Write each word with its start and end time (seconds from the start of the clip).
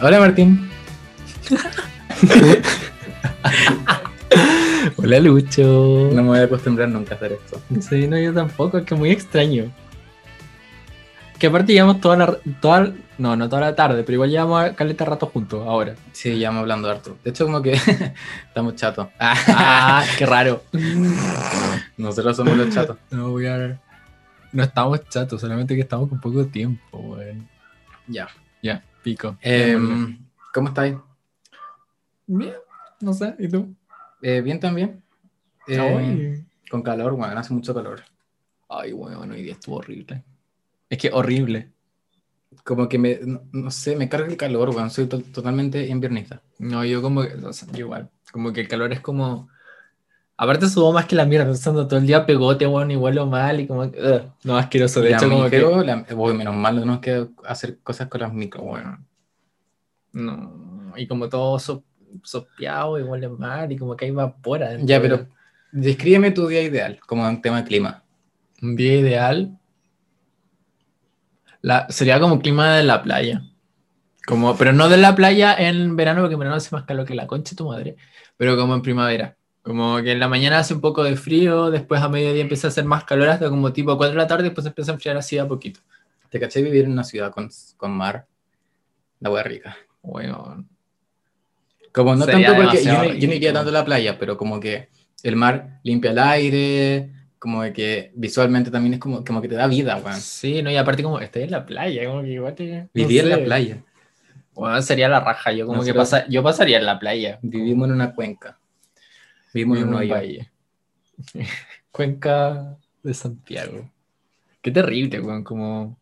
Hola 0.00 0.20
Martín. 0.20 0.70
Hola 4.96 5.18
Lucho. 5.18 6.08
No 6.12 6.22
me 6.22 6.28
voy 6.28 6.38
a 6.38 6.44
acostumbrar 6.44 6.88
nunca 6.88 7.14
a 7.14 7.16
hacer 7.16 7.32
esto. 7.32 7.60
Sí, 7.80 8.06
no, 8.06 8.16
yo 8.16 8.32
tampoco, 8.32 8.78
es 8.78 8.84
que 8.84 8.94
muy 8.94 9.10
extraño. 9.10 9.72
Que 11.40 11.48
aparte 11.48 11.72
llevamos 11.72 12.00
toda 12.00 12.16
la, 12.16 12.38
toda, 12.60 12.92
no, 13.18 13.34
no 13.34 13.48
toda 13.48 13.62
la 13.62 13.74
tarde, 13.74 14.04
pero 14.04 14.14
igual 14.14 14.30
llevamos 14.30 14.62
a 14.62 14.76
caleta 14.76 15.04
rato 15.04 15.26
juntos 15.26 15.66
ahora. 15.66 15.96
Sí, 16.12 16.38
me 16.38 16.46
hablando 16.46 16.88
harto. 16.88 17.16
De 17.24 17.30
hecho, 17.30 17.46
como 17.46 17.60
que 17.60 17.72
estamos 18.46 18.76
chatos. 18.76 19.08
Ah, 19.18 20.04
qué 20.16 20.26
raro. 20.26 20.62
Nosotros 21.96 22.36
somos 22.36 22.56
los 22.56 22.72
chatos. 22.72 22.98
No 23.10 23.30
voy 23.30 23.46
a... 23.46 23.80
No 24.52 24.62
estamos 24.62 25.08
chatos, 25.08 25.40
solamente 25.40 25.74
que 25.74 25.80
estamos 25.80 26.08
con 26.08 26.20
poco 26.20 26.46
tiempo. 26.46 27.16
Ya. 28.06 28.28
Ya, 28.62 28.84
pico. 29.08 29.38
Em, 29.40 30.18
¿Cómo 30.52 30.68
estáis? 30.68 30.94
Bien, 32.26 32.54
no 33.00 33.14
sé, 33.14 33.34
¿y 33.38 33.48
tú? 33.48 33.74
Eh, 34.20 34.40
bien 34.42 34.60
también. 34.60 35.02
Eh, 35.66 35.78
Ay. 35.78 36.44
con 36.70 36.82
calor, 36.82 37.14
bueno, 37.14 37.38
hace 37.38 37.54
mucho 37.54 37.74
calor. 37.74 38.02
Ay, 38.68 38.92
weón, 38.92 39.30
hoy 39.30 39.42
día 39.42 39.52
estuvo 39.52 39.76
horrible. 39.76 40.22
Es 40.90 40.98
que 40.98 41.10
horrible. 41.12 41.70
Como 42.64 42.86
que 42.88 42.98
me, 42.98 43.18
no, 43.24 43.42
no 43.52 43.70
sé, 43.70 43.96
me 43.96 44.08
carga 44.10 44.26
el 44.28 44.36
calor, 44.36 44.70
weón. 44.70 44.90
Soy 44.90 45.06
to- 45.06 45.22
totalmente 45.22 45.86
inviernista. 45.86 46.42
No, 46.58 46.84
yo 46.84 47.00
como 47.00 47.22
que, 47.22 47.34
o 47.34 47.52
sea, 47.52 47.68
yo 47.72 47.86
igual, 47.86 48.10
como 48.30 48.52
que 48.52 48.60
el 48.60 48.68
calor 48.68 48.92
es 48.92 49.00
como... 49.00 49.48
Aparte 50.40 50.68
subo 50.68 50.92
más 50.92 51.06
que 51.06 51.16
la 51.16 51.26
mierda, 51.26 51.50
estando 51.50 51.88
todo 51.88 51.98
el 51.98 52.06
día 52.06 52.24
pegote, 52.24 52.64
bueno, 52.64 52.92
igual 52.92 53.16
lo 53.16 53.26
mal 53.26 53.60
y 53.60 53.66
como 53.66 53.90
que, 53.90 54.00
ugh, 54.00 54.22
no, 54.44 54.56
asqueroso. 54.56 55.00
De 55.00 55.10
La 55.10 55.16
hecho, 55.16 55.28
como 55.28 55.50
que... 55.50 55.60
la- 55.84 56.04
menos 56.34 56.54
mal, 56.54 56.76
no 56.76 56.80
tenemos 56.80 57.00
que 57.00 57.26
hacer 57.44 57.78
cosas 57.80 58.06
con 58.06 58.20
las 58.20 58.32
micro, 58.32 58.62
weón. 58.62 59.04
No, 60.12 60.92
y 60.96 61.08
como 61.08 61.28
todo 61.28 61.58
so- 61.58 61.82
sopeado, 62.22 63.00
igual 63.00 63.24
es 63.24 63.30
mal, 63.30 63.72
y 63.72 63.76
como 63.76 63.96
que 63.96 64.04
hay 64.04 64.12
vapor 64.12 64.62
adentro. 64.62 64.86
Ya, 64.86 65.02
pero 65.02 65.26
descríbeme 65.72 66.30
tu 66.30 66.46
día 66.46 66.62
ideal, 66.62 67.00
como 67.04 67.28
en 67.28 67.42
tema 67.42 67.62
de 67.62 67.68
clima. 67.68 68.04
Un 68.62 68.76
día 68.76 68.94
ideal 68.94 69.58
la, 71.62 71.86
sería 71.90 72.20
como 72.20 72.40
clima 72.40 72.76
de 72.76 72.84
la 72.84 73.02
playa. 73.02 73.42
Como, 74.26 74.56
pero 74.56 74.72
no 74.72 74.88
de 74.88 74.98
la 74.98 75.14
playa 75.16 75.54
en 75.56 75.96
verano, 75.96 76.20
porque 76.20 76.34
en 76.34 76.38
verano 76.40 76.56
hace 76.56 76.74
más 76.74 76.84
calor 76.84 77.06
que 77.06 77.14
la 77.14 77.26
concha 77.26 77.50
de 77.50 77.56
tu 77.56 77.66
madre, 77.68 77.96
pero 78.36 78.56
como 78.56 78.74
en 78.74 78.82
primavera. 78.82 79.37
Como 79.68 80.02
que 80.02 80.12
en 80.12 80.18
la 80.18 80.28
mañana 80.28 80.60
hace 80.60 80.72
un 80.72 80.80
poco 80.80 81.04
de 81.04 81.14
frío, 81.14 81.70
después 81.70 82.00
a 82.00 82.08
mediodía 82.08 82.40
empieza 82.40 82.68
a 82.68 82.70
hacer 82.70 82.86
más 82.86 83.04
calor 83.04 83.28
hasta 83.28 83.50
como 83.50 83.70
tipo 83.70 83.98
4 83.98 84.14
de 84.14 84.16
la 84.22 84.26
tarde, 84.26 84.44
después 84.44 84.66
empieza 84.66 84.92
a 84.92 84.94
enfriar 84.94 85.18
así 85.18 85.36
a 85.36 85.46
poquito. 85.46 85.80
¿Te 86.30 86.40
caché 86.40 86.62
vivir 86.62 86.86
en 86.86 86.92
una 86.92 87.04
ciudad 87.04 87.30
con, 87.30 87.50
con 87.76 87.90
mar? 87.92 88.26
La 89.20 89.28
wea 89.30 89.42
rica. 89.42 89.76
Bueno, 90.00 90.64
Como 91.92 92.16
no 92.16 92.24
Sería 92.24 92.48
tanto 92.48 92.62
porque 92.62 92.82
yo, 92.82 92.92
no- 92.92 93.14
yo 93.14 93.28
no 93.28 93.34
iría 93.34 93.52
tanto 93.52 93.68
a 93.68 93.72
la 93.74 93.84
playa, 93.84 94.18
pero 94.18 94.38
como 94.38 94.58
que 94.58 94.88
el 95.22 95.36
mar 95.36 95.80
limpia 95.82 96.12
el 96.12 96.18
aire, 96.18 97.12
como 97.38 97.60
que 97.74 98.10
visualmente 98.14 98.70
también 98.70 98.94
es 98.94 99.00
como, 99.00 99.22
como 99.22 99.42
que 99.42 99.48
te 99.48 99.54
da 99.56 99.66
vida, 99.66 99.96
weón. 100.02 100.18
sí, 100.18 100.62
no, 100.62 100.70
y 100.70 100.78
aparte 100.78 101.02
como 101.02 101.20
estoy 101.20 101.42
en 101.42 101.50
la 101.50 101.66
playa, 101.66 102.06
como 102.08 102.22
que 102.22 102.28
igual 102.28 102.54
te... 102.54 102.82
no 102.82 102.88
Vivir 102.94 103.24
en 103.24 103.30
sé. 103.30 103.36
la 103.36 103.44
playa. 103.44 103.76
Bueno, 104.54 104.80
sería 104.80 105.10
la 105.10 105.20
raja, 105.20 105.52
yo 105.52 105.66
como 105.66 105.84
que 105.84 105.92
pasa, 105.92 106.26
yo 106.28 106.42
pasaría 106.42 106.78
en 106.78 106.86
la 106.86 106.98
playa. 106.98 107.38
Vivimos 107.42 107.88
en 107.88 107.94
una 107.94 108.14
cuenca. 108.14 108.58
Vivimos 109.54 109.78
en 109.78 109.88
un 109.88 109.94
hoyo. 109.94 110.14
valle. 110.14 110.50
Cuenca 111.90 112.76
de 113.02 113.14
Santiago. 113.14 113.90
Qué 114.62 114.70
terrible, 114.70 115.20
weón, 115.20 115.44
como... 115.44 115.98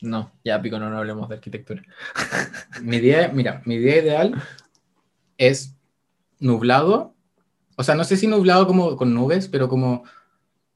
No, 0.00 0.32
ya 0.44 0.60
pico, 0.60 0.78
no, 0.78 0.90
no 0.90 0.98
hablemos 0.98 1.28
de 1.28 1.36
arquitectura. 1.36 1.82
Mi 2.82 3.00
día, 3.00 3.28
mira, 3.32 3.62
mi 3.64 3.78
día 3.78 4.02
ideal 4.02 4.34
es 5.38 5.74
nublado. 6.40 7.14
O 7.76 7.82
sea, 7.82 7.94
no 7.94 8.04
sé 8.04 8.16
si 8.16 8.26
nublado 8.26 8.66
como 8.66 8.96
con 8.96 9.14
nubes, 9.14 9.48
pero 9.48 9.68
como, 9.68 10.04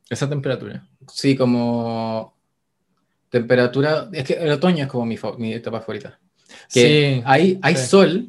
Esa 0.08 0.28
temperatura. 0.28 0.86
sí, 1.12 1.36
como 1.36 2.34
temperatura. 3.28 4.08
Es 4.12 4.24
que 4.24 4.34
el 4.34 4.50
otoño 4.50 4.84
es 4.84 4.90
como 4.90 5.04
mi, 5.04 5.18
mi 5.36 5.52
etapa 5.52 5.80
favorita. 5.80 6.18
Que 6.72 7.18
Sí, 7.18 7.22
hay, 7.26 7.58
hay 7.62 7.76
sí. 7.76 7.86
sol, 7.86 8.28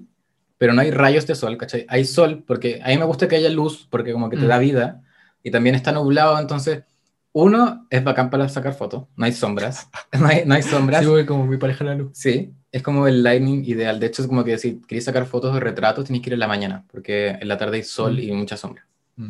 pero 0.59 0.73
no 0.73 0.81
hay 0.81 0.91
rayos 0.91 1.25
de 1.25 1.33
sol, 1.33 1.57
¿cachai? 1.57 1.85
Hay 1.89 2.05
sol 2.05 2.43
porque 2.45 2.79
a 2.83 2.89
mí 2.89 2.97
me 2.99 3.05
gusta 3.05 3.27
que 3.27 3.37
haya 3.37 3.49
luz, 3.49 3.87
porque 3.89 4.11
como 4.11 4.29
que 4.29 4.37
te 4.37 4.45
Mm. 4.45 4.49
da 4.49 4.57
vida, 4.59 5.01
y 5.41 5.49
también 5.49 5.73
está 5.73 5.91
nublado, 5.91 6.37
entonces, 6.39 6.83
uno, 7.31 7.87
es 7.89 8.03
bacán 8.03 8.29
para 8.29 8.47
sacar 8.49 8.73
fotos, 8.73 9.05
no 9.15 9.25
hay 9.25 9.31
sombras, 9.31 9.87
no 10.19 10.27
hay, 10.27 10.43
no 10.45 10.53
hay 10.53 10.61
sombras, 10.61 10.99
sí, 10.99 11.05
sí, 11.05 11.11
voy 11.11 11.25
como 11.25 11.47
mi 11.47 11.57
pareja 11.57 11.83
la 11.85 11.95
luz. 11.95 12.11
es 12.71 12.83
como 12.83 13.07
el 13.07 13.23
lighting 13.23 13.63
ideal, 13.65 13.99
de 13.99 14.05
hecho 14.07 14.21
es 14.21 14.27
como 14.27 14.43
que 14.43 14.57
si 14.59 14.81
queréis 14.87 15.05
sacar 15.05 15.25
fotos 15.25 15.53
de 15.55 15.59
retratos, 15.59 16.05
tenéis 16.05 16.23
que 16.23 16.29
ir 16.29 16.33
en 16.35 16.39
la 16.41 16.47
mañana, 16.47 16.83
porque 16.91 17.29
en 17.29 17.47
la 17.47 17.57
tarde 17.57 17.77
hay 17.77 17.83
sol 17.83 18.15
Mm. 18.17 18.19
y 18.19 18.31
mucha 18.33 18.57
sombra. 18.57 18.85
Mm. 19.15 19.29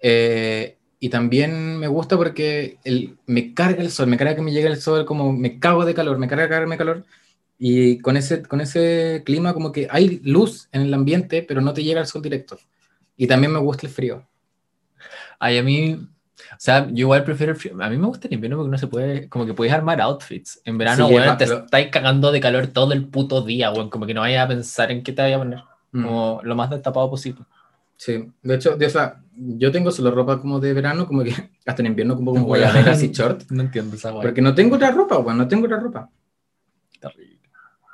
Eh, 0.00 0.76
y 0.98 1.08
también 1.10 1.78
me 1.78 1.88
gusta 1.88 2.16
porque 2.16 2.78
el, 2.84 3.16
me 3.26 3.52
carga 3.54 3.82
el 3.82 3.90
sol, 3.90 4.06
me 4.06 4.16
carga 4.16 4.34
que 4.34 4.42
me 4.42 4.52
llegue 4.52 4.68
el 4.68 4.80
sol, 4.80 5.04
como 5.04 5.32
me 5.32 5.58
cago 5.58 5.84
de 5.84 5.94
calor, 5.94 6.18
me 6.18 6.28
carga 6.28 6.48
cagarme 6.48 6.74
de 6.76 6.78
calor. 6.78 7.04
Y 7.58 7.98
con 8.00 8.16
ese, 8.16 8.42
con 8.42 8.60
ese 8.60 9.22
clima 9.24 9.54
como 9.54 9.72
que 9.72 9.88
hay 9.90 10.20
luz 10.24 10.68
en 10.72 10.82
el 10.82 10.92
ambiente, 10.94 11.42
pero 11.42 11.60
no 11.60 11.72
te 11.72 11.82
llega 11.82 12.00
el 12.00 12.06
sol 12.06 12.20
directo. 12.22 12.58
Y 13.16 13.26
también 13.26 13.52
me 13.52 13.58
gusta 13.60 13.86
el 13.86 13.92
frío. 13.92 14.26
Ay, 15.38 15.58
a 15.58 15.62
mí... 15.62 15.94
O 16.52 16.58
sea, 16.58 16.86
yo 16.88 16.92
igual 17.06 17.24
prefiero 17.24 17.52
el 17.52 17.58
frío. 17.58 17.72
A 17.80 17.88
mí 17.90 17.96
me 17.96 18.06
gusta 18.06 18.28
el 18.28 18.34
invierno 18.34 18.58
porque 18.58 18.70
no 18.70 18.78
se 18.78 18.86
puede... 18.86 19.28
Como 19.28 19.46
que 19.46 19.54
puedes 19.54 19.72
armar 19.72 20.00
outfits. 20.00 20.60
En 20.64 20.78
verano, 20.78 21.08
Sí, 21.08 21.14
weón, 21.14 21.28
es 21.30 21.36
te 21.38 21.46
más- 21.46 21.64
estáis 21.64 21.88
cagando 21.88 22.30
de 22.30 22.40
calor 22.40 22.66
todo 22.68 22.92
el 22.92 23.06
puto 23.08 23.42
día, 23.42 23.70
weón. 23.72 23.90
Como 23.90 24.06
que 24.06 24.14
no 24.14 24.20
vayas 24.20 24.44
a 24.44 24.48
pensar 24.48 24.90
en 24.90 25.02
qué 25.02 25.12
te 25.12 25.22
vaya 25.22 25.36
a 25.36 25.38
poner. 25.38 25.60
Mm, 25.92 26.04
Como 26.04 26.40
lo 26.44 26.54
más 26.54 26.70
destapado 26.70 27.08
posible. 27.10 27.42
Sí, 27.96 28.30
de 28.42 28.54
hecho, 28.54 28.76
de, 28.76 28.86
o 28.86 28.90
sea, 28.90 29.22
yo 29.34 29.72
tengo 29.72 29.90
solo 29.90 30.10
ropa 30.10 30.38
como 30.40 30.60
de 30.60 30.74
verano, 30.74 31.06
como 31.06 31.24
que 31.24 31.32
hasta 31.66 31.80
en 31.82 31.86
invierno 31.86 32.14
como, 32.16 32.32
como 32.34 32.44
guayaberas 32.44 33.02
y 33.02 33.10
short. 33.10 33.50
No 33.50 33.62
entiendo 33.62 33.96
esa 33.96 34.10
weón. 34.10 34.22
Porque 34.22 34.42
no 34.42 34.54
tengo 34.54 34.76
otra 34.76 34.90
ropa, 34.90 35.18
weón, 35.18 35.38
no 35.38 35.48
tengo 35.48 35.64
otra 35.64 35.80
ropa. 35.80 36.10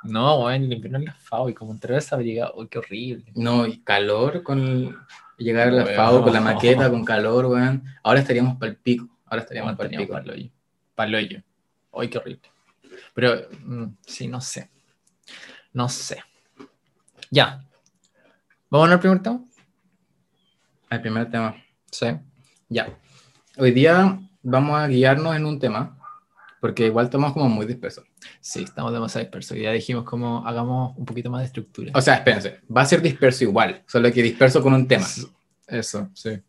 No, 0.03 0.39
weón, 0.45 0.63
el 0.63 0.73
invierno 0.73 0.97
en 0.99 1.05
la 1.05 1.13
FAO 1.13 1.49
y 1.49 1.53
como 1.53 1.71
entrar 1.71 1.95
a 1.95 1.99
esa 1.99 2.15
briga, 2.17 2.51
oh, 2.53 2.67
qué 2.67 2.79
horrible. 2.79 3.25
No, 3.35 3.65
y 3.65 3.79
calor 3.79 4.43
con 4.43 4.59
el- 4.59 4.95
llegar 5.37 5.69
a 5.69 5.71
la. 5.71 5.85
FAO 5.85 6.23
con 6.23 6.33
la 6.33 6.41
maqueta, 6.41 6.89
con 6.89 7.03
calor, 7.05 7.45
weón. 7.47 7.83
Ahora 8.03 8.19
estaríamos 8.19 8.57
para 8.57 8.71
el 8.71 8.77
pico. 8.77 9.07
Ahora 9.25 9.41
estaríamos 9.41 9.75
para 9.75 9.89
el 9.89 9.97
pico. 9.97 10.13
paloyo. 10.13 10.49
Paloyo. 10.95 11.41
Ay, 11.93 12.09
qué 12.09 12.17
horrible. 12.17 12.41
Pero, 13.13 13.47
mm, 13.63 13.85
sí, 14.05 14.27
no 14.27 14.41
sé. 14.41 14.69
No 15.71 15.89
sé. 15.89 16.21
Ya. 17.31 17.63
¿Vamos 18.69 18.89
al 18.89 18.99
primer 18.99 19.21
tema? 19.21 19.43
El 20.89 21.01
primer 21.01 21.29
tema. 21.29 21.55
Sí. 21.91 22.07
Ya. 22.69 22.95
Hoy 23.57 23.71
día 23.71 24.19
vamos 24.43 24.79
a 24.79 24.87
guiarnos 24.87 25.35
en 25.35 25.45
un 25.45 25.59
tema, 25.59 25.97
porque 26.61 26.85
igual 26.87 27.05
estamos 27.05 27.33
como 27.33 27.49
muy 27.49 27.65
dispersos. 27.65 28.05
Sí, 28.39 28.63
estamos 28.63 28.91
demasiado 28.93 29.23
dispersos. 29.25 29.57
Ya 29.57 29.71
dijimos 29.71 30.03
como 30.03 30.45
hagamos 30.47 30.97
un 30.97 31.05
poquito 31.05 31.29
más 31.29 31.41
de 31.41 31.45
estructura. 31.47 31.91
O 31.95 32.01
sea, 32.01 32.15
espérense, 32.15 32.59
va 32.75 32.81
a 32.81 32.85
ser 32.85 33.01
disperso 33.01 33.43
igual, 33.43 33.83
solo 33.87 34.11
que 34.11 34.21
disperso 34.23 34.61
con 34.61 34.73
un 34.73 34.87
tema. 34.87 35.05
Eso, 35.67 36.09
sí. 36.13 36.39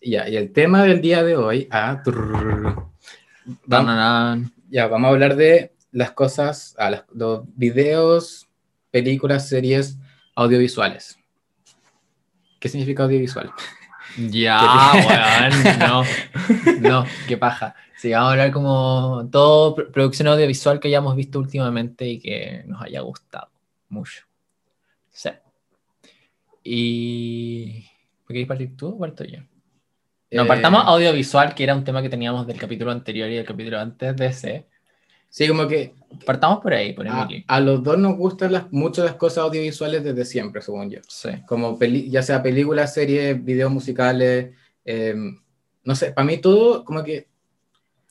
Ya, 0.00 0.28
y 0.28 0.36
el 0.36 0.52
tema 0.52 0.82
del 0.82 1.00
día 1.00 1.22
de 1.22 1.36
hoy, 1.36 1.68
ah, 1.70 2.00
trrr, 2.04 2.76
vamos, 3.66 4.48
ya, 4.68 4.86
vamos 4.88 5.08
a 5.08 5.10
hablar 5.12 5.36
de 5.36 5.74
las 5.92 6.10
cosas, 6.12 6.74
ah, 6.78 6.90
las- 6.90 7.04
los 7.12 7.42
videos, 7.54 8.48
películas, 8.90 9.48
series 9.48 9.98
audiovisuales. 10.34 11.16
¿Qué 12.58 12.68
significa 12.68 13.04
audiovisual? 13.04 13.52
Ya, 14.16 14.92
weón. 14.94 15.78
No, 15.78 16.02
no, 16.80 17.06
qué 17.28 17.36
paja. 17.36 17.74
Sí, 17.96 18.10
vamos 18.12 18.28
a 18.28 18.32
hablar 18.32 18.52
como 18.52 19.28
todo 19.30 19.76
pr- 19.76 19.90
producción 19.92 20.28
audiovisual 20.28 20.80
que 20.80 20.88
hayamos 20.88 21.14
visto 21.16 21.38
últimamente 21.38 22.06
y 22.06 22.18
que 22.18 22.64
nos 22.66 22.82
haya 22.82 23.00
gustado 23.00 23.48
mucho. 23.88 24.24
Sí. 25.10 25.30
Y. 26.64 27.84
¿Quieres 28.26 28.46
partir 28.48 28.76
tú 28.76 28.88
o 28.88 28.98
parto 28.98 29.24
yo? 29.24 29.38
No, 30.30 30.44
Eh, 30.44 30.46
partamos 30.46 30.84
audiovisual, 30.86 31.54
que 31.54 31.64
era 31.64 31.74
un 31.74 31.84
tema 31.84 32.00
que 32.00 32.08
teníamos 32.08 32.46
del 32.46 32.58
capítulo 32.58 32.90
anterior 32.90 33.28
y 33.30 33.34
del 33.36 33.44
capítulo 33.44 33.78
antes 33.78 34.16
de 34.16 34.26
ese. 34.26 34.66
Sí, 35.34 35.48
como 35.48 35.66
que 35.66 35.94
Partamos 36.26 36.60
por 36.60 36.74
ahí, 36.74 36.92
por 36.92 37.08
a, 37.08 37.26
a 37.48 37.60
los 37.60 37.82
dos 37.82 37.96
nos 37.96 38.18
gustan 38.18 38.52
las, 38.52 38.70
mucho 38.70 39.02
las 39.02 39.14
cosas 39.14 39.38
audiovisuales 39.38 40.04
desde 40.04 40.26
siempre, 40.26 40.60
según 40.60 40.90
yo. 40.90 41.00
Sí. 41.08 41.30
como 41.46 41.78
peli- 41.78 42.10
ya 42.10 42.22
sea 42.22 42.42
películas, 42.42 42.92
series, 42.92 43.42
videos 43.42 43.72
musicales, 43.72 44.54
eh, 44.84 45.14
no 45.84 45.94
sé, 45.94 46.12
para 46.12 46.26
mí 46.26 46.36
todo 46.36 46.84
como 46.84 47.02
que, 47.02 47.28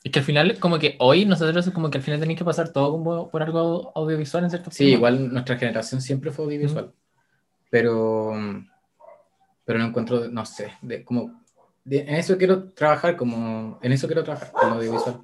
Es 0.02 0.10
que 0.10 0.18
al 0.18 0.24
final, 0.24 0.58
como 0.58 0.80
que 0.80 0.96
hoy 0.98 1.24
nosotros, 1.24 1.70
como 1.70 1.90
que 1.90 1.98
al 1.98 2.02
final 2.04 2.18
tenéis 2.18 2.38
que 2.40 2.44
pasar 2.44 2.70
todo 2.72 2.90
como 2.90 3.30
por 3.30 3.40
algo 3.44 3.92
audiovisual 3.94 4.42
en 4.42 4.50
cierto 4.50 4.72
sí, 4.72 4.82
forma. 4.82 4.96
igual 4.96 5.32
nuestra 5.32 5.56
generación 5.56 6.02
siempre 6.02 6.32
fue 6.32 6.46
audiovisual, 6.46 6.92
pero, 7.70 8.32
pero 9.64 9.78
no 9.78 9.86
encuentro, 9.86 10.28
no 10.28 10.44
sé, 10.44 10.72
de, 10.82 11.04
como, 11.04 11.40
de- 11.84 12.00
en 12.00 12.16
eso 12.16 12.36
quiero 12.36 12.70
trabajar, 12.72 13.16
como, 13.16 13.78
en 13.80 13.92
eso 13.92 14.08
quiero 14.08 14.24
trabajar, 14.24 14.50
como 14.50 14.74
audiovisual. 14.74 15.20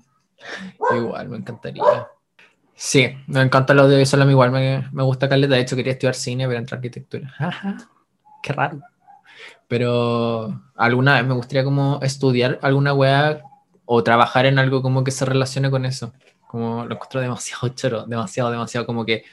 Igual, 0.94 1.29
me 1.29 1.37
encantaría. 1.38 1.82
Sí, 2.75 3.08
me 3.29 3.43
encanta 3.43 3.75
lo 3.75 3.82
audiovisual, 3.82 4.23
a 4.29 4.31
igual 4.31 4.52
me, 4.52 4.88
me 4.93 5.02
gusta 5.02 5.29
caleta. 5.29 5.55
De 5.56 5.61
hecho, 5.62 5.76
quería 5.76 5.93
estudiar 5.93 6.14
cine, 6.14 6.46
pero 6.46 6.58
entrar 6.61 6.79
arquitectura. 6.79 7.35
Qué 8.43 8.52
raro. 8.52 8.81
Pero 9.69 10.62
alguna 10.76 11.14
vez 11.17 11.26
me 11.26 11.35
gustaría 11.35 11.64
como 11.64 12.00
estudiar 12.02 12.58
alguna 12.62 12.94
weá 12.94 13.43
o 13.87 14.05
trabajar 14.05 14.46
en 14.46 14.58
algo 14.58 14.82
como 14.82 15.05
que 15.05 15.11
se 15.12 15.25
relacione 15.25 15.70
con 15.70 15.87
eso. 15.87 16.12
Como 16.49 16.84
lo 16.87 16.94
encuentro 16.94 17.20
demasiado 17.20 17.69
choro, 17.70 18.06
demasiado, 18.06 18.50
demasiado 18.50 18.87
como 18.87 19.05
que 19.06 19.25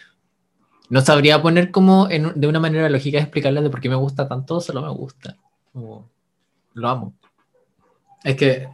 no 0.90 1.01
sabría 1.01 1.42
poner 1.42 1.72
como 1.72 2.10
en- 2.10 2.40
de 2.40 2.48
una 2.48 2.60
manera 2.60 2.90
lógica 2.90 3.19
explicarles 3.19 3.63
de 3.63 3.69
por 3.69 3.81
qué 3.81 3.90
me 3.90 3.96
gusta 3.96 4.28
tanto, 4.28 4.62
solo 4.62 4.81
me 4.81 4.90
gusta. 4.90 5.36
Lo 6.74 6.90
amo. 6.90 7.13
Es 8.24 8.36
que. 8.36 8.68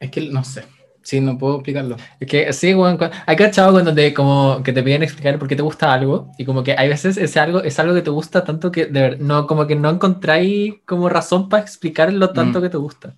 Es 0.00 0.10
que 0.10 0.20
no 0.30 0.42
sé. 0.44 0.64
Sí, 1.08 1.22
no 1.22 1.38
puedo 1.38 1.54
explicarlo. 1.54 1.96
Es 2.20 2.28
que 2.28 2.52
sí, 2.52 2.74
weón, 2.74 2.98
hay 3.24 3.34
cachado 3.34 3.72
cuando 3.72 3.94
te, 3.94 4.12
como 4.12 4.62
que 4.62 4.74
te 4.74 4.82
piden 4.82 5.02
explicar 5.02 5.38
por 5.38 5.48
qué 5.48 5.56
te 5.56 5.62
gusta 5.62 5.90
algo 5.90 6.32
y 6.36 6.44
como 6.44 6.62
que 6.62 6.74
hay 6.76 6.86
veces 6.90 7.16
ese 7.16 7.40
algo 7.40 7.62
es 7.62 7.78
algo 7.78 7.94
que 7.94 8.02
te 8.02 8.10
gusta 8.10 8.44
tanto 8.44 8.70
que 8.70 8.84
de 8.84 9.00
ver- 9.00 9.18
no, 9.22 9.46
como 9.46 9.66
que 9.66 9.74
no 9.74 9.88
encontráis 9.88 10.74
como 10.84 11.08
razón 11.08 11.48
para 11.48 11.62
explicar 11.62 12.12
lo 12.12 12.34
tanto 12.34 12.58
Mm. 12.58 12.62
que 12.62 12.68
te 12.68 12.76
gusta. 12.76 13.16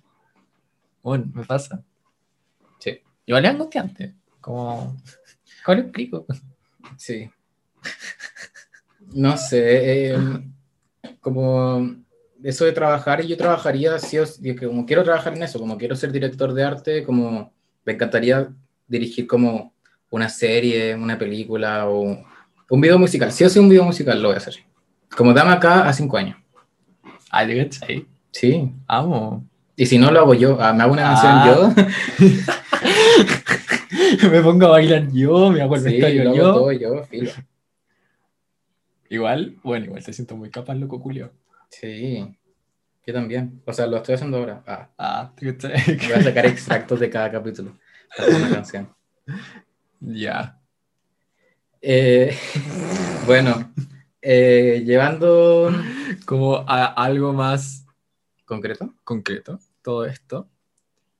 Bueno, 1.03 1.25
me 1.33 1.43
pasa. 1.43 1.83
Sí. 2.79 2.97
Igual 3.25 3.43
es 3.43 3.51
angustiante. 3.51 4.15
Como, 4.39 4.95
¿cómo 5.65 5.75
lo 5.75 5.81
explico? 5.83 6.25
Sí. 6.95 7.29
No 9.13 9.35
sé. 9.35 10.13
eh, 10.13 10.17
como. 11.19 11.93
Eso 12.41 12.63
de 12.63 12.71
trabajar, 12.71 13.21
yo 13.21 13.35
trabajaría, 13.35 13.99
sí 13.99 14.17
como 14.55 14.85
quiero 14.85 15.03
trabajar 15.03 15.33
en 15.35 15.43
eso, 15.43 15.59
como 15.59 15.77
quiero 15.77 15.95
ser 15.97 16.11
director 16.13 16.53
de 16.53 16.63
arte, 16.63 17.03
como 17.03 17.51
me 17.85 17.93
encantaría 17.93 18.49
dirigir 18.87 19.27
como 19.27 19.73
una 20.09 20.29
serie, 20.29 20.95
una 20.95 21.17
película 21.17 21.87
o 21.89 22.23
un 22.69 22.81
video 22.81 22.97
musical. 22.99 23.29
O 23.29 23.31
sí 23.31 23.59
un 23.59 23.69
video 23.69 23.83
musical 23.83 24.21
lo 24.21 24.29
voy 24.29 24.35
a 24.35 24.37
hacer. 24.37 24.55
Como 25.15 25.33
dame 25.33 25.51
acá 25.51 25.87
a 25.87 25.93
cinco 25.93 26.17
años. 26.17 26.37
De 27.47 27.63
cachai. 27.63 28.05
Sí. 28.31 28.69
Amo. 28.87 29.45
Y 29.75 29.85
si 29.85 29.97
no 29.97 30.11
lo 30.11 30.19
hago 30.19 30.33
yo, 30.33 30.57
ah, 30.61 30.73
me 30.73 30.83
hago 30.83 30.93
una 30.93 31.03
canción 31.03 31.31
Ah. 31.33 31.75
yo. 34.19 34.29
me 34.31 34.41
pongo 34.41 34.65
a 34.67 34.69
bailar 34.69 35.07
yo, 35.11 35.49
me 35.49 35.61
hago 35.61 35.75
el 35.75 35.81
Sí, 35.81 35.97
lo 35.99 36.07
hago 36.29 36.35
yo. 36.35 36.53
todo 36.53 36.71
yo, 36.73 37.03
filo. 37.05 37.31
Igual, 39.09 39.57
bueno, 39.63 39.85
igual 39.87 40.03
te 40.03 40.13
siento 40.13 40.35
muy 40.37 40.49
capaz, 40.49 40.75
loco, 40.75 40.99
Julio. 40.99 41.31
Sí. 41.69 42.25
Yo 43.05 43.13
también. 43.13 43.61
O 43.65 43.73
sea, 43.73 43.87
lo 43.87 43.97
estoy 43.97 44.15
haciendo 44.15 44.37
ahora. 44.37 44.63
Ah, 44.67 44.89
Ah, 44.97 45.33
te 45.35 45.51
voy 45.51 46.11
a 46.13 46.21
sacar 46.21 46.45
extractos 46.45 46.99
de 46.99 47.09
cada 47.09 47.31
capítulo. 47.31 47.77
para 48.15 48.35
una 48.37 48.49
canción. 48.53 48.89
Ya. 49.99 50.59
Eh, 51.81 52.35
bueno, 53.25 53.73
eh, 54.21 54.83
llevando 54.85 55.71
Como 56.25 56.57
a 56.67 56.85
algo 56.85 57.33
más 57.33 57.85
concreto. 58.45 58.93
concreto, 59.03 59.59
todo 59.81 60.05
esto. 60.05 60.47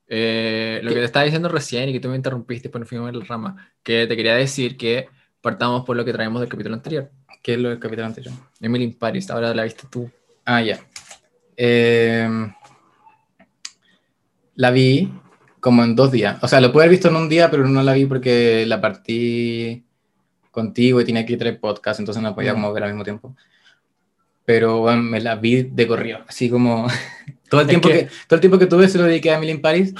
Eh, 0.07 0.81
lo 0.83 0.89
que 0.89 0.97
te 0.97 1.05
estaba 1.05 1.23
diciendo 1.25 1.47
recién 1.49 1.87
y 1.89 1.93
que 1.93 1.99
tú 2.01 2.09
me 2.09 2.17
interrumpiste, 2.17 2.69
nos 2.77 2.87
fuimos 2.87 3.09
en 3.09 3.19
la 3.19 3.25
rama, 3.25 3.71
que 3.81 4.05
te 4.07 4.15
quería 4.17 4.35
decir 4.35 4.75
que 4.77 5.07
partamos 5.41 5.85
por 5.85 5.95
lo 5.95 6.03
que 6.05 6.11
traemos 6.11 6.41
del 6.41 6.49
capítulo 6.49 6.75
anterior. 6.75 7.09
¿Qué 7.41 7.53
es 7.53 7.59
lo 7.59 7.69
del 7.69 7.79
capítulo 7.79 8.05
anterior? 8.07 8.33
Emily 8.59 8.83
in 8.83 8.93
Paris, 8.99 9.31
ahora 9.31 9.53
la 9.55 9.63
viste 9.63 9.87
tú. 9.89 10.11
Ah, 10.45 10.61
ya. 10.61 10.79
Eh, 11.63 12.27
la 14.55 14.71
vi 14.71 15.11
como 15.59 15.83
en 15.83 15.95
dos 15.95 16.11
días. 16.11 16.37
O 16.43 16.47
sea, 16.47 16.59
lo 16.59 16.71
pude 16.71 16.83
haber 16.83 16.91
visto 16.91 17.07
en 17.09 17.15
un 17.15 17.29
día, 17.29 17.51
pero 17.51 17.67
no 17.67 17.83
la 17.83 17.93
vi 17.93 18.05
porque 18.05 18.65
la 18.65 18.81
partí 18.81 19.83
contigo 20.49 20.99
y 20.99 21.05
tenía 21.05 21.25
que 21.25 21.37
traer 21.37 21.59
podcast, 21.59 21.99
entonces 21.99 22.21
no 22.23 22.33
podía 22.35 22.53
Mm. 22.53 22.55
como 22.55 22.73
ver 22.73 22.83
al 22.83 22.89
mismo 22.89 23.03
tiempo. 23.03 23.35
Pero 24.43 24.79
bueno, 24.79 25.03
me 25.03 25.21
la 25.21 25.35
vi 25.35 25.63
de 25.63 25.87
corrido, 25.87 26.19
así 26.27 26.49
como 26.49 26.87
todo 27.49 27.61
el 27.61 27.67
tiempo 27.67 27.87
que- 27.89 27.93
que... 27.93 28.05
todo 28.27 28.35
el 28.37 28.41
tiempo 28.41 28.57
que 28.57 28.65
tuve 28.65 28.89
se 28.89 28.97
lo 28.97 29.03
dediqué 29.05 29.29
a 29.31 29.35
Emily 29.35 29.51
in 29.51 29.61
Paris 29.61 29.93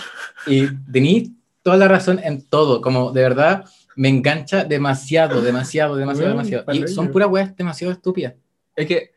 y 0.48 0.68
tení 0.92 1.36
toda 1.62 1.78
la 1.78 1.88
razón 1.88 2.20
en 2.24 2.42
todo, 2.42 2.82
como 2.82 3.12
de 3.12 3.22
verdad 3.22 3.66
me 3.96 4.10
engancha 4.10 4.64
demasiado, 4.64 5.42
demasiado, 5.42 5.96
demasiado, 5.96 6.32
demasiado. 6.32 6.66
Y 6.74 6.88
son 6.88 7.12
puras 7.12 7.30
weas 7.30 7.56
demasiado 7.56 7.94
estúpidas. 7.94 8.34
Es 8.76 8.88
que 8.88 9.12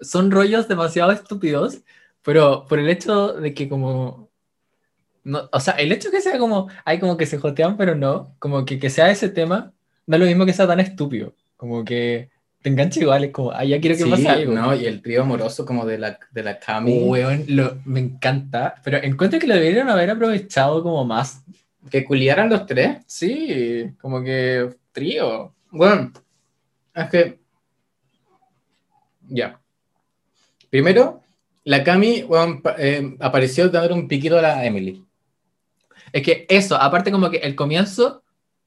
son 0.00 0.30
rollos 0.30 0.68
demasiado 0.68 1.12
estúpidos, 1.12 1.80
pero 2.22 2.66
por 2.68 2.78
el 2.78 2.88
hecho 2.88 3.34
de 3.34 3.54
que 3.54 3.68
como... 3.68 4.28
No, 5.22 5.48
o 5.52 5.60
sea, 5.60 5.74
el 5.74 5.92
hecho 5.92 6.10
que 6.10 6.20
sea 6.22 6.38
como, 6.38 6.68
hay 6.84 6.98
como 6.98 7.16
que 7.16 7.26
se 7.26 7.38
jotean, 7.38 7.76
pero 7.76 7.94
no, 7.94 8.34
como 8.38 8.64
que, 8.64 8.78
que 8.78 8.88
sea 8.88 9.10
ese 9.10 9.28
tema, 9.28 9.72
no 10.06 10.16
es 10.16 10.20
lo 10.20 10.26
mismo 10.26 10.46
que 10.46 10.54
sea 10.54 10.66
tan 10.66 10.80
estúpido, 10.80 11.34
como 11.56 11.84
que 11.84 12.30
te 12.62 12.70
engancha 12.70 13.00
igual, 13.00 13.24
es 13.24 13.30
como, 13.32 13.50
ah, 13.52 13.64
ya 13.64 13.80
quiero 13.80 13.96
que 13.98 14.04
Sí, 14.04 14.10
pase 14.10 14.28
algo. 14.28 14.52
¿no? 14.52 14.74
Y 14.74 14.86
el 14.86 15.02
trío 15.02 15.22
amoroso 15.22 15.66
como 15.66 15.84
de 15.84 15.98
la, 15.98 16.18
de 16.30 16.42
la 16.42 16.58
Cami, 16.58 16.98
weón, 17.04 17.44
lo- 17.48 17.76
me 17.84 18.00
encanta, 18.00 18.76
pero 18.82 18.96
encuentro 18.98 19.38
que 19.38 19.46
lo 19.46 19.54
deberían 19.54 19.90
haber 19.90 20.10
aprovechado 20.10 20.82
como 20.82 21.04
más. 21.04 21.42
que 21.90 22.04
culiaran 22.04 22.48
los 22.50 22.64
tres. 22.66 22.98
Sí, 23.06 23.92
como 24.00 24.22
que 24.22 24.68
trío. 24.92 25.54
Bueno, 25.70 26.12
es 26.94 27.08
que... 27.10 27.38
Ya. 29.28 29.59
Primero, 30.70 31.20
la 31.64 31.82
Cami 31.84 32.24
pa- 32.62 32.76
eh, 32.78 33.16
apareció 33.20 33.68
dándole 33.68 33.94
un 33.94 34.08
piquito 34.08 34.38
a 34.38 34.42
la 34.42 34.64
Emily. 34.64 35.04
Es 36.12 36.22
que 36.22 36.46
eso, 36.48 36.76
aparte 36.76 37.10
como 37.12 37.30
que 37.30 37.38
el 37.38 37.54
comienzo 37.54 38.22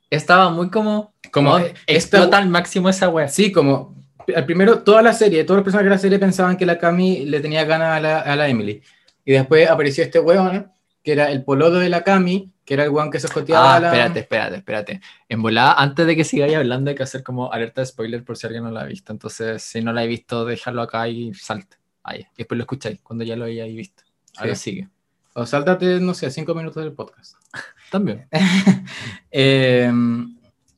estaba 0.09 0.49
muy 0.49 0.69
como, 0.69 1.13
Como 1.31 1.57
esta- 1.57 1.79
explota 1.87 2.37
al 2.37 2.49
máximo 2.49 2.89
esa 2.89 3.09
wea. 3.09 3.27
Sí, 3.27 3.51
como 3.51 3.95
al 4.35 4.45
primero, 4.45 4.79
toda 4.83 5.01
la 5.01 5.11
serie, 5.13 5.43
todos 5.43 5.57
los 5.57 5.63
personajes 5.65 5.89
de 5.89 5.95
la 5.95 5.99
serie 5.99 6.19
pensaban 6.19 6.55
que 6.55 6.65
la 6.65 6.77
Cami 6.77 7.25
le 7.25 7.39
tenía 7.41 7.65
ganas 7.65 7.97
a 7.97 7.99
la, 7.99 8.19
a 8.19 8.35
la 8.35 8.47
Emily. 8.47 8.81
Y 9.25 9.33
después 9.33 9.69
apareció 9.69 10.03
este 10.03 10.19
weón, 10.19 10.71
que 11.03 11.11
era 11.13 11.29
el 11.31 11.43
polodo 11.43 11.79
de 11.79 11.89
la 11.89 12.03
Cami, 12.03 12.53
que 12.63 12.75
era 12.75 12.83
el 12.85 12.91
weón 12.91 13.11
que 13.11 13.19
se 13.19 13.27
escoteaba 13.27 13.73
Ah, 13.73 13.75
a 13.75 13.79
la... 13.81 13.87
espérate, 13.87 14.19
espérate, 14.21 14.55
espérate. 14.57 15.01
En 15.27 15.41
volada, 15.41 15.73
antes 15.73 16.05
de 16.07 16.15
que 16.15 16.23
sigáis 16.23 16.55
hablando, 16.55 16.89
hay 16.91 16.95
que 16.95 17.03
hacer 17.03 17.21
como 17.23 17.51
alerta 17.51 17.81
de 17.81 17.87
spoiler 17.87 18.23
por 18.23 18.37
si 18.37 18.47
alguien 18.47 18.63
no 18.63 18.71
la 18.71 18.81
ha 18.81 18.85
visto. 18.85 19.11
Entonces, 19.11 19.61
si 19.61 19.81
no 19.81 19.91
la 19.91 20.03
he 20.05 20.07
visto, 20.07 20.45
déjalo 20.45 20.81
acá 20.81 21.05
y 21.09 21.33
salte. 21.33 21.75
Ahí. 22.03 22.21
Y 22.21 22.37
después 22.39 22.57
lo 22.57 22.63
escucháis 22.63 22.99
cuando 23.01 23.23
ya 23.23 23.35
lo 23.35 23.45
hayáis 23.45 23.75
visto. 23.75 24.03
Ahora 24.37 24.55
Sí. 24.55 24.71
sigue. 24.71 24.89
O 25.35 25.45
sáltate, 25.45 25.99
no 25.99 26.13
sé, 26.13 26.29
cinco 26.29 26.53
minutos 26.53 26.83
del 26.83 26.93
podcast. 26.93 27.35
También. 27.91 28.27
Eh, 29.31 29.91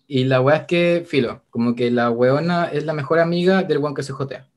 y 0.08 0.24
la 0.26 0.40
weá 0.40 0.58
es 0.58 0.64
que, 0.66 1.04
filo, 1.08 1.44
como 1.50 1.76
que 1.76 1.90
la 1.92 2.10
weona 2.12 2.66
es 2.66 2.86
la 2.86 2.94
mejor 2.94 3.20
amiga 3.20 3.64
del 3.64 3.80
weón 3.80 3.94
que 3.96 4.04
se 4.04 4.14
jotea. 4.14 4.48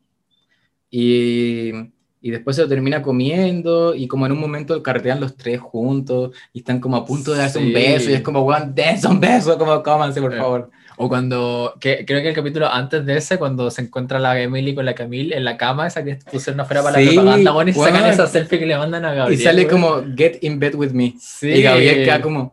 Y, 0.90 1.72
y 2.20 2.30
después 2.30 2.56
se 2.56 2.62
lo 2.62 2.68
termina 2.68 3.02
comiendo 3.02 3.94
y 3.94 4.06
como 4.08 4.26
en 4.26 4.32
un 4.32 4.40
momento 4.40 4.82
carretean 4.82 5.20
los 5.20 5.37
tres 5.37 5.60
juntos 5.60 6.34
y 6.52 6.60
están 6.60 6.80
como 6.80 6.96
a 6.96 7.04
punto 7.04 7.32
de 7.32 7.38
darse 7.38 7.58
Sí. 7.58 7.66
un 7.66 7.72
beso 7.72 8.10
y 8.10 8.14
es 8.14 8.22
como, 8.22 8.42
weón, 8.42 8.75
dense 8.75 9.06
un 9.08 9.20
beso, 9.20 9.58
como 9.58 9.82
cómanse, 9.82 10.20
por 10.20 10.34
Eh. 10.34 10.38
favor. 10.38 10.70
O 11.00 11.09
cuando, 11.09 11.75
que, 11.81 12.05
creo 12.05 12.21
que 12.23 12.28
el 12.31 12.35
capítulo 12.35 12.67
antes 12.69 13.07
de 13.07 13.17
ese, 13.17 13.38
cuando 13.38 13.71
se 13.71 13.83
encuentra 13.83 14.19
la 14.19 14.40
Emily 14.40 14.75
con 14.75 14.85
la 14.85 14.95
Camille 14.95 15.37
en 15.37 15.45
la 15.45 15.57
cama, 15.57 15.87
esa 15.87 16.05
que 16.05 16.17
pusieron 16.31 16.61
afuera 16.61 16.83
para 16.83 16.99
Sí, 16.99 17.05
la 17.07 17.12
propaganda, 17.12 17.50
bueno, 17.52 17.71
y 17.71 17.75
sacan 17.75 18.07
esa 18.07 18.26
selfie 18.26 18.59
que 18.59 18.67
le 18.67 18.76
mandan 18.76 19.05
a 19.05 19.12
Y 19.12 19.17
Gabriel. 19.17 19.40
sale 19.43 19.67
weón. 19.67 19.71
como, 19.81 20.17
get 20.17 20.38
in 20.43 20.59
bed 20.59 20.75
with 20.75 20.90
me. 20.90 21.14
Sí. 21.21 21.49
Y 21.50 21.62
Gabriel 21.62 22.05
queda 22.05 22.21
como, 22.21 22.52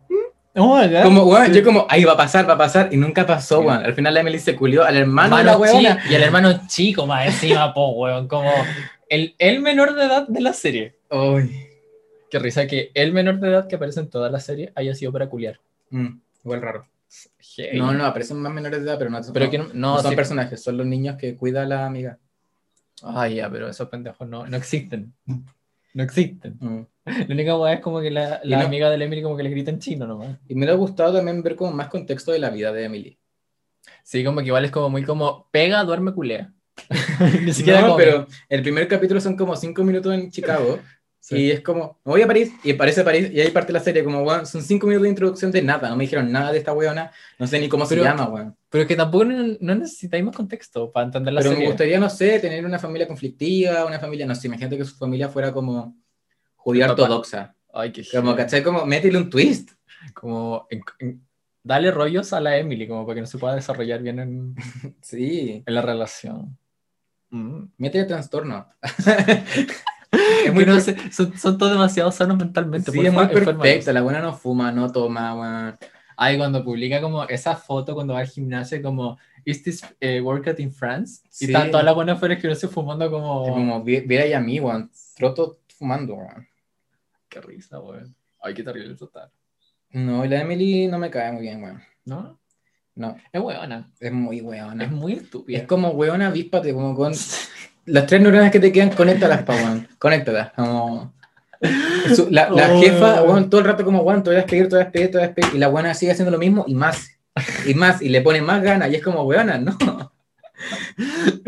Oh 0.58 0.78
my 0.80 0.88
God. 0.88 1.04
como 1.04 1.24
weón, 1.24 1.48
Sí. 1.48 1.54
yo 1.54 1.64
como, 1.64 1.86
ahí 1.90 2.04
va 2.04 2.14
a 2.14 2.18
pasar, 2.18 2.48
va 2.48 2.54
a 2.54 2.58
pasar, 2.58 2.90
y 2.92 2.98
nunca 2.98 3.26
pasó, 3.26 3.60
Sí. 3.62 3.66
weón. 3.68 3.84
Al 3.84 3.94
final 3.94 4.14
la 4.14 4.20
Emily 4.22 4.40
se 4.40 4.56
culió 4.56 4.84
al 4.84 4.96
hermano 4.96 5.38
de 5.38 5.44
la 5.44 5.54
Hermano 5.54 5.74
weona. 5.74 6.04
chi- 6.04 6.12
y 6.12 6.16
el 6.16 6.24
hermano 6.24 6.62
chico 6.68 7.08
más 7.08 7.26
encima, 7.26 7.74
po, 7.74 7.90
weón, 7.94 8.28
como 8.28 8.52
el, 9.10 9.34
el 9.40 9.60
menor 9.62 9.96
de 9.96 10.06
edad 10.06 10.28
de 10.28 10.42
la 10.42 10.54
serie. 10.54 10.96
Uy. 11.10 11.62
Qué 12.30 12.40
risa 12.40 12.68
que 12.68 12.92
el 12.94 13.12
menor 13.12 13.40
de 13.40 13.50
edad 13.50 13.68
que 13.68 13.76
aparece 13.76 14.00
en 14.02 14.10
toda 14.10 14.30
la 14.30 14.40
serie 14.40 14.72
haya 14.76 14.94
sido 14.94 15.12
para 15.12 15.28
culiar. 15.30 15.60
Mm, 15.90 16.20
igual 16.44 16.62
raro. 16.62 16.86
Hey. 17.58 17.78
No, 17.78 17.94
no, 17.94 18.06
aparecen 18.06 18.42
más 18.42 18.52
menores 18.52 18.84
de 18.84 18.90
edad, 18.90 18.98
pero 18.98 19.10
no, 19.10 19.22
Pero 19.34 19.46
no, 19.46 19.52
que 19.52 19.58
no, 19.58 19.64
no 19.66 19.74
no, 19.74 20.02
son 20.02 20.12
sí. 20.12 20.16
personajes, 20.16 20.62
son 20.62 20.78
los 20.78 20.86
niños 20.86 21.16
que 21.18 21.36
cuida 21.36 21.64
a 21.64 21.66
la 21.66 21.86
amiga. 21.86 22.18
Ay, 23.04 23.36
ya, 23.36 23.50
pero 23.50 23.70
esos 23.70 23.88
pendejos 23.90 24.28
no, 24.28 24.46
no 24.48 24.58
existen. 24.58 25.14
No 25.94 26.04
existen. 26.04 26.58
Mm. 26.60 26.82
La 27.28 27.34
única 27.34 27.58
weá 27.58 27.74
es 27.74 27.80
como 27.82 28.02
que 28.02 28.10
la, 28.10 28.42
la 28.44 28.62
amiga 28.62 28.90
de 28.90 29.04
Emily 29.04 29.22
como 29.22 29.38
que 29.38 29.44
le 29.44 29.52
grita 29.52 29.70
en 29.70 29.80
chino 29.80 30.08
nomás. 30.08 30.38
Y 30.48 30.56
me 30.56 30.62
hubiera 30.62 30.74
gustado 30.74 31.14
también 31.14 31.44
ver 31.44 31.56
como 31.56 31.72
más 31.72 31.88
contexto 31.88 32.32
de 32.32 32.40
la 32.40 32.50
vida 32.50 32.72
de 32.72 32.86
Emily. 32.86 33.20
Sí, 34.04 34.24
como 34.24 34.40
que 34.40 34.48
igual 34.48 34.66
es 34.66 34.72
como 34.72 34.90
muy 34.90 35.04
como 35.04 35.48
pega, 35.52 35.84
duerme, 35.84 36.14
culea. 36.14 36.52
Ni 37.44 37.54
siquiera 37.54 37.82
no, 37.82 37.96
pero 37.96 38.28
el 38.50 38.62
primer 38.62 38.88
capítulo 38.88 39.22
son 39.22 39.38
como 39.38 39.56
cinco 39.56 39.84
minutos 39.84 40.14
en 40.14 40.32
Chicago. 40.32 40.80
Sí. 41.28 41.38
Y 41.38 41.50
es 41.52 41.62
como, 41.62 42.00
me 42.06 42.12
voy 42.12 42.22
a 42.22 42.28
París, 42.28 42.54
y 42.64 42.74
aparece 42.74 43.04
París, 43.04 43.32
y 43.34 43.42
ahí 43.42 43.50
parte 43.50 43.74
la 43.74 43.80
serie, 43.80 44.04
como, 44.04 44.22
weón, 44.22 44.46
son 44.46 44.62
cinco 44.62 44.86
minutos 44.86 45.06
de 45.06 45.10
introducción 45.10 45.52
de 45.52 45.64
nada, 45.64 45.90
no 45.90 45.96
me 45.96 46.04
dijeron 46.04 46.32
nada 46.32 46.52
de 46.52 46.60
esta 46.60 46.72
weona, 46.72 47.10
no 47.40 47.48
sé 47.48 47.60
ni 47.60 47.68
cómo 47.68 47.88
Pero- 47.88 48.04
se 48.04 48.08
llama, 48.08 48.30
weón. 48.30 48.56
Pero 48.70 48.84
es 48.84 48.88
que 48.88 48.96
tampoco 48.96 49.26
no, 49.26 49.58
no 49.60 49.74
necesitáis 49.76 50.24
más 50.24 50.36
contexto 50.36 50.92
para 50.92 51.08
entender 51.08 51.34
la 51.34 51.40
Pero 51.40 51.50
me 51.50 51.56
serie. 51.56 51.70
gustaría, 51.72 52.00
no 52.00 52.12
sé, 52.12 52.40
tener 52.40 52.64
una 52.64 52.78
familia 52.78 53.08
conflictiva, 53.08 53.86
una 53.86 53.98
familia, 54.00 54.28
no 54.28 54.36
sé, 54.36 54.46
imagínate 54.50 54.78
que 54.78 54.86
su 54.86 54.96
familia 54.98 55.28
fuera 55.30 55.52
como 55.52 55.96
judía 56.58 56.92
ortodoxa. 56.92 57.56
Ay, 57.74 57.92
qué 57.92 58.04
Como, 58.12 58.28
heavy. 58.34 58.38
¿cachai? 58.44 58.62
Como, 58.64 58.86
métele 58.86 59.18
un 59.18 59.32
twist. 59.32 59.72
Como 60.14 60.68
en- 60.70 60.84
en- 61.00 61.26
dale 61.64 61.90
rollos 61.90 62.34
a 62.34 62.40
la 62.40 62.56
Emily, 62.58 62.88
como 62.88 63.04
para 63.04 63.16
que 63.16 63.22
no 63.22 63.28
se 63.28 63.40
pueda 63.40 63.56
desarrollar 63.56 64.04
bien 64.04 64.20
en, 64.20 64.56
Sí. 65.02 65.64
en 65.66 65.74
la 65.74 65.82
relación. 65.82 66.56
Mm. 67.32 67.64
Métele 67.80 68.06
trastorno. 68.06 68.68
Es 70.48 70.54
muy 70.54 70.66
no 70.66 70.80
sé, 70.80 70.96
son, 71.12 71.38
son 71.38 71.58
todos 71.58 71.72
demasiado 71.74 72.12
sanos 72.12 72.38
mentalmente. 72.38 72.92
Sí, 72.92 72.98
por 72.98 73.06
es 73.06 73.14
muy 73.14 73.28
perfecta. 73.28 73.94
La 73.94 74.02
buena 74.02 74.22
no 74.22 74.34
fuma, 74.34 74.72
no 74.72 74.92
toma. 74.92 75.78
Ay, 76.18 76.38
cuando 76.38 76.64
publica 76.64 77.02
como 77.02 77.24
esa 77.26 77.56
foto 77.56 77.94
cuando 77.94 78.14
va 78.14 78.22
al 78.22 78.28
gimnasio, 78.28 78.82
como, 78.82 79.18
¿Is 79.44 79.62
this 79.64 79.84
eh, 80.00 80.22
workout 80.22 80.60
in 80.60 80.72
France? 80.72 81.22
Sí. 81.30 81.46
Y 81.46 81.48
están 81.48 81.70
todas 81.72 81.86
las 81.86 81.94
buenas 81.94 82.18
flores 82.18 82.42
que 82.42 82.48
no 82.48 82.56
se 82.56 82.68
fumando 82.68 83.06
Es 83.06 83.12
como... 83.12 83.44
como, 83.50 83.84
vi- 83.84 84.02
viera 84.02 84.26
ya 84.26 84.38
a 84.38 84.42
mí, 84.42 84.60
weón. 84.60 84.90
Troto 85.16 85.60
fumando, 85.78 86.16
weón. 86.16 86.48
Qué 87.30 87.42
risa, 87.42 87.80
weón. 87.80 88.16
Ay, 88.42 88.54
qué 88.54 88.64
terrible 88.64 88.96
total. 88.96 89.30
No, 89.92 90.26
y 90.26 90.30
la 90.30 90.42
Emily 90.42 90.88
no 90.88 90.98
me 90.98 91.10
cae 91.10 91.32
muy 91.32 91.42
bien, 91.44 91.62
weón. 91.62 91.82
¿No? 92.06 92.40
No, 92.96 93.18
Es 93.34 93.42
weona. 93.42 93.90
es 94.00 94.12
muy 94.12 94.42
weona. 94.42 94.86
Es 94.86 94.92
muy 94.92 95.14
estúpida. 95.14 95.58
Es 95.60 95.68
como, 95.68 95.90
weón, 95.90 96.22
avíspate, 96.22 96.74
como 96.74 96.96
con... 96.96 97.14
Las 97.88 98.08
tres 98.08 98.22
neuronas 98.22 98.52
que 98.52 98.60
te 98.60 98.72
quedan, 98.72 98.90
conéctalas, 98.92 99.44
pa, 99.44 99.54
weón. 99.54 99.88
Conéctalas, 100.00 100.54
como... 100.54 101.14
La, 102.30 102.50
la 102.50 102.74
Oh. 102.74 102.82
jefa, 102.82 103.24
weón, 103.24 103.50
todo 103.50 103.62
el 103.62 103.68
rato 103.68 103.84
como, 103.84 104.02
weón, 104.02 104.24
te 104.24 104.30
voy 104.30 104.38
a 104.38 104.42
despedir, 104.42 104.70
te 104.70 104.76
voy 104.76 104.82
a 104.82 104.84
despedir, 104.86 105.08
te 105.12 105.18
voy 105.18 105.24
a 105.24 105.28
despedir. 105.28 105.56
Y 105.56 105.58
la 105.60 105.68
buena 105.68 105.94
sigue 105.94 106.12
haciendo 106.12 106.32
lo 106.32 106.38
mismo 106.38 106.64
y 106.68 106.76
más. 106.76 107.10
Y 107.66 107.74
más, 107.74 108.02
y 108.02 108.10
le 108.10 108.22
pone 108.22 108.42
más 108.42 108.62
ganas. 108.64 108.90
Y 108.92 108.96
es 108.96 109.04
como, 109.04 109.24
weona, 109.24 109.58
no. 109.58 109.78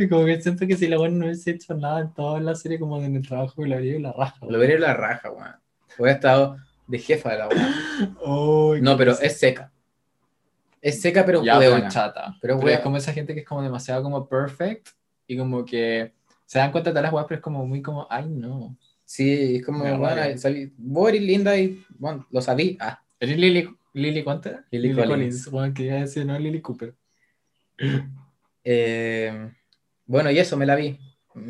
Como 0.10 0.26
que 0.26 0.42
siento 0.42 0.68
que 0.68 0.76
si 0.76 0.88
la 0.88 0.98
buena 0.98 1.16
no 1.16 1.26
hubiese 1.26 1.52
hecho 1.52 1.74
nada 1.74 2.02
en 2.02 2.14
toda 2.14 2.40
la 2.42 2.56
serie, 2.56 2.78
como 2.78 3.02
en 3.02 3.16
el 3.16 3.26
trabajo 3.28 3.66
la 3.66 3.78
haría 3.78 3.98
la 4.00 4.12
raja. 4.12 4.36
Lo 4.48 4.60
veré 4.60 4.78
la 4.78 4.94
raja, 4.94 5.32
weón. 5.32 5.56
Hubiera 5.98 6.16
estado 6.16 6.58
de 6.88 7.00
jefa 7.00 7.32
de 7.32 7.38
la 7.38 7.48
weón. 7.48 8.82
No, 8.84 8.98
pero 8.98 9.14
es 9.20 9.40
seca. 9.40 9.72
Es 10.82 11.02
seca, 11.02 11.26
pero 11.26 11.44
ya, 11.44 11.58
weona. 11.58 11.88
chata. 11.90 12.36
Pero 12.42 12.60
Pero, 12.60 12.72
es 12.72 12.80
como 12.80 12.98
esa 12.98 13.14
gente 13.14 13.34
que 13.34 13.42
es 13.42 13.46
como 13.46 13.62
demasiado 13.62 14.04
como 14.04 14.28
perfect 14.28 14.90
y 15.26 15.38
como 15.38 15.66
que 15.66 16.14
se 16.46 16.60
dan 16.60 16.72
cuenta 16.72 16.90
de 16.90 16.94
todas 16.94 17.04
las 17.04 17.14
weas, 17.14 17.26
pero 17.28 17.38
es 17.40 17.44
como 17.44 17.66
muy 17.66 17.82
como, 17.82 18.08
ay 18.10 18.30
no. 18.30 18.78
Sí, 19.04 19.56
es 19.58 19.66
como, 19.66 19.84
sabí- 20.38 20.72
vos 20.78 21.10
eres 21.10 21.22
linda 21.22 21.58
y, 21.58 21.82
bueno, 21.98 22.28
lo 22.30 22.42
sabí. 22.42 22.78
Ah, 22.80 23.02
¿Eres 23.20 23.38
Lily, 23.38 23.70
Lily 23.94 24.24
cuánto 24.24 24.50
era? 24.50 24.66
Lily 24.70 24.94
Collins. 24.94 25.50
Bueno, 25.50 25.74
que 25.74 25.84
iba 25.84 25.96
a 25.96 26.00
decir, 26.02 26.26
no, 26.26 26.38
Lily 26.38 26.62
Cooper. 26.62 26.94
Eh, 28.64 29.52
bueno, 30.06 30.30
y 30.32 30.40
eso 30.40 30.58
me 30.58 30.66
la 30.66 30.76
vi. 30.76 31.00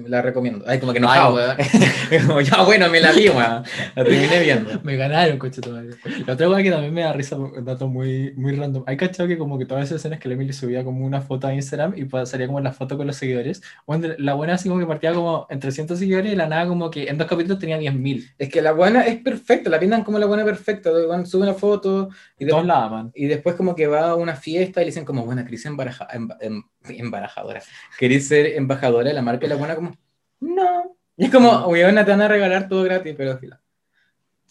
La 0.08 0.22
recomiendo. 0.22 0.64
Ay, 0.68 0.80
como 0.80 0.94
que 0.94 1.00
no. 1.00 1.08
Weón. 1.08 1.56
como, 2.28 2.42
ya, 2.42 2.64
bueno, 2.64 2.90
me 2.90 3.00
la 3.00 3.12
vi, 3.12 3.30
weón. 3.30 3.64
La 3.96 4.04
terminé 4.04 4.40
viendo. 4.42 4.80
Me 4.84 4.96
ganaron, 4.96 5.38
coche 5.38 5.62
madre. 5.70 5.90
La 6.26 6.34
otra 6.34 6.48
cosa 6.48 6.64
que 6.64 6.72
también 6.72 6.94
me 6.94 7.02
da 7.02 7.14
risa, 7.14 7.38
un 7.38 7.64
dato 7.66 7.88
muy, 7.88 8.34
muy 8.36 8.56
random. 8.56 8.84
Hay 8.88 8.98
cachado 8.98 9.28
que 9.28 9.38
como 9.38 9.58
que 9.58 9.66
todas 9.66 9.86
esas 9.86 9.98
escenas 10.00 10.20
que 10.20 10.28
la 10.28 10.36
Emily 10.36 10.54
subía 10.54 10.84
como 10.84 11.06
una 11.06 11.22
foto 11.22 11.48
a 11.48 11.54
Instagram 11.54 11.94
y 11.98 12.08
salía 12.26 12.48
como 12.48 12.60
la 12.60 12.72
foto 12.72 12.98
con 12.98 13.08
los 13.08 13.16
seguidores. 13.16 13.62
Bueno, 13.86 14.08
la 14.18 14.34
buena 14.34 14.54
así 14.54 14.70
como 14.70 14.80
que 14.82 14.86
partía 14.88 15.14
como 15.14 15.48
en 15.50 15.60
300 15.60 15.98
seguidores 16.00 16.32
y 16.32 16.36
la 16.36 16.48
nada 16.48 16.68
como 16.68 16.90
que 16.90 17.08
en 17.08 17.18
dos 17.18 17.28
capítulos 17.28 17.60
tenía 17.60 17.78
10.000. 17.80 18.34
Es 18.38 18.50
que 18.50 18.62
la 18.62 18.72
buena 18.72 19.02
es 19.06 19.18
perfecta, 19.22 19.70
la 19.70 19.80
pintan 19.80 20.04
como 20.04 20.20
la 20.20 20.26
buena 20.26 20.46
perfecta. 20.46 20.90
Sube 21.26 21.44
una 21.44 21.54
foto 21.54 22.10
y, 22.40 22.46
de- 22.46 22.52
Todos 22.52 22.66
la 22.66 22.84
aman. 22.86 23.12
y 23.16 23.26
después 23.26 23.56
como 23.56 23.76
que 23.76 23.88
va 23.88 24.10
a 24.12 24.16
una 24.16 24.36
fiesta 24.36 24.82
y 24.82 24.86
le 24.86 24.90
dicen 24.92 25.06
como, 25.06 25.26
buena, 25.26 25.46
ser 25.48 25.72
embaraja- 25.72 26.08
em- 26.14 26.30
em- 26.40 26.64
embarajadora. 26.98 27.62
¿Querés 27.98 28.28
ser 28.28 28.48
embajadora 28.56 29.10
de 29.10 29.14
la 29.16 29.22
marca? 29.22 29.46
Y 29.46 29.50
la 29.50 29.56
buena 29.56 29.76
como, 29.76 29.96
no. 30.40 30.96
Y 31.16 31.26
es 31.26 31.32
como, 31.32 31.68
weón, 31.68 31.96
te 31.96 32.04
van 32.12 32.22
a 32.22 32.28
regalar 32.28 32.68
todo 32.68 32.84
gratis, 32.84 33.14
pero 33.18 33.38
fila. 33.38 33.60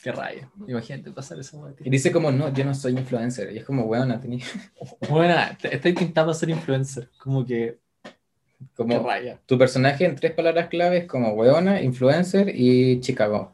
Qué 0.03 0.13
raya. 0.13 0.49
Imagínate 0.69 1.11
pasar 1.11 1.39
tío. 1.41 1.87
Y 1.87 1.91
dice 1.91 2.13
como, 2.13 2.31
no, 2.31 2.53
yo 2.53 2.65
no 2.65 2.75
soy 2.75 2.93
influencer. 2.93 3.53
Y 3.53 3.59
es 3.59 3.65
como, 3.65 3.85
weón, 3.85 4.21
tenía 4.21 4.45
Bueno, 5.09 5.35
te- 5.61 5.75
estoy 5.75 5.91
intentando 5.93 6.33
ser 6.35 6.51
influencer. 6.51 7.11
Como 7.19 7.45
que. 7.45 7.79
Qué 8.05 8.65
como 8.75 9.07
raya. 9.07 9.39
tu 9.47 9.59
personaje 9.59 10.05
en 10.07 10.15
tres 10.15 10.33
palabras 10.33 10.69
claves 10.69 11.07
como 11.07 11.33
weona, 11.33 11.83
influencer 11.83 12.51
y 12.55 13.01
Chicago. 13.01 13.53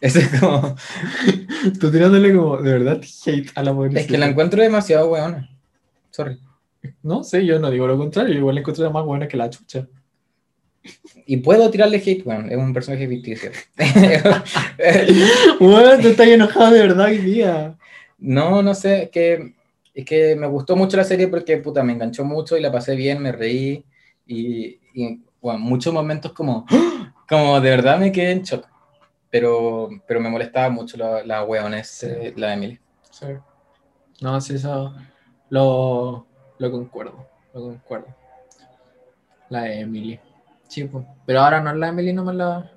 Ese 0.00 0.20
es 0.20 0.40
como, 0.40 0.76
Tú 1.80 1.90
tirándole 1.90 2.32
como 2.34 2.56
de 2.58 2.72
verdad 2.72 3.00
hate 3.26 3.50
a 3.56 3.62
la 3.62 3.72
mujer. 3.72 3.98
es 3.98 4.06
que 4.06 4.16
la 4.16 4.26
encuentro 4.26 4.62
demasiado 4.62 5.10
weona. 5.10 5.48
Sorry. 6.10 6.40
No 7.02 7.22
sé, 7.24 7.44
yo 7.44 7.58
no 7.58 7.70
digo 7.70 7.86
lo 7.86 7.98
contrario. 7.98 8.34
Igual 8.36 8.56
la 8.56 8.60
encuentro 8.60 8.90
más 8.90 9.04
buena 9.04 9.28
que 9.28 9.36
la 9.36 9.50
chucha. 9.50 9.86
Y 11.26 11.38
puedo 11.38 11.70
tirarle 11.70 11.98
hate, 11.98 12.24
weón, 12.24 12.50
es 12.50 12.56
un 12.56 12.72
personaje 12.72 13.06
ficticio. 13.08 13.50
Bueno, 15.60 16.00
tú 16.00 16.08
estás 16.08 16.26
enojado 16.28 16.72
de 16.72 16.80
verdad 16.80 17.06
hoy 17.06 17.18
día. 17.18 17.76
no, 18.18 18.62
no 18.62 18.74
sé, 18.74 19.04
es 19.04 19.10
que, 19.10 19.54
es 19.92 20.04
que 20.04 20.36
me 20.36 20.46
gustó 20.46 20.76
mucho 20.76 20.96
la 20.96 21.04
serie 21.04 21.28
porque, 21.28 21.58
puta, 21.58 21.82
me 21.82 21.92
enganchó 21.92 22.24
mucho 22.24 22.56
y 22.56 22.60
la 22.60 22.72
pasé 22.72 22.94
bien, 22.94 23.20
me 23.20 23.32
reí 23.32 23.84
y, 24.26 24.78
y 24.94 25.20
bueno, 25.40 25.58
muchos 25.58 25.92
momentos 25.92 26.32
como, 26.32 26.64
como 27.28 27.60
de 27.60 27.70
verdad 27.70 27.98
me 27.98 28.12
quedé 28.12 28.32
en 28.32 28.42
shock. 28.42 28.66
Pero, 29.30 29.90
pero 30.06 30.20
me 30.20 30.30
molestaba 30.30 30.70
mucho 30.70 30.96
la, 30.96 31.22
la 31.22 31.44
weones, 31.44 32.02
eh, 32.04 32.32
la 32.36 32.54
Emily. 32.54 32.80
Sí. 33.10 33.26
No, 34.22 34.40
sí, 34.40 34.54
eso 34.54 34.94
lo, 35.50 36.27
lo 36.58 36.70
concuerdo. 36.70 37.26
Lo 37.54 37.62
concuerdo. 37.62 38.06
La 39.48 39.72
Emily. 39.72 40.18
Sí, 40.68 40.84
pues. 40.84 41.04
Pero 41.24 41.40
ahora 41.40 41.60
no 41.60 41.70
es 41.70 41.76
la 41.76 41.88
Emily, 41.88 42.12
nomás 42.12 42.34
la, 42.34 42.70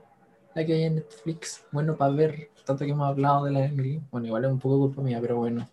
la 0.55 0.65
que 0.65 0.73
hay 0.73 0.83
en 0.83 0.95
Netflix. 0.95 1.65
Bueno, 1.71 1.95
para 1.97 2.13
ver, 2.13 2.49
tanto 2.65 2.85
que 2.85 2.91
hemos 2.91 3.07
hablado 3.07 3.45
de 3.45 3.51
la 3.51 3.65
Emily. 3.65 4.01
Bueno, 4.11 4.27
igual 4.27 4.45
es 4.45 4.51
un 4.51 4.59
poco 4.59 4.79
culpa 4.79 5.01
mía, 5.01 5.19
pero 5.21 5.37
bueno. 5.37 5.67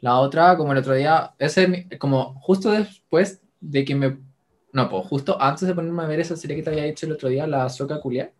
La 0.00 0.18
otra, 0.18 0.56
como 0.56 0.72
el 0.72 0.78
otro 0.78 0.94
día, 0.94 1.34
ese, 1.38 1.88
como 1.98 2.40
justo 2.40 2.70
después 2.70 3.42
de 3.60 3.84
que 3.84 3.94
me. 3.94 4.18
No, 4.72 4.88
pues 4.88 5.06
justo 5.08 5.40
antes 5.40 5.66
de 5.66 5.74
ponerme 5.74 6.02
a 6.02 6.06
ver 6.06 6.20
esa 6.20 6.36
serie 6.36 6.56
que 6.56 6.62
te 6.62 6.70
había 6.70 6.84
dicho 6.84 7.06
el 7.06 7.12
otro 7.12 7.28
día, 7.28 7.46
la 7.46 7.68
Soca 7.68 8.00
Culia. 8.00 8.32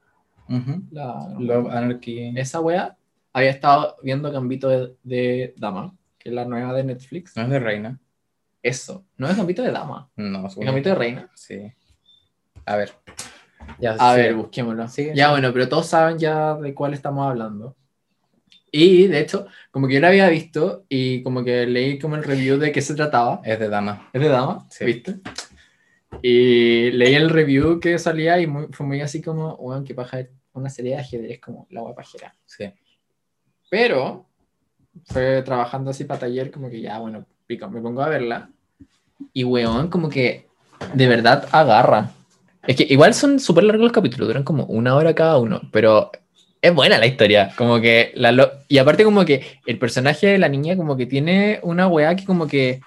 La, 0.90 1.32
Love 1.38 1.70
Anarchy. 1.70 2.32
esa 2.36 2.60
wea 2.60 2.96
había 3.32 3.50
estado 3.50 3.96
viendo 4.02 4.32
Gambito 4.32 4.68
de, 4.68 4.96
de 5.04 5.54
Dama, 5.56 5.94
que 6.18 6.30
es 6.30 6.34
la 6.34 6.44
nueva 6.44 6.72
de 6.72 6.82
Netflix. 6.82 7.36
¿No 7.36 7.44
es 7.44 7.50
de 7.50 7.58
reina? 7.60 8.00
Eso, 8.62 9.06
no 9.16 9.28
es 9.28 9.36
Gambito 9.36 9.62
de 9.62 9.72
Dama, 9.72 10.10
No, 10.16 10.46
es 10.46 10.56
Gambito 10.56 10.90
de 10.90 10.94
Reina. 10.94 11.30
Sí. 11.34 11.72
A 12.66 12.76
ver. 12.76 12.92
Ya, 13.78 13.92
A 13.98 14.14
sí. 14.14 14.20
ver, 14.20 14.34
busquémoslo. 14.34 14.86
Sigue, 14.88 15.14
ya, 15.14 15.30
bueno, 15.30 15.52
pero 15.52 15.68
todos 15.68 15.86
saben 15.86 16.18
ya 16.18 16.54
de 16.54 16.74
cuál 16.74 16.92
estamos 16.94 17.26
hablando. 17.28 17.76
Y 18.72 19.06
de 19.08 19.20
hecho, 19.20 19.46
como 19.70 19.88
que 19.88 19.94
yo 19.94 20.00
la 20.00 20.08
había 20.08 20.28
visto 20.28 20.84
y 20.88 21.22
como 21.22 21.42
que 21.42 21.66
leí 21.66 21.98
como 21.98 22.16
el 22.16 22.22
review 22.22 22.58
de 22.58 22.70
qué 22.70 22.80
se 22.82 22.94
trataba. 22.94 23.40
Es 23.44 23.58
de 23.58 23.68
dama. 23.68 24.08
¿Es 24.12 24.20
de 24.20 24.28
Dama? 24.28 24.66
Sí. 24.70 24.84
¿Viste? 24.84 25.16
Y 26.22 26.90
leí 26.92 27.14
el 27.14 27.30
review 27.30 27.80
que 27.80 27.98
salía 27.98 28.38
y 28.40 28.46
muy- 28.46 28.66
fue 28.72 28.86
muy 28.86 29.00
así 29.00 29.22
como, 29.22 29.56
bueno, 29.56 29.84
qué 29.84 29.94
paja, 29.94 30.18
una 30.52 30.68
serie 30.70 30.92
de 30.92 31.00
ajedrez 31.00 31.40
como 31.40 31.66
la 31.70 31.80
guapajera. 31.80 32.36
Sí. 32.46 32.72
Pero 33.70 34.26
fue 35.04 35.42
trabajando 35.42 35.90
así 35.90 36.04
para 36.04 36.20
taller, 36.20 36.50
como 36.50 36.68
que 36.68 36.80
ya, 36.80 36.98
bueno, 36.98 37.26
pico, 37.50 37.68
me 37.68 37.80
pongo 37.80 38.02
a 38.02 38.08
verla. 38.08 38.48
Y 39.32 39.42
weón, 39.44 39.88
como 39.90 40.08
que 40.08 40.46
de 40.94 41.06
verdad 41.08 41.48
agarra. 41.52 42.10
Es 42.66 42.76
que 42.76 42.86
igual 42.88 43.12
son 43.14 43.40
súper 43.40 43.64
largos 43.64 43.82
los 43.84 43.92
capítulos, 43.92 44.28
duran 44.28 44.44
como 44.44 44.64
una 44.66 44.94
hora 44.94 45.14
cada 45.14 45.38
uno, 45.38 45.60
pero 45.72 46.10
es 46.62 46.72
buena 46.74 46.96
la 46.98 47.06
historia. 47.06 47.52
Como 47.56 47.80
que 47.80 48.12
la 48.14 48.30
lo- 48.32 48.50
y 48.68 48.78
aparte, 48.78 49.02
como 49.04 49.24
que 49.24 49.44
el 49.66 49.78
personaje 49.78 50.28
de 50.28 50.38
la 50.38 50.48
niña, 50.48 50.76
como 50.76 50.96
que 50.96 51.06
tiene 51.06 51.58
una 51.62 51.88
weá 51.88 52.14
que, 52.14 52.24
como 52.24 52.46
que. 52.46 52.80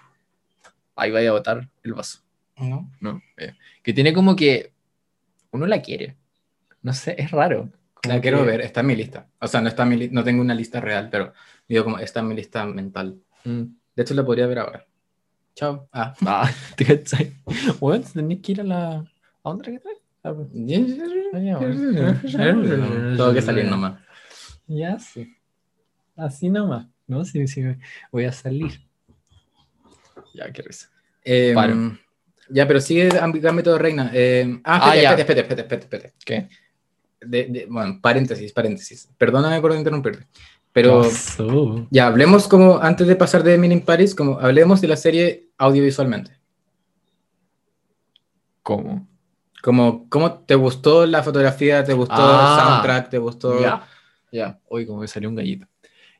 Ahí 0.95 1.11
vaya 1.11 1.29
a 1.29 1.33
botar 1.33 1.67
el 1.83 1.93
vaso, 1.93 2.19
¿No? 2.57 2.89
¿no? 3.01 3.19
Eh, 3.37 3.53
que 3.81 3.93
tiene 3.93 4.13
como 4.13 4.35
que. 4.35 4.71
Uno 5.51 5.65
la 5.67 5.81
quiere. 5.81 6.15
No 6.81 6.93
sé, 6.93 7.15
es 7.17 7.31
raro. 7.31 7.69
Como 7.95 8.13
La 8.15 8.21
quiero 8.21 8.39
que- 8.39 8.45
ver, 8.51 8.61
está 8.61 8.79
en 8.81 8.87
mi 8.87 8.95
lista. 8.95 9.27
O 9.39 9.47
sea, 9.47 9.59
no, 9.61 9.67
está 9.69 9.83
en 9.83 9.89
mi 9.89 9.95
li- 9.97 10.09
no 10.11 10.23
tengo 10.23 10.41
una 10.41 10.53
lista 10.55 10.79
real, 10.81 11.09
pero 11.11 11.33
digo 11.67 11.83
como 11.83 11.97
está 11.99 12.19
en 12.21 12.27
mi 12.27 12.35
lista 12.35 12.65
mental. 12.65 13.17
Mm. 13.43 13.63
De 13.95 14.03
hecho, 14.03 14.13
la 14.13 14.25
podría 14.25 14.47
ver 14.47 14.59
ahora. 14.59 14.85
Chao. 15.55 15.87
Ah. 15.91 16.13
Ah, 16.25 16.49
te 16.75 16.85
cachai. 16.85 17.33
Bueno, 17.79 18.03
tenés 18.11 18.39
que 18.41 18.51
ir 18.53 18.61
a 18.61 18.63
la. 18.63 18.89
¿A 19.43 19.49
dónde 19.49 19.71
que 19.71 19.79
traes? 19.79 19.97
Ah, 20.23 20.33
pues. 20.33 20.47
Tengo 22.11 23.33
que 23.33 23.41
salir 23.41 23.65
nomás. 23.65 23.99
Ya, 24.67 24.97
sí. 24.99 25.35
Así 26.15 26.49
nomás. 26.49 26.87
No, 27.07 27.23
sí, 27.25 27.47
sí. 27.47 27.61
Voy 28.11 28.25
a 28.25 28.31
salir. 28.31 28.81
Ya, 30.33 30.51
qué 30.51 30.61
risa. 30.61 30.89
Eh, 31.23 31.51
Paro. 31.53 31.97
ya, 32.49 32.67
pero 32.67 32.79
sigue 32.81 33.09
Ámbito 33.19 33.73
de 33.73 33.77
Reina. 33.79 34.09
Eh, 34.13 34.59
ah, 34.63 34.91
Ah, 34.91 34.95
espérate, 34.95 35.21
espérate, 35.21 35.41
espérate, 35.41 35.61
espérate, 35.61 35.83
espérate, 35.85 36.07
espérate. 36.07 36.13
¿Qué? 36.25 36.47
De- 37.25 37.45
de- 37.47 37.65
bueno, 37.69 37.99
paréntesis, 38.01 38.51
paréntesis. 38.51 39.09
Perdóname 39.17 39.61
por 39.61 39.73
interrumpirte. 39.73 40.27
Pero 40.73 41.03
Pasó. 41.03 41.87
ya, 41.91 42.07
hablemos 42.07 42.47
como, 42.47 42.79
antes 42.79 43.07
de 43.07 43.15
pasar 43.15 43.43
de 43.43 43.53
Emily 43.53 43.73
in 43.75 43.81
Paris, 43.81 44.13
como 44.15 44.39
hablemos 44.39 44.81
de 44.81 44.87
la 44.87 44.97
serie 44.97 45.49
audiovisualmente. 45.57 46.31
¿Cómo? 48.63 49.07
Como, 49.61 50.09
¿cómo 50.09 50.33
te 50.39 50.55
gustó 50.55 51.05
la 51.05 51.23
fotografía? 51.23 51.83
¿Te 51.83 51.93
gustó 51.93 52.15
Ah, 52.17 52.57
el 52.57 52.65
soundtrack? 52.65 53.09
¿Te 53.09 53.17
gustó? 53.17 53.61
Ya, 53.61 53.87
ya. 54.31 54.59
Hoy 54.67 54.85
como 54.85 55.01
que 55.01 55.07
salió 55.07 55.29
un 55.29 55.35
gallito. 55.35 55.67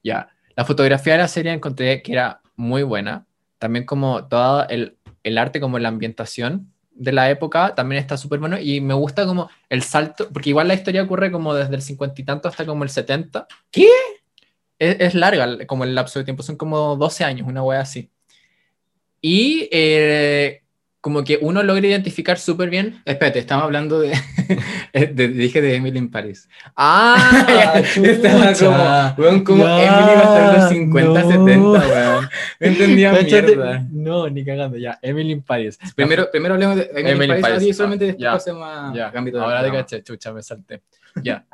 Ya. 0.04 0.30
La 0.56 0.66
fotografía 0.66 1.14
de 1.14 1.20
la 1.20 1.28
serie 1.28 1.52
encontré 1.52 2.02
que 2.02 2.12
era 2.14 2.42
muy 2.56 2.84
buena. 2.84 3.26
También 3.58 3.86
como 3.86 4.26
todo 4.28 4.68
el, 4.70 4.98
el 5.24 5.38
arte, 5.38 5.60
como 5.60 5.80
la 5.80 5.90
ambientación 5.90 6.72
de 6.92 7.12
la 7.12 7.30
época, 7.32 7.74
también 7.76 8.02
está 8.02 8.18
súper 8.18 8.40
bueno. 8.40 8.60
Y 8.60 8.82
me 8.82 8.94
gusta 8.94 9.26
como 9.26 9.50
el 9.70 9.82
salto, 9.84 10.30
porque 10.32 10.50
igual 10.50 10.68
la 10.68 10.76
historia 10.76 11.04
ocurre 11.04 11.32
como 11.32 11.54
desde 11.54 11.76
el 11.76 11.82
cincuenta 11.82 12.22
y 12.22 12.26
tanto 12.26 12.48
hasta 12.50 12.66
como 12.66 12.84
el 12.84 12.90
70. 12.90 13.48
¿Qué? 13.72 13.88
Es, 14.92 14.98
es 15.00 15.16
larga 15.16 15.66
como 15.66 15.84
el 15.84 15.96
lapso 15.96 16.20
de 16.20 16.26
tiempo, 16.26 16.44
son 16.44 16.56
como 16.58 16.96
12 16.96 17.24
años, 17.24 17.48
una 17.48 17.64
wea 17.64 17.80
así. 17.82 18.10
Y 19.22 19.70
eh, 19.72 20.62
como 21.00 21.24
que 21.24 21.38
uno 21.42 21.64
logra 21.64 21.86
identificar 21.88 22.38
súper 22.38 22.70
bien. 22.70 23.02
Espérate, 23.06 23.40
estamos 23.40 23.64
hablando 23.66 24.00
de, 24.00 24.14
de- 24.94 25.28
Dije 25.30 25.62
de 25.62 25.76
Emily 25.76 25.98
en 25.98 26.10
París. 26.12 26.50
Ah, 26.76 27.82
Estaba 27.96 28.54
como, 28.54 29.24
weón, 29.24 29.44
como 29.44 29.64
Emily 29.66 30.14
va 30.16 30.20
a 30.20 30.24
estar 30.24 30.56
en 30.56 30.62
los 30.62 30.70
50, 30.70 31.22
no. 31.24 31.30
70, 31.30 31.62
weón. 31.88 32.24
No 32.60 32.68
entendía 32.68 33.12
Cáchate- 33.18 33.46
mierda. 33.56 33.88
No, 33.92 34.30
ni 34.30 34.44
cagando, 34.46 34.78
ya. 34.78 35.00
Emily 35.02 35.32
in 35.34 35.42
Paris. 35.42 35.80
Primero, 35.96 36.30
primero 36.32 36.54
hablemos 36.56 36.76
de 36.78 36.90
Emily, 36.94 37.10
Emily 37.12 37.34
en 37.34 37.42
París, 37.42 37.78
solamente 37.78 38.06
después 38.06 38.22
ya, 38.24 38.32
pasemos 38.34 38.64
a 38.66 38.92
Ya, 38.96 39.10
Gambito 39.12 39.38
de 39.38 39.44
ahora 39.44 39.62
Dama. 39.62 39.76
caché, 39.80 40.04
chucha, 40.04 40.34
me 40.34 40.42
salté. 40.42 40.82
Ya. 41.24 41.46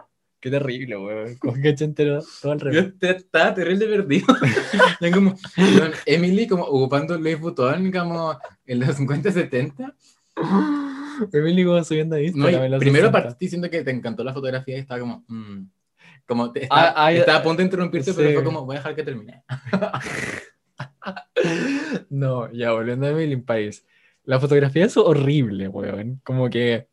Qué 0.41 0.49
terrible, 0.49 0.97
weón. 0.97 1.35
Como 1.37 1.53
que 1.55 1.75
entero 1.79 2.21
todo 2.41 2.51
al 2.53 2.59
Yo 2.59 2.65
revés. 2.65 2.93
te- 2.99 3.15
estaba 3.17 3.53
terrible 3.53 3.87
perdido. 3.87 4.27
Ya 5.01 5.11
como, 5.11 5.35
Emily 6.05 6.47
como 6.47 6.63
ocupando 6.63 7.17
Louis 7.17 7.39
Vuitton 7.39 7.91
como 7.91 8.37
en 8.65 8.79
los 8.79 8.95
50, 8.95 9.31
70. 9.31 9.95
Emily 11.33 11.65
como 11.65 11.83
subiendo 11.83 12.15
a 12.15 12.19
No, 12.33 12.47
en 12.47 12.79
primero 12.79 13.07
60. 13.07 13.11
partiste 13.11 13.45
diciendo 13.45 13.69
que 13.69 13.83
te 13.83 13.91
encantó 13.91 14.23
la 14.23 14.33
fotografía 14.33 14.77
y 14.77 14.81
estaba 14.81 14.99
como, 15.01 15.25
mm, 15.27 15.63
como 16.25 16.51
te- 16.51 16.63
estaba, 16.63 16.89
Ah, 16.89 16.93
ah, 17.07 17.11
estaba 17.13 17.39
a 17.39 17.43
punto 17.43 17.57
de 17.57 17.63
interrumpirte, 17.65 18.13
pero 18.13 18.29
sí. 18.29 18.35
fue 18.35 18.43
como, 18.43 18.65
voy 18.65 18.75
a 18.75 18.79
dejar 18.79 18.95
que 18.95 19.03
termine. 19.03 19.43
No, 22.09 22.51
ya 22.51 22.71
volviendo 22.71 23.05
a 23.05 23.09
Emily 23.11 23.33
in 23.33 23.43
Paris. 23.45 23.85
La 24.25 24.39
fotografía 24.39 24.85
es 24.85 24.97
horrible, 24.97 25.67
weón. 25.69 26.19
Como 26.23 26.49
que, 26.49 26.87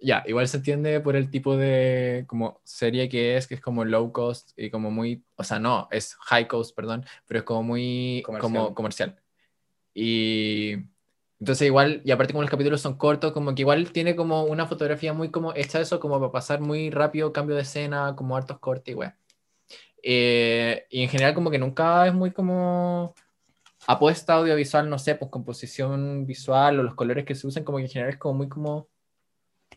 ya, 0.00 0.22
igual 0.26 0.48
se 0.48 0.58
entiende 0.58 1.00
por 1.00 1.16
el 1.16 1.30
tipo 1.30 1.56
de 1.56 2.24
como 2.26 2.60
serie 2.64 3.08
que 3.08 3.36
es, 3.36 3.46
que 3.46 3.54
es 3.54 3.60
como 3.60 3.84
low 3.84 4.12
cost 4.12 4.50
y 4.56 4.70
como 4.70 4.90
muy, 4.90 5.24
o 5.36 5.44
sea, 5.44 5.58
no, 5.58 5.88
es 5.90 6.14
high 6.22 6.48
cost, 6.48 6.74
perdón, 6.74 7.04
pero 7.26 7.40
es 7.40 7.44
como 7.44 7.62
muy 7.62 8.22
Comercial. 8.24 8.52
como 8.52 8.74
comercial. 8.74 9.16
Y 9.94 10.76
entonces 11.40 11.66
igual, 11.66 12.02
y 12.04 12.10
aparte 12.10 12.32
como 12.32 12.42
los 12.42 12.50
capítulos 12.50 12.80
son 12.80 12.96
cortos, 12.96 13.32
como 13.32 13.54
que 13.54 13.62
igual 13.62 13.92
tiene 13.92 14.14
como 14.14 14.44
una 14.44 14.66
fotografía 14.66 15.12
muy 15.12 15.30
como 15.30 15.54
hecha 15.54 15.80
eso, 15.80 15.98
como 16.00 16.18
para 16.20 16.32
pasar 16.32 16.60
muy 16.60 16.90
rápido, 16.90 17.32
cambio 17.32 17.56
de 17.56 17.62
escena, 17.62 18.14
como 18.16 18.36
hartos 18.36 18.58
cortes 18.58 18.92
y 18.92 18.94
weón. 18.94 19.14
Eh, 20.02 20.86
y 20.90 21.02
en 21.02 21.08
general 21.08 21.34
como 21.34 21.50
que 21.50 21.58
nunca 21.58 22.06
es 22.06 22.14
muy 22.14 22.30
como 22.30 23.14
apuesta 23.86 24.34
audiovisual, 24.34 24.88
no 24.88 24.98
sé, 24.98 25.14
pues 25.14 25.30
composición 25.30 26.26
visual 26.26 26.80
o 26.80 26.82
los 26.82 26.94
colores 26.94 27.24
que 27.24 27.34
se 27.34 27.46
usan, 27.46 27.64
como 27.64 27.78
que 27.78 27.84
en 27.84 27.90
general 27.90 28.12
es 28.12 28.18
como 28.18 28.34
muy 28.34 28.48
como, 28.48 28.88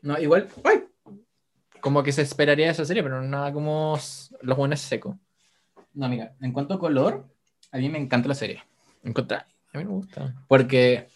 No, 0.01 0.19
igual, 0.19 0.49
¡ay! 0.63 0.83
como 1.83 2.01
que 2.01 2.13
se 2.13 2.21
esperaría 2.21 2.71
esa 2.71 2.85
serie, 2.85 3.03
pero 3.03 3.21
nada 3.21 3.51
como 3.51 3.99
los 4.41 4.57
buenos 4.57 4.79
secos. 4.79 5.17
No, 5.93 6.07
mira, 6.07 6.33
en 6.39 6.53
cuanto 6.53 6.73
a 6.73 6.79
color, 6.79 7.27
a 7.73 7.77
mí 7.77 7.89
me 7.89 7.99
encanta 7.99 8.29
la 8.29 8.35
serie. 8.35 8.63
¿Encontrar? 9.03 9.47
A 9.73 9.77
mí 9.77 9.83
me 9.83 9.91
gusta. 9.91 10.33
Porque 10.47 11.09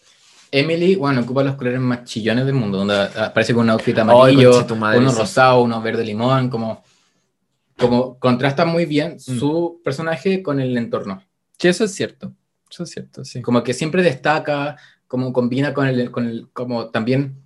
Emily, 0.50 0.94
bueno, 0.94 1.22
ocupa 1.22 1.42
los 1.42 1.56
colores 1.56 1.80
más 1.80 2.04
chillones 2.04 2.44
del 2.44 2.54
mundo, 2.54 2.78
donde 2.78 2.94
aparece 2.94 3.54
con 3.54 3.62
un 3.62 3.70
outfit 3.70 3.98
amarillo, 3.98 4.66
uno 4.70 5.12
rosado, 5.12 5.62
uno 5.62 5.80
verde 5.80 6.04
limón, 6.04 6.50
como, 6.50 6.84
como 7.78 8.18
contrasta 8.18 8.66
muy 8.66 8.84
bien 8.84 9.18
su 9.18 9.80
personaje 9.82 10.42
con 10.42 10.60
el 10.60 10.76
entorno. 10.76 11.22
Sí, 11.58 11.68
eso 11.68 11.84
es 11.84 11.94
cierto. 11.94 12.34
Eso 12.70 12.82
es 12.82 12.90
cierto, 12.90 13.24
sí. 13.24 13.40
Como 13.40 13.62
que 13.62 13.72
siempre 13.72 14.02
destaca, 14.02 14.76
como 15.06 15.32
combina 15.32 15.72
con 15.72 15.86
el, 15.86 16.10
con 16.10 16.26
el 16.26 16.50
como 16.52 16.90
también, 16.90 17.42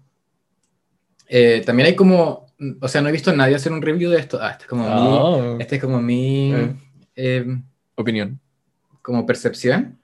eh, 1.34 1.62
también 1.64 1.86
hay 1.86 1.94
como, 1.96 2.46
o 2.80 2.88
sea, 2.88 3.00
no 3.00 3.08
he 3.08 3.12
visto 3.12 3.30
a 3.30 3.34
nadie 3.34 3.54
hacer 3.54 3.72
un 3.72 3.80
review 3.80 4.10
de 4.10 4.18
esto. 4.18 4.38
Ah, 4.40 4.50
este 4.50 4.64
es 4.64 4.68
como 4.68 4.84
Ah, 4.86 5.54
mi, 5.56 5.62
este 5.62 5.76
es 5.76 5.82
como 5.82 6.00
mi, 6.02 6.52
Eh. 6.52 6.74
eh, 7.16 7.56
Opinión. 7.94 8.38
como 9.00 9.24
percepción. 9.24 9.98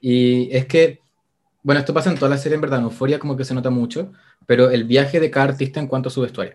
Y 0.00 0.48
es 0.54 0.66
que, 0.66 1.00
bueno, 1.62 1.78
esto 1.80 1.94
pasa 1.94 2.10
en 2.10 2.16
toda 2.16 2.30
la 2.30 2.38
serie, 2.38 2.56
en 2.56 2.60
verdad, 2.60 2.78
en 2.80 2.84
Euforia 2.86 3.18
como 3.18 3.36
que 3.36 3.44
se 3.44 3.54
nota 3.54 3.70
mucho, 3.70 4.12
pero 4.46 4.70
el 4.70 4.84
viaje 4.84 5.20
de 5.20 5.30
cada 5.30 5.46
artista 5.50 5.80
en 5.80 5.86
cuanto 5.86 6.08
a 6.08 6.12
su 6.12 6.20
vestuario. 6.22 6.54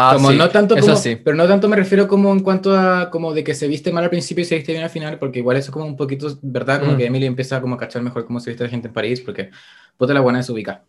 Ah, 0.00 0.12
como 0.14 0.30
sí, 0.30 0.36
no 0.36 0.48
tanto 0.48 0.76
eso 0.76 0.86
como, 0.86 0.96
sí. 0.96 1.16
pero 1.16 1.36
no 1.36 1.48
tanto 1.48 1.68
me 1.68 1.74
refiero 1.74 2.06
como 2.06 2.30
en 2.32 2.40
cuanto 2.40 2.72
a 2.78 3.10
como 3.10 3.34
de 3.34 3.42
que 3.42 3.54
se 3.54 3.66
viste 3.66 3.90
mal 3.90 4.04
al 4.04 4.10
principio 4.10 4.42
y 4.42 4.44
se 4.44 4.54
viste 4.54 4.70
bien 4.72 4.84
al 4.84 4.90
final, 4.90 5.18
porque 5.18 5.40
igual 5.40 5.56
eso 5.56 5.70
es 5.70 5.72
como 5.72 5.86
un 5.86 5.96
poquito, 5.96 6.38
¿verdad? 6.40 6.78
Como 6.80 6.92
Mm. 6.92 6.96
que 6.98 7.06
Emily 7.06 7.26
empieza 7.26 7.60
como 7.60 7.74
a 7.74 7.78
cachar 7.78 8.02
mejor 8.02 8.24
cómo 8.24 8.38
se 8.38 8.50
viste 8.50 8.62
la 8.62 8.70
gente 8.70 8.86
en 8.86 8.94
París, 8.94 9.20
porque 9.20 9.50
puta 9.96 10.14
la 10.14 10.20
buena 10.20 10.38
es 10.40 10.48
ubicada. 10.50 10.84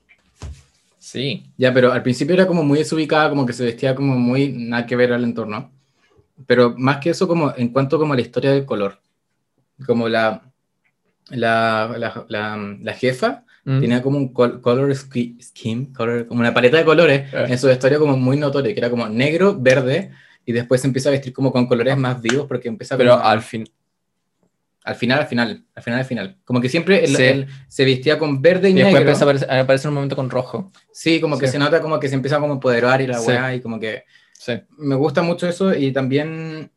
Sí. 1.11 1.43
Ya, 1.57 1.73
pero 1.73 1.91
al 1.91 2.03
principio 2.03 2.35
era 2.35 2.45
como 2.45 2.61
muy 2.63 2.77
desubicada, 2.79 3.29
como 3.29 3.45
que 3.45 3.53
se 3.53 3.65
vestía 3.65 3.95
como 3.95 4.15
muy 4.15 4.49
nada 4.49 4.85
que 4.85 4.95
ver 4.95 5.11
al 5.11 5.23
entorno. 5.23 5.71
Pero 6.45 6.75
más 6.77 6.97
que 6.97 7.09
eso, 7.09 7.27
como 7.27 7.51
en 7.57 7.69
cuanto 7.69 7.97
como 7.97 8.13
a 8.13 8.15
la 8.15 8.21
historia 8.21 8.51
del 8.51 8.65
color. 8.65 8.99
Como 9.87 10.07
la, 10.07 10.43
la, 11.29 11.95
la, 11.97 12.25
la, 12.27 12.77
la 12.81 12.93
jefa 12.93 13.43
Mm. 13.65 13.81
tenía 13.81 14.01
como 14.01 14.17
un 14.17 14.31
col- 14.33 14.61
color 14.61 14.95
scheme, 14.95 15.89
color, 15.93 16.25
como 16.27 16.39
una 16.39 16.53
paleta 16.53 16.77
de 16.77 16.85
colores 16.85 17.31
Eh. 17.33 17.45
en 17.49 17.57
su 17.57 17.67
vestuario 17.67 17.99
como 17.99 18.15
muy 18.15 18.37
notoria, 18.37 18.73
que 18.73 18.79
era 18.79 18.89
como 18.89 19.07
negro, 19.09 19.55
verde, 19.59 20.11
y 20.45 20.53
después 20.53 20.79
se 20.79 20.87
empieza 20.87 21.09
a 21.09 21.11
vestir 21.11 21.33
como 21.33 21.51
con 21.51 21.67
colores 21.67 21.97
más 21.97 22.21
vivos 22.21 22.47
porque 22.47 22.69
empieza 22.69 22.95
Pero 22.97 23.11
como- 23.17 23.25
al 23.25 23.41
fin. 23.41 23.65
Al 24.83 24.95
final, 24.95 25.19
al 25.19 25.27
final, 25.27 25.65
al 25.75 25.83
final, 25.83 25.99
al 25.99 26.05
final. 26.05 26.37
Como 26.45 26.61
que 26.61 26.69
siempre 26.69 27.03
él- 27.03 27.15
Sí. 27.15 27.23
él 27.23 27.47
se 27.67 27.85
vestía 27.85 28.17
con 28.17 28.41
verde 28.41 28.69
y, 28.69 28.71
Y 28.71 28.75
negro. 28.75 28.97
empieza 28.99 29.21
a 29.21 29.23
aparecer, 29.25 29.51
a 29.51 29.59
aparecer 29.59 29.89
un 29.89 29.95
momento 29.95 30.15
con 30.15 30.29
rojo. 30.29 30.71
Sí, 30.91 31.19
como 31.21 31.37
que 31.37 31.47
se 31.47 31.59
nota 31.59 31.81
como 31.81 31.99
que 31.99 32.07
se 32.09 32.15
empieza 32.15 32.39
como 32.39 32.53
a 32.53 32.55
empoderar 32.55 33.01
y 33.01 33.07
la 33.07 33.19
Sí. 33.19 33.27
weá, 33.27 33.53
y 33.55 33.61
como 33.61 33.79
que 33.79 34.03
me 34.77 34.95
gusta 34.95 35.21
mucho 35.21 35.47
eso 35.47 35.73
y 35.75 35.91
también, 35.91 36.71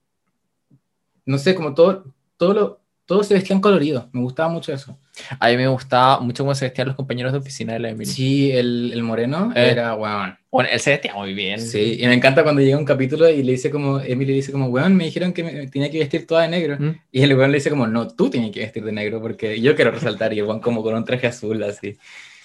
no 1.24 1.38
sé, 1.38 1.54
como 1.54 1.74
todo, 1.74 2.12
todo 2.36 2.52
lo, 2.54 2.80
todos 3.06 3.26
se 3.28 3.34
vestían 3.34 3.60
coloridos, 3.60 4.06
me 4.12 4.20
gustaba 4.20 4.48
mucho 4.48 4.72
eso. 4.72 4.98
A 5.38 5.48
mí 5.50 5.56
me 5.58 5.68
gustaba 5.68 6.20
mucho 6.20 6.42
cómo 6.42 6.54
se 6.54 6.64
vestían 6.64 6.88
los 6.88 6.96
compañeros 6.96 7.32
de 7.32 7.38
oficina 7.38 7.74
de 7.74 7.80
la 7.80 7.90
Emily. 7.90 8.06
Sí, 8.10 8.50
el, 8.50 8.92
el 8.94 9.02
moreno 9.02 9.52
Eh. 9.54 9.70
era 9.70 9.94
weón. 9.94 10.38
Bueno, 10.50 10.70
él 10.72 10.80
se 10.80 10.90
vestía 10.90 11.14
muy 11.14 11.34
bien. 11.34 11.60
Sí, 11.60 11.98
y 12.00 12.06
me 12.06 12.14
encanta 12.14 12.42
cuando 12.42 12.62
llega 12.62 12.78
un 12.78 12.84
capítulo 12.84 13.28
y 13.28 13.42
le 13.42 13.52
dice 13.52 13.70
como, 13.70 14.00
Emily 14.00 14.30
le 14.32 14.36
dice 14.36 14.52
como, 14.52 14.66
weón, 14.68 14.96
me 14.96 15.04
dijeron 15.04 15.32
que 15.32 15.44
me 15.44 15.66
tenía 15.68 15.90
que 15.90 15.98
vestir 15.98 16.26
toda 16.26 16.42
de 16.42 16.48
negro. 16.48 16.76
¿Mm? 16.78 16.94
Y 17.10 17.22
el 17.22 17.36
weón 17.36 17.50
le 17.52 17.58
dice 17.58 17.70
como, 17.70 17.86
no, 17.86 18.08
tú 18.08 18.30
tienes 18.30 18.50
que 18.52 18.60
vestir 18.60 18.84
de 18.84 18.92
negro 18.92 19.20
porque 19.20 19.60
yo 19.60 19.74
quiero 19.76 19.90
resaltar. 19.90 20.32
Y 20.32 20.38
el 20.38 20.44
weón 20.46 20.60
como 20.60 20.82
con 20.82 20.94
un 20.94 21.04
traje 21.04 21.26
azul 21.26 21.62
así. 21.62 21.96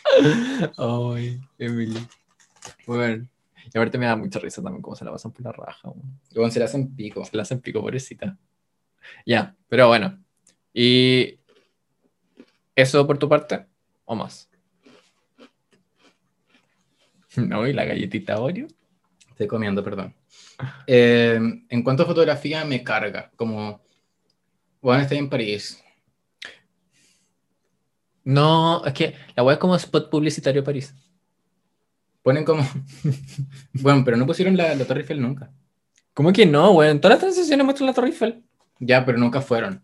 Ay, 0.78 1.40
Emily. 1.58 2.00
Bueno. 2.86 3.28
Y 3.74 3.78
aparte 3.78 3.98
me 3.98 4.06
da 4.06 4.16
mucha 4.16 4.40
risa 4.40 4.62
también 4.62 4.82
cómo 4.82 4.96
se 4.96 5.04
la 5.04 5.12
pasan 5.12 5.32
por 5.32 5.44
la 5.44 5.52
raja. 5.52 5.90
weón. 6.36 6.52
Se 6.52 6.60
le 6.60 6.66
hacen 6.66 6.96
pico. 6.96 7.24
Se 7.26 7.36
la 7.36 7.44
hacen 7.44 7.60
pico, 7.60 7.82
pobrecita. 7.82 8.38
Ya, 9.26 9.56
pero 9.68 9.88
bueno. 9.88 10.18
¿Y 10.74 11.37
eso 12.78 13.06
por 13.08 13.18
tu 13.18 13.28
parte? 13.28 13.66
¿O 14.06 14.16
más? 14.16 14.50
No, 17.36 17.68
y 17.68 17.74
la 17.74 17.86
galletita 17.86 18.40
Oreo. 18.40 18.68
Estoy 19.30 19.46
comiendo, 19.46 19.84
perdón. 19.84 20.16
Eh, 20.88 21.40
en 21.70 21.84
cuanto 21.84 22.02
a 22.02 22.08
fotografía, 22.08 22.66
me 22.66 22.84
carga. 22.84 23.32
Como, 23.36 23.80
bueno, 24.82 25.04
estoy 25.04 25.20
en 25.20 25.30
París. 25.30 25.84
No, 28.24 28.84
es 28.84 28.94
que 28.94 29.14
la 29.36 29.44
web 29.44 29.54
es 29.54 29.60
como 29.60 29.76
spot 29.76 30.10
publicitario 30.10 30.64
París. 30.64 30.96
Ponen 32.24 32.44
como, 32.44 32.68
bueno, 33.74 34.04
pero 34.04 34.18
no 34.18 34.26
pusieron 34.26 34.58
la, 34.58 34.74
la 34.74 34.86
Torre 34.86 35.02
Eiffel 35.02 35.22
nunca. 35.22 35.52
¿Cómo 36.16 36.34
que 36.34 36.48
no, 36.48 36.72
güey? 36.72 36.90
En 36.90 37.00
todas 37.00 37.18
las 37.18 37.22
transiciones 37.22 37.64
muestran 37.64 37.86
la 37.86 37.94
Torre 37.94 38.08
Eiffel. 38.08 38.44
Ya, 38.80 39.06
pero 39.06 39.20
nunca 39.20 39.42
fueron. 39.42 39.84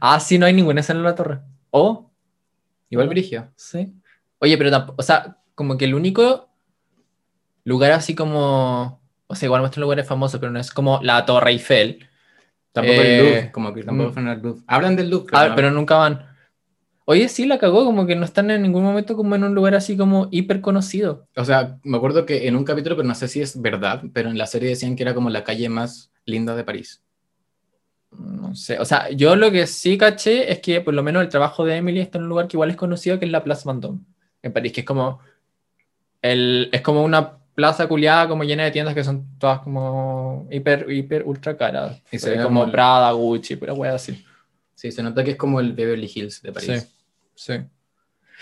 Ah, 0.00 0.20
sí, 0.20 0.38
no 0.38 0.44
hay 0.44 0.52
ninguna 0.52 0.80
escena 0.80 0.98
en 0.98 1.04
la 1.04 1.14
torre. 1.14 1.40
¿O? 1.78 2.10
Igual. 2.88 3.08
Brigio. 3.08 3.52
Sí. 3.54 3.92
Oye, 4.38 4.56
pero 4.56 4.70
tampoco, 4.70 4.96
o 4.98 5.02
sea, 5.02 5.36
como 5.54 5.76
que 5.76 5.84
el 5.84 5.94
único 5.94 6.48
lugar 7.64 7.92
así 7.92 8.14
como, 8.14 9.02
o 9.26 9.34
sea, 9.34 9.46
igual 9.46 9.60
muestran 9.60 9.82
lugares 9.82 10.06
famosos, 10.06 10.40
pero 10.40 10.50
no 10.50 10.58
es 10.58 10.70
como 10.70 11.00
la 11.02 11.26
Torre 11.26 11.50
Eiffel. 11.50 12.08
Tampoco 12.72 12.94
Eh, 12.98 13.18
el 13.18 13.24
Louvre, 13.24 13.52
como 13.52 13.74
que 13.74 13.82
tampoco 13.82 14.08
mm. 14.08 14.12
fueron 14.14 14.30
al 14.30 14.40
Louvre. 14.40 14.62
Hablan 14.66 14.96
del 14.96 15.10
Louvre. 15.10 15.32
Ah, 15.32 15.48
¿no? 15.48 15.54
pero 15.54 15.70
nunca 15.70 15.96
van. 15.96 16.26
Oye, 17.04 17.28
sí, 17.28 17.44
la 17.44 17.58
cagó, 17.58 17.84
como 17.84 18.06
que 18.06 18.16
no 18.16 18.24
están 18.24 18.50
en 18.50 18.62
ningún 18.62 18.82
momento 18.82 19.14
como 19.14 19.34
en 19.34 19.44
un 19.44 19.54
lugar 19.54 19.74
así 19.74 19.98
como 19.98 20.28
hiper 20.30 20.62
conocido. 20.62 21.28
O 21.36 21.44
sea, 21.44 21.78
me 21.82 21.98
acuerdo 21.98 22.24
que 22.24 22.48
en 22.48 22.56
un 22.56 22.64
capítulo, 22.64 22.96
pero 22.96 23.06
no 23.06 23.14
sé 23.14 23.28
si 23.28 23.42
es 23.42 23.60
verdad, 23.60 24.02
pero 24.14 24.30
en 24.30 24.38
la 24.38 24.46
serie 24.46 24.70
decían 24.70 24.96
que 24.96 25.02
era 25.02 25.14
como 25.14 25.28
la 25.28 25.44
calle 25.44 25.68
más 25.68 26.10
linda 26.24 26.56
de 26.56 26.64
París. 26.64 27.02
No 28.18 28.54
sé, 28.54 28.78
o 28.78 28.84
sea, 28.84 29.10
yo 29.10 29.36
lo 29.36 29.50
que 29.50 29.66
sí 29.66 29.98
caché 29.98 30.50
es 30.50 30.60
que 30.60 30.80
por 30.80 30.94
lo 30.94 31.02
menos 31.02 31.22
el 31.22 31.28
trabajo 31.28 31.64
de 31.64 31.76
Emily 31.76 32.00
está 32.00 32.18
en 32.18 32.24
un 32.24 32.30
lugar 32.30 32.48
que 32.48 32.56
igual 32.56 32.70
es 32.70 32.76
conocido, 32.76 33.18
que 33.18 33.26
es 33.26 33.30
la 33.30 33.44
Place 33.44 33.62
Vendôme, 33.66 34.00
en 34.42 34.52
París, 34.52 34.72
que 34.72 34.80
es 34.80 34.86
como, 34.86 35.20
el, 36.22 36.68
es 36.72 36.80
como 36.80 37.04
una 37.04 37.38
plaza 37.54 37.86
culiada 37.88 38.28
como 38.28 38.44
llena 38.44 38.64
de 38.64 38.70
tiendas 38.70 38.94
que 38.94 39.04
son 39.04 39.38
todas 39.38 39.60
como 39.60 40.46
hiper, 40.50 40.90
hiper, 40.90 41.22
ultra 41.24 41.56
caras. 41.56 42.02
Y 42.10 42.18
se 42.18 42.30
ve 42.36 42.42
como 42.42 42.64
el- 42.64 42.70
Prada, 42.70 43.10
Gucci, 43.12 43.56
pero 43.56 43.74
wea 43.74 43.94
así. 43.94 44.24
Sí, 44.74 44.92
se 44.92 45.02
nota 45.02 45.24
que 45.24 45.32
es 45.32 45.36
como 45.36 45.58
el 45.60 45.72
Beverly 45.72 46.10
Hills 46.14 46.42
de 46.42 46.52
París. 46.52 46.92
Sí, 47.34 47.54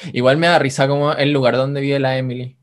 sí. 0.02 0.10
Igual 0.12 0.36
me 0.36 0.48
da 0.48 0.58
risa 0.58 0.88
como 0.88 1.12
el 1.12 1.32
lugar 1.32 1.56
donde 1.56 1.80
vive 1.80 2.00
la 2.00 2.18
Emily. 2.18 2.56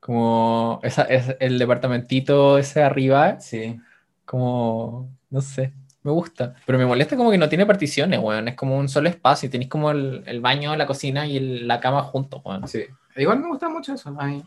Como 0.00 0.80
esa, 0.82 1.02
es 1.02 1.36
el 1.40 1.58
departamentito 1.58 2.56
ese 2.56 2.82
arriba, 2.82 3.38
Sí. 3.40 3.78
como, 4.24 5.10
no 5.28 5.42
sé, 5.42 5.74
me 6.02 6.10
gusta. 6.12 6.54
Pero 6.66 6.78
me 6.78 6.86
molesta 6.86 7.16
como 7.16 7.30
que 7.30 7.38
no 7.38 7.48
tiene 7.48 7.66
particiones, 7.66 8.18
weón. 8.20 8.48
Es 8.48 8.54
como 8.54 8.76
un 8.78 8.88
solo 8.88 9.08
espacio. 9.08 9.50
Tenéis 9.50 9.68
como 9.70 9.90
el, 9.90 10.22
el 10.26 10.40
baño, 10.40 10.74
la 10.76 10.86
cocina 10.86 11.26
y 11.26 11.36
el- 11.36 11.68
la 11.68 11.78
cama 11.80 12.02
juntos, 12.02 12.40
weón. 12.44 12.66
Sí. 12.68 12.84
Igual 13.16 13.40
me 13.40 13.48
gusta 13.48 13.68
mucho 13.68 13.94
eso. 13.94 14.14
a 14.18 14.26
mí. 14.26 14.42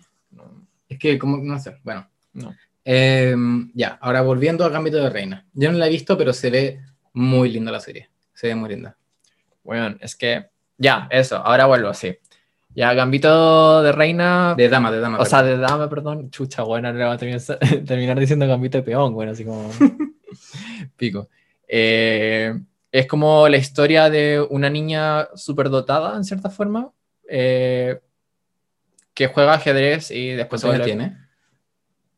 Es 0.89 0.97
que, 0.99 1.17
como, 1.19 1.37
no 1.37 1.59
sé, 1.59 1.77
bueno. 1.83 2.07
No. 2.33 2.53
Eh, 2.85 3.35
ya, 3.73 3.97
ahora 4.01 4.21
volviendo 4.21 4.65
a 4.65 4.69
Gambito 4.69 4.97
de 4.97 5.09
Reina. 5.09 5.45
Yo 5.53 5.71
no 5.71 5.77
la 5.77 5.87
he 5.87 5.89
visto, 5.89 6.17
pero 6.17 6.33
se 6.33 6.49
ve 6.49 6.81
muy 7.13 7.49
linda 7.49 7.71
la 7.71 7.79
serie. 7.79 8.09
Se 8.33 8.47
ve 8.47 8.55
muy 8.55 8.69
linda. 8.69 8.97
Weón, 9.63 9.97
es 10.01 10.15
que, 10.15 10.47
ya, 10.77 11.07
eso, 11.11 11.37
ahora 11.37 11.65
vuelvo 11.67 11.89
así. 11.89 12.17
Ya, 12.75 12.93
Gambito 12.95 13.83
de 13.83 13.91
Reina, 13.91 14.55
De 14.57 14.67
dama, 14.67 14.91
de 14.91 14.99
dama. 14.99 15.19
o 15.19 15.25
sea, 15.25 15.43
de 15.43 15.57
dama, 15.57 15.87
perdón, 15.89 16.31
chucha, 16.31 16.63
bueno, 16.63 16.91
va 16.93 17.13
a 17.13 17.17
terminar, 17.17 17.41
terminar 17.85 18.19
diciendo 18.19 18.47
Gambito 18.47 18.79
de 18.79 18.83
peón, 18.83 19.13
bueno, 19.13 19.31
así 19.31 19.45
como 19.45 19.69
pico. 20.97 21.29
Eh, 21.75 22.53
es 22.91 23.07
como 23.07 23.49
la 23.49 23.57
historia 23.57 24.07
de 24.11 24.39
una 24.47 24.69
niña 24.69 25.27
superdotada, 25.35 26.15
en 26.15 26.23
cierta 26.23 26.51
forma, 26.51 26.91
eh, 27.27 27.99
que 29.15 29.25
juega 29.25 29.53
ajedrez 29.55 30.11
y 30.11 30.29
después 30.33 30.61
se 30.61 30.67
¿Cuántos 30.67 30.85
años 30.85 30.97
vuelve- 30.97 31.09
tiene? 31.09 31.27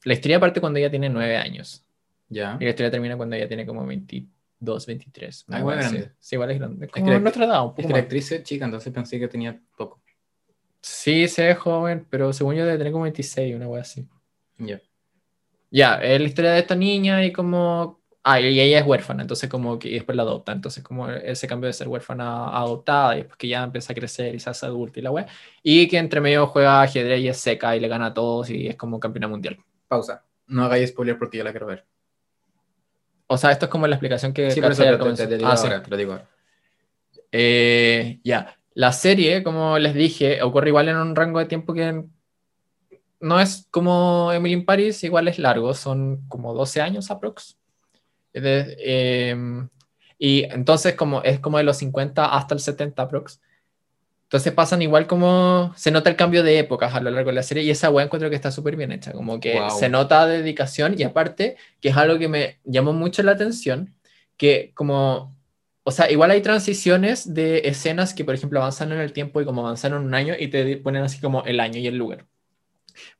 La 0.04 0.13
historia 0.13 0.39
parte 0.41 0.60
cuando 0.60 0.78
ella 0.80 0.89
tiene 0.89 1.08
nueve 1.08 1.38
años. 1.38 1.86
Ya. 2.28 2.58
Y 2.60 2.65
la 2.65 2.70
historia 2.72 2.91
termina 2.91 3.15
cuando 3.15 3.38
ella 3.38 3.48
tiene 3.48 3.65
como 3.65 3.86
22, 3.86 4.86
23. 4.86 5.46
una 5.48 5.58
Ah, 5.58 5.60
igual 5.62 5.80
es 5.80 5.91
grande. 5.91 6.12
Sí, 6.20 6.36
igual 6.36 6.52
es 6.52 6.60
grande. 6.60 6.86
Es 6.88 6.91
que 6.91 7.00
como 7.00 7.13
la- 7.13 7.20
nuestra 7.20 7.46
edad, 7.46 7.63
un 7.63 7.70
poco 7.70 7.82
Es 7.82 7.88
que 7.88 7.94
la 7.94 8.00
actriz 8.00 8.32
es 8.34 8.44
chica, 8.44 8.65
entonces 8.65 8.91
pensé 8.94 9.18
que 9.20 9.30
tenía 9.30 9.58
poco. 9.78 10.02
Sí, 10.82 11.30
se 11.30 11.46
ve 11.46 11.56
joven, 11.56 12.06
pero 12.10 12.34
según 12.34 12.56
yo 12.56 12.65
debe 12.65 12.78
tener 12.78 12.91
como 12.91 13.04
26, 13.04 13.56
una 13.56 13.70
wea 13.70 13.82
así. 13.84 14.06
Ya. 14.58 14.82
Ya, 15.72 15.96
es 15.96 16.20
la 16.20 16.28
historia 16.28 16.52
de 16.52 16.60
esta 16.60 16.76
niña 16.76 17.24
y 17.24 17.32
como... 17.32 18.04
Ah, 18.28 18.42
y 18.42 18.60
ella 18.60 18.80
es 18.80 18.86
huérfana, 18.88 19.22
entonces 19.22 19.48
como 19.48 19.78
que 19.78 19.88
y 19.88 19.94
después 19.94 20.16
la 20.16 20.24
adopta, 20.24 20.52
entonces 20.52 20.84
como 20.84 21.08
ese 21.12 21.48
cambio 21.48 21.68
de 21.68 21.74
ser 21.74 21.88
huérfana 21.88 22.46
a 22.48 22.58
adoptada 22.62 23.14
y 23.14 23.18
después 23.20 23.38
que 23.38 23.48
ya 23.48 23.64
empieza 23.64 23.94
a 23.94 23.96
crecer 23.96 24.34
y 24.34 24.40
se 24.40 24.50
hace 24.50 24.66
adulta 24.66 25.00
y 25.00 25.04
la 25.04 25.12
wea. 25.12 25.28
Y 25.62 25.88
que 25.88 26.00
entre 26.00 26.22
medio 26.22 26.48
juega 26.48 26.82
ajedrez 26.82 27.22
y 27.22 27.28
es 27.28 27.38
seca 27.38 27.76
y 27.76 27.80
le 27.80 27.88
gana 27.88 28.08
a 28.08 28.14
todos 28.16 28.50
y 28.50 28.68
es 28.68 28.76
como 28.78 29.00
campeona 29.00 29.28
mundial. 29.28 29.58
Pausa. 29.88 30.24
No 30.48 30.64
hagáis 30.66 30.90
spoiler 30.90 31.20
porque 31.20 31.38
yo 31.38 31.44
la 31.44 31.52
quiero 31.52 31.68
ver. 31.68 31.86
O 33.28 33.38
sea, 33.38 33.52
esto 33.52 33.66
es 33.66 33.72
como 33.72 33.86
la 33.86 33.96
explicación 33.96 34.34
que... 34.34 34.50
Sí, 34.50 34.60
por 34.60 34.72
eso 34.72 34.84
te, 34.84 34.90
te- 34.92 34.98
comienzo. 34.98 35.28
te 35.28 35.38
digo 35.38 35.50
Ah, 35.50 35.56
sí. 35.58 35.68
ahora, 35.68 35.84
te 35.84 35.90
lo 35.92 35.98
digo 35.98 36.12
ahora. 36.14 36.28
Eh, 37.32 38.20
ya, 38.24 38.58
la 38.74 38.92
serie, 38.92 39.44
como 39.44 39.78
les 39.78 39.94
dije, 39.94 40.42
ocurre 40.42 40.70
igual 40.70 40.90
en 40.90 40.98
un 40.98 41.16
rango 41.16 41.40
de 41.40 41.46
tiempo 41.46 41.74
que 41.74 42.04
no 43.20 43.40
es 43.40 43.68
como 43.72 44.32
Emily 44.32 44.54
in 44.56 44.66
Paris, 44.66 45.04
igual 45.04 45.28
es 45.28 45.38
largo, 45.40 45.74
son 45.76 46.28
como 46.28 46.54
12 46.56 46.82
años 46.82 47.10
aprox. 47.12 47.58
De- 48.41 48.76
eh, 48.80 49.36
y 50.17 50.43
entonces 50.45 50.95
como 50.95 51.21
es 51.24 51.39
como 51.39 51.58
de 51.58 51.63
los 51.63 51.78
50 51.78 52.26
hasta 52.36 52.54
el 52.54 52.60
70 52.60 53.04
aprox. 53.04 53.41
Entonces 54.24 54.54
pasan 54.54 54.82
igual 54.82 55.08
como 55.08 55.74
se 55.78 55.91
nota 55.91 56.10
el 56.10 56.15
cambio 56.15 56.41
de 56.43 56.60
épocas 56.60 56.93
a 56.95 57.00
lo 57.00 57.12
largo 57.12 57.30
de 57.30 57.36
la 57.36 57.43
serie 57.43 57.63
y 57.63 57.69
esa 57.69 57.89
weá 57.91 58.06
encuentro 58.06 58.30
que 58.30 58.36
está 58.36 58.52
súper 58.52 58.76
bien 58.76 58.91
hecha, 58.91 59.12
como 59.12 59.39
que 59.39 59.54
Wow. 59.54 59.69
se 59.69 59.88
nota 59.89 60.26
dedicación 60.26 60.95
y 61.00 61.04
aparte 61.04 61.58
que 61.80 61.89
es 61.89 61.98
algo 61.98 62.17
que 62.17 62.28
me 62.28 62.60
llamó 62.63 62.91
mucho 62.91 63.21
la 63.24 63.34
atención, 63.34 63.93
que 64.38 64.71
como 64.74 65.36
o 65.88 65.91
sea, 65.91 66.10
igual 66.10 66.32
hay 66.32 66.41
transiciones 66.41 67.36
de 67.36 67.62
escenas 67.65 68.15
que, 68.15 68.26
por 68.26 68.34
ejemplo, 68.34 68.60
avanzan 68.60 68.91
en 68.91 69.00
el 69.00 69.13
tiempo 69.13 69.39
y 69.39 69.45
como 69.45 69.62
avanzaron 69.62 70.04
un 70.04 70.15
año 70.15 70.34
y 70.38 70.48
te 70.48 70.78
ponen 70.78 71.04
así 71.04 71.21
como 71.21 71.43
el 71.45 71.60
año 71.60 71.80
y 71.80 71.86
el 71.86 71.95
lugar. 71.95 72.26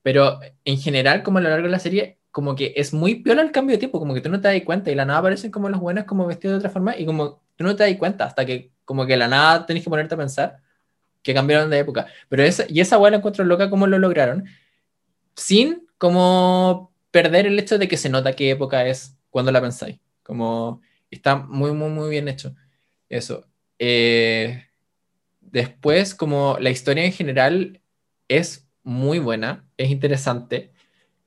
Pero 0.01 0.39
en 0.63 0.80
general, 0.80 1.21
como 1.21 1.38
a 1.38 1.41
lo 1.41 1.49
largo 1.49 1.65
de 1.67 1.71
la 1.71 1.80
serie, 1.80 2.17
como 2.36 2.54
que 2.54 2.74
es 2.76 2.93
muy 2.93 3.15
piola 3.15 3.41
el 3.41 3.54
cambio 3.54 3.76
de 3.76 3.78
tiempo, 3.78 3.98
como 3.98 4.13
que 4.13 4.19
tú 4.19 4.28
no 4.28 4.41
te 4.41 4.50
das 4.50 4.62
cuenta 4.65 4.91
y 4.91 4.95
la 4.95 5.06
nada 5.06 5.19
aparecen 5.19 5.52
como 5.52 5.69
los 5.69 5.80
buenos 5.80 6.04
como 6.04 6.28
vestidos 6.28 6.56
de 6.56 6.58
otra 6.58 6.69
forma 6.69 6.93
y 6.98 7.06
como 7.06 7.41
tú 7.56 7.63
no 7.63 7.78
te 7.78 7.89
das 7.89 7.98
cuenta 7.98 8.26
hasta 8.26 8.45
que 8.45 8.74
como 8.84 9.06
que 9.06 9.15
la 9.15 9.30
nada 9.30 9.65
tenés 9.65 9.86
que 9.86 9.89
ponerte 9.89 10.15
a 10.15 10.17
pensar 10.17 10.58
que 11.21 11.34
cambiaron 11.34 11.69
de 11.69 11.80
época. 11.80 12.08
Pero 12.28 12.43
esa, 12.43 12.65
y 12.67 12.82
esa 12.82 12.98
weá 12.98 13.10
la 13.12 13.17
encuentro 13.19 13.45
loca 13.45 13.69
cómo 13.69 13.88
lo 13.88 14.00
lograron, 14.00 14.43
sin 15.34 15.88
como 15.98 16.93
perder 17.10 17.48
el 17.48 17.58
hecho 17.58 17.78
de 17.78 17.88
que 17.88 17.95
se 17.95 18.10
nota 18.10 18.34
qué 18.34 18.52
época 18.52 18.86
es 18.86 19.15
cuando 19.30 19.54
la 19.54 19.62
pensáis. 19.62 20.02
Como 20.21 20.82
está 21.10 21.38
muy, 21.38 21.71
muy, 21.71 21.89
muy 21.89 22.10
bien 22.10 22.28
hecho. 22.28 22.54
Eso. 23.08 23.45
Eh, 23.80 24.62
después, 25.39 26.13
como 26.13 26.58
la 26.60 26.69
historia 26.69 27.06
en 27.06 27.13
general 27.13 27.80
es 28.28 28.67
muy 28.84 29.19
buena, 29.19 29.65
es 29.78 29.89
interesante. 29.89 30.74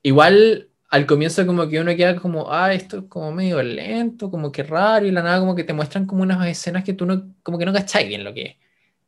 Igual 0.03 0.68
al 0.89 1.05
comienzo 1.05 1.45
como 1.45 1.67
que 1.67 1.79
uno 1.79 1.95
queda 1.95 2.15
como, 2.15 2.51
ah, 2.51 2.73
esto 2.73 2.97
es 2.99 3.03
como 3.09 3.31
medio 3.31 3.61
lento, 3.61 4.31
como 4.31 4.51
que 4.51 4.63
raro, 4.63 5.05
y 5.05 5.11
la 5.11 5.21
nada 5.21 5.39
como 5.39 5.55
que 5.55 5.63
te 5.63 5.73
muestran 5.73 6.05
como 6.05 6.23
unas 6.23 6.45
escenas 6.47 6.83
que 6.83 6.93
tú 6.93 7.05
no, 7.05 7.33
como 7.43 7.57
que 7.59 7.65
no 7.65 7.73
cacháis 7.73 8.07
bien 8.07 8.23
lo 8.23 8.33
que 8.33 8.41
es. 8.43 8.55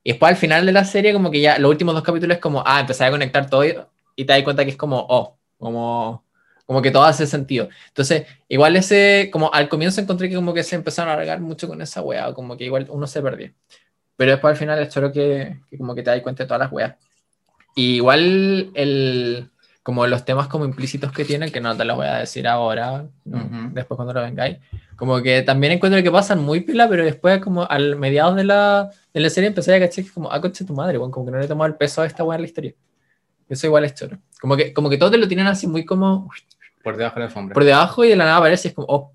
Y 0.04 0.12
después 0.12 0.32
al 0.32 0.38
final 0.38 0.66
de 0.66 0.72
la 0.72 0.86
serie 0.86 1.14
como 1.14 1.32
que 1.32 1.42
ya 1.42 1.60
los 1.60 1.70
últimos 1.72 1.96
dos 1.96 2.04
capítulos 2.04 2.36
es 2.36 2.42
como, 2.42 2.64
ah, 2.66 2.82
empecé 2.82 3.06
a 3.06 3.12
conectar 3.12 3.50
todo 3.50 3.66
y, 3.66 3.74
te 4.26 4.34
das 4.34 4.44
cuenta 4.44 4.64
que 4.64 4.72
es 4.72 4.78
como, 4.78 5.06
oh, 5.10 5.38
como, 5.58 6.24
como 6.66 6.82
que 6.82 6.92
todo 6.92 7.04
hace 7.04 7.28
sentido. 7.28 7.70
Entonces, 7.90 8.28
igual 8.48 8.76
ese, 8.76 9.30
como 9.32 9.52
al 9.54 9.70
comienzo 9.70 10.02
encontré 10.02 10.30
que 10.30 10.36
como 10.36 10.54
que 10.54 10.64
se 10.64 10.76
empezaron 10.76 11.10
a 11.12 11.14
alargar 11.14 11.42
mucho 11.42 11.68
con 11.68 11.82
esa 11.82 12.02
wea, 12.02 12.34
como 12.34 12.58
que 12.58 12.66
igual 12.66 12.88
uno 12.90 13.08
se 13.08 13.22
perdió. 13.22 13.52
Pero 14.18 14.32
después 14.34 14.52
al 14.52 14.58
final 14.58 14.80
es 14.80 14.94
solo 14.94 15.12
que, 15.12 15.60
que 15.70 15.78
como 15.78 15.96
que 15.96 16.04
te 16.04 16.12
das 16.12 16.22
cuenta 16.22 16.44
de 16.44 16.48
todas 16.48 16.62
las 16.62 16.72
weas. 16.72 16.96
Y 17.76 17.96
igual 17.96 18.72
el, 18.76 19.51
como 19.84 20.06
los 20.06 20.26
temas 20.26 20.48
como 20.48 20.66
implícitos 20.66 21.12
que 21.12 21.26
tienen, 21.26 21.52
que 21.52 21.60
no 21.60 21.76
te 21.76 21.86
los 21.86 21.98
voy 21.98 22.06
a 22.06 22.18
decir 22.18 22.48
ahora, 22.48 23.06
¿no? 23.26 23.38
Ujú. 23.38 23.70
después 23.74 23.96
cuando 23.96 24.14
lo 24.14 24.22
vengáis, 24.22 24.58
como 24.96 25.22
que 25.22 25.42
también 25.42 25.74
encuentro 25.74 26.02
que 26.04 26.12
pasan 26.12 26.40
muy 26.40 26.62
pila, 26.62 26.88
pero 26.88 27.04
después 27.04 27.40
como 27.42 27.68
al 27.70 27.96
mediados 27.96 28.36
de 28.36 28.44
la, 28.44 28.92
de 29.14 29.20
la 29.20 29.30
serie 29.30 29.48
empecé 29.48 29.74
a 29.76 29.80
cachar 29.80 30.06
que 30.06 30.12
como, 30.12 30.32
ah, 30.32 30.40
coche 30.40 30.64
tu 30.66 30.74
madre, 30.76 30.98
bueno, 31.00 31.12
como 31.12 31.26
que 31.26 31.32
no 31.32 31.40
le 31.40 31.46
he 31.46 31.48
tomado 31.48 31.68
el 31.68 31.76
peso 31.76 32.02
a 32.02 32.06
esta 32.06 32.24
wea 32.24 32.36
en 32.36 32.42
la 32.44 32.48
historia. 32.48 32.74
Eso 33.50 33.68
igual 33.68 33.84
es 33.86 33.96
choro. 33.96 34.18
Como 34.40 34.56
que, 34.56 34.72
como 34.74 34.90
que 34.90 34.98
todos 34.98 35.12
te 35.12 35.18
lo 35.18 35.28
tienen 35.28 35.48
así 35.48 35.66
muy 35.68 35.84
como 35.84 36.30
Por 36.84 36.96
debajo 36.96 37.16
de 37.16 37.20
la 37.22 37.26
alfombra. 37.26 37.54
por 37.54 37.64
debajo 37.64 38.06
y 38.06 38.10
de 38.10 38.16
la 38.16 38.26
nada 38.26 38.38
aparece 38.38 38.68
y 38.68 38.70
es 38.70 38.76
como, 38.76 38.88
oh. 38.90 39.12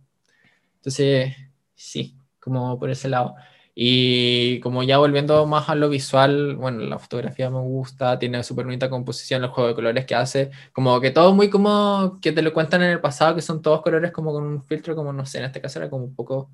Entonces, 0.77 1.35
sí, 1.75 2.17
como 2.41 2.79
por 2.79 2.91
ese 2.91 3.09
lado. 3.09 3.35
Y 3.79 4.59
como 4.61 4.83
ya 4.85 4.97
volviendo 4.97 5.47
más 5.47 5.69
a 5.69 5.75
lo 5.75 5.91
visual, 5.91 6.57
bueno, 6.57 6.81
la 6.85 6.99
fotografía 6.99 7.51
me 7.51 7.61
gusta, 7.61 8.19
tiene 8.19 8.43
súper 8.43 8.65
bonita 8.65 8.89
composición, 8.89 9.45
el 9.45 9.51
juego 9.51 9.69
de 9.69 9.75
colores 9.75 10.07
que 10.07 10.15
hace, 10.15 10.51
como 10.73 10.99
que 10.99 11.11
todo 11.11 11.35
muy 11.35 11.51
como 11.51 12.19
que 12.23 12.33
te 12.33 12.41
lo 12.41 12.55
cuentan 12.55 12.83
en 12.83 12.91
el 12.93 13.01
pasado, 13.01 13.35
que 13.35 13.43
son 13.43 13.61
todos 13.61 13.83
colores 13.83 14.13
como 14.13 14.33
con 14.33 14.45
un 14.45 14.63
filtro, 14.63 14.97
como 14.97 15.13
no 15.13 15.27
sé, 15.27 15.41
en 15.41 15.45
este 15.45 15.61
caso 15.61 15.79
era 15.79 15.91
como 15.91 16.05
un 16.05 16.15
poco... 16.15 16.51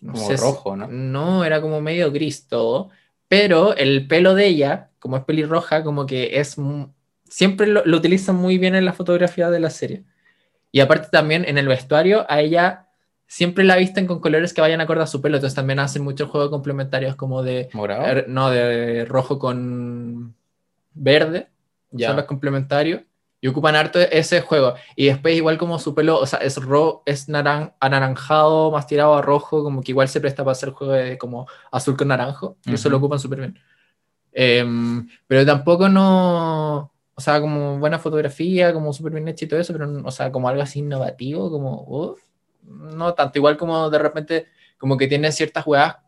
No 0.00 0.12
Como 0.12 0.24
sé 0.24 0.36
rojo, 0.36 0.76
¿no? 0.76 0.86
No, 0.86 1.44
era 1.44 1.60
como 1.60 1.80
medio 1.80 2.12
gris 2.12 2.46
todo, 2.46 2.90
pero 3.26 3.74
el 3.76 4.06
pelo 4.06 4.36
de 4.36 4.46
ella, 4.46 4.90
como 5.00 5.16
es 5.16 5.24
pelirroja, 5.24 5.82
como 5.82 6.06
que 6.06 6.38
es... 6.38 6.56
Siempre 7.24 7.66
lo, 7.66 7.84
lo 7.84 7.96
utilizan 7.96 8.36
muy 8.36 8.56
bien 8.58 8.76
en 8.76 8.84
la 8.84 8.92
fotografía 8.92 9.50
de 9.50 9.58
la 9.58 9.70
serie. 9.70 10.04
Y 10.70 10.78
aparte 10.78 11.08
también 11.10 11.44
en 11.48 11.58
el 11.58 11.66
vestuario, 11.66 12.24
a 12.28 12.40
ella 12.40 12.85
siempre 13.26 13.64
la 13.64 13.76
visten 13.76 14.06
con 14.06 14.20
colores 14.20 14.52
que 14.54 14.60
vayan 14.60 14.80
acorde 14.80 15.02
a 15.02 15.06
su 15.06 15.20
pelo, 15.20 15.36
entonces 15.36 15.54
también 15.56 15.78
hacen 15.78 16.04
muchos 16.04 16.30
juegos 16.30 16.50
complementarios 16.50 17.16
como 17.16 17.42
de... 17.42 17.68
¿Morado? 17.72 18.04
er- 18.06 18.26
No, 18.28 18.50
de 18.50 19.04
rojo 19.04 19.38
con 19.38 20.34
verde, 20.94 21.48
Ya. 21.90 22.08
son 22.08 22.16
los 22.16 22.24
complementarios, 22.26 23.02
y 23.40 23.48
ocupan 23.48 23.76
harto 23.76 23.98
ese 24.00 24.40
juego. 24.40 24.74
Y 24.96 25.06
después 25.06 25.36
igual 25.36 25.58
como 25.58 25.78
su 25.78 25.94
pelo, 25.94 26.18
o 26.18 26.26
sea, 26.26 26.38
es, 26.40 26.56
ro 26.56 27.02
es 27.04 27.28
naran 27.28 27.74
anaranjado, 27.80 28.70
más 28.70 28.86
tirado 28.86 29.14
a 29.14 29.22
rojo, 29.22 29.62
como 29.62 29.82
que 29.82 29.92
igual 29.92 30.08
se 30.08 30.20
presta 30.20 30.42
para 30.42 30.52
hacer 30.52 30.70
juego 30.70 30.94
de 30.94 31.18
como 31.18 31.46
azul 31.70 31.96
con 31.96 32.08
naranjo, 32.08 32.56
y 32.64 32.74
eso 32.74 32.88
Ujú. 32.88 32.92
lo 32.92 32.96
ocupan 32.98 33.18
súper 33.18 33.40
bien. 33.40 33.58
Em, 34.32 35.08
pero 35.26 35.44
tampoco 35.46 35.88
no... 35.88 36.92
O 37.18 37.20
sea, 37.20 37.40
como 37.40 37.78
buena 37.78 37.98
fotografía, 37.98 38.74
como 38.74 38.92
súper 38.92 39.12
bien 39.14 39.26
hecho 39.28 39.46
y 39.46 39.48
todo 39.48 39.58
eso, 39.58 39.72
pero, 39.72 39.90
o 40.04 40.10
sea, 40.10 40.30
como 40.30 40.48
algo 40.50 40.60
así 40.62 40.80
innovativo, 40.80 41.50
como, 41.50 41.82
uh, 41.88 42.16
no 42.66 43.14
tanto. 43.14 43.38
Igual 43.38 43.56
como 43.56 43.90
de 43.90 43.98
repente, 43.98 44.46
como 44.78 44.96
que 44.96 45.06
tiene 45.06 45.32
ciertas 45.32 45.64
jugadas, 45.64 45.98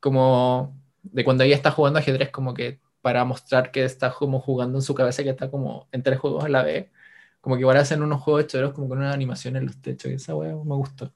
como 0.00 0.76
de 1.02 1.24
cuando 1.24 1.44
ella 1.44 1.54
está 1.54 1.70
jugando 1.70 1.98
ajedrez, 1.98 2.30
como 2.30 2.54
que 2.54 2.80
para 3.00 3.24
mostrar 3.24 3.70
que 3.70 3.84
está 3.84 4.10
como 4.12 4.40
jugando 4.40 4.78
en 4.78 4.82
su 4.82 4.94
cabeza, 4.94 5.22
que 5.22 5.30
está 5.30 5.50
como 5.50 5.88
en 5.92 6.02
tres 6.02 6.18
juegos 6.18 6.44
a 6.44 6.48
la 6.48 6.62
vez, 6.62 6.88
como 7.40 7.56
que 7.56 7.60
igual 7.60 7.76
hacen 7.76 8.02
unos 8.02 8.20
juegos 8.20 8.46
choros 8.48 8.72
como 8.72 8.88
con 8.88 8.98
una 8.98 9.12
animación 9.12 9.56
en 9.56 9.66
los 9.66 9.80
techos, 9.80 10.10
y 10.10 10.14
esa 10.14 10.34
wea 10.34 10.52
me 10.52 10.74
gustó, 10.74 11.12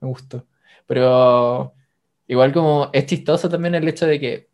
me 0.00 0.08
gustó. 0.08 0.46
Pero 0.86 1.74
igual 2.26 2.52
como 2.52 2.90
es 2.92 3.06
chistoso 3.06 3.48
también 3.48 3.74
el 3.74 3.86
hecho 3.88 4.06
de 4.06 4.20
que 4.20 4.48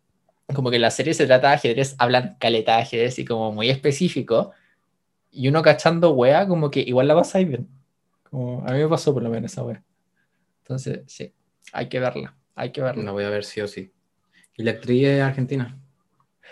como 0.54 0.70
que 0.70 0.78
la 0.78 0.90
serie 0.90 1.14
se 1.14 1.26
trata 1.26 1.48
de 1.48 1.54
ajedrez, 1.54 1.94
hablan 1.98 2.36
caleta 2.40 2.76
de 2.76 2.82
ajedrez 2.82 3.18
y 3.18 3.24
como 3.24 3.52
muy 3.52 3.70
específico, 3.70 4.52
y 5.30 5.48
uno 5.48 5.62
cachando 5.62 6.12
wea, 6.12 6.48
como 6.48 6.70
que 6.70 6.80
igual 6.80 7.08
la 7.08 7.14
pasáis 7.14 7.48
bien. 7.48 7.68
Como 8.30 8.64
a 8.66 8.72
mí 8.72 8.78
me 8.78 8.88
pasó 8.88 9.12
por 9.12 9.22
lo 9.22 9.30
menos 9.30 9.52
esa 9.52 9.62
wea. 9.62 9.82
Entonces, 10.62 11.00
sí, 11.06 11.32
hay 11.72 11.88
que 11.88 11.98
verla, 11.98 12.36
hay 12.54 12.70
que 12.70 12.80
verla. 12.80 13.02
La 13.02 13.12
voy 13.12 13.24
a 13.24 13.30
ver 13.30 13.44
sí 13.44 13.60
o 13.60 13.66
sí. 13.68 13.92
¿Y 14.56 14.62
la 14.62 14.72
actriz 14.72 15.06
es 15.06 15.20
argentina? 15.22 15.76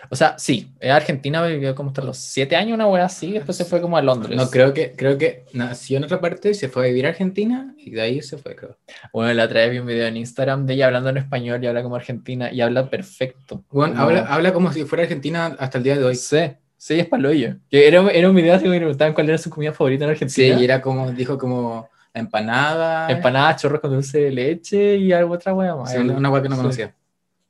O 0.09 0.15
sea, 0.15 0.39
sí, 0.39 0.73
es 0.79 0.91
argentina, 0.91 1.45
vivió 1.45 1.75
como 1.75 1.89
hasta 1.89 2.01
los 2.01 2.17
siete 2.17 2.55
años, 2.55 2.75
una 2.75 2.87
wea 2.87 3.03
así, 3.05 3.33
después 3.33 3.57
se 3.57 3.65
fue 3.65 3.81
como 3.81 3.97
a 3.97 4.01
Londres. 4.01 4.35
No, 4.37 4.49
creo 4.49 4.73
que, 4.73 4.93
creo 4.93 5.17
que 5.17 5.43
nació 5.53 5.97
en 5.97 6.05
otra 6.05 6.21
parte, 6.21 6.53
se 6.53 6.69
fue 6.69 6.85
a 6.85 6.87
vivir 6.87 7.05
a 7.05 7.09
Argentina 7.09 7.73
y 7.77 7.91
de 7.91 8.01
ahí 8.01 8.21
se 8.21 8.37
fue, 8.37 8.55
creo. 8.55 8.77
Bueno, 9.11 9.33
la 9.33 9.43
otra 9.43 9.59
vez 9.61 9.71
vi 9.71 9.79
un 9.79 9.87
video 9.87 10.07
en 10.07 10.15
Instagram 10.15 10.65
de 10.65 10.75
ella 10.75 10.85
hablando 10.85 11.09
en 11.09 11.17
español 11.17 11.61
y 11.61 11.67
habla 11.67 11.83
como 11.83 11.97
argentina 11.97 12.51
y 12.51 12.61
habla 12.61 12.89
perfecto. 12.89 13.65
Bueno, 13.69 13.93
Como- 13.93 14.05
habla, 14.05 14.21
habla 14.27 14.53
como 14.53 14.71
si 14.71 14.85
fuera 14.85 15.03
argentina 15.03 15.47
hasta 15.59 15.77
el 15.79 15.83
día 15.83 15.97
de 15.97 16.03
hoy. 16.05 16.15
Sí, 16.15 16.37
sí, 16.79 16.99
es 16.99 17.05
paloyo. 17.05 17.57
Que 17.69 17.87
era, 17.87 18.09
era 18.09 18.27
un 18.29 18.35
video 18.35 18.55
así 18.55 18.63
que 18.63 18.69
me 18.71 18.77
preguntaban 18.77 19.13
cuál 19.13 19.29
era 19.29 19.37
su 19.37 19.49
comida 19.51 19.71
favorita 19.73 20.05
en 20.05 20.09
Sí, 20.09 20.23
Argentina. 20.23 20.59
y 20.59 20.63
era 20.63 20.81
como, 20.81 21.11
dijo 21.11 21.37
como 21.37 21.87
la 22.13 22.21
empanada. 22.21 23.11
Empanadas, 23.11 23.61
chorros 23.61 23.81
con 23.81 23.91
dulce 23.91 24.19
de 24.19 24.31
leche 24.31 24.95
y 24.97 25.11
algo 25.13 25.35
otra 25.35 25.53
wea 25.53 25.75
más. 25.75 25.91
Sí, 25.91 25.97
una, 25.99 26.13
una 26.13 26.29
hueá 26.31 26.41
que 26.41 26.49
no 26.49 26.55
Sí. 26.55 26.61
conocía. 26.61 26.95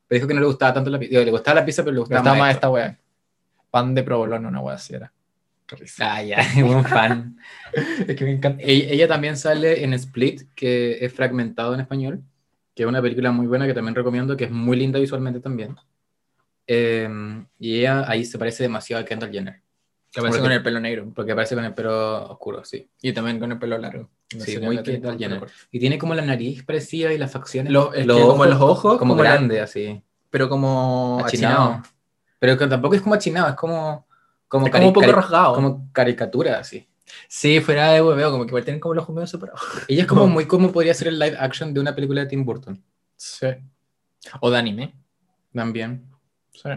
Pero 0.08 0.18
dijo 0.18 0.28
que 0.28 0.34
no 0.34 0.40
le 0.42 0.48
gustaba 0.48 0.74
tanto 0.74 0.90
la 0.90 1.00
pizza. 1.00 1.20
Le 1.20 1.32
gustaba 1.32 1.60
la 1.62 1.66
pizza, 1.66 1.84
pero 1.84 1.94
le 1.94 2.00
gustaba 2.00 2.20
gustaba 2.22 2.38
más 2.38 2.50
esto. 2.50 2.58
esta 2.58 2.70
wea. 2.72 2.98
Pan 3.72 3.94
de 3.96 4.04
provolone, 4.04 4.48
una 4.48 4.60
wea 4.60 4.76
así 4.76 4.96
era. 4.96 5.14
Ah, 6.00 6.24
ya, 6.24 6.38
buen 6.66 6.84
fan. 6.84 7.38
Es 8.08 8.16
que 8.16 8.26
me 8.26 8.32
encanta. 8.32 8.64
E- 8.64 8.92
Ella 8.92 9.08
también 9.08 9.38
sale 9.38 9.84
en 9.84 9.94
Split, 9.94 10.42
que 10.56 10.98
es 11.06 11.14
fragmentado 11.14 11.76
en 11.76 11.80
español, 11.82 12.24
que 12.76 12.82
es 12.84 12.90
una 12.90 13.04
película 13.04 13.32
muy 13.32 13.46
buena 13.46 13.68
que 13.68 13.76
también 13.76 13.94
recomiendo, 13.94 14.36
que 14.36 14.46
es 14.46 14.52
muy 14.52 14.76
linda 14.78 14.98
visualmente 15.00 15.40
también. 15.40 15.76
Eh, 16.72 17.10
y 17.58 17.80
ella 17.80 18.04
ahí 18.08 18.24
se 18.26 18.38
parece 18.38 18.62
demasiado 18.64 19.02
a 19.02 19.06
Kendall 19.06 19.32
Jenner, 19.32 19.62
Que 20.12 20.20
aparece 20.20 20.40
con 20.40 20.52
el 20.52 20.62
pelo 20.62 20.80
negro. 20.80 21.12
porque 21.16 21.32
aparece 21.32 21.56
con 21.56 21.66
el 21.66 21.74
pelo 21.74 22.30
oscuro, 22.30 22.64
sí. 22.64 22.88
Y 23.02 23.12
también 23.12 23.40
con 23.40 23.52
el 23.52 23.58
pelo 23.58 23.76
largo. 23.80 24.10
Sí, 24.28 24.60
muy 24.60 24.84
Kendall 24.84 25.18
Jenner. 25.18 25.48
Y 25.72 25.80
tiene 25.80 25.98
como 25.98 26.14
la 26.14 26.22
nariz 26.22 26.64
parecida 26.64 27.12
y 27.12 27.18
las 27.18 27.32
facciones. 27.32 27.74
Lo- 27.74 27.92
es 27.94 28.06
que 28.06 28.14
como 28.14 28.46
los 28.46 28.62
ojos, 28.62 29.00
como, 29.00 29.14
como 29.14 29.24
la- 29.24 29.32
grande, 29.34 29.62
así. 29.62 30.00
Pero 30.30 30.48
como 30.48 31.20
Achinado. 31.26 31.64
achinado. 31.64 31.84
Pero 32.38 32.58
que 32.58 32.68
tampoco 32.68 32.94
es 32.96 33.02
como 33.02 33.16
achinado, 33.16 33.50
es 33.50 33.56
como. 33.56 34.08
Como, 34.48 34.66
Es 34.68 34.72
como 34.72 34.88
un 34.88 34.94
poco 34.94 35.12
rasgado. 35.12 35.54
como 35.56 35.90
caricatura, 35.92 36.60
así. 36.60 36.88
Sí, 37.28 37.60
fuera 37.62 37.92
de 37.94 38.02
hueveo, 38.04 38.32
como 38.32 38.46
que 38.46 38.50
igual 38.50 38.64
tienen 38.64 38.80
como 38.80 38.94
los 38.94 39.04
ojos 39.04 39.16
medio 39.16 39.28
separados. 39.28 39.62
Ella 39.88 40.02
es 40.04 40.08
como 40.08 40.28
muy 40.28 40.46
como 40.46 40.72
podría 40.72 40.94
ser 40.94 41.08
el 41.08 41.18
live 41.20 41.36
action 41.40 41.74
de 41.74 41.80
una 41.80 41.94
película 41.96 42.22
de 42.22 42.28
Tim 42.28 42.46
Burton. 42.46 42.84
Sí. 43.16 43.48
O 44.42 44.50
de 44.52 44.58
anime. 44.60 44.96
También. 45.54 46.06
Sí. 46.62 46.70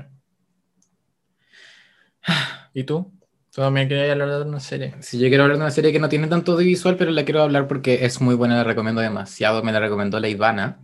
¿Y 2.75 2.85
tú? 2.85 3.12
Tú 3.53 3.61
también 3.61 3.88
querías 3.88 4.11
hablar 4.11 4.31
de 4.31 4.42
una 4.49 4.61
serie. 4.61 4.95
Si 5.01 5.18
yo 5.18 5.29
quiero 5.29 5.42
hablar 5.42 5.59
de 5.59 5.64
una 5.64 5.71
serie 5.71 5.92
que 5.92 5.99
no 5.99 6.09
tiene 6.09 6.27
tanto 6.29 6.57
de 6.57 6.64
visual, 6.64 6.97
pero 6.97 7.11
la 7.11 7.25
quiero 7.25 7.42
hablar 7.42 7.68
porque 7.68 8.05
es 8.05 8.21
muy 8.21 8.35
buena, 8.35 8.57
la 8.57 8.64
recomiendo 8.64 9.01
demasiado. 9.03 9.62
Me 9.62 9.73
la 9.73 9.81
recomendó 9.81 10.18
la 10.21 10.29
Ivana, 10.29 10.81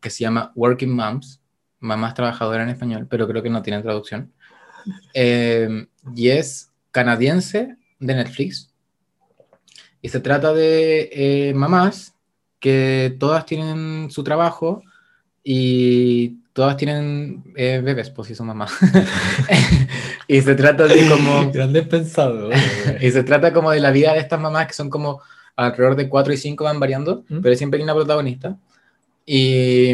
que 0.00 0.10
se 0.10 0.20
llama 0.20 0.52
Working 0.54 0.94
Moms, 0.94 1.40
mamás 1.80 2.14
trabajadoras 2.14 2.64
en 2.64 2.70
español, 2.70 3.06
pero 3.08 3.26
creo 3.26 3.42
que 3.42 3.48
no 3.48 3.62
tiene 3.62 3.82
traducción. 3.82 4.32
Eh, 5.14 5.86
y 6.14 6.28
es 6.28 6.70
canadiense 6.90 7.76
de 7.98 8.14
Netflix. 8.14 8.74
Y 10.02 10.10
se 10.10 10.20
trata 10.20 10.52
de 10.52 11.08
eh, 11.12 11.54
mamás 11.54 12.14
que 12.60 13.16
todas 13.18 13.46
tienen 13.46 14.10
su 14.10 14.22
trabajo 14.22 14.82
y 15.42 16.40
todas 16.56 16.78
tienen 16.78 17.44
eh, 17.54 17.82
bebés, 17.84 18.08
pues 18.08 18.28
si 18.28 18.34
son 18.34 18.46
mamás. 18.46 18.72
y 20.26 20.40
se 20.40 20.54
trata 20.54 20.86
de 20.86 21.06
como... 21.06 21.50
Grande 21.52 21.82
pensado. 21.82 22.48
Y 22.98 23.10
se 23.10 23.22
trata 23.22 23.52
como 23.52 23.70
de 23.70 23.80
la 23.80 23.90
vida 23.90 24.14
de 24.14 24.20
estas 24.20 24.40
mamás 24.40 24.66
que 24.66 24.72
son 24.72 24.88
como 24.88 25.20
alrededor 25.54 25.96
de 25.96 26.08
4 26.08 26.32
y 26.32 26.38
5 26.38 26.64
van 26.64 26.80
variando, 26.80 27.24
¿Mm? 27.28 27.40
pero 27.42 27.54
siempre 27.56 27.76
hay 27.78 27.84
una 27.84 27.94
protagonista. 27.94 28.56
Y, 29.26 29.90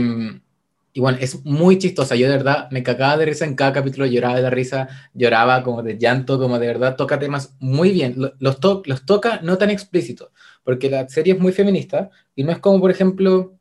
y 0.93 1.01
bueno, 1.01 1.19
es 1.21 1.45
muy 1.45 1.79
chistosa. 1.79 2.15
Yo 2.15 2.29
de 2.29 2.37
verdad 2.37 2.69
me 2.71 2.85
cagaba 2.85 3.17
de 3.17 3.25
risa 3.27 3.45
en 3.45 3.57
cada 3.57 3.73
capítulo, 3.73 4.07
lloraba 4.07 4.37
de 4.37 4.43
la 4.43 4.51
risa, 4.51 4.89
lloraba 5.15 5.65
como 5.65 5.83
de 5.83 5.99
llanto, 5.99 6.39
como 6.39 6.61
de 6.61 6.67
verdad 6.69 6.95
toca 6.95 7.19
temas 7.19 7.57
muy 7.59 7.91
bien. 7.91 8.15
Lo- 8.19 8.35
Los, 8.39 8.61
to- 8.61 8.83
los 8.87 9.05
toca 9.05 9.41
no 9.43 9.59
tan 9.59 9.71
explícito, 9.71 10.31
porque 10.63 10.89
la 10.91 11.09
serie 11.09 11.35
es 11.35 11.41
muy 11.41 11.53
feminista 11.53 12.11
y 12.37 12.45
no 12.45 12.53
es 12.53 12.59
como, 12.59 12.81
por 12.81 12.91
ejemplo, 12.93 13.55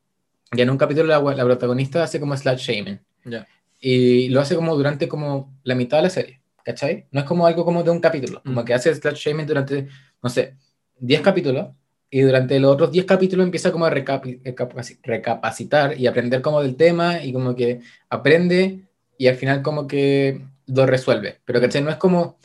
ya 0.56 0.64
en 0.64 0.70
un 0.70 0.78
capítulo 0.78 1.08
la, 1.08 1.20
la 1.34 1.46
protagonista 1.46 2.04
hace 2.04 2.20
como 2.20 2.36
slut 2.36 2.58
shaming 2.58 3.00
Ya. 3.26 3.48
y 3.80 4.30
lo 4.30 4.42
hace 4.42 4.56
como 4.56 4.76
durante 4.76 5.08
como 5.08 5.54
la 5.64 5.76
mitad 5.76 5.98
de 5.98 6.04
la 6.04 6.10
serie, 6.10 6.42
¿cachai? 6.64 7.06
No 7.12 7.22
es 7.22 7.26
como 7.26 7.46
algo 7.48 7.64
como 7.64 7.84
de 7.84 7.92
un 7.92 8.00
capítulo, 8.00 8.42
como 8.44 8.62
Mm. 8.62 8.66
que 8.66 8.74
hace 8.74 8.94
slut 8.94 9.16
shaming 9.16 9.46
durante, 9.46 9.88
no 10.22 10.30
sé, 10.30 10.56
10 11.00 11.22
capítulos 11.22 11.68
y 12.10 12.22
durante 12.22 12.60
los 12.60 12.74
otros 12.74 12.92
10 12.92 13.06
capítulos 13.06 13.46
empieza 13.46 13.72
como 13.72 13.86
a 13.86 13.92
recapaci- 13.92 15.00
recapacitar 15.04 15.98
y 15.98 16.08
aprender 16.08 16.42
como 16.42 16.62
del 16.62 16.76
tema 16.76 17.24
y 17.24 17.32
como 17.32 17.56
que 17.56 17.80
aprende 18.10 18.82
y 19.18 19.28
al 19.28 19.36
final 19.36 19.62
como 19.62 19.88
que 19.88 20.42
lo 20.68 20.86
resuelve, 20.86 21.40
pero 21.46 21.62
¿cachai? 21.62 21.82
No 21.82 21.90
es 21.92 21.96
como 21.98 22.38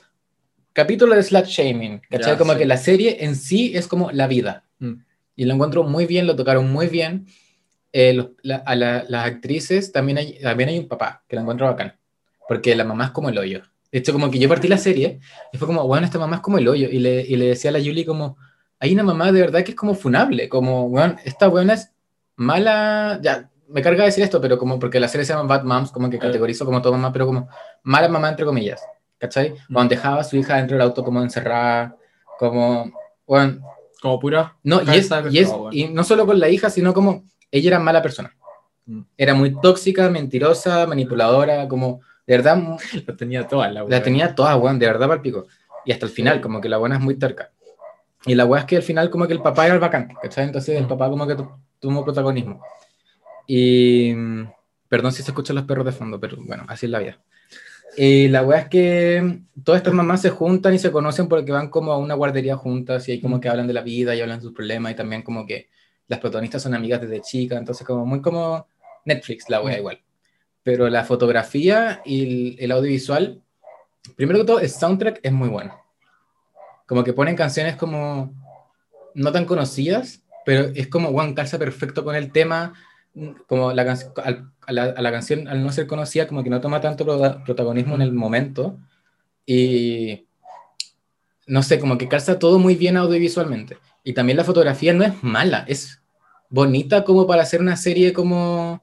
capítulo 0.72 1.14
de 1.16 1.22
slut 1.22 1.46
shaming, 1.46 2.00
¿cachai? 2.08 2.32
Ya, 2.34 2.38
como 2.38 2.52
sí. 2.52 2.58
que 2.58 2.66
la 2.66 2.76
serie 2.76 3.24
en 3.24 3.34
sí 3.34 3.72
es 3.74 3.88
como 3.88 4.10
la 4.12 4.26
vida 4.28 4.62
Mm. 4.78 4.92
y 5.36 5.44
lo 5.46 5.54
encuentro 5.54 5.82
muy 5.84 6.06
bien, 6.06 6.26
lo 6.26 6.36
tocaron 6.36 6.70
muy 6.70 6.86
bien. 6.88 7.26
Eh, 7.98 8.12
los- 8.12 8.28
la- 8.42 8.56
a 8.66 8.74
la- 8.76 9.04
las 9.08 9.24
actrices 9.26 9.90
también 9.90 10.18
hay, 10.18 10.38
también 10.40 10.68
hay 10.68 10.78
un 10.78 10.86
papá 10.86 11.22
que 11.26 11.34
lo 11.34 11.40
encuentro 11.42 11.64
bacán, 11.66 11.94
porque 12.46 12.76
la 12.76 12.84
mamá 12.84 13.06
es 13.06 13.10
como 13.12 13.30
el 13.30 13.38
hoyo. 13.38 13.62
De 13.90 14.00
hecho, 14.00 14.12
como 14.12 14.30
que 14.30 14.38
yo 14.38 14.50
partí 14.50 14.68
la 14.68 14.76
serie 14.76 15.20
y 15.52 15.56
fue 15.56 15.66
como, 15.66 15.86
bueno, 15.86 16.04
esta 16.04 16.18
mamá 16.18 16.36
es 16.36 16.42
como 16.42 16.58
el 16.58 16.68
hoyo. 16.68 16.88
Y 16.90 16.98
le, 16.98 17.22
y 17.22 17.36
le 17.36 17.46
decía 17.46 17.70
a 17.70 17.72
la 17.72 17.78
Julie 17.78 18.04
como, 18.04 18.36
hay 18.80 18.92
una 18.92 19.02
mamá 19.02 19.32
de 19.32 19.40
verdad 19.40 19.62
que 19.64 19.70
es 19.70 19.76
como 19.76 19.94
funable, 19.94 20.48
como, 20.50 20.90
bueno, 20.90 21.16
esta 21.24 21.46
buena 21.48 21.72
es 21.72 21.90
mala, 22.36 23.18
ya, 23.22 23.50
me 23.68 23.80
carga 23.80 24.04
decir 24.04 24.22
esto, 24.24 24.40
pero 24.42 24.58
como 24.58 24.78
porque 24.78 25.00
la 25.00 25.08
serie 25.08 25.24
se 25.24 25.32
llama 25.32 25.48
Bad 25.48 25.64
Moms, 25.64 25.90
como 25.90 26.10
que 26.10 26.18
categorizo 26.18 26.64
como 26.66 26.82
toda 26.82 26.96
mamá, 26.98 27.12
pero 27.12 27.24
como 27.26 27.48
mala 27.82 28.08
mamá 28.08 28.28
entre 28.28 28.44
comillas, 28.44 28.82
¿cachai? 29.18 29.54
Cuando 29.72 29.94
dejaba 29.94 30.20
a 30.20 30.24
su 30.24 30.36
hija 30.36 30.56
dentro 30.56 30.76
del 30.76 30.82
auto 30.86 31.02
como 31.02 31.22
encerrada, 31.22 31.96
como, 32.38 32.92
bueno, 33.26 33.60
Como 34.02 34.20
pura. 34.20 34.56
no, 34.62 34.82
y, 34.82 34.90
es, 34.98 35.08
y, 35.30 35.38
es- 35.38 35.48
y 35.72 35.88
no 35.88 36.04
solo 36.04 36.26
con 36.26 36.38
la 36.38 36.50
hija, 36.50 36.68
sino 36.68 36.92
como 36.92 37.24
ella 37.50 37.68
era 37.68 37.78
mala 37.78 38.02
persona. 38.02 38.34
Mm. 38.86 39.00
Era 39.16 39.34
muy 39.34 39.60
tóxica, 39.60 40.08
mentirosa, 40.10 40.86
manipuladora, 40.86 41.66
como 41.68 42.00
de 42.26 42.36
verdad 42.36 42.58
La 43.06 43.16
tenía 43.16 43.46
toda 43.46 43.68
la 43.70 43.84
la 43.84 44.02
tenía 44.02 44.34
toda, 44.34 44.56
weón, 44.56 44.78
de 44.78 44.86
verdad 44.86 45.08
para 45.08 45.22
pico. 45.22 45.46
Y 45.84 45.92
hasta 45.92 46.06
el 46.06 46.12
final, 46.12 46.40
como 46.40 46.60
que 46.60 46.68
la 46.68 46.78
buena 46.78 46.96
es 46.96 47.00
muy 47.00 47.16
terca. 47.16 47.52
Y 48.24 48.34
la 48.34 48.44
weá 48.44 48.60
es 48.62 48.66
que 48.66 48.76
al 48.76 48.82
final, 48.82 49.08
como 49.08 49.26
que 49.26 49.32
el 49.34 49.40
papá 49.40 49.66
era 49.66 49.74
el 49.74 49.80
bacán, 49.80 50.08
¿cachai? 50.20 50.44
Entonces 50.46 50.76
el 50.76 50.84
Mm. 50.84 50.88
papá, 50.88 51.08
como 51.08 51.26
que 51.26 51.36
tomó 51.78 52.04
protagonismo. 52.04 52.60
Y. 53.46 54.12
mm, 54.14 54.44
Perdón 54.88 55.10
si 55.10 55.22
se 55.24 55.32
escuchan 55.32 55.56
los 55.56 55.64
perros 55.64 55.84
de 55.84 55.90
fondo, 55.90 56.20
pero 56.20 56.36
bueno, 56.38 56.64
así 56.68 56.86
es 56.86 56.92
la 56.92 57.00
vida. 57.00 57.18
Y 57.96 58.28
la 58.28 58.42
weá 58.44 58.60
es 58.60 58.68
que 58.68 59.40
todas 59.64 59.80
estas 59.80 59.94
mamás 59.94 60.22
se 60.22 60.30
juntan 60.30 60.74
y 60.74 60.78
se 60.78 60.92
conocen 60.92 61.26
porque 61.28 61.50
van 61.50 61.70
como 61.70 61.90
a 61.92 61.98
una 61.98 62.14
guardería 62.14 62.56
juntas 62.56 63.08
y 63.08 63.12
ahí 63.12 63.20
como 63.20 63.40
que 63.40 63.48
hablan 63.48 63.66
de 63.66 63.72
la 63.72 63.80
vida 63.82 64.14
y 64.14 64.20
hablan 64.20 64.38
de 64.38 64.42
sus 64.42 64.52
problemas 64.52 64.92
y 64.92 64.94
también 64.94 65.22
como 65.22 65.44
que 65.44 65.68
las 66.08 66.20
protagonistas 66.20 66.62
son 66.62 66.74
amigas 66.74 67.00
desde 67.00 67.20
chica, 67.20 67.56
entonces 67.58 67.86
como 67.86 68.04
muy 68.06 68.20
como 68.20 68.66
Netflix 69.04 69.48
la 69.48 69.60
weá 69.62 69.76
Mm. 69.76 69.78
igual. 69.78 70.02
Pero 70.62 70.88
la 70.88 71.04
fotografía 71.04 72.02
y 72.04 72.22
el, 72.22 72.56
el 72.60 72.70
audiovisual, 72.72 73.42
primero 74.16 74.40
que 74.40 74.44
todo, 74.46 74.60
el 74.60 74.68
soundtrack 74.70 75.20
es 75.22 75.32
muy 75.32 75.48
bueno. 75.48 75.80
Como 76.86 77.02
que 77.04 77.12
ponen 77.12 77.36
canciones 77.36 77.76
como 77.76 78.32
no 79.14 79.32
tan 79.32 79.44
conocidas, 79.44 80.22
pero 80.44 80.70
es 80.74 80.88
como, 80.88 81.08
one 81.08 81.34
calza 81.34 81.58
perfecto 81.58 82.04
con 82.04 82.14
el 82.14 82.30
tema, 82.32 82.74
como 83.48 83.72
la, 83.72 83.82
al- 84.24 84.52
a, 84.66 84.72
la, 84.72 84.82
a 84.84 85.02
la 85.02 85.10
canción 85.12 85.48
al 85.48 85.62
no 85.62 85.72
ser 85.72 85.86
conocida, 85.86 86.26
como 86.28 86.44
que 86.44 86.50
no 86.50 86.60
toma 86.60 86.80
tanto 86.80 87.04
prota- 87.04 87.42
protagonismo 87.44 87.94
en 87.94 88.02
el 88.02 88.12
momento, 88.12 88.78
y 89.44 90.26
no 91.46 91.62
sé, 91.62 91.78
como 91.78 91.96
que 91.96 92.08
calza 92.08 92.38
todo 92.38 92.58
muy 92.58 92.74
bien 92.74 92.96
audiovisualmente. 92.96 93.78
Y 94.06 94.12
también 94.12 94.36
la 94.36 94.44
fotografía 94.44 94.92
no 94.94 95.02
es 95.02 95.20
mala, 95.24 95.64
es 95.66 96.00
bonita 96.48 97.02
como 97.02 97.26
para 97.26 97.42
hacer 97.42 97.60
una 97.60 97.74
serie 97.76 98.12
como 98.12 98.80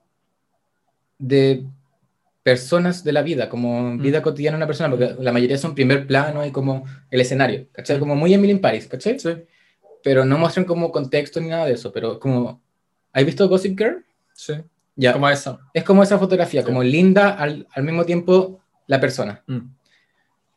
de 1.18 1.66
personas 2.44 3.06
de 3.06 3.14
la 3.14 3.22
vida, 3.22 3.48
como 3.48 3.98
vida 3.98 4.22
cotidiana 4.22 4.58
de 4.58 4.60
una 4.60 4.68
persona, 4.68 4.90
porque 4.90 5.16
la 5.18 5.32
mayoría 5.32 5.58
son 5.58 5.76
primer 5.76 6.06
plano 6.08 6.46
y 6.46 6.52
como 6.52 6.84
el 7.10 7.22
escenario, 7.22 7.68
¿cachai? 7.72 7.96
Mm. 7.96 8.00
Como 8.02 8.16
muy 8.18 8.34
Emily 8.34 8.52
in 8.52 8.60
Paris, 8.60 8.86
¿cachai? 8.86 9.18
Sí. 9.18 9.30
Pero 10.04 10.26
no 10.26 10.38
muestran 10.38 10.66
como 10.66 10.92
contexto 10.92 11.40
ni 11.40 11.48
nada 11.48 11.68
de 11.68 11.74
eso, 11.76 11.94
pero 11.94 12.20
como... 12.20 12.62
¿Has 13.14 13.24
visto 13.26 13.48
Gossip 13.48 13.78
Girl? 13.80 14.04
Sí. 14.34 14.56
Ya, 14.98 15.14
Como 15.14 15.30
esa. 15.30 15.58
es 15.74 15.86
como 15.86 16.04
esa 16.04 16.20
fotografía, 16.20 16.62
Sí. 16.62 16.66
como 16.68 16.84
linda 16.84 17.30
al, 17.30 17.66
al 17.74 17.84
mismo 17.84 18.04
tiempo 18.04 18.60
la 18.88 19.00
persona. 19.00 19.42
Mm. 19.48 19.60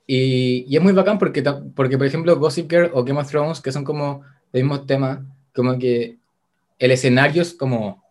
Y, 0.09 0.64
y 0.68 0.76
es 0.76 0.83
muy 0.83 0.92
bacán 0.92 1.18
porque, 1.20 1.44
porque, 1.76 1.96
por 1.96 2.07
ejemplo, 2.09 2.37
Gossip 2.37 2.68
Girl 2.68 2.90
o 2.94 3.05
Game 3.05 3.20
of 3.20 3.31
Thrones, 3.31 3.61
que 3.61 3.70
son 3.70 3.85
como 3.85 4.22
el 4.59 4.64
mismo 4.64 4.87
tema, 4.87 5.25
como 5.55 5.79
que 5.79 6.19
el 6.79 6.90
escenario 6.90 7.42
es 7.42 7.55
como 7.55 8.03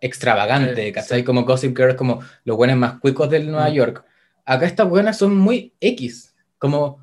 extravagante, 0.00 0.86
Sí, 0.86 0.92
¿cachai? 0.92 1.18
sí. 1.20 1.24
Como 1.24 1.44
Gossip 1.44 1.76
Girl 1.76 1.94
como 1.96 2.20
los 2.44 2.56
buenos 2.56 2.76
más 2.76 2.98
cuicos 3.00 3.30
del 3.30 3.46
Nueva 3.50 3.68
Mm. 3.70 3.72
York. 3.74 4.04
Acá 4.44 4.66
estas 4.66 4.88
buenas 4.88 5.16
son 5.18 5.36
muy 5.36 5.72
X, 5.80 6.34
como, 6.58 6.98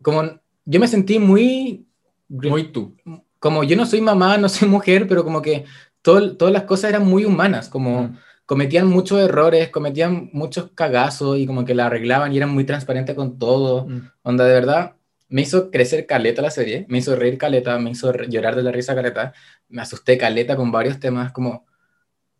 como 0.00 0.22
yo 0.64 0.80
me 0.80 0.88
sentí 0.88 1.18
muy, 1.18 1.86
Muy 2.28 2.64
tú. 2.72 2.96
como 3.38 3.62
yo 3.64 3.76
no 3.76 3.84
soy 3.84 4.00
mamá, 4.00 4.38
no 4.38 4.48
soy 4.48 4.68
mujer, 4.68 5.06
pero 5.06 5.22
como 5.24 5.42
que 5.42 5.64
todo- 6.00 6.36
todas 6.36 6.52
las 6.54 6.62
cosas 6.64 6.90
eran 6.90 7.06
muy 7.06 7.24
humanas, 7.24 7.68
como 7.68 8.04
Mm. 8.04 8.16
cometían 8.46 8.86
muchos 8.88 9.20
errores, 9.20 9.68
cometían 9.68 10.30
muchos 10.32 10.70
cagazos 10.74 11.38
y 11.38 11.46
como 11.46 11.64
que 11.64 11.74
la 11.74 11.86
arreglaban 11.86 12.32
y 12.32 12.36
eran 12.38 12.50
muy 12.50 12.64
transparentes 12.64 13.14
con 13.14 13.38
todo. 13.38 13.86
Mm. 13.86 14.08
Onda, 14.22 14.44
de 14.46 14.54
verdad, 14.54 14.92
me 15.32 15.42
hizo 15.42 15.70
crecer 15.70 16.06
caleta 16.06 16.42
la 16.42 16.50
serie, 16.50 16.84
me 16.88 16.98
hizo 16.98 17.16
reír 17.16 17.38
caleta, 17.38 17.78
me 17.78 17.90
hizo 17.90 18.12
llorar 18.28 18.54
de 18.54 18.62
la 18.62 18.70
risa 18.70 18.94
caleta, 18.94 19.32
me 19.68 19.82
asusté 19.82 20.16
caleta 20.18 20.54
con 20.56 20.70
varios 20.70 21.00
temas, 21.00 21.32
como... 21.32 21.66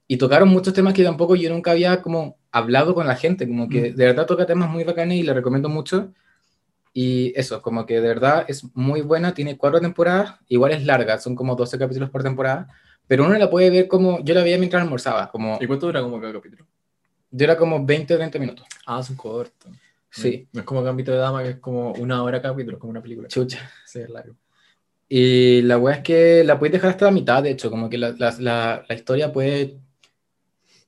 Y 0.06 0.18
tocaron 0.18 0.48
muchos 0.50 0.74
temas 0.74 0.92
que 0.92 1.02
tampoco 1.02 1.34
yo 1.36 1.48
nunca 1.48 1.70
había 1.70 2.02
como 2.02 2.36
hablado 2.50 2.94
con 2.94 3.06
la 3.06 3.16
gente, 3.16 3.48
como 3.48 3.68
que 3.68 3.92
Mm. 3.92 3.94
de 3.96 4.04
verdad 4.06 4.26
toca 4.26 4.44
temas 4.46 4.68
muy 4.68 4.84
bacanes 4.84 5.18
y 5.18 5.22
le 5.22 5.32
recomiendo 5.32 5.68
mucho. 5.70 6.12
Y 6.92 7.32
eso, 7.34 7.62
como 7.62 7.86
que 7.86 7.94
de 7.94 8.08
verdad 8.08 8.44
es 8.46 8.64
muy 8.76 9.00
buena, 9.00 9.32
tiene 9.32 9.56
cuatro 9.56 9.80
temporadas, 9.80 10.34
igual 10.48 10.72
es 10.72 10.84
larga, 10.84 11.18
son 11.18 11.34
como 11.34 11.56
12 11.56 11.78
capítulos 11.78 12.10
por 12.10 12.22
temporada, 12.22 12.68
pero 13.06 13.24
uno 13.24 13.38
la 13.38 13.48
puede 13.48 13.70
ver 13.70 13.88
como, 13.88 14.22
yo 14.22 14.34
la 14.34 14.42
veía 14.42 14.58
mientras 14.58 14.82
almorzaba, 14.82 15.30
como, 15.30 15.56
¿Y 15.60 15.66
cuánto 15.66 15.86
dura 15.86 16.02
como 16.02 16.20
cada 16.20 16.34
capítulo? 16.34 16.66
dura 17.30 17.56
como 17.56 17.82
20 17.86 18.12
o 18.12 18.18
30 18.18 18.38
minutos. 18.38 18.66
Ah, 18.84 19.02
son 19.02 19.16
cortos. 19.16 19.72
Sí, 20.14 20.46
No 20.52 20.60
es 20.60 20.66
como 20.66 20.82
Gambito 20.82 21.10
de 21.12 21.18
Dama, 21.18 21.42
que 21.42 21.48
es 21.50 21.56
como 21.56 21.92
una 21.94 22.22
hora 22.22 22.42
capítulo, 22.42 22.76
es 22.76 22.80
como 22.80 22.90
una 22.90 23.00
película. 23.02 23.28
chucha. 23.28 23.58
Sí, 23.86 24.00
es 24.00 24.10
largo. 24.10 24.34
Y 25.08 25.62
la 25.62 25.78
weá 25.78 25.96
es 25.96 26.02
que 26.02 26.44
la 26.44 26.58
puedes 26.58 26.72
dejar 26.72 26.90
hasta 26.90 27.06
la 27.06 27.10
mitad, 27.10 27.42
de 27.42 27.50
hecho, 27.50 27.70
como 27.70 27.88
que 27.90 27.98
la, 27.98 28.10
la, 28.18 28.34
la, 28.38 28.84
la 28.88 28.94
historia 28.94 29.32
puede... 29.32 29.78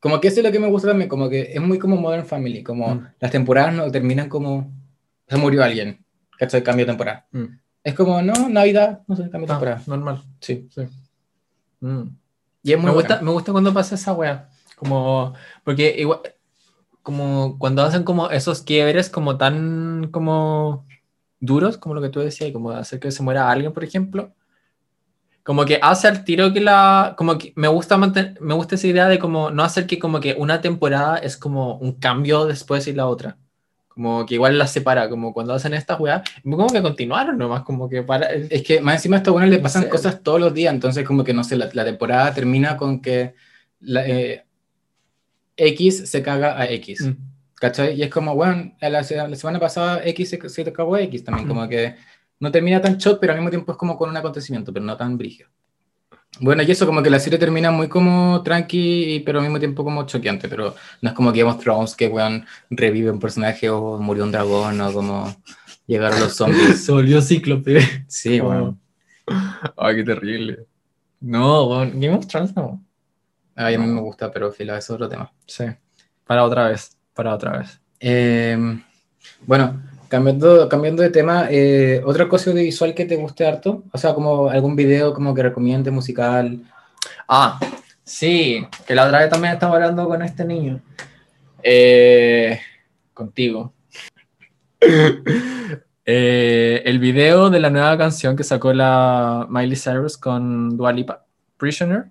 Como 0.00 0.20
que 0.20 0.28
eso 0.28 0.40
es 0.40 0.44
lo 0.46 0.52
que 0.52 0.58
me 0.60 0.68
gusta 0.68 0.88
también, 0.88 1.08
como 1.08 1.28
que 1.30 1.52
es 1.54 1.60
muy 1.60 1.78
como 1.78 1.96
Modern 1.96 2.26
Family, 2.26 2.62
como 2.62 2.94
Mm. 2.94 3.06
las 3.20 3.30
temporadas 3.30 3.74
no 3.74 3.90
terminan 3.90 4.28
como... 4.28 4.70
Se 5.26 5.36
murió 5.38 5.64
alguien, 5.64 6.04
¿cachai? 6.38 6.62
Cambio 6.62 6.84
de 6.84 6.92
temporada. 6.92 7.26
Mm. 7.32 7.44
Es 7.82 7.94
como, 7.94 8.20
no, 8.22 8.48
Navidad, 8.50 9.02
no 9.06 9.16
sé, 9.16 9.22
cambio 9.30 9.46
de 9.46 9.52
Ah, 9.52 9.56
temporada. 9.56 9.82
normal. 9.86 10.22
Sí. 10.40 10.68
Sí. 10.70 10.82
Mm. 11.80 12.02
Y 12.62 12.72
es 12.72 12.78
muy 12.78 12.86
Me 12.90 12.92
gusta, 12.96 13.20
me 13.22 13.30
gusta 13.30 13.52
cuando 13.52 13.72
pasa 13.72 13.94
esa 13.94 14.12
wea. 14.12 14.48
Como, 14.76 15.32
porque 15.64 15.94
igual, 15.98 16.20
como 17.04 17.58
cuando 17.58 17.82
hacen 17.82 18.02
como 18.02 18.30
esos 18.30 18.62
quiebres 18.62 19.10
como 19.10 19.36
tan 19.36 20.08
como 20.10 20.86
duros, 21.38 21.76
como 21.78 21.94
lo 21.94 22.00
que 22.02 22.08
tú 22.08 22.20
decías, 22.20 22.50
y 22.50 22.52
como 22.52 22.70
hacer 22.70 22.98
que 22.98 23.12
se 23.12 23.22
muera 23.22 23.50
alguien, 23.50 23.72
por 23.72 23.84
ejemplo. 23.84 24.32
Como 25.42 25.66
que 25.66 25.78
hace 25.82 26.08
al 26.08 26.24
tiro 26.24 26.54
que 26.54 26.60
la, 26.60 27.14
como 27.18 27.36
que 27.36 27.52
me 27.56 27.68
gusta 27.68 27.98
mantener, 27.98 28.40
me 28.40 28.54
gusta 28.54 28.76
esa 28.76 28.86
idea 28.86 29.06
de 29.08 29.18
como 29.18 29.50
no 29.50 29.62
hacer 29.62 29.86
que 29.86 29.98
como 29.98 30.18
que 30.18 30.34
una 30.38 30.62
temporada 30.62 31.18
es 31.18 31.36
como 31.36 31.76
un 31.76 31.92
cambio 31.92 32.46
después 32.46 32.86
y 32.88 32.94
la 32.94 33.06
otra. 33.06 33.36
Como 33.88 34.24
que 34.24 34.34
igual 34.34 34.58
las 34.58 34.72
separa, 34.72 35.10
como 35.10 35.34
cuando 35.34 35.52
hacen 35.52 35.74
estas 35.74 36.00
weas, 36.00 36.22
como 36.42 36.66
que 36.68 36.80
continuaron 36.82 37.36
nomás, 37.36 37.62
como 37.62 37.88
que 37.90 38.02
para... 38.02 38.28
Es 38.32 38.62
que 38.62 38.80
más 38.80 38.96
encima 38.96 39.16
a 39.16 39.18
esta 39.18 39.30
buena 39.30 39.46
le 39.46 39.58
No 39.58 39.62
pasan 39.62 39.82
sé. 39.82 39.88
cosas 39.90 40.22
todos 40.22 40.40
los 40.40 40.54
días, 40.54 40.72
entonces 40.72 41.06
como 41.06 41.22
que 41.22 41.34
no 41.34 41.44
sé, 41.44 41.56
la, 41.56 41.68
la 41.74 41.84
temporada 41.84 42.32
termina 42.32 42.78
con 42.78 43.02
que 43.02 43.34
la, 43.80 44.08
eh, 44.08 44.46
X 45.56 46.08
se 46.10 46.22
caga 46.22 46.60
a 46.60 46.66
X. 46.70 47.02
Mm. 47.06 47.12
¿Cachai? 47.56 47.94
Y 47.98 48.02
es 48.02 48.10
como, 48.10 48.34
bueno, 48.34 48.72
la, 48.80 48.90
la 48.90 49.04
semana 49.04 49.58
pasada 49.60 50.02
X 50.04 50.28
se, 50.30 50.48
se 50.48 50.72
cagó 50.72 50.94
a 50.96 51.02
X 51.02 51.24
también, 51.24 51.46
Mm. 51.46 51.48
como 51.48 51.68
que 51.68 51.94
no 52.40 52.50
termina 52.50 52.80
tan 52.80 52.98
shot, 52.98 53.18
pero 53.20 53.32
al 53.32 53.38
mismo 53.38 53.50
tiempo 53.50 53.72
es 53.72 53.78
como 53.78 53.96
con 53.96 54.10
un 54.10 54.16
acontecimiento, 54.16 54.72
pero 54.72 54.84
no 54.84 54.96
tan 54.96 55.16
brígido. 55.16 55.48
Bueno, 56.40 56.64
y 56.64 56.70
eso 56.70 56.84
como 56.84 57.00
que 57.00 57.10
la 57.10 57.20
serie 57.20 57.38
termina 57.38 57.70
muy 57.70 57.88
como 57.88 58.42
tranqui, 58.42 59.22
pero 59.24 59.38
al 59.38 59.44
mismo 59.44 59.60
tiempo 59.60 59.84
como 59.84 60.04
choqueante, 60.04 60.48
pero 60.48 60.74
no 61.00 61.08
es 61.08 61.14
como 61.14 61.30
Game 61.30 61.44
of 61.44 61.58
Thrones 61.62 61.94
que, 61.94 62.08
weón, 62.08 62.44
revive 62.70 63.12
un 63.12 63.20
personaje 63.20 63.70
o 63.70 63.98
murió 63.98 64.24
un 64.24 64.32
dragón 64.32 64.80
o 64.80 64.92
como 64.92 65.32
llegaron 65.86 66.18
los 66.18 66.34
zombies. 66.34 66.80
Se 66.84 66.90
volvió 66.90 67.22
cíclope. 67.22 67.80
Sí, 68.08 68.40
Oh. 68.40 68.44
bueno. 68.46 68.78
Ay, 69.76 69.96
qué 69.96 70.02
terrible. 70.04 70.66
No, 71.20 71.66
weón, 71.68 72.00
Game 72.00 72.14
of 72.16 72.26
Thrones 72.26 72.54
no. 72.56 72.84
Ay, 73.56 73.74
a 73.74 73.78
mí 73.78 73.86
me 73.86 74.00
gusta, 74.00 74.30
pero 74.30 74.50
fila, 74.52 74.78
es 74.78 74.90
otro 74.90 75.08
tema. 75.08 75.32
Sí. 75.46 75.64
Para 76.26 76.44
otra 76.44 76.68
vez. 76.68 76.96
Para 77.12 77.34
otra 77.34 77.58
vez. 77.58 77.80
Eh, 78.00 78.56
bueno, 79.46 79.82
cambiando, 80.08 80.68
cambiando 80.68 81.02
de 81.02 81.10
tema, 81.10 81.46
eh, 81.50 82.02
¿otra 82.04 82.28
cosa 82.28 82.50
audiovisual 82.50 82.94
que 82.94 83.04
te 83.04 83.16
guste 83.16 83.46
harto? 83.46 83.84
O 83.92 83.98
sea, 83.98 84.14
como 84.14 84.48
algún 84.48 84.76
video 84.76 85.14
como 85.14 85.34
que 85.34 85.42
recomiende 85.42 85.90
musical. 85.90 86.60
Ah, 87.28 87.60
sí. 88.02 88.66
Que 88.86 88.94
la 88.94 89.06
otra 89.06 89.20
vez 89.20 89.30
también 89.30 89.54
estaba 89.54 89.74
hablando 89.74 90.06
con 90.08 90.22
este 90.22 90.44
niño. 90.44 90.80
Eh, 91.62 92.60
contigo. 93.12 93.72
Eh, 96.06 96.82
el 96.84 96.98
video 96.98 97.48
de 97.48 97.60
la 97.60 97.70
nueva 97.70 97.96
canción 97.96 98.36
que 98.36 98.44
sacó 98.44 98.74
la 98.74 99.46
Miley 99.48 99.74
Cyrus 99.74 100.18
con 100.18 100.76
Dua 100.76 100.92
Lipa, 100.92 101.24
Prisoner. 101.56 102.10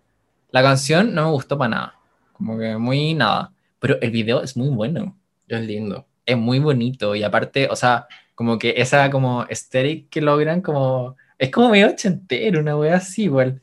La 0.53 0.63
canción 0.63 1.13
no 1.15 1.25
me 1.25 1.31
gustó 1.31 1.57
para 1.57 1.69
nada. 1.69 1.99
Como 2.33 2.57
que 2.59 2.77
muy 2.77 3.15
nada. 3.15 3.51
Pero 3.79 3.99
el 4.01 4.11
video 4.11 4.41
es 4.43 4.55
muy 4.57 4.69
bueno. 4.69 5.17
Es 5.49 5.61
lindo. 5.67 6.07
es 6.25 6.37
muy 6.37 6.59
bonito 6.59 7.15
y 7.15 7.23
aparte, 7.23 7.67
o 7.69 7.75
sea, 7.75 8.07
como 8.35 8.57
que 8.59 8.75
esa 8.77 9.09
como 9.11 9.41
aesthetic 9.43 10.09
que 10.09 10.21
logran 10.21 10.61
como 10.61 11.17
es 11.37 11.51
como 11.51 11.69
medio 11.69 11.89
ochentero, 11.89 12.59
una 12.61 12.77
wea 12.77 12.97
así 12.97 13.23
igual. 13.23 13.61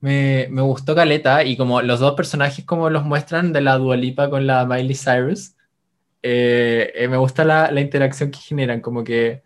Me, 0.00 0.48
me 0.50 0.62
gustó 0.62 0.94
Caleta 0.96 1.44
y 1.44 1.56
como 1.56 1.82
los 1.82 2.00
dos 2.00 2.14
personajes 2.14 2.64
como 2.66 2.90
los 2.90 3.04
muestran 3.04 3.52
de 3.52 3.62
la 3.62 3.78
Dualipa 3.78 4.30
con 4.30 4.46
la 4.46 4.66
Miley 4.66 4.96
Cyrus, 4.96 5.56
eh, 6.22 6.92
eh, 6.96 7.08
me 7.08 7.16
gusta 7.18 7.44
la, 7.44 7.70
la 7.70 7.80
interacción 7.80 8.30
que 8.32 8.40
generan, 8.40 8.80
como 8.82 9.04
que 9.04 9.43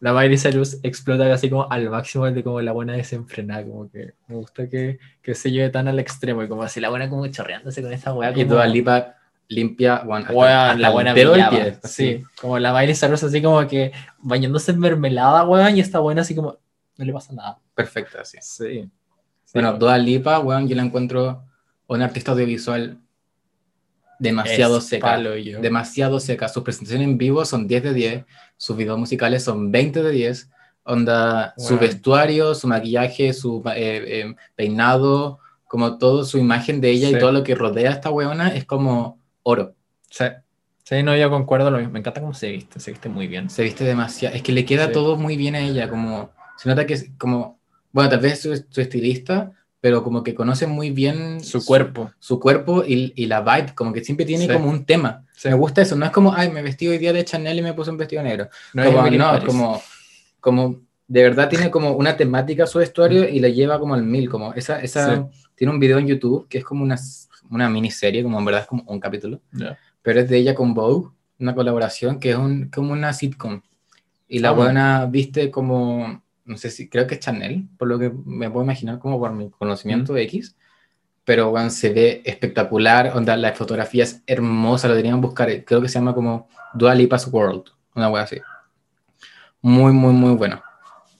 la 0.00 0.12
Miley 0.14 0.38
Cyrus 0.38 0.78
explota 0.82 1.32
así 1.32 1.48
como 1.50 1.70
al 1.70 1.88
máximo 1.90 2.24
de 2.30 2.42
como 2.42 2.60
la 2.60 2.72
buena 2.72 2.94
desenfrenada, 2.94 3.64
como 3.64 3.90
que 3.90 4.14
me 4.28 4.36
gusta 4.36 4.68
que, 4.68 4.98
que 5.22 5.34
se 5.34 5.50
lleve 5.50 5.68
tan 5.70 5.88
al 5.88 5.98
extremo 5.98 6.42
y 6.42 6.48
como 6.48 6.62
así 6.62 6.80
la 6.80 6.88
buena 6.88 7.08
como 7.08 7.26
chorreándose 7.28 7.82
con 7.82 7.92
esa 7.92 8.12
wea. 8.14 8.32
Y 8.36 8.44
Dua 8.44 8.66
Lipa 8.66 9.14
limpia, 9.48 9.98
bueno, 10.04 10.24
hasta- 10.26 10.32
Weón, 10.36 10.52
hasta 10.52 10.74
la 10.78 10.90
buena 10.90 11.12
dedo 11.14 11.32
brillaba, 11.32 11.50
pie. 11.50 11.78
Sí, 11.84 12.22
como 12.40 12.58
la 12.58 12.72
Miley 12.72 12.94
Cyrus 12.94 13.22
así 13.24 13.42
como 13.42 13.66
que 13.68 13.92
bañándose 14.18 14.70
en 14.72 14.78
mermelada, 14.80 15.44
weón, 15.44 15.76
y 15.76 15.80
esta 15.80 15.98
buena 15.98 16.22
así 16.22 16.34
como 16.34 16.58
no 16.96 17.04
le 17.04 17.12
pasa 17.12 17.32
nada. 17.34 17.58
Perfecta, 17.74 18.24
sí. 18.24 18.38
Sí. 18.40 18.90
Bueno, 19.52 19.72
Dua 19.74 19.98
Lipa, 19.98 20.38
weón, 20.38 20.68
yo 20.68 20.76
la 20.76 20.82
encuentro 20.82 21.44
una 21.88 22.04
artista 22.06 22.32
audiovisual 22.32 22.98
demasiado 24.20 24.78
Es 24.78 24.84
seca. 24.84 25.06
palo. 25.08 25.30
Demasiado 25.60 26.20
seca. 26.20 26.48
Sus 26.48 26.62
presentaciones 26.62 27.08
en 27.08 27.18
vivo 27.18 27.44
son 27.44 27.66
10 27.66 27.82
de 27.82 27.92
10, 27.94 28.24
sus 28.56 28.76
videos 28.76 28.98
musicales 28.98 29.42
son 29.42 29.72
20 29.72 30.02
de 30.02 30.10
10. 30.12 30.50
Onda, 30.84 31.54
su 31.58 31.74
Weón. 31.74 31.80
vestuario, 31.80 32.54
su 32.54 32.66
maquillaje, 32.68 33.32
su 33.32 33.62
eh, 33.74 34.02
eh, 34.06 34.34
peinado, 34.56 35.38
como 35.68 35.98
todo, 35.98 36.24
su 36.24 36.38
imagen 36.38 36.80
de 36.80 36.90
ella 36.90 37.08
Sí. 37.08 37.14
y 37.16 37.18
todo 37.18 37.32
lo 37.32 37.42
que 37.44 37.54
rodea 37.54 37.90
a 37.90 37.94
esta 37.94 38.10
weona 38.10 38.48
es 38.54 38.64
como 38.64 39.18
oro. 39.42 39.74
Sí. 40.10 40.24
Sí, 40.84 41.02
no, 41.04 41.14
yo 41.16 41.30
concuerdo 41.30 41.70
lo 41.70 41.78
mismo. 41.78 41.92
Me 41.92 42.00
encanta 42.00 42.20
cómo 42.20 42.34
se 42.34 42.50
viste, 42.50 42.80
se 42.80 42.90
viste 42.90 43.08
muy 43.08 43.28
bien. 43.28 43.48
Se 43.50 43.62
viste 43.62 43.84
demasiado. 43.84 44.34
Es 44.34 44.42
que 44.42 44.50
le 44.52 44.64
queda 44.64 44.86
Sí. 44.86 44.92
todo 44.92 45.16
muy 45.16 45.36
bien 45.36 45.54
a 45.54 45.60
ella. 45.60 45.88
Como, 45.88 46.30
se 46.56 46.68
nota 46.68 46.86
que 46.86 46.94
es 46.94 47.10
como. 47.18 47.60
Bueno, 47.92 48.10
tal 48.10 48.20
vez 48.20 48.40
su, 48.40 48.56
su 48.68 48.80
estilista, 48.80 49.52
pero 49.80 50.02
como 50.04 50.22
que 50.22 50.34
conoce 50.34 50.66
muy 50.66 50.90
bien 50.90 51.42
Su 51.42 51.64
cuerpo. 51.64 52.10
su 52.18 52.38
cuerpo 52.38 52.84
y, 52.86 53.12
y 53.16 53.26
la 53.26 53.40
vibe. 53.40 53.74
Como 53.74 53.92
que 53.92 54.04
siempre 54.04 54.26
tiene 54.26 54.46
Sí. 54.46 54.52
como 54.52 54.68
un 54.68 54.84
tema. 54.84 55.24
Sí. 55.34 55.48
Me 55.48 55.54
gusta 55.54 55.82
eso. 55.82 55.96
No 55.96 56.04
es 56.04 56.10
como, 56.12 56.34
ay, 56.34 56.50
me 56.50 56.60
vestí 56.62 56.86
hoy 56.86 56.98
día 56.98 57.12
de 57.12 57.24
Chanel 57.24 57.58
y 57.58 57.62
me 57.62 57.72
puse 57.72 57.90
un 57.90 57.96
vestido 57.96 58.22
negro. 58.22 58.48
No 58.74 58.84
como, 58.84 59.02
no, 59.02 59.06
es 59.06 59.18
Paris. 59.20 59.44
como, 59.46 59.82
como. 60.40 60.76
De 61.08 61.22
verdad 61.22 61.48
tiene 61.48 61.70
como 61.72 61.92
una 61.92 62.16
temática 62.16 62.66
su 62.66 62.78
vestuario 62.78 63.28
y 63.28 63.40
la 63.40 63.48
lleva 63.48 63.78
como 63.80 63.94
al 63.94 64.02
mil. 64.04 64.28
Como 64.28 64.52
esa, 64.54 64.80
esa, 64.80 65.28
Tiene 65.54 65.72
un 65.72 65.80
video 65.80 65.98
en 65.98 66.06
YouTube 66.06 66.46
que 66.48 66.58
es 66.58 66.64
como 66.64 66.82
una, 66.84 66.96
una 67.50 67.68
miniserie, 67.68 68.22
como 68.22 68.38
en 68.38 68.44
verdad 68.44 68.60
es 68.62 68.66
como 68.68 68.84
un 68.86 69.00
capítulo 69.00 69.40
Ya. 69.52 69.76
pero 70.02 70.20
es 70.20 70.28
de 70.28 70.36
ella 70.38 70.54
con 70.54 70.72
Vogue, 70.74 71.08
una 71.38 71.54
colaboración 71.54 72.20
que 72.20 72.30
es 72.30 72.36
un, 72.36 72.68
como 72.68 72.92
una 72.92 73.12
sitcom. 73.12 73.60
Y 74.28 74.38
la 74.38 74.50
bueno. 74.52 74.64
buena 74.66 75.06
viste 75.06 75.50
como, 75.50 76.22
no 76.50 76.56
sé 76.58 76.70
si, 76.70 76.88
creo 76.88 77.06
que 77.06 77.14
es 77.14 77.20
Chanel, 77.20 77.68
por 77.78 77.88
lo 77.88 77.98
que 77.98 78.12
me 78.26 78.50
puedo 78.50 78.64
imaginar 78.64 78.98
como 78.98 79.18
por 79.18 79.32
mi 79.32 79.48
conocimiento 79.50 80.16
X, 80.16 80.56
pero 81.24 81.50
bueno, 81.50 81.70
se 81.70 81.92
ve 81.92 82.22
espectacular, 82.24 83.12
onda, 83.14 83.36
la 83.36 83.52
fotografía 83.52 84.02
es 84.04 84.22
hermosa, 84.26 84.88
lo 84.88 84.94
que 84.94 85.02
buscar, 85.20 85.64
creo 85.64 85.80
que 85.80 85.88
se 85.88 85.94
llama 85.98 86.14
como 86.14 86.48
Dua 86.74 86.94
Lipa's 86.94 87.26
World, 87.28 87.64
una 87.94 88.08
wea 88.10 88.24
así. 88.24 88.38
Muy, 89.62 89.92
muy, 89.92 90.12
muy 90.12 90.34
bueno. 90.34 90.60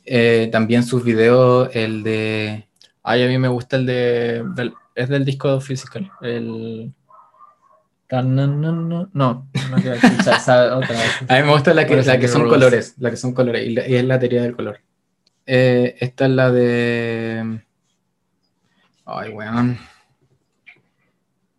Eh, 0.05 0.49
también 0.51 0.83
sus 0.83 1.05
videos, 1.05 1.71
el 1.75 2.03
de... 2.03 2.67
Ay, 3.03 3.23
a 3.23 3.29
mí 3.29 3.39
me 3.39 3.49
gusta 3.49 3.77
el 3.77 3.87
de. 3.87 4.45
del- 4.55 4.75
es 4.95 5.09
del 5.09 5.25
disco 5.25 5.59
Physical. 5.61 6.11
El. 6.21 6.93
No, 8.11 8.47
no, 9.13 9.49
no 9.71 9.77
que 9.81 9.93
esa- 9.95 10.37
esa 10.37 10.77
otra. 10.77 10.97
A 11.29 11.37
mí 11.41 11.47
me 11.47 11.53
gusta 11.53 11.73
la 11.73 11.87
que, 11.87 11.97
la 12.03 12.19
que 12.19 12.29
son 12.29 12.43
colores, 12.49 12.95
la 12.99 13.11
que 13.11 13.17
son 13.17 13.33
colores, 13.33 13.67
y, 13.67 13.71
la- 13.75 13.87
y 13.89 13.95
es 13.95 14.05
la 14.05 14.19
teoría 14.19 14.43
del 14.43 14.57
color. 14.57 14.81
Eh, 15.47 15.97
esta 16.01 16.27
es 16.27 16.31
la 16.31 16.51
de... 16.51 17.61
Ay, 19.05 19.31
weón. 19.31 19.79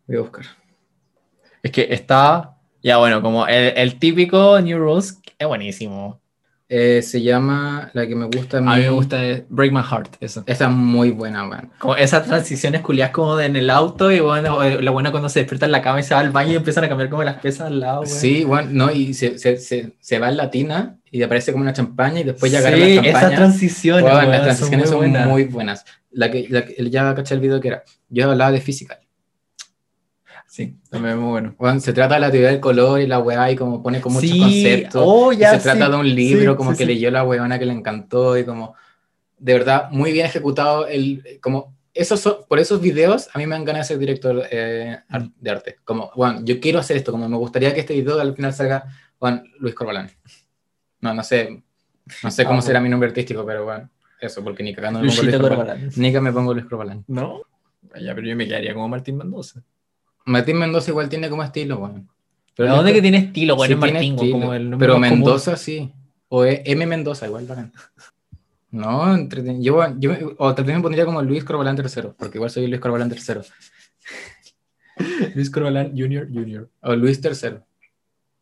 Voy 0.07 0.17
a 0.17 0.21
buscar. 0.21 0.45
Es 1.63 1.71
que 1.71 1.87
está. 1.93 2.57
Ya 2.81 2.97
bueno, 2.97 3.21
como 3.21 3.45
el, 3.47 3.73
el 3.77 3.99
típico 3.99 4.59
New 4.61 4.79
Rules 4.79 5.19
es 5.37 5.47
buenísimo. 5.47 6.21
Eh, 6.73 7.01
se 7.01 7.21
llama, 7.21 7.91
la 7.91 8.07
que 8.07 8.15
me 8.15 8.27
gusta 8.27 8.59
A 8.59 8.61
mí 8.61 8.83
me 8.83 8.89
gusta 8.91 9.21
eh, 9.25 9.45
Break 9.49 9.73
My 9.73 9.81
Heart, 9.83 10.15
eso. 10.21 10.41
Esta 10.45 10.65
es 10.67 10.71
muy 10.71 11.11
buena, 11.11 11.45
weón. 11.45 11.69
Como 11.79 11.97
esas 11.97 12.25
transiciones 12.25 12.79
culiadas 12.79 13.11
como 13.11 13.35
de 13.35 13.47
en 13.47 13.57
el 13.57 13.69
auto 13.69 14.09
y 14.09 14.21
bueno, 14.21 14.55
o 14.55 14.63
lo 14.63 14.93
bueno 14.93 15.11
cuando 15.11 15.27
se 15.27 15.39
despierta 15.41 15.65
en 15.65 15.73
la 15.73 15.81
cama 15.81 15.99
y 15.99 16.03
se 16.03 16.13
va 16.13 16.21
al 16.21 16.29
baño 16.29 16.53
y 16.53 16.55
empiezan 16.55 16.85
a 16.85 16.87
cambiar 16.87 17.09
como 17.09 17.23
las 17.23 17.41
piezas 17.41 17.67
al 17.67 17.81
lado, 17.81 18.03
weón. 18.03 18.07
Sí, 18.07 18.45
bueno, 18.45 18.69
no, 18.71 18.89
y 18.89 19.13
se, 19.13 19.37
se, 19.37 19.57
se, 19.57 19.91
se 19.99 20.19
va 20.19 20.29
en 20.29 20.37
la 20.37 20.49
tina 20.49 20.97
y 21.11 21.21
aparece 21.23 21.51
como 21.51 21.63
una 21.63 21.73
champaña 21.73 22.21
y 22.21 22.23
después 22.23 22.51
ya 22.51 22.59
agarra 22.59 22.77
sí, 22.77 22.81
la 22.81 22.95
champaña. 22.95 23.17
esas 23.19 23.35
transiciones, 23.35 24.03
weón, 24.05 24.31
las 24.31 24.43
transiciones 24.43 24.89
son, 24.89 24.97
buenas. 24.99 25.27
muy 25.27 25.43
buenas. 25.43 25.85
La 26.11 26.31
que, 26.31 26.47
la 26.49 26.65
que 26.65 26.89
ya 26.89 27.13
caché 27.13 27.35
el 27.35 27.41
video 27.41 27.59
que 27.59 27.67
era. 27.69 27.83
Yo 28.09 28.29
hablaba 28.31 28.51
de 28.51 28.61
física. 28.61 28.99
Sí, 30.47 30.77
también 30.89 31.17
muy 31.17 31.29
bueno. 31.31 31.55
Weón, 31.59 31.79
se 31.79 31.93
trata 31.93 32.15
de 32.15 32.21
la 32.21 32.31
teoría 32.31 32.49
del 32.49 32.59
color 32.59 32.99
y 32.99 33.07
la 33.07 33.19
weá 33.19 33.49
y 33.51 33.55
como 33.55 33.81
pone 33.81 34.01
con 34.01 34.11
muchos 34.13 34.29
Sí, 34.29 34.39
conceptos. 34.39 35.03
oh, 35.05 35.31
ya, 35.31 35.51
se 35.57 35.59
trata 35.63 35.85
sí, 35.85 35.91
de 35.91 35.97
un 35.97 36.15
libro 36.15 36.57
como 36.57 36.75
que 36.75 36.85
leyó 36.85 37.09
la 37.11 37.23
weona 37.23 37.57
que 37.57 37.65
le 37.65 37.73
encantó 37.73 38.37
y 38.37 38.43
como 38.43 38.75
de 39.37 39.53
verdad 39.53 39.89
muy 39.91 40.11
bien 40.11 40.25
ejecutado 40.25 40.87
el 40.87 41.39
como 41.41 41.75
esos 41.93 42.19
son- 42.19 42.37
por 42.49 42.59
esos 42.59 42.79
videos 42.81 43.29
a 43.33 43.39
mí 43.39 43.47
me 43.47 43.55
dan 43.55 43.65
ganas 43.65 43.87
de 43.87 43.93
ser 43.93 43.99
director 43.99 44.43
eh, 44.51 44.99
Mm. 45.09 45.25
de 45.39 45.49
arte 45.49 45.77
como 45.83 46.11
bueno 46.15 46.41
yo 46.43 46.59
quiero 46.59 46.79
hacer 46.79 46.97
esto 46.97 47.11
como 47.11 47.27
me 47.29 47.37
gustaría 47.37 47.73
que 47.73 47.79
este 47.79 47.93
video 47.95 48.19
al 48.19 48.35
final 48.35 48.53
salga 48.53 48.85
Juan 49.17 49.43
Luis 49.59 49.73
Corbalán 49.73 50.11
no 51.01 51.13
no 51.13 51.23
sé 51.23 51.61
no 52.23 52.31
sé 52.31 52.45
cómo 52.45 52.59
Ah, 52.59 52.61
será 52.61 52.79
mi 52.79 52.89
nombre 52.89 53.09
artístico 53.09 53.45
pero 53.45 53.65
bueno 53.65 53.89
eso 54.19 54.43
porque 54.43 54.63
ni 54.63 54.73
cagando 54.73 54.99
me 55.01 55.07
pongo 55.09 55.23
Luis 55.23 55.37
Corbalán 55.39 55.89
ni 55.95 56.11
que 56.11 56.21
me 56.21 56.31
pongo 56.31 56.53
Luis 56.53 56.65
Corbalán 56.65 57.03
¿No? 57.07 57.41
Ya, 57.99 58.13
pero 58.15 58.27
yo 58.27 58.35
me 58.35 58.47
quedaría 58.47 58.73
como 58.73 58.87
Martín 58.87 59.17
Mendoza. 59.17 59.61
Martín 60.25 60.57
Mendoza 60.57 60.91
igual 60.91 61.09
tiene 61.09 61.29
como 61.29 61.43
estilo 61.43 61.77
bueno 61.79 62.05
¿Pero 62.55 62.75
dónde 62.75 62.93
que 62.93 63.01
tiene 63.01 63.17
estilo, 63.17 63.55
güey? 63.55 63.69
Sí 63.69 63.73
es 63.73 63.79
tiene 63.79 63.93
Martín, 63.93 64.13
estilo, 64.15 64.31
como 64.33 64.53
el 64.53 64.69
nombre 64.69 64.85
pero 64.85 64.93
común. 64.95 65.09
Mendoza 65.09 65.55
sí. 65.55 65.91
O 66.27 66.43
E- 66.45 66.61
M. 66.65 66.85
Mendoza, 66.85 67.25
igual 67.25 67.45
bacán. 67.47 67.71
No, 68.71 69.15
entreten- 69.15 69.61
yo, 69.63 69.81
yo 69.97 70.11
o 70.37 70.53
tal 70.53 70.65
vez 70.65 70.75
me 70.75 70.81
pondría 70.81 71.05
como 71.05 71.21
Luis 71.21 71.43
Corbalán 71.45 71.77
III, 71.77 72.09
porque 72.17 72.37
igual 72.37 72.49
soy 72.51 72.67
Luis 72.67 72.79
Corbalán 72.81 73.09
III. 73.11 73.41
Luis 75.35 75.49
Corbalán 75.49 75.91
Junior 75.97 76.27
Junior. 76.27 76.69
O 76.81 76.95
Luis 76.95 77.19
III. 77.23 77.59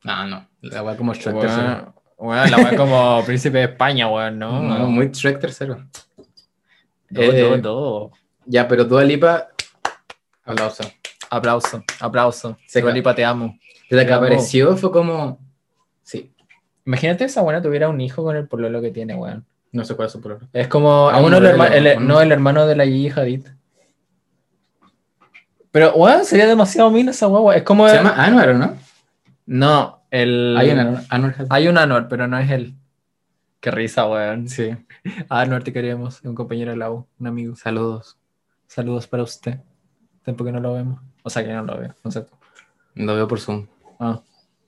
No, 0.04 0.28
no, 0.28 0.48
la 0.62 0.98
como 0.98 1.14
Shrek. 1.14 1.36
Bueno, 1.36 1.94
bueno, 2.20 2.46
la 2.46 2.58
weá 2.58 2.76
como 2.76 3.24
príncipe 3.26 3.58
de 3.60 3.64
España, 3.66 4.08
weón, 4.10 4.38
¿no? 4.40 4.62
No, 4.62 4.88
muy 4.88 5.08
Shrek 5.12 5.42
III. 5.44 5.68
Do, 7.10 7.22
Eh, 7.22 7.42
do, 7.42 7.58
do. 7.58 8.12
Ya, 8.46 8.68
pero 8.68 8.84
Dua 8.86 9.04
Lipa, 9.04 9.48
aplauso. 10.44 10.84
Aplauso, 11.30 11.84
aplauso. 12.00 12.58
Se 12.68 12.82
Dua 12.82 12.92
Lipa, 12.92 13.14
te 13.16 13.24
amo. 13.24 13.58
Desde 13.90 14.04
Te 14.04 14.08
que 14.08 14.14
amo. 14.14 14.26
apareció 14.26 14.76
fue 14.78 14.92
como, 14.92 15.40
sí, 16.04 16.32
Imagínate 16.86 17.26
esa 17.26 17.42
buena 17.42 17.62
tuviera 17.62 17.88
un 17.90 18.02
hijo 18.02 18.24
con 18.24 18.36
el 18.36 18.48
pololo 18.48 18.82
que 18.82 18.90
tiene, 18.92 19.16
weón. 19.16 19.46
no 19.72 19.84
sé 19.86 19.96
cuál 19.96 20.08
es 20.08 20.12
su 20.12 20.22
problema. 20.22 20.50
Es 20.54 20.68
como 20.68 21.10
Ah, 21.10 21.16
a 21.16 21.18
uno 21.20 21.38
un 21.38 21.44
de 21.44 21.50
los 21.50 21.58
modelo, 21.58 21.76
herma- 21.76 21.92
el- 21.92 21.98
un- 22.00 22.08
no, 22.08 22.22
el 22.22 22.32
hermano 22.32 22.66
de 22.66 22.76
la 22.76 22.86
Gigi 22.86 23.10
Hadid. 23.20 23.46
Pero, 25.72 25.94
weón, 25.94 26.26
sería 26.26 26.48
demasiado 26.48 26.90
mina 26.90 27.12
esa 27.12 27.28
guagua. 27.28 27.56
Es 27.56 27.64
como. 27.64 27.88
Se 27.88 27.96
llama 27.96 28.16
Anwar, 28.18 28.56
¿no? 28.56 28.76
No, 29.46 29.99
el. 30.12 30.56
Hay 30.58 30.72
un 30.72 30.80
Hadid. 30.80 31.48
Hay 31.50 31.68
un 31.68 31.78
Anor, 31.78 32.08
pero 32.08 32.28
no 32.28 32.38
es 32.38 32.50
él. 32.50 32.76
Qué 33.60 33.72
risa, 33.72 34.08
weón. 34.08 34.48
Sí, 34.48 34.72
Anor, 35.30 35.64
te 35.64 35.74
queremos. 35.74 36.22
Un 36.24 36.36
compañero 36.36 36.72
de 36.72 36.78
la 36.78 36.92
U, 36.92 37.08
un 37.20 37.28
amigo. 37.28 37.56
saludos. 37.56 38.18
Saludos 38.68 39.08
para 39.08 39.24
usted. 39.24 39.60
Tiempo 40.24 40.46
que 40.46 40.52
no 40.52 40.60
lo 40.60 40.74
vemos. 40.74 41.02
O 41.24 41.30
sea, 41.30 41.44
que 41.44 41.52
no 41.52 41.64
lo 41.64 41.78
veo. 41.78 41.96
No 42.04 42.12
sé. 42.12 42.26
Lo 42.96 43.16
veo 43.16 43.28
por 43.28 43.40
Zoom. 43.40 43.66
Ah. 44.00 44.22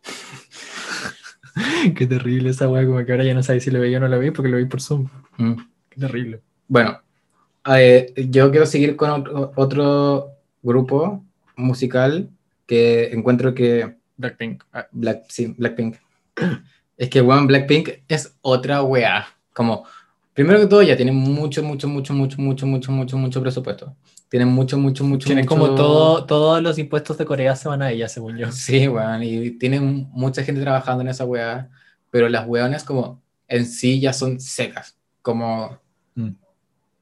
Qué 1.96 2.08
terrible 2.08 2.50
esa 2.50 2.68
weá, 2.68 2.86
como 2.86 3.04
que 3.06 3.12
ahora 3.12 3.24
ya 3.24 3.34
no 3.34 3.44
sabes 3.44 3.64
si 3.64 3.72
lo 3.72 3.80
veía 3.80 3.98
o 3.98 4.02
no 4.02 4.08
lo 4.08 4.20
veía 4.20 4.34
porque 4.34 4.50
lo 4.50 4.58
vi 4.58 4.66
por 4.66 4.82
Zoom. 4.82 5.08
Mm. 5.38 5.54
Qué 5.90 6.00
terrible. 6.00 6.42
Bueno, 6.68 7.00
eh, 7.76 8.14
yo 8.30 8.50
quiero 8.52 8.66
seguir 8.66 8.96
con 8.96 9.10
otro, 9.12 9.52
otro 9.56 10.32
grupo 10.62 11.24
musical 11.56 12.30
que 12.66 13.12
encuentro 13.12 13.54
que 13.54 13.98
Blackpink. 14.22 14.64
Ah, 14.72 14.88
Black, 14.92 15.24
sí, 15.30 15.54
Blackpink. 15.58 15.98
Es 16.98 17.10
que, 17.10 17.20
weón, 17.22 17.48
Blackpink 17.48 17.90
es 18.08 18.36
otra 18.42 18.84
weá. 18.84 19.26
Como, 19.54 19.86
primero 20.36 20.60
que 20.60 20.68
todo, 20.68 20.84
ya 20.84 20.96
tienen 20.96 21.16
mucho, 21.16 21.64
mucho, 21.64 21.88
mucho, 21.88 22.14
mucho, 22.14 22.38
mucho, 22.40 22.68
mucho, 22.68 22.92
mucho, 22.92 23.18
mucho 23.18 23.42
presupuesto. 23.42 23.96
Tienen 24.30 24.50
mucho, 24.50 24.78
mucho, 24.78 25.04
mucho, 25.04 25.26
Tienen 25.26 25.46
mucho- 25.46 25.56
como 25.60 25.74
todo, 25.76 26.26
todos 26.26 26.62
los 26.62 26.78
impuestos 26.78 27.18
de 27.18 27.26
Corea 27.26 27.56
se 27.56 27.68
van 27.68 27.82
a 27.82 27.90
ella, 27.92 28.08
según 28.08 28.38
yo. 28.38 28.52
Sí, 28.52 28.88
weón, 28.88 29.24
y 29.24 29.50
tienen 29.52 30.10
mucha 30.12 30.44
gente 30.44 30.62
trabajando 30.62 31.02
en 31.02 31.08
esa 31.08 31.26
weá, 31.26 31.70
pero 32.12 32.30
las 32.30 32.48
weonas 32.48 32.84
como 32.84 33.20
en 33.48 33.66
sí 33.66 34.00
ya 34.00 34.14
son 34.14 34.40
secas. 34.40 34.96
Como, 35.24 35.80
Mm. 36.14 36.36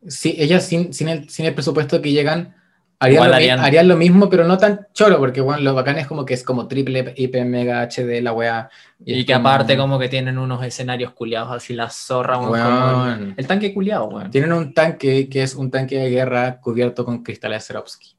sí, 0.07 0.35
ellas 0.37 0.65
sin, 0.65 0.93
sin, 0.93 1.09
el, 1.09 1.27
sin 1.29 1.45
el 1.45 1.53
presupuesto 1.53 2.01
que 2.01 2.11
llegan, 2.13 2.55
harían 2.99 3.29
lo, 3.29 3.35
harían- 3.35 3.59
harían 3.59 3.87
lo 3.87 3.95
mismo, 3.95 4.29
pero 4.29 4.43
no 4.45 4.57
tan 4.57 4.87
choro, 4.93 5.17
porque 5.17 5.41
bueno, 5.41 5.61
lo 5.61 5.73
bacán 5.73 5.97
es 5.97 6.07
como 6.07 6.25
que 6.25 6.33
es 6.33 6.43
como 6.43 6.67
triple, 6.67 7.13
hiper, 7.15 7.45
mega 7.45 7.81
HD 7.81 8.21
la 8.21 8.33
weá. 8.33 8.69
Y 9.05 9.25
que 9.25 9.33
aparte 9.33 9.77
como 9.77 9.97
que 9.97 10.09
tienen 10.09 10.37
unos 10.37 10.63
escenarios 10.63 11.13
culiados 11.13 11.51
así 11.51 11.73
la 11.73 11.89
zorra, 11.89 12.35
como 12.35 12.55
el, 12.55 13.33
el 13.37 13.47
tanque 13.47 13.73
culiado, 13.73 14.05
weón. 14.05 14.29
Tienen 14.29 14.51
un 14.51 14.73
tanque 14.73 15.29
que 15.29 15.43
es 15.43 15.55
un 15.55 15.71
tanque 15.71 15.97
de 15.97 16.09
guerra 16.09 16.59
cubierto 16.59 17.05
con 17.05 17.23
cristales 17.23 17.63
Swarovski. 17.65 18.15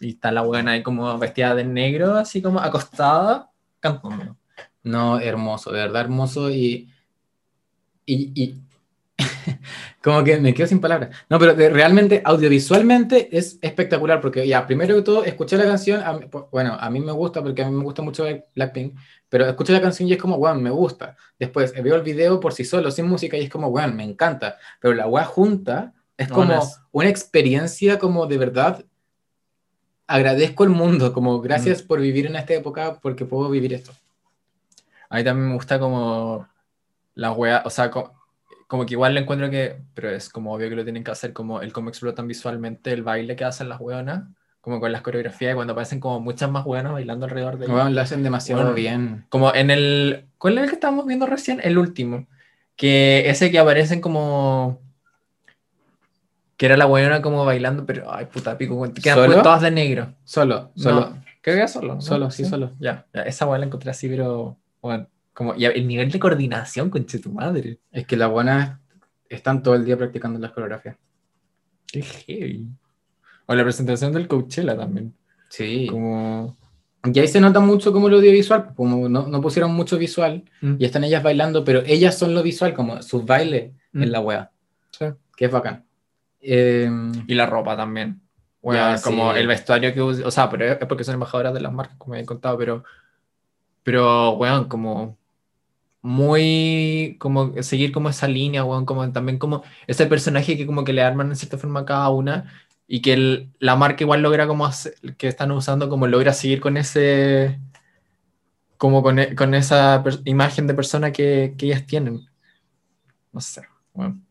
Y 0.00 0.10
está 0.10 0.30
la 0.32 0.42
buena 0.42 0.72
ahí 0.72 0.82
como 0.82 1.16
vestida 1.18 1.54
de 1.54 1.64
negro, 1.64 2.16
así 2.16 2.42
como 2.42 2.58
acostada, 2.60 3.50
cantando. 3.80 4.36
No, 4.82 5.20
hermoso, 5.20 5.70
de 5.70 5.78
verdad 5.78 6.02
hermoso 6.02 6.50
y. 6.50 6.90
Y. 8.04 8.32
y 8.42 8.60
como 10.02 10.24
que 10.24 10.38
me 10.38 10.52
quedo 10.52 10.66
sin 10.66 10.80
palabras. 10.80 11.10
No, 11.28 11.38
pero 11.38 11.54
de- 11.54 11.70
realmente, 11.70 12.20
audiovisualmente 12.24 13.36
es 13.36 13.58
espectacular 13.62 14.20
porque, 14.20 14.46
ya, 14.46 14.66
primero 14.66 14.94
que 14.96 15.02
todo, 15.02 15.24
escuché 15.24 15.56
la 15.56 15.64
canción. 15.64 16.00
a 16.02 16.18
pues, 16.18 16.44
bueno, 16.50 16.76
a 16.78 16.90
mí 16.90 17.00
me 17.00 17.12
gusta 17.12 17.42
porque 17.42 17.62
a 17.62 17.70
mí 17.70 17.76
me 17.76 17.84
gusta 17.84 18.02
mucho 18.02 18.24
Blackpink, 18.54 18.96
pero 19.28 19.46
escuché 19.46 19.72
la 19.72 19.80
canción 19.80 20.08
y 20.08 20.12
es 20.12 20.18
como, 20.18 20.36
weón, 20.36 20.62
me 20.62 20.70
gusta. 20.70 21.16
Después 21.38 21.72
veo 21.82 21.94
el 21.94 22.02
video 22.02 22.40
por 22.40 22.52
sí 22.52 22.64
solo, 22.64 22.90
sin 22.90 23.06
música, 23.06 23.36
y 23.36 23.44
es 23.44 23.50
como, 23.50 23.68
weón, 23.68 23.94
me 23.96 24.04
encanta. 24.04 24.58
Pero 24.80 24.94
la 24.94 25.06
weá 25.06 25.24
junta 25.24 25.94
es 26.16 26.28
como 26.28 26.44
no 26.46 26.62
es- 26.62 26.80
una 26.90 27.08
experiencia, 27.08 27.98
como 27.98 28.26
de 28.26 28.38
verdad. 28.38 28.84
Agradezco 30.06 30.64
el 30.64 30.70
mundo, 30.70 31.12
como 31.12 31.40
gracias 31.40 31.80
por 31.80 32.00
vivir 32.00 32.26
en 32.26 32.36
esta 32.36 32.52
época 32.54 32.98
porque 33.00 33.24
puedo 33.24 33.48
vivir 33.48 33.72
esto. 33.72 33.92
A 35.08 35.16
mí 35.16 35.24
también 35.24 35.48
me 35.48 35.54
gusta 35.54 35.78
como 35.78 36.46
la 37.14 37.32
wea, 37.32 37.62
o 37.64 37.70
sea, 37.70 37.90
co- 37.90 38.12
como, 38.72 38.86
que 38.86 38.94
igual 38.94 39.12
le 39.12 39.20
encuentro 39.20 39.50
que, 39.50 39.82
pero 39.92 40.08
es 40.08 40.30
como 40.30 40.54
obvio 40.54 40.70
que 40.70 40.76
lo 40.76 40.82
tienen 40.82 41.04
que 41.04 41.10
hacer, 41.10 41.34
como 41.34 41.60
el 41.60 41.74
cómo 41.74 41.90
explotan 41.90 42.26
visualmente 42.26 42.90
el 42.90 43.02
baile 43.02 43.36
que 43.36 43.44
hacen 43.44 43.68
las 43.68 43.78
weonas, 43.78 44.22
como 44.62 44.80
con 44.80 44.90
las 44.90 45.02
coreografías, 45.02 45.52
y 45.52 45.54
cuando 45.54 45.74
aparecen 45.74 46.00
como 46.00 46.20
muchas 46.20 46.50
más 46.50 46.64
weonas 46.64 46.94
bailando 46.94 47.26
alrededor 47.26 47.58
de. 47.58 47.66
Weón, 47.66 47.94
lo 47.94 48.00
hacen 48.00 48.22
demasiado 48.22 48.62
Bueno. 48.62 48.74
bien. 48.74 49.26
Como 49.28 49.54
en 49.54 49.70
el, 49.70 50.24
¿cuál 50.38 50.56
es 50.56 50.64
el 50.64 50.70
que 50.70 50.76
estábamos 50.76 51.04
viendo 51.04 51.26
recién? 51.26 51.60
El 51.62 51.76
último, 51.76 52.26
que 52.74 53.28
ese 53.28 53.50
que 53.50 53.58
aparecen 53.58 54.00
como... 54.00 54.80
Que 56.56 56.64
era 56.64 56.78
la 56.78 56.86
weona 56.86 57.20
como 57.20 57.44
bailando, 57.44 57.84
pero 57.84 58.10
ay 58.10 58.24
puta 58.24 58.56
pico, 58.56 58.82
quedan 59.02 59.18
¿Solo? 59.18 59.42
todas 59.42 59.60
de 59.60 59.70
negro. 59.70 60.14
Solo, 60.24 60.70
solo. 60.76 61.00
No, 61.00 61.22
creo 61.42 61.56
que 61.56 61.60
era 61.60 61.68
solo. 61.68 61.96
¿no? 61.96 62.00
Solo, 62.00 62.30
sí, 62.30 62.46
solo. 62.46 62.70
Ya, 62.78 63.04
ya, 63.12 63.20
esa 63.24 63.44
weá 63.44 63.58
la 63.58 63.66
encontré 63.66 63.90
así, 63.90 64.08
pero 64.08 64.56
bueno, 64.80 65.08
como 65.34 65.54
y 65.54 65.64
el 65.64 65.86
nivel 65.86 66.10
de 66.10 66.18
coordinación, 66.18 66.90
conche 66.90 67.18
tu 67.18 67.32
madre. 67.32 67.78
Es 67.90 68.06
que 68.06 68.16
las 68.16 68.30
buenas 68.30 68.78
están 69.28 69.62
todo 69.62 69.74
el 69.74 69.84
día 69.84 69.96
practicando 69.96 70.38
las 70.38 70.52
coreografías. 70.52 70.96
Qué 71.86 72.02
heavy. 72.02 72.66
O 73.46 73.54
la 73.54 73.62
presentación 73.64 74.12
del 74.12 74.28
Coachella 74.28 74.76
también. 74.76 75.14
Sí. 75.48 75.86
Como. 75.90 76.56
Y 77.04 77.18
ahí 77.18 77.26
se 77.26 77.40
nota 77.40 77.58
mucho 77.60 77.92
como 77.92 78.08
lo 78.08 78.16
audiovisual, 78.18 78.74
como 78.76 79.08
no, 79.08 79.26
no 79.26 79.40
pusieron 79.40 79.74
mucho 79.74 79.98
visual 79.98 80.44
Mm. 80.60 80.76
y 80.78 80.84
están 80.84 81.02
ellas 81.04 81.22
bailando, 81.22 81.64
pero 81.64 81.82
ellas 81.84 82.16
son 82.16 82.32
lo 82.34 82.42
visual, 82.42 82.74
como 82.74 83.02
sus 83.02 83.24
bailes 83.26 83.72
Mm. 83.92 84.02
en 84.04 84.12
la 84.12 84.20
wea, 84.20 84.50
Sí. 84.92 85.06
que 85.36 85.46
es 85.46 85.50
bacán. 85.50 85.84
Eh, 86.40 86.88
Y 87.26 87.34
la 87.34 87.46
ropa 87.46 87.76
también. 87.76 88.20
Bueno, 88.62 88.80
Ya, 88.94 89.02
como 89.02 89.32
sí. 89.32 89.40
el 89.40 89.46
vestuario 89.48 89.92
que 89.92 90.00
usa, 90.00 90.26
o 90.26 90.30
sea, 90.30 90.48
pero 90.48 90.64
es 90.64 90.76
porque 90.86 91.02
son 91.04 91.14
embajadoras 91.14 91.52
de 91.52 91.60
las 91.60 91.72
marcas, 91.72 91.96
como 91.98 92.14
he 92.14 92.24
contado, 92.24 92.56
pero, 92.56 92.84
pero, 93.82 94.32
weón, 94.34 94.68
como 94.68 95.18
muy, 96.02 97.16
como 97.20 97.54
seguir 97.62 97.92
como 97.92 98.08
esa 98.10 98.28
línea, 98.28 98.64
weón, 98.64 98.84
como 98.86 99.10
también 99.12 99.38
como 99.38 99.62
ese 99.86 100.06
personaje 100.06 100.56
que 100.56 100.66
como 100.66 100.84
que 100.84 100.92
le 100.92 101.02
arman 101.02 101.28
en 101.30 101.36
cierta 101.36 101.58
forma 101.58 101.80
a 101.80 101.84
cada 101.86 102.10
una 102.10 102.52
y 102.88 103.00
que 103.02 103.12
el- 103.14 103.50
la 103.60 103.76
marca 103.76 104.04
igual 104.04 104.20
logra 104.22 104.46
como 104.48 104.66
hacer- 104.66 104.94
que 105.16 105.28
están 105.28 105.50
usando, 105.52 105.88
como 105.88 106.06
logra 106.08 106.32
seguir 106.32 106.60
con 106.60 106.76
ese, 106.76 107.60
como 108.76 109.02
con, 109.02 109.18
e- 109.18 109.34
con 109.36 109.54
esa 109.54 110.02
per- 110.02 110.20
imagen 110.24 110.66
de 110.66 110.74
persona 110.74 111.12
que, 111.12 111.54
que 111.56 111.66
ellas 111.66 111.86
tienen. 111.86 112.20
No 113.32 113.40
sé, 113.40 113.62
weón. 113.94 114.24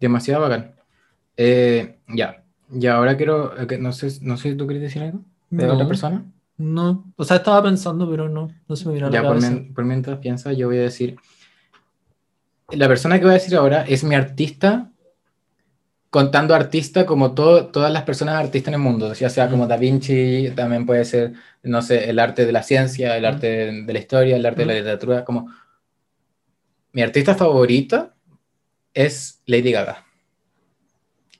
demasiado 0.00 0.42
bacán. 0.42 0.74
Eh, 1.36 1.98
ya. 2.08 2.44
Y 2.72 2.86
ahora 2.86 3.16
quiero, 3.16 3.56
eh, 3.58 3.78
no 3.78 3.92
sé, 3.92 4.08
no 4.22 4.36
sé 4.36 4.50
si 4.50 4.56
tú 4.56 4.66
quieres 4.66 4.82
decir 4.82 5.02
algo 5.02 5.20
de 5.50 5.66
No. 5.66 5.74
otra 5.74 5.86
persona. 5.88 6.24
No, 6.58 7.12
o 7.16 7.24
sea, 7.24 7.38
estaba 7.38 7.62
pensando, 7.62 8.10
pero 8.10 8.28
no, 8.28 8.48
no 8.68 8.76
se 8.76 8.86
me 8.86 8.94
vino 8.94 9.06
a 9.06 9.10
la 9.10 9.14
Ya, 9.14 9.22
por, 9.22 9.30
cabeza. 9.30 9.50
mien- 9.52 9.74
por 9.74 9.84
mientras 9.84 10.18
piensa, 10.18 10.52
yo 10.52 10.66
voy 10.68 10.78
a 10.78 10.82
decir 10.82 11.16
la 12.70 12.86
persona 12.88 13.18
que 13.18 13.24
voy 13.24 13.30
a 13.30 13.34
decir 13.38 13.56
ahora 13.56 13.82
es 13.84 14.04
mi 14.04 14.14
artista, 14.14 14.90
contando 16.10 16.54
artista 16.54 17.06
como 17.06 17.32
todo, 17.32 17.66
todas 17.68 17.90
las 17.92 18.02
personas 18.02 18.34
artistas 18.34 18.68
en 18.68 18.74
el 18.74 18.80
mundo, 18.80 19.12
ya 19.14 19.30
sea 19.30 19.48
como. 19.48 19.66
Da 19.66 19.76
Vinci, 19.78 20.50
también 20.54 20.84
puede 20.84 21.04
ser, 21.06 21.32
no 21.62 21.80
sé, 21.80 22.10
el 22.10 22.18
arte 22.18 22.44
de 22.44 22.52
la 22.52 22.62
ciencia, 22.62 23.16
el 23.16 23.24
arte 23.24 23.72
de 23.72 23.92
la 23.92 23.98
historia, 23.98 24.36
el 24.36 24.44
arte 24.44 24.60
de 24.62 24.66
la 24.66 24.74
literatura, 24.74 25.24
como... 25.24 25.48
Mi 26.92 27.02
artista 27.02 27.34
favorita 27.34 28.14
es 28.92 29.40
Lady 29.46 29.70
Gaga. 29.72 30.04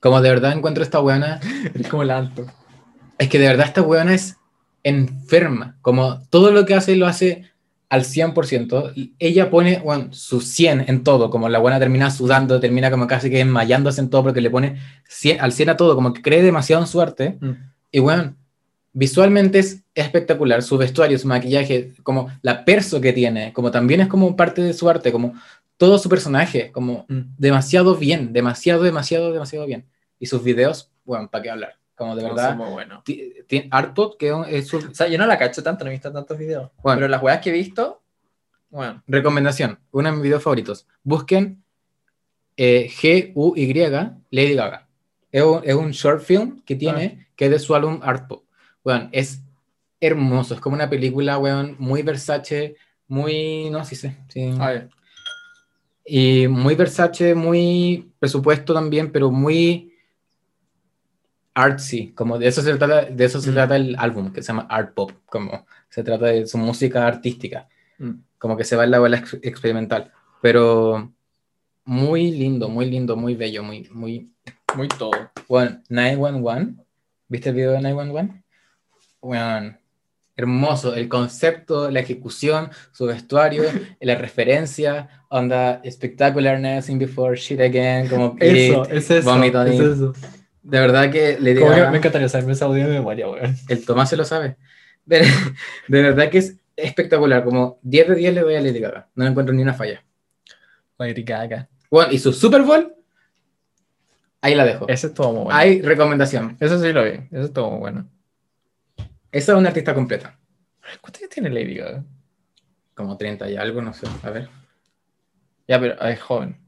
Como 0.00 0.20
de 0.20 0.28
verdad 0.30 0.52
encuentro 0.52 0.82
esta 0.84 1.00
buena, 1.00 1.40
Es 1.74 1.88
como 1.88 2.04
la 2.04 2.18
Anto. 2.18 2.46
es 3.18 3.28
que 3.28 3.38
de 3.38 3.48
verdad 3.48 3.66
esta 3.66 3.82
weona 3.82 4.14
es 4.14 4.37
enferma. 4.88 5.76
Como 5.82 6.22
todo 6.30 6.50
lo 6.50 6.66
que 6.66 6.74
hace 6.74 6.96
lo 6.96 7.06
hace 7.06 7.44
al 7.88 8.04
100%. 8.04 8.92
Y 8.94 9.14
ella 9.18 9.50
pone 9.50 9.78
bueno, 9.78 10.12
su 10.12 10.40
100 10.40 10.84
en 10.88 11.04
todo. 11.04 11.30
Como 11.30 11.48
la 11.48 11.58
buena 11.58 11.78
termina 11.78 12.10
sudando, 12.10 12.60
termina 12.60 12.90
como 12.90 13.06
casi 13.06 13.30
que 13.30 13.38
desmayándose 13.38 14.00
en 14.00 14.10
todo 14.10 14.24
porque 14.24 14.40
le 14.40 14.50
pone 14.50 14.78
100 15.08 15.40
al 15.40 15.52
100 15.52 15.70
a 15.70 15.76
todo. 15.76 15.94
Como 15.94 16.12
que 16.12 16.22
cree 16.22 16.42
demasiado 16.42 16.82
en 16.82 16.88
su 16.88 17.00
arte. 17.00 17.38
Y 17.90 18.00
bueno, 18.00 18.34
visualmente 18.92 19.58
es 19.58 19.82
espectacular. 19.94 20.62
Su 20.62 20.76
vestuario, 20.76 21.18
su 21.18 21.28
maquillaje, 21.28 21.92
como 22.02 22.28
la 22.42 22.64
perso 22.64 23.00
que 23.00 23.12
tiene. 23.12 23.52
Como 23.52 23.70
también 23.70 24.00
es 24.00 24.08
como 24.08 24.36
parte 24.36 24.62
de 24.62 24.74
su 24.74 24.88
arte. 24.88 25.12
Como 25.12 25.34
todo 25.76 25.98
su 25.98 26.08
personaje. 26.08 26.70
Como 26.72 27.06
demasiado 27.08 27.96
bien. 27.96 28.32
Demasiado, 28.32 28.82
demasiado, 28.82 29.32
demasiado 29.32 29.66
bien. 29.66 29.86
Y 30.20 30.26
sus 30.26 30.42
videos, 30.42 30.90
bueno, 31.04 31.30
¿para 31.30 31.42
qué 31.42 31.50
hablar? 31.50 31.78
Como 31.98 32.14
de 32.14 32.22
verdad. 32.22 32.54
muy 32.54 32.70
bueno. 32.70 33.02
Artpop, 33.72 34.16
que 34.16 34.32
es 34.50 34.68
su 34.68 34.78
O 34.78 34.94
sea, 34.94 35.08
yo 35.08 35.18
no 35.18 35.26
la 35.26 35.36
cacho 35.36 35.64
tanto, 35.64 35.84
no 35.84 35.90
he 35.90 35.94
visto 35.94 36.12
tantos 36.12 36.38
videos. 36.38 36.70
Bueno. 36.80 36.98
Pero 36.98 37.08
las 37.08 37.20
weas 37.20 37.40
que 37.40 37.50
he 37.50 37.52
visto, 37.52 38.00
bueno. 38.70 39.02
recomendación, 39.08 39.80
uno 39.90 40.08
de 40.08 40.14
mis 40.14 40.22
videos 40.22 40.42
favoritos. 40.44 40.86
Busquen 41.02 41.60
eh, 42.56 42.88
G-U-Y, 42.88 43.74
Lady 44.30 44.54
Gaga. 44.54 44.86
Es 45.32 45.42
un, 45.42 45.60
es 45.64 45.74
un 45.74 45.90
short 45.90 46.22
film 46.22 46.62
que 46.64 46.76
tiene, 46.76 47.26
que 47.34 47.46
es 47.46 47.50
de 47.50 47.58
su 47.58 47.74
álbum 47.74 47.98
Artpop. 48.02 48.44
Bueno, 48.84 49.08
es 49.10 49.42
hermoso, 50.00 50.54
es 50.54 50.60
como 50.60 50.76
una 50.76 50.88
película, 50.88 51.36
weón, 51.38 51.74
muy 51.80 52.02
Versace, 52.02 52.76
muy, 53.08 53.70
no, 53.70 53.84
sí 53.84 53.96
sé, 53.96 54.16
sí. 54.28 54.54
A 54.60 54.70
ver. 54.70 54.88
Y 56.04 56.46
muy 56.46 56.76
Versace, 56.76 57.34
muy 57.34 58.12
presupuesto 58.20 58.72
también, 58.72 59.10
pero 59.10 59.32
muy 59.32 59.97
artsy, 61.62 62.12
como 62.12 62.38
de 62.38 62.46
eso 62.48 62.62
se 62.62 62.74
trata, 62.76 63.04
de 63.06 63.24
eso 63.24 63.40
se 63.40 63.50
Mm. 63.50 63.54
trata 63.54 63.76
el 63.76 63.96
álbum, 63.98 64.32
que 64.32 64.42
se 64.42 64.48
llama 64.48 64.66
Art 64.70 64.94
Pop, 64.94 65.10
como 65.26 65.66
se 65.88 66.02
trata 66.02 66.26
de 66.26 66.46
su 66.46 66.56
música 66.58 67.06
artística, 67.06 67.68
Mm. 67.98 68.12
como 68.38 68.56
que 68.56 68.64
se 68.64 68.76
va 68.76 68.84
en 68.84 68.90
la 68.92 68.98
bola 69.00 69.16
ex- 69.18 69.38
experimental, 69.42 70.12
pero 70.40 71.12
muy 71.84 72.30
lindo, 72.30 72.68
muy 72.68 72.86
lindo, 72.90 73.16
muy 73.16 73.34
bello, 73.34 73.62
muy, 73.62 73.88
muy, 73.92 74.30
Muy 74.76 74.86
todo. 74.88 75.10
bueno, 75.48 75.80
911, 75.88 76.74
¿viste 77.28 77.48
el 77.48 77.54
video 77.56 77.72
de 77.72 77.80
911? 77.80 78.42
Bueno, 79.20 79.76
hermoso, 80.36 80.94
el 80.94 81.08
concepto, 81.08 81.90
la 81.90 82.00
ejecución, 82.00 82.70
su 82.92 83.06
vestuario, 83.06 83.62
la 84.00 84.14
referencia, 84.14 85.08
onda, 85.28 85.82
spectacular 85.90 86.60
nothing 86.60 86.98
before 86.98 87.34
shit 87.36 87.60
again, 87.60 88.06
como 88.08 88.36
Eso, 88.38 88.82
It, 88.84 88.92
es 88.92 89.10
eso. 89.10 89.42
es 89.42 89.80
eso. 89.80 90.12
De 90.62 90.80
verdad 90.80 91.10
que 91.10 91.38
le 91.38 91.54
diga, 91.54 91.90
me 91.90 91.98
encantaría 91.98 92.28
saberme 92.28 92.52
esa 92.52 92.66
audio 92.66 92.86
de 92.86 92.94
memoria, 92.94 93.28
weón. 93.28 93.56
el 93.68 93.84
Tomás 93.84 94.10
se 94.10 94.16
lo 94.16 94.24
sabe. 94.24 94.56
De, 95.08 95.20
de 95.88 96.02
verdad 96.02 96.28
que 96.28 96.36
es 96.36 96.56
espectacular, 96.76 97.42
como 97.42 97.78
10 97.80 98.08
de 98.08 98.14
10 98.14 98.34
le 98.34 98.40
doy 98.42 98.56
a 98.56 98.60
Lady 98.60 98.78
Gaga, 98.78 99.08
no 99.14 99.24
le 99.24 99.30
encuentro 99.30 99.54
ni 99.54 99.62
una 99.62 99.72
falla. 99.72 100.04
Lady 100.98 101.22
Gaga. 101.22 101.66
Bueno, 101.90 102.12
y 102.12 102.18
su 102.18 102.32
Super 102.32 102.62
Bowl, 102.62 102.94
ahí 104.42 104.54
la 104.54 104.66
dejo. 104.66 104.86
Ese 104.86 105.06
estuvo 105.06 105.32
muy 105.32 105.44
bueno. 105.44 105.58
Hay 105.58 105.80
recomendación. 105.80 106.58
Eso 106.60 106.78
sí 106.78 106.92
lo 106.92 107.04
vi. 107.04 107.12
Eso 107.30 107.44
estuvo 107.44 107.70
muy 107.70 107.80
bueno. 107.80 108.08
Esa 109.32 109.52
es 109.52 109.58
una 109.58 109.68
artista 109.68 109.94
completa. 109.94 110.38
¿Cuántos 111.00 111.22
años 111.22 111.30
tiene 111.30 111.50
Lady 111.50 111.76
Gaga? 111.76 112.04
Como 112.94 113.16
30 113.16 113.48
y 113.50 113.56
algo, 113.56 113.80
no 113.80 113.94
sé. 113.94 114.06
A 114.22 114.30
ver. 114.30 114.48
Ya, 115.66 115.80
pero 115.80 116.00
es 116.02 116.20
joven. 116.20 116.60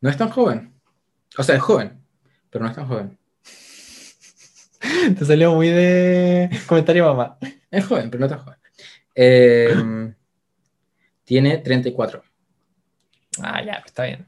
No 0.00 0.08
es 0.08 0.16
tan 0.16 0.30
joven. 0.30 0.72
O 1.36 1.42
sea, 1.42 1.56
es 1.56 1.62
joven, 1.62 1.99
pero 2.50 2.64
no 2.64 2.70
es 2.70 2.76
tan 2.76 2.86
joven. 2.86 3.18
Te 5.18 5.24
salió 5.24 5.54
muy 5.54 5.68
de 5.68 6.50
comentario 6.66 7.04
mamá. 7.06 7.38
Es 7.70 7.86
joven, 7.86 8.10
pero 8.10 8.20
no 8.22 8.28
tan 8.28 8.38
joven. 8.40 8.58
Eh, 9.14 10.12
tiene 11.24 11.58
34, 11.58 12.22
Ah, 13.42 13.62
ya, 13.64 13.82
está 13.84 14.04
bien. 14.04 14.26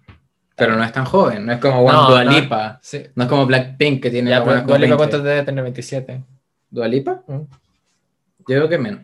pero 0.56 0.76
no 0.76 0.84
es 0.84 0.92
tan 0.92 1.04
joven. 1.04 1.44
No 1.46 1.52
es 1.52 1.58
como 1.58 1.80
One 1.80 1.92
No, 1.92 2.08
Dua 2.10 2.24
no. 2.24 2.30
Lipa. 2.32 2.78
Sí. 2.82 3.02
No 3.14 3.24
es 3.24 3.28
como 3.28 3.46
Blackpink 3.46 4.02
que 4.02 4.10
tiene 4.10 4.30
Ya, 4.30 4.38
la 4.38 4.44
pero 4.44 4.54
buena 4.56 4.66
Dua 4.68 4.78
Lipa, 4.78 4.88
como 4.90 4.98
¿cuánto 4.98 5.16
20. 5.18 5.28
debe 5.30 5.42
tener? 5.44 5.62
27. 5.64 6.24
¿Dua 6.70 6.88
Lipa? 6.88 7.22
¿Mm? 7.26 7.34
Yo 7.40 8.44
creo 8.46 8.68
que 8.68 8.78
menos. 8.78 9.02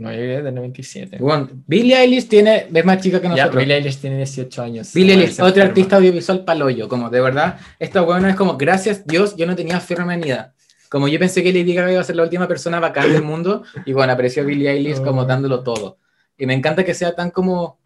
No, 0.00 0.10
yo 0.10 0.18
debe 0.18 0.42
tener 0.42 0.60
27. 0.62 1.18
Bueno, 1.18 1.48
Billie 1.66 1.94
Eilish 1.94 2.26
tiene, 2.26 2.66
es 2.72 2.84
más 2.86 3.02
chica 3.02 3.20
que 3.20 3.28
Ya, 3.28 3.34
nosotros. 3.36 3.56
Billie 3.62 3.76
Eilish 3.76 3.98
tiene 3.98 4.16
18 4.16 4.62
años. 4.62 4.94
Billie 4.94 5.12
Eilish, 5.14 5.40
otra 5.42 5.64
artista 5.64 5.96
audiovisual 5.96 6.42
paloyo, 6.44 6.88
como 6.88 7.10
de 7.10 7.20
verdad, 7.20 7.58
esta 7.78 8.00
buena 8.00 8.30
es 8.30 8.36
como, 8.36 8.56
gracias 8.56 9.06
Dios, 9.06 9.36
yo 9.36 9.46
no 9.46 9.54
tenía 9.54 9.74
en 9.86 9.96
la 9.98 10.04
humanidad. 10.04 10.54
Como 10.88 11.06
yo 11.06 11.18
pensé 11.18 11.42
que 11.42 11.52
Lady 11.52 11.74
Gaga 11.74 11.92
iba 11.92 12.00
a 12.00 12.04
ser 12.04 12.16
la 12.16 12.22
última 12.22 12.48
persona 12.48 12.80
bacán 12.80 13.12
del 13.12 13.22
mundo, 13.22 13.62
y 13.84 13.92
bueno, 13.92 14.12
apareció 14.14 14.42
Billie 14.44 14.70
Eilish 14.70 15.02
como 15.02 15.26
dándolo 15.26 15.62
todo. 15.62 15.98
Y 16.38 16.46
me 16.46 16.54
encanta 16.54 16.82
que 16.82 16.94
sea 16.94 17.14
tan 17.14 17.30
como, 17.30 17.78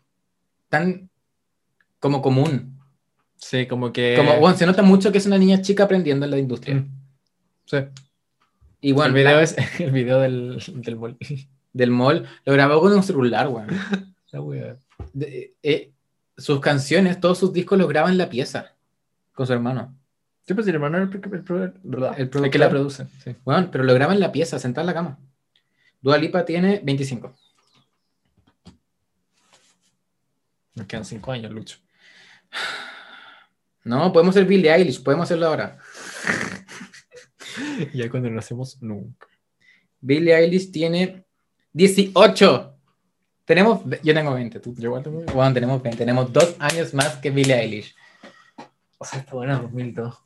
tan 0.68 1.10
como 1.98 2.22
común. 2.22 2.78
Sí, 3.36 3.66
como 3.66 3.92
que. 3.92 4.14
Como, 4.16 4.38
bueno, 4.38 4.56
se 4.56 4.66
nota 4.66 4.82
mucho 4.82 5.10
que 5.10 5.18
es 5.18 5.26
una 5.26 5.36
niña 5.36 5.60
chica 5.60 5.82
aprendiendo 5.84 6.24
en 6.24 6.30
la 6.30 6.38
industria. 6.38 6.76
Mm. 6.76 6.90
Sí. 7.66 7.76
Y 8.80 8.92
bueno, 8.92 9.08
el 9.08 9.14
video 9.14 9.36
la- 9.36 9.42
es 9.42 9.56
el 9.80 9.90
video 9.90 10.20
del, 10.20 10.62
del. 10.76 11.16
del 11.74 11.90
mall 11.90 12.26
lo 12.46 12.52
grabó 12.54 12.80
con 12.80 12.92
un 12.94 13.02
celular, 13.02 13.48
weón. 13.48 13.68
La 14.32 14.40
wea. 14.40 14.76
De- 15.12 15.54
eh, 15.62 15.92
sus 16.36 16.58
canciones, 16.60 17.20
todos 17.20 17.38
sus 17.38 17.52
discos 17.52 17.78
los 17.78 17.88
graba 17.88 18.08
en 18.10 18.16
la 18.18 18.28
pieza, 18.30 18.74
con 19.32 19.46
su 19.46 19.52
hermano. 19.52 19.94
Sí, 20.46 20.54
pues 20.54 20.66
el 20.66 20.74
hermano 20.74 20.98
el, 20.98 21.04
el, 21.04 21.14
el, 21.14 21.20
El 21.22 21.34
el, 21.34 21.40
productor. 22.30 22.50
que 22.50 22.58
la 22.58 22.68
produce. 22.70 23.06
Sí. 23.22 23.36
Bueno, 23.44 23.68
pero 23.70 23.84
lo 23.84 23.94
graba 23.94 24.12
en 24.14 24.20
la 24.20 24.32
pieza, 24.32 24.58
sentada 24.58 24.82
en 24.82 24.86
la 24.88 24.94
cama. 24.94 25.18
Dua 26.00 26.18
Lipa 26.18 26.44
tiene 26.44 26.80
25. 26.82 27.34
Nos 30.74 30.86
quedan 30.86 31.04
5 31.04 31.32
años, 31.32 31.52
Lucho. 31.52 31.78
No, 33.84 34.12
podemos 34.12 34.34
ser 34.34 34.44
Billie 34.44 34.72
Eilish, 34.74 35.02
podemos 35.02 35.24
hacerlo 35.24 35.46
ahora. 35.46 35.78
Ya 37.94 38.10
cuando 38.10 38.28
lo 38.30 38.40
hacemos, 38.40 38.82
nunca. 38.82 39.28
Billie 40.00 40.34
Eilish 40.36 40.72
tiene 40.72 41.23
18. 41.74 42.70
Tenemos, 43.44 43.80
yo 44.02 44.14
tengo 44.14 44.32
20, 44.32 44.60
tú. 44.60 44.74
Yo 44.76 44.84
igual 44.88 45.02
tengo. 45.02 45.20
Bueno, 45.34 45.52
tenemos 45.52 45.82
20, 45.82 45.98
tenemos 45.98 46.32
dos 46.32 46.56
años 46.58 46.94
más 46.94 47.16
que 47.16 47.30
Billie 47.30 47.54
Eilish. 47.60 47.94
O 48.96 49.04
sea, 49.04 49.18
está 49.20 49.32
buena 49.34 49.58
2002. 49.58 50.18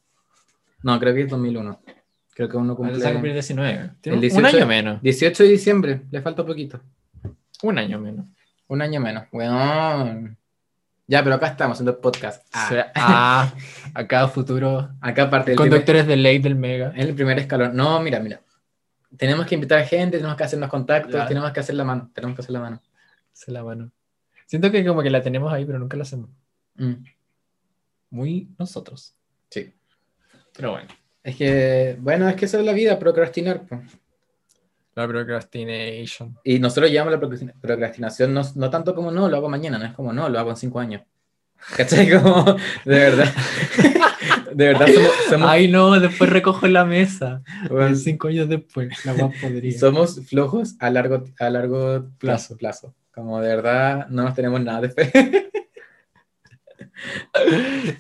No, 0.84 1.00
creo 1.00 1.14
que 1.14 1.22
es 1.22 1.28
2001. 1.30 1.80
Creo 2.34 2.48
que 2.48 2.56
uno 2.56 2.76
se 2.76 2.82
va 2.82 2.86
a 2.88 2.90
cumplir 2.92 3.12
cumple 3.14 3.32
19. 3.32 3.90
Tiene 4.00 4.18
El 4.18 4.18
un 4.18 4.20
18 4.20 4.56
año 4.56 4.66
menos. 4.66 5.02
18 5.02 5.42
de 5.42 5.48
diciembre, 5.48 6.02
le 6.12 6.22
falta 6.22 6.46
poquito. 6.46 6.80
Un 7.64 7.78
año 7.78 7.98
menos. 7.98 8.26
Un 8.68 8.80
año 8.82 9.00
menos. 9.00 9.24
Bueno. 9.32 10.36
Ya, 11.08 11.24
pero 11.24 11.36
acá 11.36 11.48
estamos 11.48 11.74
haciendo 11.76 11.92
el 11.92 11.96
podcast. 11.96 12.46
Ah, 12.52 12.66
O 12.66 12.68
sea, 12.72 12.92
ah, 12.94 13.52
acá 13.94 14.28
futuro. 14.28 14.90
acá 15.00 15.24
aparte 15.24 15.50
del 15.50 15.56
primer- 15.56 15.70
Conductores 15.70 16.06
de 16.06 16.16
ley 16.16 16.38
del 16.38 16.54
Mega. 16.54 16.92
En 16.94 17.08
el 17.08 17.14
primer 17.14 17.38
escalón. 17.40 17.74
No, 17.74 17.98
mira, 18.00 18.20
mira. 18.20 18.42
Tenemos 19.16 19.46
que 19.46 19.54
invitar 19.54 19.84
gente, 19.86 20.18
tenemos 20.18 20.36
que 20.36 20.44
hacernos 20.44 20.68
contactos, 20.68 21.14
Ya. 21.14 21.26
tenemos 21.26 21.50
que 21.52 21.60
hacer 21.60 21.74
la 21.74 21.84
mano. 21.84 22.10
Tenemos 22.14 22.36
que 22.36 22.42
hacer 22.42 22.52
la 22.52 22.60
mano. 22.60 22.82
Se 23.32 23.50
la 23.50 23.62
mano. 23.64 23.90
Siento 24.46 24.70
que 24.70 24.84
como 24.84 25.02
que 25.02 25.10
la 25.10 25.22
tenemos 25.22 25.52
ahí, 25.52 25.64
pero 25.64 25.78
nunca 25.78 25.96
la 25.96 26.02
hacemos. 26.02 26.30
Mm, 26.76 26.94
Muy 28.10 28.48
nosotros. 28.58 29.14
sí. 29.50 29.72
Pero 30.54 30.72
bueno. 30.72 30.88
Es 31.22 31.36
que, 31.36 31.96
bueno, 32.00 32.28
es 32.28 32.34
que 32.36 32.46
esa 32.46 32.58
es 32.58 32.64
la 32.64 32.72
vida, 32.72 32.98
procrastinar. 32.98 33.62
La 34.94 35.06
procrastination. 35.06 36.36
Y 36.42 36.58
nosotros 36.58 36.90
llevamos 36.90 37.12
la 37.12 37.20
procrastina- 37.20 37.54
procrastinación 37.60 38.34
no, 38.34 38.42
no 38.56 38.70
tanto 38.70 38.94
como 38.94 39.10
no, 39.12 39.28
lo 39.28 39.36
hago 39.36 39.48
mañana, 39.48 39.78
no 39.78 39.84
es 39.84 39.92
como 39.92 40.12
no, 40.12 40.28
lo 40.28 40.38
hago 40.38 40.50
en 40.50 40.56
cinco 40.56 40.80
años. 40.80 41.02
¿Cachai? 41.76 42.08
Como, 42.22 42.44
de 42.44 42.58
verdad. 42.98 43.32
de 44.54 44.66
verdad 44.66 44.86
somos, 44.92 45.10
somos, 45.30 45.48
Ay, 45.50 45.68
no, 45.68 45.98
después 46.00 46.30
recojo 46.30 46.66
la 46.66 46.84
mesa. 46.84 47.42
bueno, 47.70 47.94
Cinco 47.96 48.28
años 48.28 48.48
después. 48.48 49.04
La 49.04 49.14
más 49.14 49.34
podría. 49.40 49.78
somos 49.78 50.20
flojos 50.26 50.74
a 50.80 50.90
largo, 50.90 51.24
a 51.38 51.50
largo 51.50 52.08
plazo, 52.18 52.18
Plazo. 52.18 52.56
plazo. 52.56 52.94
Como 53.12 53.40
de 53.40 53.48
verdad 53.48 54.08
no 54.10 54.24
nos 54.24 54.34
tenemos 54.34 54.60
nada 54.60 54.82
de 54.82 54.90
fe. 54.90 55.12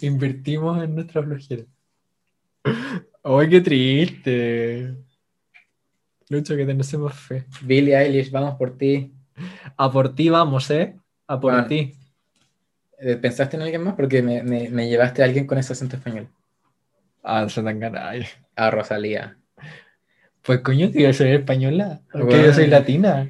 Invertimos 0.02 0.82
en 0.82 0.94
nuestra 0.94 1.22
flojera. 1.22 1.64
¡Ay, 3.24 3.48
qué 3.48 3.60
triste! 3.60 4.94
Lucho, 6.28 6.56
que 6.56 6.66
tenemos 6.66 7.14
fe. 7.14 7.44
Billie 7.62 7.96
Eilish, 7.96 8.30
vamos 8.30 8.54
por 8.56 8.76
ti. 8.76 9.12
A 9.76 9.90
por 9.90 10.14
ti 10.14 10.28
vamos, 10.28 10.70
¿eh? 10.70 10.96
A 11.26 11.40
por 11.40 11.52
Bueno. 11.52 11.66
ti. 11.68 11.94
Eh, 13.00 13.16
¿Pensaste 13.16 13.56
en 13.56 13.62
alguien 13.62 13.82
más? 13.82 13.94
Porque 13.94 14.22
me, 14.22 14.42
me- 14.42 14.68
me 14.70 14.88
llevaste 14.88 15.22
a 15.22 15.26
alguien 15.26 15.46
con 15.46 15.58
ese 15.58 15.72
acento 15.72 15.96
español. 15.96 16.28
Ah, 17.22 17.48
se 17.48 17.62
tan 17.62 17.82
ay. 17.96 18.26
A 18.56 18.70
Rosalía. 18.70 19.36
Pues 20.42 20.60
coño, 20.60 20.90
que 20.90 21.02
yo 21.02 21.12
soy 21.12 21.32
española. 21.32 22.00
Porque 22.10 22.26
Bueno. 22.26 22.44
yo 22.46 22.52
soy 22.54 22.66
latina. 22.66 23.28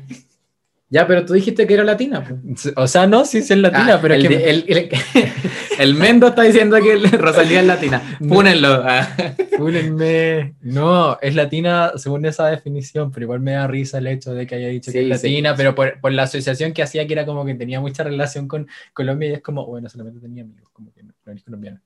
Ya, 0.90 1.06
pero 1.06 1.24
tú 1.24 1.34
dijiste 1.34 1.66
que 1.66 1.74
era 1.74 1.84
latina. 1.84 2.24
po. 2.24 2.38
O 2.76 2.86
sea, 2.86 3.06
no, 3.06 3.24
sí 3.24 3.42
soy 3.42 3.56
latina, 3.56 3.94
Ah, 3.94 3.98
pero 4.00 4.14
el, 4.14 4.22
es 4.24 4.28
que. 4.28 4.50
el, 4.50 4.64
el- 4.68 4.90
el 5.78 5.94
Mendo 5.94 6.28
está 6.28 6.42
diciendo 6.42 6.76
que 6.82 6.96
Rosalía 7.18 7.60
es 7.60 7.66
latina. 7.66 8.02
Púnenlo. 8.18 8.82
Ah. 8.84 9.08
Fúlenme. 9.56 10.54
No, 10.60 11.18
es 11.20 11.34
latina 11.34 11.92
según 11.96 12.24
esa 12.26 12.46
definición, 12.48 13.10
pero 13.10 13.24
igual 13.24 13.40
me 13.40 13.52
da 13.52 13.66
risa 13.66 13.98
el 13.98 14.06
hecho 14.06 14.32
de 14.34 14.46
que 14.46 14.54
haya 14.56 14.68
dicho 14.68 14.92
que 14.92 14.98
es 14.98 15.04
sí. 15.04 15.08
latina, 15.28 15.54
pero 15.56 15.74
por, 15.74 16.00
por 16.00 16.12
la 16.12 16.24
asociación 16.24 16.72
que 16.72 16.82
hacía 16.82 17.06
que 17.06 17.12
era 17.12 17.24
como 17.26 17.44
que 17.44 17.54
tenía 17.54 17.80
mucha 17.80 18.02
relación 18.04 18.46
con 18.48 18.68
Colombia 18.92 19.28
y 19.30 19.32
es 19.34 19.40
como, 19.42 19.66
bueno, 19.66 19.88
solamente 19.88 20.20
tenía 20.20 20.42
amigos, 20.42 20.68
como 20.72 20.92
que 20.92 21.02
no, 21.02 21.12
no 21.24 21.32
eres 21.32 21.44
colombiana. 21.44 21.82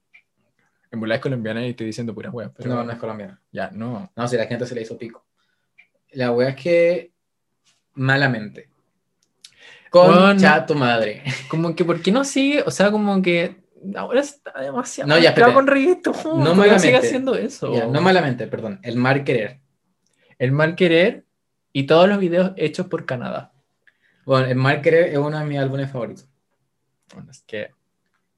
En 0.90 1.00
verdad 1.00 1.16
es 1.16 1.22
colombiana 1.22 1.66
y 1.66 1.70
estoy 1.70 1.86
diciendo 1.86 2.14
puras 2.14 2.32
weas, 2.34 2.50
pero 2.56 2.68
No, 2.68 2.84
no 2.84 2.92
es 2.92 2.98
colombiana. 2.98 3.40
ya, 3.50 3.70
no. 3.72 4.10
No, 4.14 4.28
si 4.28 4.36
la 4.36 4.46
gente 4.46 4.66
se 4.66 4.74
le 4.74 4.82
hizo 4.82 4.98
pico. 4.98 5.24
La 6.12 6.30
wea 6.32 6.50
es 6.50 6.56
que 6.56 7.10
malamente. 7.94 8.68
Concha 9.88 10.50
Bueno. 10.52 10.66
tu 10.66 10.74
madre. 10.74 11.22
Como 11.48 11.74
que, 11.74 11.84
¿por 11.84 12.00
qué 12.00 12.12
no 12.12 12.24
sigue? 12.24 12.62
O 12.66 12.70
sea, 12.70 12.90
como 12.90 13.20
que 13.22 13.61
ahora 13.96 14.20
está 14.20 14.60
demasiado 14.60 15.08
No, 15.08 15.18
ya, 15.18 15.34
con 15.52 15.66
reggaetón. 15.66 16.14
No 16.14 16.20
¿por 16.22 16.42
qué 16.42 16.48
malamente. 16.48 16.80
sigue 16.80 16.96
haciendo 16.96 17.34
eso? 17.34 17.74
Ya, 17.74 17.86
no 17.86 18.00
malamente, 18.00 18.46
perdón. 18.46 18.80
El 18.82 18.96
mal 18.96 19.24
querer. 19.24 19.60
El 20.38 20.52
mal 20.52 20.74
querer 20.74 21.24
y 21.72 21.84
todos 21.84 22.08
los 22.08 22.18
videos 22.18 22.52
hechos 22.56 22.86
por 22.86 23.06
Canadá. 23.06 23.52
Bueno, 24.24 24.46
el 24.46 24.56
mal 24.56 24.80
querer 24.82 25.08
es 25.08 25.18
uno 25.18 25.38
de 25.38 25.44
mis 25.44 25.58
álbumes 25.58 25.90
favoritos. 25.90 26.28
Bueno, 27.14 27.30
es 27.30 27.42
que 27.42 27.70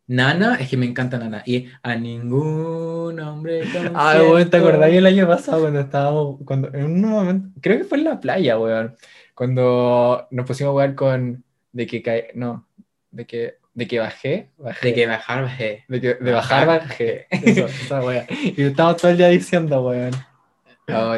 Nana, 0.07 0.57
es 0.57 0.69
que 0.69 0.77
me 0.77 0.87
encanta 0.87 1.19
Nana. 1.19 1.43
Y 1.47 1.69
a 1.83 1.97
ningún 1.97 3.19
hombre. 3.21 3.63
Ah, 3.95 4.17
weón, 4.21 4.51
¿te 4.51 4.57
acordás 4.57 4.91
el 4.91 5.07
año 5.07 5.27
pasado 5.27 5.63
cuando 5.63 5.81
estábamos, 5.81 6.39
cuando 6.45 6.69
en 6.75 6.85
un 6.85 7.01
momento, 7.03 7.61
creo 7.61 7.79
que 7.79 7.85
fue 7.85 7.99
en 7.99 8.05
la 8.05 8.21
playa, 8.21 8.59
weón, 8.59 8.97
cuando 9.35 10.27
nos 10.31 10.47
pusimos 10.47 10.71
a 10.71 10.73
jugar 10.73 10.95
con, 10.95 11.45
de 11.73 11.87
que 11.87 12.03
cae, 12.03 12.31
no, 12.35 12.69
de 13.11 13.27
que, 13.27 13.59
de 13.75 13.89
que 13.89 13.99
bajé, 13.99 14.51
bajé, 14.57 14.89
De 14.89 14.95
que 14.95 15.07
bajar, 15.07 15.43
bajé. 15.43 15.85
de, 15.89 16.01
que, 16.01 16.15
de 16.15 16.33
bajar, 16.33 16.67
Bajar. 16.67 16.89
bajé, 16.89 17.27
eso, 17.31 17.67
esa 17.67 18.01
wea. 18.05 18.27
Y 18.31 18.63
estábamos 18.63 19.01
todo 19.01 19.11
el 19.11 19.17
día 19.17 19.29
diciendo, 19.29 19.83
weón. 19.83 20.13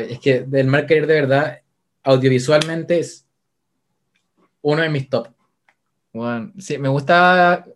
Es 0.08 0.18
que 0.20 0.40
del 0.40 0.66
mal 0.66 0.86
querer 0.86 1.06
de 1.06 1.14
verdad, 1.14 1.60
audiovisualmente 2.02 2.98
es 2.98 3.26
uno 4.62 4.82
de 4.82 4.88
mis 4.88 5.08
top. 5.10 5.28
Weón, 6.14 6.54
sí, 6.58 6.78
me 6.78 6.88
gusta, 6.88 7.66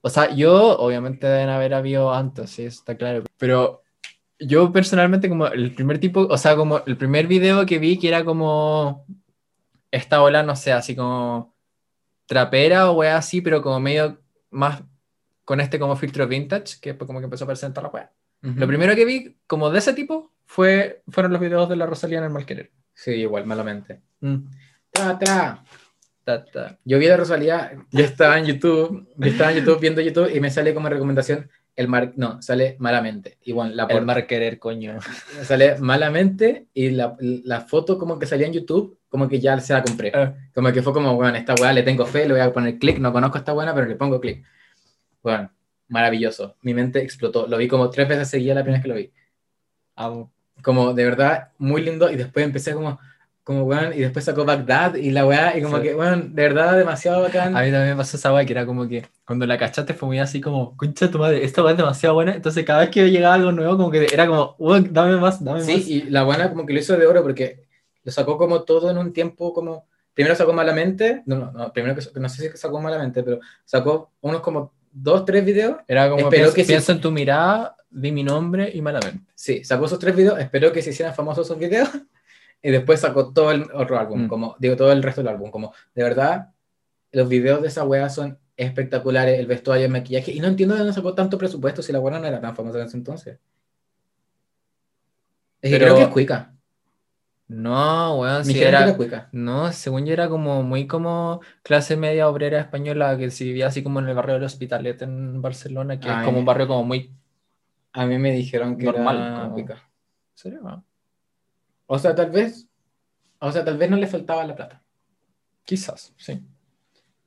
o 0.00 0.10
sea, 0.10 0.34
yo, 0.34 0.78
obviamente 0.78 1.26
deben 1.28 1.48
haber 1.48 1.74
habido 1.74 2.12
antes, 2.12 2.50
sí, 2.50 2.64
eso 2.64 2.80
está 2.80 2.96
claro, 2.96 3.22
pero 3.38 3.82
yo 4.40 4.72
personalmente 4.72 5.28
como 5.28 5.46
el 5.46 5.74
primer 5.74 5.98
tipo, 6.00 6.22
o 6.22 6.36
sea, 6.38 6.56
como 6.56 6.82
el 6.86 6.96
primer 6.96 7.28
video 7.28 7.64
que 7.66 7.78
vi 7.78 7.98
que 7.98 8.08
era 8.08 8.24
como 8.24 9.06
esta 9.92 10.22
ola, 10.22 10.42
no 10.42 10.56
sé, 10.56 10.72
así 10.72 10.96
como 10.96 11.54
trapera 12.26 12.90
o 12.90 12.94
wea 12.94 13.16
así, 13.16 13.40
pero 13.40 13.62
como 13.62 13.78
medio 13.78 14.18
más 14.54 14.82
con 15.44 15.60
este 15.60 15.78
como 15.78 15.96
filtro 15.96 16.26
vintage, 16.26 16.80
que 16.80 16.90
después 16.90 17.06
como 17.06 17.20
que 17.20 17.24
empezó 17.24 17.44
a 17.44 17.46
aparecer 17.46 17.66
en 17.68 17.74
toda 17.74 17.88
la 17.88 17.92
wea. 17.92 18.12
Lo 18.40 18.66
primero 18.66 18.94
que 18.94 19.06
vi 19.06 19.36
como 19.46 19.70
de 19.70 19.78
ese 19.78 19.94
tipo 19.94 20.32
fue, 20.44 21.02
fueron 21.08 21.32
los 21.32 21.40
videos 21.40 21.66
de 21.68 21.76
la 21.76 21.86
Rosalía 21.86 22.18
en 22.18 22.24
el 22.24 22.30
mal 22.30 22.44
querer. 22.44 22.70
Sí, 22.92 23.12
igual, 23.12 23.46
malamente. 23.46 24.02
Mm. 24.20 24.36
Tra. 24.90 25.18
Ta, 26.24 26.44
ta. 26.44 26.78
Yo 26.84 26.98
vi 26.98 27.06
la 27.06 27.16
Rosalía, 27.16 27.72
yo 27.90 28.04
estaba 28.04 28.38
en 28.38 28.46
YouTube, 28.46 29.08
yo 29.16 29.28
estaba 29.28 29.52
en 29.52 29.58
YouTube 29.58 29.80
viendo 29.80 30.00
YouTube 30.00 30.34
y 30.34 30.40
me 30.40 30.50
sale 30.50 30.74
como 30.74 30.88
recomendación 30.88 31.50
el 31.76 31.88
mar, 31.88 32.12
no, 32.16 32.40
sale 32.40 32.76
malamente. 32.78 33.38
Y 33.42 33.52
bueno, 33.52 33.74
la 33.74 33.84
El 33.84 33.88
por- 33.88 34.04
mal 34.04 34.26
querer, 34.26 34.58
coño. 34.58 34.98
sale 35.42 35.76
malamente 35.78 36.68
y 36.72 36.90
la, 36.90 37.16
la 37.18 37.60
foto 37.62 37.98
como 37.98 38.18
que 38.18 38.26
salía 38.26 38.46
en 38.46 38.52
YouTube, 38.52 38.98
como 39.08 39.28
que 39.28 39.40
ya 39.40 39.58
se 39.60 39.72
la 39.72 39.82
compré. 39.82 40.12
Ah. 40.14 40.34
Como 40.54 40.72
que 40.72 40.82
fue 40.82 40.92
como, 40.92 41.14
bueno, 41.16 41.36
esta 41.36 41.54
weá 41.60 41.72
le 41.72 41.82
tengo 41.82 42.06
fe, 42.06 42.26
le 42.26 42.34
voy 42.34 42.42
a 42.42 42.52
poner 42.52 42.78
clic, 42.78 42.98
no 42.98 43.12
conozco 43.12 43.36
a 43.36 43.40
esta 43.40 43.52
buena, 43.52 43.74
pero 43.74 43.86
le 43.86 43.96
pongo 43.96 44.20
clic. 44.20 44.44
Bueno, 45.22 45.50
maravilloso. 45.88 46.56
Mi 46.62 46.74
mente 46.74 47.02
explotó. 47.02 47.46
Lo 47.46 47.56
vi 47.56 47.66
como 47.68 47.90
tres 47.90 48.08
veces 48.08 48.28
seguida 48.28 48.54
la 48.54 48.62
primera 48.62 48.78
vez 48.78 48.82
que 48.82 48.88
lo 48.88 48.94
vi. 48.94 49.12
Como 50.62 50.94
de 50.94 51.04
verdad, 51.04 51.52
muy 51.58 51.82
lindo. 51.82 52.10
Y 52.10 52.16
después 52.16 52.44
empecé 52.44 52.72
como, 52.72 52.98
como 53.44 53.64
weón, 53.64 53.92
y 53.92 53.98
después 54.00 54.24
sacó 54.24 54.44
Bagdad 54.46 54.94
y 54.94 55.10
la 55.10 55.26
weá, 55.26 55.56
y 55.56 55.62
como 55.62 55.76
Sí. 55.76 55.82
que, 55.82 55.94
weón, 55.94 56.34
de 56.34 56.42
verdad, 56.42 56.76
demasiado 56.78 57.20
bacán. 57.22 57.54
A 57.56 57.60
mí 57.62 57.70
también 57.70 57.90
me 57.90 57.96
pasó 57.96 58.16
esa 58.16 58.32
weá 58.32 58.44
que 58.46 58.52
era 58.54 58.64
como 58.64 58.88
que 58.88 59.06
cuando 59.26 59.46
la 59.46 59.58
cachaste 59.58 59.92
fue 59.94 60.06
muy 60.08 60.18
así 60.18 60.40
como, 60.40 60.74
concha 60.78 61.10
tu 61.10 61.18
madre, 61.18 61.44
esta 61.44 61.62
weá 61.62 61.72
es 61.72 61.76
demasiado 61.78 62.14
buena. 62.14 62.34
Entonces 62.34 62.64
cada 62.64 62.80
vez 62.80 62.88
que 62.90 63.10
llegaba 63.10 63.34
algo 63.34 63.52
nuevo, 63.52 63.76
como 63.76 63.90
que 63.90 64.06
era 64.12 64.26
como, 64.26 64.56
"Weón, 64.58 64.92
dame 64.92 65.16
más, 65.18 65.44
dame 65.44 65.60
Sí, 65.60 65.72
más. 65.76 65.86
y 65.88 66.02
la 66.10 66.22
buena 66.24 66.48
como 66.50 66.64
que 66.64 66.72
lo 66.72 66.80
hizo 66.80 66.96
de 66.96 67.06
oro 67.06 67.22
porque 67.22 67.64
lo 68.02 68.10
sacó 68.12 68.38
como 68.38 68.62
todo 68.62 68.90
en 68.90 68.98
un 68.98 69.12
tiempo 69.12 69.52
como... 69.52 69.86
Primero 70.14 70.36
sacó 70.36 70.52
malamente, 70.52 71.22
no, 71.26 71.36
no, 71.36 71.50
no, 71.50 71.72
primero 71.72 71.96
que 71.96 72.20
no 72.20 72.28
sé 72.28 72.50
si 72.50 72.56
sacó 72.56 72.80
malamente, 72.80 73.22
pero 73.24 73.40
sacó 73.64 74.12
unos 74.20 74.40
como 74.42 74.72
dos, 74.92 75.24
tres 75.24 75.44
videos. 75.44 75.78
Era 75.88 76.08
como, 76.08 76.30
piensa, 76.30 76.54
que 76.54 76.62
sí. 76.62 76.68
piensa 76.68 76.92
en 76.92 77.00
tu 77.00 77.10
mirada, 77.10 77.76
di 77.90 78.12
mi 78.12 78.22
nombre 78.22 78.70
y 78.72 78.80
malamente. 78.80 79.20
Sí, 79.34 79.64
sacó 79.64 79.86
esos 79.86 79.98
tres 79.98 80.14
videos, 80.14 80.38
esperó 80.38 80.70
que 80.72 80.82
se 80.82 80.90
hicieran 80.90 81.14
famosos 81.16 81.46
esos 81.48 81.58
videos 81.58 81.88
y 82.62 82.70
después 82.70 83.00
sacó 83.00 83.32
todo 83.32 83.50
el 83.50 83.64
otro 83.74 83.98
álbum, 83.98 84.24
Mm. 84.24 84.28
como 84.28 84.56
digo, 84.58 84.76
todo 84.76 84.92
el 84.92 85.02
resto 85.02 85.20
del 85.22 85.28
álbum, 85.28 85.50
como 85.50 85.72
de 85.94 86.02
verdad 86.02 86.50
los 87.12 87.28
videos 87.28 87.62
de 87.62 87.68
esa 87.68 87.84
wea 87.84 88.08
son 88.08 88.38
espectaculares, 88.56 89.38
el 89.38 89.46
vestuario, 89.46 89.86
el 89.86 89.92
maquillaje, 89.92 90.32
y 90.32 90.40
no 90.40 90.46
entiendo 90.48 90.74
de 90.74 90.80
dónde 90.80 90.94
sacó 90.94 91.14
tanto 91.14 91.36
presupuesto 91.38 91.82
si 91.82 91.92
la 91.92 92.00
wea 92.00 92.18
no 92.18 92.26
era 92.26 92.40
tan 92.40 92.54
famosa 92.56 92.78
en 92.80 92.86
ese 92.86 92.96
entonces. 92.96 93.38
Es 95.62 95.70
Pero- 95.70 95.84
creo 95.84 95.96
que 95.96 96.02
es 96.02 96.08
cuica. 96.08 96.50
No, 97.46 98.20
weón, 98.20 98.46
Mi 98.46 98.54
si 98.54 98.62
era... 98.62 98.96
cuica. 98.96 99.28
No, 99.32 99.70
según 99.72 100.06
yo 100.06 100.12
era 100.14 100.28
como 100.30 100.62
muy 100.62 100.86
como 100.86 101.40
clase 101.62 101.94
media 101.96 102.28
obrera 102.28 102.58
española 102.60 103.18
que 103.18 103.30
se 103.30 103.44
vivía 103.44 103.66
así 103.66 103.82
como 103.82 104.00
en 104.00 104.08
el 104.08 104.14
barrio 104.14 104.34
del 104.34 104.44
Hospitalet 104.44 105.02
en 105.02 105.42
Barcelona, 105.42 106.00
que 106.00 106.08
Ay. 106.08 106.20
es 106.20 106.24
como 106.24 106.38
un 106.38 106.44
barrio 106.46 106.66
como 106.66 106.84
muy... 106.84 107.12
A 107.92 108.06
mí 108.06 108.18
me 108.18 108.32
dijeron 108.32 108.76
que 108.78 108.86
Normal, 108.86 109.16
era 109.18 109.40
como- 109.42 109.52
cuica. 109.54 109.74
¿En 109.74 109.80
serio? 110.34 110.84
O 111.86 111.98
sea, 111.98 112.14
tal 112.14 112.30
vez, 112.30 112.68
o 113.40 113.52
sea, 113.52 113.64
tal 113.64 113.76
vez 113.76 113.90
no 113.90 113.96
le 113.96 114.06
faltaba 114.06 114.44
la 114.46 114.54
plata. 114.56 114.82
Quizás, 115.64 116.12
sí. 116.16 116.42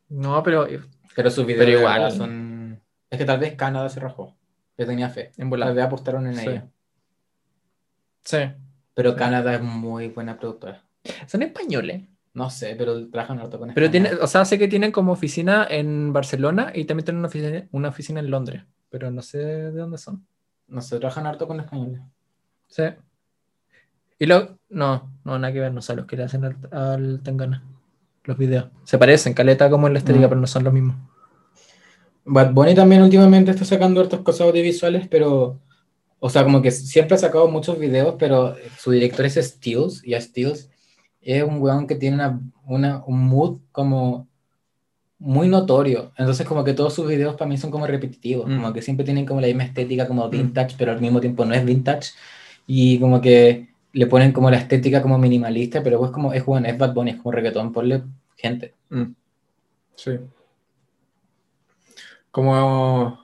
No, 0.09 0.41
pero 0.43 0.67
Pero 1.15 1.29
sus 1.31 1.45
videos 1.45 1.65
Pero 1.65 1.79
igual. 1.79 2.11
son... 2.11 2.81
Es 3.09 3.17
que 3.17 3.25
tal 3.25 3.39
vez 3.39 3.55
Canadá 3.55 3.89
se 3.89 3.99
rajó. 3.99 4.35
Yo 4.77 4.85
tenía 4.85 5.09
fe. 5.09 5.31
en 5.37 5.49
volar. 5.49 5.69
Tal 5.69 5.75
vez 5.75 5.85
apostaron 5.85 6.27
en 6.27 6.35
Sí. 6.35 6.47
ella. 6.47 6.67
Sí. 8.23 8.37
Pero 8.93 9.11
Sí. 9.11 9.17
Canadá 9.17 9.55
es 9.55 9.61
muy 9.61 10.09
buena 10.09 10.37
productora. 10.37 10.83
Son 11.27 11.41
españoles. 11.41 12.03
No 12.33 12.49
sé, 12.51 12.75
pero 12.77 13.09
trabajan 13.09 13.39
harto 13.39 13.57
con 13.57 13.73
Pero 13.73 13.89
tiene, 13.89 14.13
o 14.13 14.27
sea, 14.27 14.45
sé 14.45 14.59
que 14.59 14.67
tienen 14.67 14.91
como 14.91 15.11
oficina 15.13 15.65
en 15.67 16.13
Barcelona 16.13 16.71
y 16.75 16.85
también 16.85 17.05
tienen 17.05 17.19
una 17.19 17.29
oficina, 17.29 17.67
una 17.71 17.89
oficina 17.89 18.19
en 18.19 18.29
Londres, 18.29 18.63
pero 18.89 19.09
no 19.09 19.23
sé 19.23 19.39
de 19.39 19.71
dónde 19.71 19.97
son. 19.97 20.27
No 20.67 20.81
sé, 20.81 20.99
trabajan 20.99 21.25
harto 21.25 21.47
con 21.47 21.59
españoles. 21.59 22.01
Sí. 22.67 22.83
Y 24.19 24.25
lo, 24.25 24.57
no, 24.69 25.11
no, 25.23 25.37
nada 25.39 25.53
que 25.53 25.59
ver, 25.59 25.73
no 25.73 25.81
son 25.81 25.97
los 25.97 26.05
que 26.07 26.17
le 26.17 26.23
hacen 26.23 26.43
al, 26.45 26.57
al 26.71 27.21
Tangana. 27.23 27.63
Los 28.23 28.37
videos. 28.37 28.65
Se 28.83 28.97
parecen, 28.97 29.33
caleta 29.33 29.69
como 29.69 29.87
en 29.87 29.93
la 29.93 29.99
estética, 29.99 30.25
Mm. 30.25 30.29
pero 30.29 30.41
no 30.41 30.47
son 30.47 30.63
los 30.63 30.73
mismos. 30.73 30.95
Bad 32.25 32.51
Bunny 32.53 32.75
también 32.75 33.01
últimamente 33.01 33.51
está 33.51 33.63
sacando 33.63 34.01
hartas 34.01 34.19
cosas 34.21 34.41
audiovisuales, 34.47 35.07
pero... 35.07 35.59
O 36.19 36.29
sea, 36.31 36.43
como 36.43 36.63
que 36.63 36.71
siempre 36.71 37.13
ha 37.15 37.19
sacado 37.19 37.47
muchos 37.47 37.77
videos, 37.77 38.15
pero 38.17 38.55
su 38.79 38.89
director 38.89 39.23
es 39.27 39.35
Stills, 39.35 40.03
y 40.03 40.15
a 40.15 40.19
Stills 40.21 40.69
es 41.21 41.43
un 41.43 41.61
weón 41.61 41.85
que 41.85 41.93
tiene 41.95 42.15
una, 42.15 42.41
una- 42.65 43.03
un 43.05 43.23
mood 43.23 43.59
como 43.71 44.27
muy 45.19 45.47
notorio. 45.47 46.11
Entonces 46.17 46.45
como 46.47 46.63
que 46.63 46.73
todos 46.73 46.93
sus 46.95 47.07
videos 47.07 47.35
para 47.35 47.47
mí 47.47 47.57
son 47.57 47.69
como 47.69 47.85
repetitivos, 47.85 48.47
Mm. 48.49 48.55
como 48.55 48.73
que 48.73 48.81
siempre 48.81 49.05
tienen 49.05 49.25
como 49.27 49.41
la 49.41 49.47
misma 49.47 49.63
estética 49.65 50.07
como 50.07 50.27
vintage, 50.27 50.75
pero 50.77 50.91
al 50.91 50.99
mismo 51.01 51.19
tiempo 51.21 51.45
no 51.45 51.53
es 51.53 51.63
vintage. 51.63 52.11
Y 52.65 52.99
como 52.99 53.21
que 53.21 53.69
le 53.97 54.05
ponen 54.05 54.31
como 54.31 54.51
la 54.51 54.57
estética 54.57 55.01
como 55.01 55.17
minimalista, 55.17 55.81
pero 55.81 55.97
pues 55.97 56.11
como 56.11 56.31
es 56.31 56.45
weón, 56.45 56.67
es 56.67 56.77
Bad 56.77 56.93
Bunny, 56.93 57.11
es 57.11 57.17
como 57.17 57.31
reggaetón, 57.31 57.73
ponle 57.73 58.03
gente. 58.35 58.75
Sí. 59.95 60.11
Como 62.29 63.19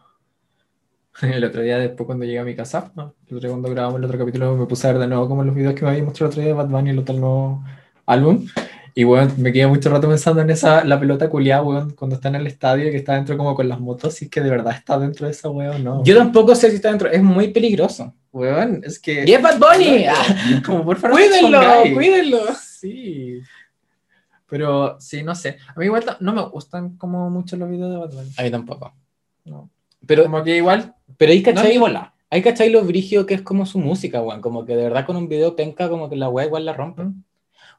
el 1.22 1.44
otro 1.44 1.62
día, 1.62 1.78
después 1.78 2.08
cuando 2.08 2.26
llegué 2.26 2.40
a 2.40 2.44
mi 2.44 2.56
casa, 2.56 2.92
¿no? 2.96 3.14
el 3.28 3.38
otro 3.38 3.40
día 3.40 3.50
cuando 3.50 3.70
grabamos 3.70 4.00
el 4.00 4.06
otro 4.06 4.18
capítulo, 4.18 4.58
me 4.58 4.66
puse 4.66 4.88
a 4.88 4.94
ver 4.94 5.02
de 5.02 5.08
nuevo 5.08 5.28
como 5.28 5.44
los 5.44 5.54
videos 5.54 5.76
que 5.76 5.86
me 5.86 5.92
había 5.92 6.04
mostrado 6.04 6.26
el 6.26 6.32
otro 6.32 6.42
día 6.42 6.50
de 6.50 6.58
Bad 6.58 6.70
Bunny, 6.70 6.90
el 6.90 7.00
otro 7.00 7.16
nuevo 7.16 7.64
álbum. 8.08 8.48
Y 8.96 9.04
bueno, 9.06 9.34
me 9.38 9.52
quedé 9.52 9.66
mucho 9.66 9.90
rato 9.90 10.08
pensando 10.08 10.42
en 10.42 10.52
esa, 10.52 10.84
la 10.84 11.00
pelota 11.00 11.28
culiada, 11.30 11.64
weón, 11.64 11.92
cuando 11.92 12.16
está 12.16 12.28
en 12.28 12.36
el 12.36 12.46
estadio, 12.46 12.92
que 12.92 12.98
está 12.98 13.16
dentro 13.16 13.36
como 13.38 13.56
con 13.56 13.68
las 13.68 13.80
motos, 13.80 14.22
y 14.22 14.26
es 14.26 14.32
que 14.32 14.42
de 14.42 14.52
verdad 14.52 14.76
está 14.76 15.00
dentro 15.00 15.26
de 15.26 15.32
esa 15.32 15.50
weón, 15.50 15.84
no. 15.84 16.04
Yo 16.04 16.16
tampoco 16.16 16.54
sé 16.54 16.70
si 16.70 16.76
está 16.76 16.90
dentro, 16.90 17.10
es 17.10 17.24
muy 17.24 17.48
peligroso. 17.48 18.14
weón, 18.32 18.82
es 18.84 19.00
que. 19.00 19.24
¡Y 19.26 19.34
es 19.34 19.42
Bad 19.42 19.58
Bunny! 19.58 20.06
Como 20.66 20.86
por 20.86 20.98
favor, 20.98 21.20
no 21.20 21.26
¡Cuídenlo! 21.26 21.62
¡Cuídenlo! 21.94 22.40
Sí. 22.62 23.42
Pero 24.48 25.00
sí, 25.00 25.24
no 25.24 25.34
sé. 25.34 25.58
A 25.76 25.80
mí 25.80 25.86
igual 25.86 26.04
no 26.20 26.34
me 26.34 26.44
gustan 26.44 26.96
como 26.98 27.32
mucho 27.32 27.58
los 27.58 27.70
videos 27.70 27.90
de 27.90 27.98
Bad 27.98 28.12
Bunny. 28.14 28.32
A 28.38 28.44
mí 28.44 28.52
tampoco. 28.52 28.94
No. 29.46 29.72
Pero, 30.06 30.24
Como 30.24 30.44
que 30.44 30.58
igual, 30.58 30.94
pero 31.18 31.32
ahí 31.32 31.40
no 31.40 31.46
cachai, 31.46 31.78
bola. 31.78 32.14
ahí 32.30 32.44
cachai 32.44 32.70
lo 32.70 32.84
brigio 32.84 33.26
que 33.26 33.34
es 33.34 33.42
como 33.42 33.66
su 33.66 33.80
música, 33.80 34.22
weón. 34.22 34.42
Como 34.42 34.66
que 34.66 34.76
de 34.76 34.84
verdad 34.84 35.08
con 35.08 35.16
un 35.16 35.28
video 35.28 35.56
penca, 35.56 35.90
como 35.90 36.10
que 36.12 36.16
la 36.16 36.30
weá 36.30 36.46
igual 36.46 36.66
la 36.66 36.74
rompe. 36.74 37.04
Mm. 37.06 37.24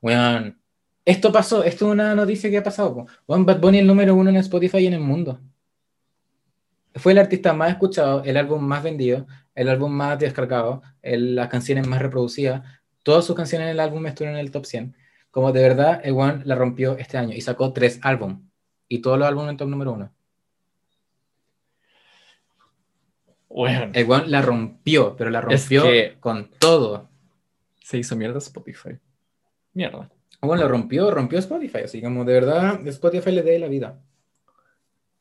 Weón. 0.03 0.64
Esto 1.05 1.31
pasó, 1.33 1.63
esto 1.65 1.87
es 1.87 1.93
una 1.93 2.15
noticia 2.15 2.49
que 2.51 2.59
ha 2.59 2.63
pasado. 2.63 3.07
Weón, 3.27 3.45
Bad 3.45 3.61
Bunny 3.61 3.79
el 3.79 3.87
número 3.87 4.15
uno 4.15 4.31
en 4.31 4.37
Spotify 4.37 4.79
y 4.79 4.87
en 4.87 4.95
el 4.95 5.01
mundo. 5.01 5.39
Fue 6.95 7.13
el 7.13 7.19
artista 7.19 7.53
más 7.53 7.71
escuchado, 7.71 8.23
el 8.25 8.37
álbum 8.37 8.63
más 8.63 8.83
vendido, 8.83 9.27
el 9.55 9.69
álbum 9.69 9.93
más 9.93 10.19
descargado, 10.19 10.83
el- 11.03 11.35
las 11.35 11.49
canciones 11.49 11.87
más 11.87 12.01
reproducidas. 12.01 12.63
Todas 13.03 13.25
sus 13.25 13.37
canciones 13.37 13.67
en 13.67 13.73
el 13.73 13.81
álbum 13.81 14.07
estuvieron 14.07 14.39
en 14.39 14.45
el 14.47 14.51
top 14.51 14.65
100. 14.65 14.97
Como 15.31 15.53
de 15.53 15.61
verdad, 15.63 16.01
el 16.05 16.15
One 16.15 16.43
la 16.45 16.55
rompió 16.55 16.97
este 16.97 17.19
año 17.19 17.35
y 17.35 17.41
sacó 17.41 17.73
tres 17.73 17.99
álbumes. 18.03 18.39
Y 18.89 19.01
todos 19.01 19.19
los 19.19 19.27
álbumes 19.29 19.51
en 19.51 19.57
top 19.57 19.69
número 19.69 19.93
uno. 19.93 20.13
Bueno, 23.49 23.91
El 23.95 24.11
One 24.11 24.27
la 24.29 24.43
rompió, 24.43 25.15
pero 25.17 25.31
la 25.31 25.41
Es 25.41 25.45
rompió 25.63 25.83
que- 25.85 26.17
con 26.21 26.51
todo. 26.59 27.09
se 27.83 27.99
hizo 27.99 28.17
mierda 28.17 28.39
Spotify. 28.39 28.99
Mierda. 29.75 30.09
Bueno, 30.47 30.63
lo 30.65 30.69
rompió, 30.69 31.11
rompió 31.11 31.39
Spotify. 31.39 31.79
Así 31.85 32.01
como 32.03 32.25
de 32.25 32.33
verdad, 32.33 32.87
Spotify 32.89 33.33
le 33.33 33.43
dé 33.43 33.59
la 33.59 33.69
vida. 33.69 34.01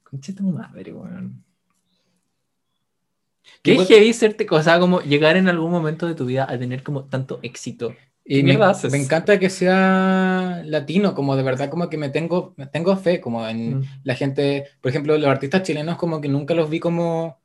Concha 0.04 0.34
tu 0.34 0.44
madre, 0.44 0.94
weón. 0.94 1.44
Qué 3.62 3.78
heavy 3.78 4.14
serte, 4.14 4.46
o 4.50 4.62
sea, 4.64 4.80
como 4.80 5.02
llegar 5.02 5.36
en 5.38 5.48
algún 5.50 5.72
momento 5.72 6.08
de 6.08 6.16
tu 6.16 6.26
vida 6.26 6.46
a 6.50 6.58
tener 6.58 6.84
como 6.84 7.06
tanto 7.06 7.40
éxito. 7.44 7.94
Y 8.26 8.38
¿Qué 8.42 8.58
me, 8.58 8.58
me 8.90 8.98
encanta 8.98 9.38
que 9.38 9.50
sea 9.50 10.62
latino, 10.66 11.14
como 11.14 11.36
de 11.36 11.44
verdad, 11.44 11.70
como 11.70 11.90
que 11.90 11.98
me 11.98 12.10
tengo, 12.10 12.54
me 12.56 12.68
tengo 12.68 12.96
fe, 12.96 13.20
como 13.20 13.46
en 13.48 13.80
Mm. 13.80 13.84
la 14.04 14.16
gente, 14.16 14.66
por 14.82 14.90
ejemplo, 14.90 15.18
los 15.18 15.28
artistas 15.30 15.64
chilenos, 15.64 15.98
como 15.98 16.22
que 16.22 16.30
nunca 16.30 16.54
los 16.54 16.70
vi 16.70 16.80
como 16.80 17.38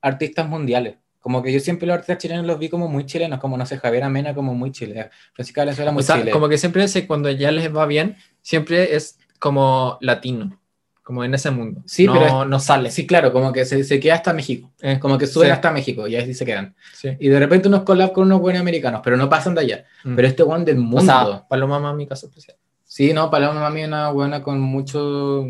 artistas 0.00 0.48
mundiales. 0.48 0.96
Como 1.20 1.42
que 1.42 1.52
yo 1.52 1.60
siempre 1.60 1.86
los 1.86 1.94
artistas 1.94 2.18
chilenos 2.18 2.46
los 2.46 2.58
vi 2.58 2.68
como 2.70 2.88
muy 2.88 3.04
chilenos, 3.04 3.38
como 3.40 3.56
no 3.58 3.66
sé, 3.66 3.76
Javier 3.78 4.04
Amena 4.04 4.34
como 4.34 4.54
muy 4.54 4.72
chileno, 4.72 5.10
Francisca 5.34 5.60
Valenzuela 5.60 5.92
muy 5.92 6.00
O 6.00 6.02
sea, 6.02 6.16
chile. 6.18 6.30
como 6.30 6.48
que 6.48 6.56
siempre 6.56 6.82
es, 6.82 6.98
cuando 7.06 7.30
ya 7.30 7.50
les 7.52 7.74
va 7.74 7.84
bien, 7.86 8.16
siempre 8.40 8.94
es 8.96 9.18
como 9.38 9.98
latino, 10.00 10.58
como 11.02 11.22
en 11.22 11.34
ese 11.34 11.50
mundo. 11.50 11.82
Sí, 11.84 12.06
no, 12.06 12.14
pero 12.14 12.42
es- 12.42 12.48
no 12.48 12.58
sale. 12.58 12.90
Sí, 12.90 13.06
claro, 13.06 13.32
como 13.34 13.52
que 13.52 13.66
se, 13.66 13.84
se 13.84 14.00
queda 14.00 14.14
hasta 14.14 14.32
México, 14.32 14.70
Eh, 14.80 14.98
como 14.98 15.18
que 15.18 15.26
suben 15.26 15.48
Sí. 15.48 15.52
hasta 15.52 15.70
México 15.70 16.08
y 16.08 16.16
ahí 16.16 16.32
se 16.32 16.46
quedan. 16.46 16.74
sí. 16.94 17.10
Y 17.20 17.28
de 17.28 17.38
repente 17.38 17.68
unos 17.68 17.82
collab 17.82 18.12
con 18.12 18.24
unos 18.24 18.40
buenos 18.40 18.62
americanos, 18.62 19.02
pero 19.04 19.18
no 19.18 19.28
pasan 19.28 19.54
de 19.54 19.60
allá. 19.60 19.84
Mm. 20.04 20.16
Pero 20.16 20.26
este 20.28 20.42
one 20.42 20.64
del 20.64 20.78
o 20.78 20.82
mundo. 20.82 21.00
sea, 21.02 21.46
Paloma 21.48 21.78
Mami, 21.78 22.06
caso 22.06 22.28
especial. 22.28 22.56
sí, 22.84 23.12
no, 23.12 23.30
Paloma 23.30 23.60
Mami 23.60 23.82
es 23.82 23.88
una 23.88 24.10
buena 24.10 24.42
con 24.42 24.58
mucho 24.58 25.44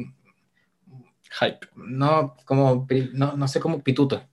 Hype. 1.38 1.60
no, 1.76 2.36
como, 2.44 2.86
no, 3.12 3.36
no 3.36 3.46
sé, 3.48 3.60
como 3.60 3.80
pituto. 3.82 4.24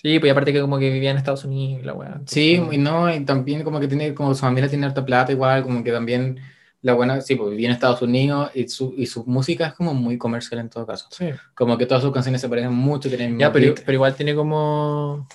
Sí, 0.00 0.18
pues 0.20 0.30
aparte 0.30 0.52
que 0.52 0.60
como 0.60 0.78
que 0.78 0.90
vivía 0.90 1.10
en 1.10 1.16
Estados 1.16 1.44
Unidos, 1.44 1.84
la 1.84 1.92
weá. 1.92 2.20
Sí, 2.26 2.62
y 2.70 2.78
no, 2.78 3.12
y 3.12 3.20
también 3.24 3.64
como 3.64 3.80
que 3.80 3.88
tiene, 3.88 4.14
como 4.14 4.32
su 4.34 4.40
familia 4.42 4.68
tiene 4.70 4.86
harta 4.86 5.04
plata 5.04 5.32
igual, 5.32 5.64
como 5.64 5.82
que 5.82 5.90
también 5.90 6.38
la 6.82 6.94
buena, 6.94 7.20
sí, 7.20 7.34
pues 7.34 7.50
vivía 7.50 7.66
en 7.68 7.74
Estados 7.74 8.00
Unidos 8.02 8.52
y 8.54 8.68
su, 8.68 8.94
y 8.96 9.06
su 9.06 9.24
música 9.26 9.66
es 9.66 9.72
como 9.74 9.94
muy 9.94 10.16
comercial 10.16 10.60
en 10.60 10.68
todo 10.70 10.86
caso. 10.86 11.08
Sí. 11.10 11.30
Como 11.54 11.76
que 11.76 11.86
todas 11.86 12.04
sus 12.04 12.12
canciones 12.12 12.40
se 12.40 12.48
parecen 12.48 12.72
mucho, 12.72 13.08
tienen 13.08 13.36
Ya, 13.38 13.52
pero, 13.52 13.74
pero 13.74 13.92
igual 13.94 14.14
tiene 14.14 14.36
como... 14.36 15.26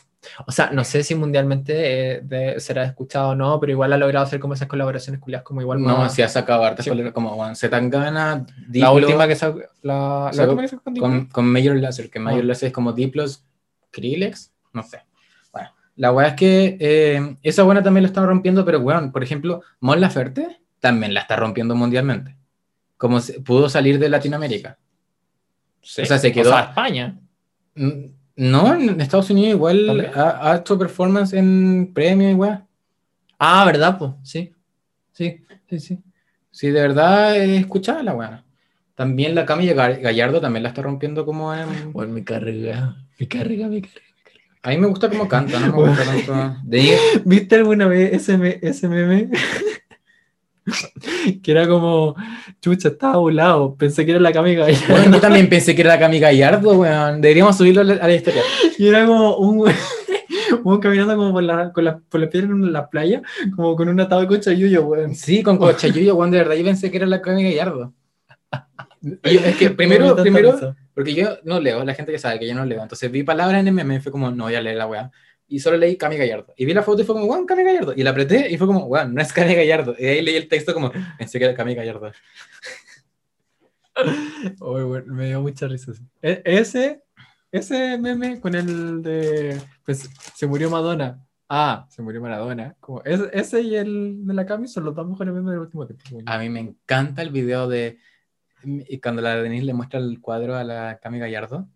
O 0.48 0.52
sea, 0.54 0.70
no 0.72 0.86
sé 0.86 1.04
si 1.04 1.16
mundialmente 1.16 1.74
eh, 2.16 2.22
de- 2.24 2.58
será 2.62 2.86
escuchado 2.86 3.32
o 3.32 3.36
no, 3.36 3.60
pero 3.60 3.74
igual 3.74 3.92
ha 3.92 3.98
logrado 3.98 4.26
hacer 4.26 4.40
como 4.40 4.54
esas 4.54 4.70
colaboraciones 4.70 5.20
culiadas 5.20 5.44
como 5.44 5.60
igual 5.60 5.82
No, 5.82 6.10
sí 6.10 6.22
ha 6.22 6.30
sacado 6.30 6.64
hartas 6.64 6.86
Sí. 6.86 6.92
como 7.14 7.36
bueno, 7.36 7.54
Zetangana, 7.56 8.36
La 8.38 8.46
Diplo, 8.70 8.94
última 8.94 9.28
que 9.28 9.36
sacó... 9.36 9.60
La, 9.82 10.32
la 10.34 10.44
última 10.44 10.62
que 10.62 10.68
sacó 10.70 10.84
con 10.84 10.94
Diplo. 10.94 11.10
con, 11.10 11.26
con 11.26 11.46
Major 11.52 11.76
Lazer, 11.76 12.10
que 12.10 12.20
Major 12.22 12.40
Ah. 12.40 12.46
Lazer 12.46 12.68
es 12.68 12.74
como 12.74 12.94
Diplos, 12.94 13.44
Skrillex, 13.90 14.53
no 14.74 14.84
sé. 14.84 15.00
Bueno, 15.52 15.70
la 15.96 16.12
weá 16.12 16.28
es 16.30 16.34
que 16.34 16.78
eh, 16.80 17.38
esa 17.44 17.64
buena 17.64 17.82
también 17.84 18.04
lo 18.04 18.08
están 18.08 18.26
rompiendo, 18.26 18.66
pero 18.66 18.80
weón, 18.80 19.12
por 19.12 19.24
ejemplo, 19.24 19.62
Mon 19.80 20.00
Laferte 20.02 20.62
también 20.80 21.14
la 21.14 21.22
está 21.22 21.36
rompiendo 21.36 21.76
mundialmente. 21.76 22.36
Como 22.98 23.20
se- 23.20 23.40
pudo 23.42 23.70
salir 23.70 24.00
de 24.00 24.10
Latinoamérica. 24.10 24.78
Sí. 25.82 26.02
o 26.02 26.06
sea, 26.06 26.18
se 26.18 26.32
quedó- 26.32 26.50
O 26.50 26.54
sea, 26.54 26.64
España. 26.70 27.20
Mm, 27.76 28.06
No, 28.36 28.74
en 28.74 29.00
Estados 29.00 29.30
Unidos 29.30 29.52
igual 29.52 30.12
ha, 30.16 30.56
hecho 30.58 30.78
performance 30.80 31.34
en 31.34 31.92
premio 31.94 32.32
y 32.32 32.34
weá. 32.34 32.66
Ah, 33.38 33.64
¿verdad? 33.66 33.98
Pues, 34.00 34.12
sí. 34.24 34.52
Sí, 35.12 35.46
sí, 35.70 35.80
sí. 35.80 36.00
Sí, 36.50 36.70
de 36.72 36.82
verdad 36.82 37.36
he 37.36 37.58
escuchado 37.58 38.02
la 38.02 38.16
weá. 38.16 38.44
También 38.96 39.36
la 39.36 39.46
Camilla 39.46 39.74
Ga- 39.76 40.02
Gallardo 40.02 40.42
también 40.42 40.64
la 40.64 40.70
está 40.70 40.82
rompiendo 40.82 41.26
como 41.26 41.54
en... 41.54 41.92
Bueno, 41.94 42.14
me 42.14 42.24
carga, 42.24 42.96
me 43.20 43.28
carga, 43.28 43.68
me 43.68 43.82
carga. 43.82 44.02
A 44.64 44.70
mí 44.70 44.78
me 44.78 44.88
gusta 44.88 45.10
cómo 45.10 45.28
canta, 45.28 45.60
no 45.60 45.76
me 45.78 45.90
gusta 45.90 46.06
tanto... 46.06 46.58
De 46.64 46.98
¿Viste 47.26 47.56
alguna 47.56 47.88
vez 47.88 48.14
ese, 48.14 48.38
me- 48.38 48.60
ese 48.62 48.88
meme? 48.88 49.30
que 51.44 51.52
era 51.52 51.68
como, 51.68 52.16
chucha, 52.62 52.88
estaba 52.88 53.18
volado. 53.18 53.76
Pensé 53.76 54.06
que 54.06 54.12
era 54.12 54.20
la 54.22 54.32
camiga. 54.32 54.66
Bueno, 54.88 55.12
yo 55.12 55.20
también 55.20 55.50
pensé 55.50 55.76
que 55.76 55.82
era 55.82 55.96
la 55.96 56.00
Cami 56.00 56.20
Gallardo, 56.20 56.78
weón. 56.78 57.20
Deberíamos 57.20 57.58
subirlo 57.58 57.82
a 57.82 57.84
la, 57.84 58.14
historia. 58.14 58.42
Y 58.78 58.88
era 58.88 59.06
como 59.06 59.36
un 59.36 59.58
güey 59.58 59.76
caminando 60.82 61.18
como 61.18 61.34
por 61.34 61.44
la, 61.44 61.74
con 61.74 61.84
la, 61.84 61.98
por 61.98 62.22
la 62.22 62.30
piedra 62.30 62.48
en 62.48 62.72
la 62.72 62.90
playa, 62.90 63.22
como 63.56 63.76
con 63.76 63.90
un 63.90 64.00
atado 64.00 64.22
de 64.22 64.28
concha 64.28 64.52
de 64.52 64.60
yuyo, 64.60 64.86
weón. 64.86 65.16
Sí, 65.16 65.44
con 65.44 65.58
Cochayuyo, 65.58 66.16
weón, 66.16 66.32
de 66.32 66.38
verdad, 66.38 66.56
yo 66.56 66.64
pensé 66.64 66.90
que 66.90 66.98
era 66.98 67.06
la 67.06 67.22
Cami 67.22 67.44
Gallardo. 67.44 67.94
Y 69.26 69.36
es 69.36 69.58
que 69.58 69.70
Me 69.70 69.76
primero, 69.76 70.16
primero. 70.16 70.76
Porque 70.94 71.14
yo 71.14 71.38
no 71.44 71.60
leo, 71.60 71.84
la 71.84 71.94
gente 71.94 72.12
que 72.12 72.20
sabe 72.20 72.40
que 72.40 72.48
yo 72.48 72.56
no 72.56 72.66
leo, 72.66 72.82
entonces 72.82 73.12
vi 73.12 73.24
palabras 73.24 73.60
en 73.60 73.68
el 73.68 73.74
meme 73.74 73.96
y 73.96 74.00
fue 74.00 74.12
como, 74.12 74.32
no 74.32 74.46
voy 74.46 74.56
a 74.56 74.62
leer 74.62 74.78
la 74.78 74.88
weá. 74.88 75.12
Y 75.48 75.60
solo 75.60 75.78
leí 75.78 75.98
Cami 75.98 76.18
Gallardo. 76.18 76.54
Y 76.58 76.66
vi 76.66 76.74
la 76.74 76.84
foto 76.84 77.02
y 77.02 77.06
fue 77.06 77.16
como, 77.16 77.28
weón, 77.28 77.46
Cami 77.46 77.64
Gallardo. 77.64 77.94
Y 77.96 78.04
la 78.04 78.12
apreté 78.12 78.50
y 78.50 78.58
fue 78.58 78.66
como, 78.66 78.86
weón, 78.86 79.14
no 79.14 79.22
es 79.22 79.34
Cami 79.34 79.54
Gallardo. 79.54 79.96
Y 80.00 80.06
ahí 80.06 80.22
leí 80.22 80.36
el 80.36 80.48
texto 80.48 80.74
como, 80.74 80.92
pensé 81.18 81.38
que 81.38 81.46
era 81.46 81.54
Cami 81.54 81.76
Gallardo. 81.76 82.12
Oy, 84.60 84.84
bueno, 84.84 85.14
me 85.14 85.28
dio 85.28 85.42
mucha 85.42 85.68
risa. 85.68 85.92
E- 86.22 86.42
ese, 86.46 87.04
ese 87.52 87.98
meme 87.98 88.40
con 88.40 88.56
el 88.56 89.04
de, 89.04 89.62
pues, 89.86 90.10
se 90.34 90.48
murió 90.48 90.70
Madonna. 90.70 91.24
Ah, 91.50 91.86
se 91.90 92.02
murió 92.02 92.20
Maradona. 92.20 92.76
Como 92.80 93.04
ese, 93.04 93.30
ese 93.34 93.62
y 93.62 93.76
el 93.76 94.26
de 94.26 94.34
la 94.34 94.46
Cami 94.46 94.68
son 94.68 94.86
los 94.86 94.96
dos 94.96 95.08
mejores 95.08 95.34
memes 95.34 95.52
del 95.52 95.60
último 95.60 95.86
tiempo. 95.86 96.04
A 96.26 96.40
mí 96.40 96.50
me 96.50 96.62
encanta 96.62 97.22
el 97.22 97.30
video 97.30 97.68
de, 97.68 98.00
y 98.66 99.00
cuando 99.00 99.22
la 99.22 99.42
Denise 99.42 99.66
le 99.66 99.74
muestra 99.74 100.00
el 100.00 100.20
cuadro 100.22 100.56
a 100.56 100.64
la 100.64 101.00
Cami 101.02 101.20
Gallardo. 101.20 101.68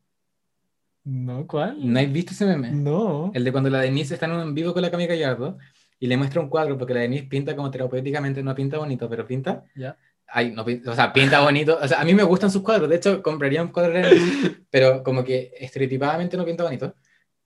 No, 1.04 1.48
¿cuál? 1.48 1.78
¿No 1.82 2.00
has 2.00 2.12
visto 2.12 2.34
ese 2.34 2.46
meme? 2.46 2.72
No. 2.72 3.32
El 3.34 3.44
de 3.44 3.52
cuando 3.52 3.70
la 3.70 3.80
Denise 3.80 4.14
está 4.14 4.26
en 4.26 4.34
un 4.34 4.54
vivo 4.54 4.74
con 4.74 4.82
la 4.82 4.92
Cami 4.92 5.08
Gallardo 5.08 5.58
y 6.00 6.08
le 6.08 6.18
muestra 6.18 6.42
un 6.42 6.50
cuadro, 6.50 6.78
porque 6.78 6.94
la 6.94 7.00
Denise 7.02 7.24
pinta 7.24 7.56
como 7.56 7.72
terapéuticamente, 7.72 8.44
no 8.44 8.54
pinta 8.54 8.78
bonito, 8.78 9.10
pero 9.10 9.26
pinta. 9.26 9.64
Ya. 9.76 9.98
Ay, 10.28 10.52
no, 10.52 10.64
o 10.64 10.96
sea, 10.96 11.14
pinta 11.14 11.40
bonito. 11.40 11.80
O 11.82 11.88
sea, 11.88 12.02
a 12.02 12.06
mí 12.06 12.14
me 12.14 12.24
gustan 12.24 12.52
sus 12.52 12.62
cuadros. 12.62 12.90
De 12.90 12.98
hecho, 12.98 13.24
compraría 13.24 13.62
un 13.62 13.70
cuadro, 13.70 13.94
pero 14.70 15.02
como 15.04 15.24
que 15.24 15.54
estereotipadamente 15.58 16.36
no 16.36 16.46
pinta 16.46 16.64
bonito. 16.64 16.94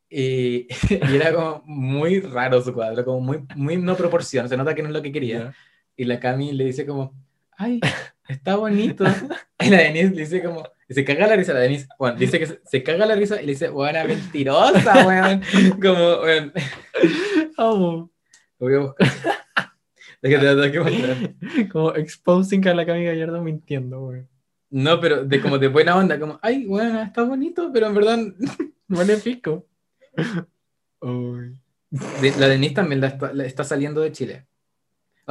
Y, 0.10 0.68
y 0.90 1.16
era 1.16 1.34
como 1.34 1.62
muy 1.66 2.20
raro 2.20 2.62
su 2.62 2.74
cuadro, 2.74 3.06
como 3.06 3.22
muy, 3.22 3.46
muy 3.56 3.78
no 3.78 3.96
proporción. 3.96 4.50
Se 4.50 4.58
nota 4.58 4.74
que 4.74 4.82
no 4.82 4.90
es 4.90 4.94
lo 4.94 5.02
que 5.02 5.12
quería. 5.12 5.38
Ya. 5.38 5.54
Y 5.96 6.06
la 6.06 6.20
Cami 6.20 6.52
le 6.54 6.66
dice 6.66 6.86
como, 6.86 7.14
ay, 7.58 7.80
está 8.28 8.56
bonito. 8.56 9.04
Y 9.64 9.70
la 9.70 9.78
Denise 9.78 10.10
le 10.16 10.22
dice 10.22 10.42
como, 10.42 10.68
y 10.90 10.94
se 10.96 11.06
caga 11.06 11.28
la 11.28 11.36
risa 11.36 11.54
la 11.54 11.60
Denise. 11.60 11.88
Bueno, 12.00 12.18
dice 12.18 12.40
que 12.40 12.48
se, 12.48 12.62
se 12.66 12.82
caga 12.82 13.06
la 13.06 13.14
risa 13.16 13.40
y 13.40 13.46
le 13.46 13.52
dice, 13.52 13.70
buena 13.70 14.04
mentirosa, 14.06 15.06
weón. 15.06 15.42
Como, 15.80 16.22
weón, 16.22 16.52
lo 17.58 18.10
voy 18.58 18.74
a 18.74 18.80
buscar. 18.80 19.08
Es 20.24 20.30
que 20.32 20.38
te 20.40 20.44
lo 20.56 20.62
tengo 20.62 20.72
que 20.86 20.92
mostrar. 20.92 21.70
Como 21.72 21.94
exposing 21.96 22.68
a 22.68 22.74
la 22.74 22.86
Cami 22.88 23.06
Gallardo 23.06 23.42
mintiendo, 23.44 24.00
güey. 24.02 24.24
No, 24.72 25.00
pero 25.00 25.24
de 25.26 25.42
como 25.42 25.60
de 25.60 25.68
buena 25.68 25.96
onda, 25.96 26.20
como, 26.20 26.40
ay, 26.42 26.66
bueno, 26.66 27.02
está 27.04 27.22
bonito, 27.24 27.70
pero 27.72 27.86
en 27.88 27.94
verdad, 27.94 28.20
Vale 28.88 29.18
pico. 29.18 29.68
Uy. 31.02 31.58
de- 31.90 32.36
la 32.40 32.48
Denise 32.48 32.74
también 32.76 33.02
la 33.02 33.08
está, 33.08 33.32
la 33.34 33.46
está 33.46 33.64
saliendo 33.64 34.02
de 34.02 34.12
Chile. 34.12 34.48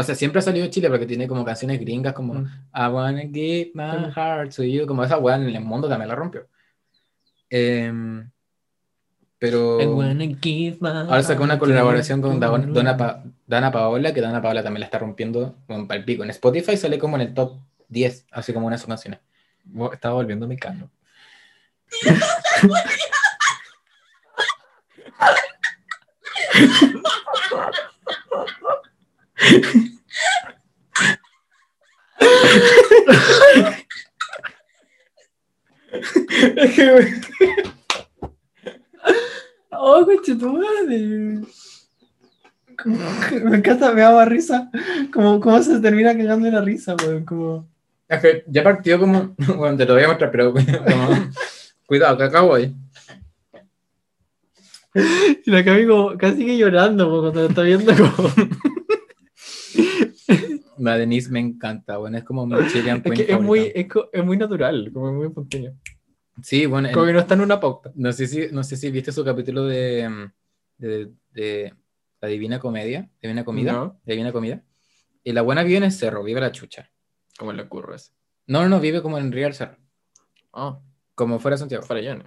O 0.01 0.03
sea, 0.03 0.15
siempre 0.15 0.39
ha 0.39 0.43
salido 0.43 0.65
de 0.65 0.71
Chile 0.71 0.89
porque 0.89 1.07
tiene 1.07 1.29
como 1.29 1.45
canciones 1.45 1.79
gringas 1.81 2.13
como 2.15 2.35
Mm. 2.35 2.47
I 2.75 2.87
wanna 2.89 3.21
give 3.23 3.73
my 3.75 4.07
Mm. 4.09 4.13
heart 4.15 4.55
to 4.55 4.63
you, 4.65 4.87
como 4.87 5.05
esa 5.05 5.19
weá 5.19 5.37
en 5.37 5.43
el 5.45 5.61
mundo 5.61 5.89
también 5.89 6.09
la 6.09 6.15
rompió. 6.15 6.47
Em, 7.51 8.31
pero 9.39 9.81
I 9.81 9.87
wanna 9.87 10.25
give 10.41 10.79
my 10.81 10.89
ahora 10.89 11.23
sacó 11.23 11.43
una 11.45 11.59
colaboración 11.59 12.21
con 12.23 12.35
you. 12.35 12.41
Dana, 12.41 12.67
Dana 12.73 12.97
Pa- 12.97 13.25
Dana 13.47 13.73
Paola, 13.73 14.13
que 14.15 14.21
Dana 14.21 14.41
Paola 14.43 14.63
también 14.63 14.81
la 14.81 14.87
está 14.87 14.99
rompiendo 14.99 15.57
como 15.67 15.93
el 15.93 16.05
pico. 16.05 16.23
En 16.25 16.31
Spotify 16.31 16.77
sale 16.77 16.99
como 16.99 17.17
en 17.17 17.23
el 17.23 17.35
top 17.35 17.59
10, 17.89 18.27
así 18.31 18.53
como 18.53 18.67
una 18.67 18.77
de 18.77 18.81
sus 18.81 18.89
canciones. 18.89 19.21
Estaba 19.93 20.15
volviendo 20.15 20.47
mecano. 20.47 20.91
Es 36.57 36.75
que, 36.75 36.93
güey. 36.93 37.07
Oh, 39.73 40.05
coche 40.05 40.35
tu 40.37 40.53
madre. 40.53 41.41
Me 43.45 43.57
encanta, 43.57 43.93
me 43.93 44.01
daba 44.03 44.25
risa. 44.25 44.71
Como, 45.13 45.41
cómo 45.41 45.63
se 45.63 45.81
termina 45.81 46.17
cagando 46.17 46.49
en 46.49 46.55
la 46.55 46.61
risa, 46.63 46.97
weón. 47.03 47.25
Como... 47.25 47.69
Es 48.09 48.21
que 48.21 48.45
ya 48.49 48.63
partió 48.63 48.99
como. 48.99 49.35
Bueno, 49.57 49.77
te 49.77 49.85
lo 49.87 49.95
voy 49.95 50.03
a 50.05 50.09
mostrar, 50.09 50.31
pero. 50.31 50.53
como- 50.53 51.31
Cuidado, 51.87 52.17
que 52.19 52.25
acabo 52.25 52.55
ahí. 52.55 52.75
Y 55.45 55.51
la 55.51 55.65
Cami 55.65 55.87
como 55.87 56.17
casi 56.17 56.45
que 56.47 56.57
llorando 56.59 57.09
cuando 57.21 57.43
lo 57.43 57.49
está 57.49 57.63
viendo 57.63 57.93
como... 57.97 58.29
La 60.81 60.97
Denise 60.97 61.31
me 61.31 61.41
encanta, 61.41 61.97
bueno, 61.99 62.19
es 62.19 62.25
como 62.25 62.47
mi 62.47 62.57
Chilean 62.73 62.99
Es 62.99 63.03
Queen 63.03 63.15
que 63.27 63.33
es 63.33 63.41
muy, 63.41 63.73
es, 63.75 63.87
es 64.13 64.25
muy 64.25 64.37
natural, 64.37 64.91
como 64.93 65.13
muy 65.13 65.27
espontáneo. 65.29 65.75
Sí, 66.43 66.65
bueno, 66.67 66.89
Como 66.93 67.07
que 67.07 67.13
no 67.13 67.19
está 67.21 67.35
en 67.35 67.41
una 67.43 67.61
pauta. 67.61 67.93
no, 67.95 68.13
sé 68.13 68.27
si, 68.27 68.49
no 68.53 68.63
sé 68.65 68.77
si 68.77 68.91
viste 68.91 69.13
su 69.13 69.25
capítulo 69.25 69.67
de, 69.67 70.09
mm, 70.09 70.33
de, 70.79 71.11
de 71.33 71.75
La 72.21 72.29
Divina 72.29 72.59
Comedia, 72.59 73.11
Divina 73.21 73.45
Comida, 73.45 73.73
No. 73.73 74.01
Divina 74.05 74.33
Comida. 74.33 74.63
Y 75.23 75.33
la 75.33 75.43
buena 75.43 75.63
vive 75.63 75.77
en 75.79 75.85
el 75.85 75.93
cerro, 75.93 76.23
vive 76.25 76.41
la 76.41 76.51
chucha. 76.53 76.91
Como 77.39 77.53
le 77.53 77.63
ocurre 77.63 77.97
eso. 77.97 78.13
No, 78.47 78.67
no, 78.69 78.81
vive 78.81 79.03
como 79.03 79.19
en 79.19 79.31
Río 79.33 79.45
del 79.45 79.55
Cerro, 79.55 79.77
Ah, 80.53 80.81
como 81.15 81.39
fuera 81.39 81.55
de 81.57 81.59
Santiago. 81.61 81.87
para 81.87 82.01
allá, 82.01 82.15
¿no? 82.17 82.25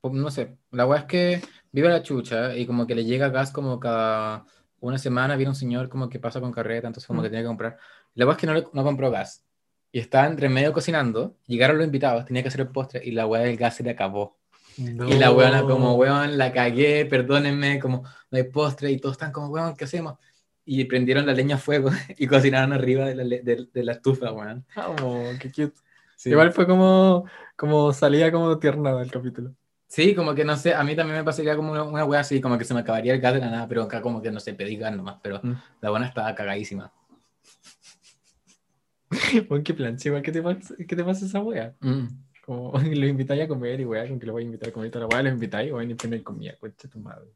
Pues, 0.00 0.12
No 0.14 0.30
sé, 0.30 0.58
la 0.70 0.86
weá 0.86 1.00
es 1.00 1.04
que 1.06 1.40
vive 1.72 1.88
la 1.88 2.02
chucha 2.02 2.54
y 2.56 2.66
como 2.66 2.86
que 2.86 2.94
le 2.94 3.04
llega 3.06 3.30
gas 3.30 3.50
como 3.50 3.80
cada 3.80 4.44
una 4.88 4.98
semana, 4.98 5.36
viene 5.36 5.50
un 5.50 5.56
señor 5.56 5.88
como 5.88 6.08
que 6.08 6.18
pasa 6.20 6.40
con 6.40 6.52
carreta, 6.52 6.86
entonces 6.86 7.06
como 7.06 7.20
Mm. 7.20 7.24
que 7.24 7.28
tiene 7.30 7.42
que 7.42 7.48
comprar. 7.48 7.78
La 8.14 8.24
weá 8.26 8.34
es 8.34 8.40
que 8.40 8.46
no, 8.46 8.54
no 8.72 8.84
compró 8.84 9.10
gas. 9.10 9.44
Y 9.92 10.00
estaba 10.00 10.26
entre 10.26 10.48
medio 10.48 10.72
cocinando, 10.72 11.36
llegaron 11.46 11.76
los 11.78 11.86
invitados, 11.86 12.24
tenía 12.26 12.42
que 12.42 12.48
hacer 12.48 12.62
el 12.62 12.68
postre 12.68 13.00
y 13.04 13.12
la 13.12 13.26
weá 13.26 13.42
del 13.42 13.56
gas 13.56 13.76
se 13.76 13.82
le 13.84 13.90
acabó. 13.90 14.38
Y 14.76 15.14
la 15.18 15.30
weona 15.30 15.62
como, 15.62 15.94
weón, 15.94 16.36
la 16.36 16.52
cagué, 16.52 17.06
perdónenme, 17.06 17.78
como 17.78 18.02
no 18.30 18.36
hay 18.38 18.42
postre 18.44 18.90
y 18.90 18.98
todos 18.98 19.14
están 19.14 19.30
como, 19.30 19.48
weón, 19.48 19.76
¿qué 19.76 19.84
hacemos? 19.84 20.18
Y 20.64 20.84
prendieron 20.86 21.26
la 21.26 21.32
leña 21.32 21.56
a 21.56 21.58
fuego 21.58 21.90
y 22.18 22.26
cocinaron 22.26 22.72
arriba 22.72 23.04
de 23.04 23.14
la, 23.14 23.22
de, 23.24 23.68
de 23.72 23.84
la 23.84 23.92
estufa, 23.92 24.32
weón. 24.32 24.66
Oh, 25.02 25.30
qué 25.40 25.48
cute. 25.50 25.74
Sí. 26.16 26.30
Igual 26.30 26.52
fue 26.52 26.66
como, 26.66 27.24
como 27.56 27.92
salida 27.92 28.32
como 28.32 28.58
tierna 28.58 28.94
del 28.96 29.10
capítulo. 29.12 29.54
Sí, 29.94 30.12
como 30.12 30.34
que 30.34 30.44
no 30.44 30.56
sé, 30.56 30.74
a 30.74 30.82
mí 30.82 30.96
también 30.96 31.18
me 31.18 31.22
pasaría 31.24 31.54
como 31.54 31.70
una, 31.70 31.84
una 31.84 32.04
wea 32.04 32.18
así, 32.18 32.40
como 32.40 32.58
que 32.58 32.64
se 32.64 32.74
me 32.74 32.80
acabaría 32.80 33.14
el 33.14 33.20
gas 33.20 33.34
de 33.34 33.38
la 33.38 33.48
nada, 33.48 33.68
pero 33.68 33.84
acá 33.84 34.02
como 34.02 34.20
que 34.20 34.32
no 34.32 34.40
sé, 34.40 34.52
pedí 34.52 34.76
gas 34.76 34.92
nomás, 34.96 35.18
pero 35.22 35.38
Mm. 35.40 35.52
la 35.82 35.90
buena 35.90 36.06
estaba 36.08 36.34
cagadísima. 36.34 36.92
Bueno, 39.48 39.62
qué 39.62 39.72
plan, 39.72 39.96
igual 40.04 40.22
¿qué 40.22 40.32
te 40.32 40.42
pasa, 40.42 40.74
qué 40.76 40.96
te 40.96 41.04
pasa 41.04 41.26
esa 41.26 41.40
wea? 41.40 41.76
Mm. 41.80 42.06
Como 42.44 42.72
los 42.82 43.08
invitáis 43.08 43.42
a 43.42 43.46
comer 43.46 43.78
y 43.78 43.84
wea, 43.84 44.08
con 44.08 44.18
que 44.18 44.26
lo 44.26 44.32
voy 44.32 44.42
a 44.42 44.46
invitar 44.46 44.70
a 44.70 44.72
comer 44.72 44.90
toda 44.90 45.06
la 45.06 45.14
wea, 45.14 45.22
los 45.22 45.32
invitáis 45.34 45.68
y 45.68 45.70
van 45.70 45.88
y 45.88 45.94
ponen 45.94 46.24
comida, 46.24 46.56
concha 46.58 46.88
tu 46.88 46.98
madre. 46.98 47.28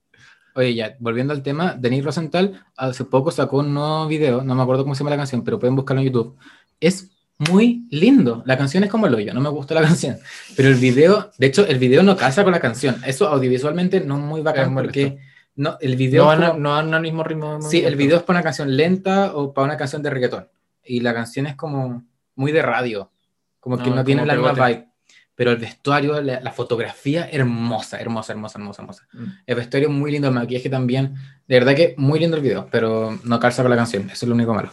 Oye, 0.56 0.74
ya, 0.74 0.96
volviendo 0.98 1.32
al 1.32 1.44
tema, 1.44 1.74
Denis 1.78 2.04
Rosenthal 2.04 2.60
hace 2.76 3.04
poco 3.04 3.30
sacó 3.30 3.58
un 3.58 3.72
nuevo 3.72 4.08
video, 4.08 4.42
no 4.42 4.56
me 4.56 4.62
acuerdo 4.62 4.82
cómo 4.82 4.96
se 4.96 5.04
llama 5.04 5.10
la 5.10 5.18
canción, 5.18 5.44
pero 5.44 5.60
pueden 5.60 5.76
buscarlo 5.76 6.00
en 6.00 6.08
YouTube. 6.08 6.36
Es 6.80 7.08
muy 7.38 7.86
lindo, 7.90 8.42
la 8.46 8.58
canción 8.58 8.84
es 8.84 8.90
como 8.90 9.06
el 9.06 9.14
hoyo, 9.14 9.32
no 9.32 9.40
me 9.40 9.48
gusta 9.48 9.74
la 9.74 9.82
canción, 9.86 10.18
pero 10.56 10.68
el 10.68 10.74
video, 10.74 11.30
de 11.38 11.46
hecho, 11.46 11.66
el 11.66 11.78
video 11.78 12.02
no 12.02 12.16
casa 12.16 12.42
con 12.42 12.52
la 12.52 12.60
canción, 12.60 13.00
eso 13.06 13.28
audiovisualmente 13.28 14.00
no 14.00 14.16
es 14.16 14.22
muy 14.22 14.40
bacán 14.40 14.74
porque 14.74 15.18
no, 15.58 15.76
el 15.80 15.96
video... 15.96 16.22
No 16.36 16.50
van, 16.52 16.62
no 16.62 16.96
al 16.96 17.02
mismo 17.02 17.24
ritmo. 17.24 17.60
Sí, 17.60 17.84
el 17.84 17.96
video 17.96 18.18
es 18.18 18.22
para 18.22 18.38
una 18.38 18.44
canción 18.44 18.76
lenta 18.76 19.34
o 19.34 19.52
para 19.52 19.64
una 19.64 19.76
canción 19.76 20.04
de 20.04 20.10
reggaetón. 20.10 20.48
Y 20.84 21.00
la 21.00 21.12
canción 21.12 21.46
es 21.46 21.56
como 21.56 22.04
muy 22.36 22.52
de 22.52 22.62
radio, 22.62 23.10
como 23.58 23.76
que 23.76 23.90
No, 23.90 23.96
no, 23.96 24.04
tiene 24.04 24.24
la 24.24 24.36
misma 24.36 24.52
vibe. 24.52 24.86
Pero 25.34 25.50
el 25.50 25.56
vestuario, 25.56 26.20
la, 26.20 26.40
la 26.40 26.52
fotografía, 26.52 27.28
hermosa, 27.30 28.00
hermosa, 28.00 28.32
hermosa, 28.32 28.58
hermosa, 28.58 28.82
hermosa. 28.82 29.08
Mm. 29.12 29.24
El 29.46 29.54
vestuario 29.56 29.90
muy 29.90 30.12
lindo, 30.12 30.28
el 30.28 30.34
maquillaje 30.34 30.70
también. 30.70 31.16
De 31.48 31.58
verdad 31.58 31.74
que 31.74 31.94
muy 31.96 32.20
lindo 32.20 32.36
el 32.36 32.42
video, 32.42 32.68
pero 32.70 33.18
no 33.24 33.40
calza 33.40 33.62
con 33.62 33.70
la 33.70 33.76
canción. 33.76 34.04
Eso 34.10 34.26
es 34.26 34.28
lo 34.28 34.36
único 34.36 34.54
malo. 34.54 34.70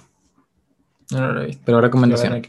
No, 1.12 1.20
no 1.22 1.34
lo 1.34 1.42
he 1.42 1.46
visto. 1.48 1.62
Pero 1.66 1.82
recomendación. 1.82 2.42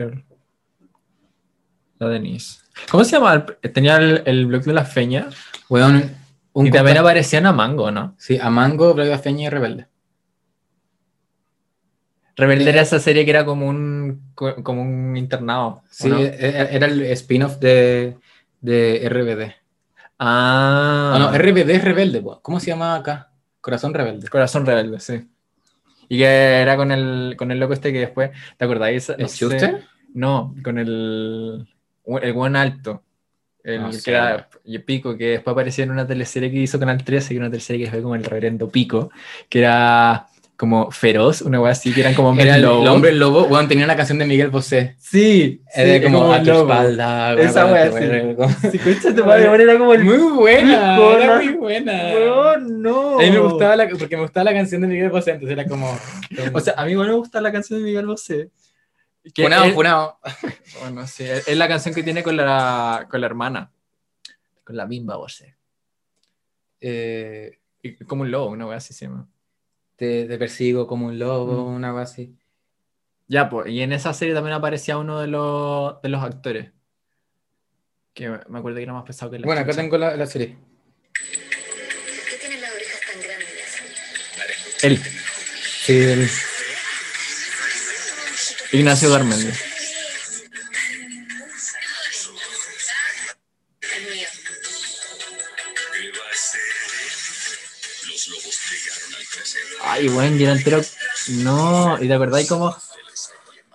La 1.99 2.09
Denise. 2.09 2.61
¿Cómo 2.91 3.05
se 3.05 3.13
llama? 3.13 3.47
Tenía 3.73 3.97
el, 3.97 4.23
el 4.27 4.47
blog 4.47 4.63
de 4.65 4.73
la 4.75 4.85
feña 4.85 5.29
Weón, 5.69 6.15
un 6.53 6.67
y 6.67 6.71
también 6.71 6.99
aparecían 6.99 7.47
a 7.47 7.53
Mango, 7.53 7.91
¿no? 7.91 8.15
Sí, 8.19 8.39
a 8.39 8.51
Mango, 8.51 8.93
Braga 8.95 9.19
Feña 9.19 9.47
y 9.47 9.49
Rebelde. 9.51 9.89
Rebelde 12.37 12.65
Sí. 12.65 12.71
era 12.71 12.83
esa 12.83 12.99
serie 13.01 13.25
que 13.25 13.31
era 13.31 13.47
como 13.47 13.67
un, 13.67 14.31
co- 14.35 14.63
como 14.63 14.83
un 14.83 15.17
internado. 15.17 15.67
¿o 15.69 15.83
Sí, 15.89 16.09
no? 16.09 16.19
e- 16.21 16.37
era 16.39 16.87
el 16.87 17.01
spin-off 17.13 17.57
de, 17.59 18.19
de 18.61 19.07
RBD. 19.07 19.55
Ah, 20.19 21.13
Ah, 21.15 21.19
no, 21.19 21.33
RBD 21.35 21.71
es 21.77 21.85
Rebelde. 21.85 22.23
¿cómo 22.43 22.61
se 22.61 22.67
llama 22.67 22.95
acá? 22.97 23.33
Corazón 23.63 23.95
Rebelde. 23.95 24.29
Corazón 24.29 24.67
Rebelde, 24.67 25.01
sí. 25.01 25.27
Y 26.09 26.19
que 26.19 26.25
era 26.27 26.77
con 26.77 26.93
el, 26.93 27.35
con 27.37 27.51
el 27.51 27.59
loco 27.61 27.73
este 27.75 27.93
que 27.93 28.01
después, 28.01 28.31
¿te 28.57 28.65
acordáis? 28.65 29.09
¿El 29.11 29.23
No 29.23 29.29
sé- 29.29 29.37
Schuster? 29.37 29.85
No, 30.15 30.55
con 30.63 30.79
el, 30.79 31.67
el 32.23 32.33
buen 32.33 32.57
alto. 32.57 33.03
El 33.63 33.83
No 33.83 33.91
que 33.91 33.99
sé. 33.99 34.11
era 34.13 34.49
y 34.65 34.79
Pico, 34.79 35.17
que 35.17 35.27
después 35.33 35.53
aparecía 35.53 35.85
en 35.85 35.91
una 35.91 36.07
teleserie 36.07 36.51
que 36.51 36.59
hizo 36.59 36.79
Canal 36.79 37.03
13, 37.05 37.31
que 37.31 37.35
era 37.37 37.47
una 37.47 37.51
teleserie 37.51 37.85
que 37.87 37.91
fue 37.91 38.03
como 38.03 38.15
el 38.15 38.25
reverendo 38.25 38.69
Pico, 38.71 39.11
que 39.49 39.59
era 39.61 40.29
como 40.57 40.91
feroz, 40.91 41.43
una 41.43 41.61
wea 41.61 41.73
así, 41.73 41.93
que 41.93 42.01
eran 42.01 42.15
como 42.15 42.33
Era 42.41 42.57
el, 42.57 42.63
lobos. 42.63 42.83
el 42.83 42.89
hombre 42.89 43.13
lobo, 43.13 43.45
weón, 43.45 43.69
tenía 43.69 43.85
una 43.85 43.95
canción 43.97 44.19
de 44.19 44.25
Miguel 44.25 44.49
Bosé. 44.51 44.97
Sí, 44.99 45.61
Era 45.75 45.99
sí, 45.99 46.03
como, 46.05 46.33
a 46.33 46.39
un 46.39 46.45
tu 46.45 46.51
lobo. 46.51 46.73
espalda. 46.73 47.35
Esa 47.35 47.67
weón, 47.67 47.75
wea, 47.75 47.91
que 47.91 47.99
sí. 47.99 48.07
weón, 48.09 48.35
como- 48.37 48.71
Sí, 48.73 48.79
concha 48.79 49.15
tu 49.15 49.25
madre, 49.27 49.49
weón, 49.49 49.61
era 49.61 49.79
como 49.79 49.93
el 49.93 50.05
Muy 50.05 50.17
buena, 50.17 50.97
Pico, 50.97 51.19
era 51.19 51.37
muy 51.37 51.49
buena. 51.55 51.93
Weón, 52.15 52.83
no. 52.83 53.19
A 53.21 53.23
mí 53.23 53.31
me 53.31 53.39
gustaba 53.39 53.77
la, 53.77 53.89
porque 53.89 54.17
me 54.17 54.23
gustaba 54.23 54.45
la 54.45 54.53
canción 54.55 54.81
de 54.81 54.87
Miguel 54.87 55.11
Bosé, 55.11 55.33
entonces 55.33 55.59
era 55.59 55.67
como... 55.69 55.99
O 56.55 56.61
sea, 56.61 56.75
a 56.77 56.85
mí 56.87 56.93
igual 56.93 57.09
me 57.09 57.15
gusta 57.15 57.41
la 57.41 57.53
canción 57.53 57.79
de 57.81 57.85
Miguel 57.85 58.07
Bosé. 58.07 58.51
Funado, 59.35 59.65
él- 59.65 59.73
funado. 59.75 60.19
Bueno, 60.81 61.07
sí, 61.07 61.25
es 61.25 61.57
la 61.57 61.69
canción 61.69 61.95
que 61.95 62.03
tiene 62.03 62.23
con 62.23 62.37
la, 62.37 63.07
con 63.11 63.21
la 63.21 63.27
hermana. 63.27 63.71
Con 64.65 64.77
la 64.77 64.85
Bimba 64.87 65.17
Bosé. 65.17 65.55
Eh, 66.81 67.59
Como 68.07 68.23
un 68.23 68.31
lobo, 68.31 68.51
una 68.51 68.67
wea 68.67 68.77
así 68.79 68.93
se 68.95 69.07
llama. 69.07 69.27
Te, 69.97 70.25
te 70.27 70.39
persigo 70.39 70.87
como 70.87 71.07
un 71.07 71.19
lobo, 71.19 71.69
Mm. 71.71 71.75
una 71.75 71.91
cosa 71.93 72.03
así. 72.03 72.37
Ya, 73.29 73.49
pues, 73.51 73.69
y 73.69 73.81
en 73.83 73.93
esa 73.93 74.13
serie 74.15 74.35
también 74.35 74.55
aparecía 74.55 74.99
uno 74.99 75.21
de 75.21 75.27
los, 75.27 76.01
de 76.03 76.09
los 76.09 76.23
actores. 76.23 76.71
Que 78.15 78.29
me 78.49 78.59
acuerdo 78.59 78.77
que 78.77 78.83
era 78.85 78.93
más 78.93 79.05
pesado 79.05 79.31
que 79.31 79.39
la 79.39 79.47
Bueno, 79.47 79.61
acá 79.63 79.73
tengo 79.73 79.99
la, 79.99 80.17
la 80.17 80.27
serie. 80.27 80.57
¿Por 80.57 82.25
qué 82.31 82.37
tienen 82.41 82.61
las 82.63 82.73
orejas 82.73 83.01
tan 83.13 83.21
grandes? 83.23 84.85
Él, 84.85 84.99
Sí, 85.87 85.99
el- 85.99 86.29
Ignacio 88.73 89.11
Garmendia. 89.11 89.53
Ay, 99.97 100.43
era 100.43 100.53
entero. 100.53 100.81
No, 101.43 102.01
y 102.03 102.07
de 102.09 102.19
verdad, 102.19 102.39
y 102.41 102.47
como. 102.47 102.75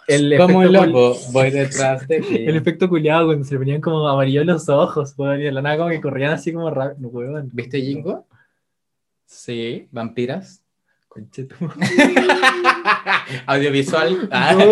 El 0.07 0.35
como 0.37 0.61
cul- 0.63 0.71
lobo, 0.71 1.17
voy 1.31 1.51
detrás 1.51 2.07
de 2.07 2.19
ti. 2.21 2.45
El 2.45 2.57
efecto 2.57 2.89
culiado 2.89 3.27
cuando 3.27 3.45
se 3.45 3.53
le 3.53 3.59
ponían 3.59 3.79
como 3.81 4.07
amarillos 4.07 4.45
los 4.45 4.67
ojos, 4.67 5.13
weón, 5.17 5.39
y 5.39 5.43
de 5.43 5.51
la 5.51 5.61
nada 5.61 5.77
como 5.77 5.89
que 5.89 6.01
corrían 6.01 6.31
así 6.33 6.51
como 6.51 6.69
rápido, 6.69 6.97
no, 6.99 7.07
weón. 7.09 7.49
¿Viste 7.53 7.79
Jingo? 7.81 8.27
Sí, 9.25 9.87
Vampiras. 9.91 10.61
conchetu. 11.07 11.55
Audiovisual. 13.45 14.27
Ah. 14.31 14.53
No. 14.53 14.65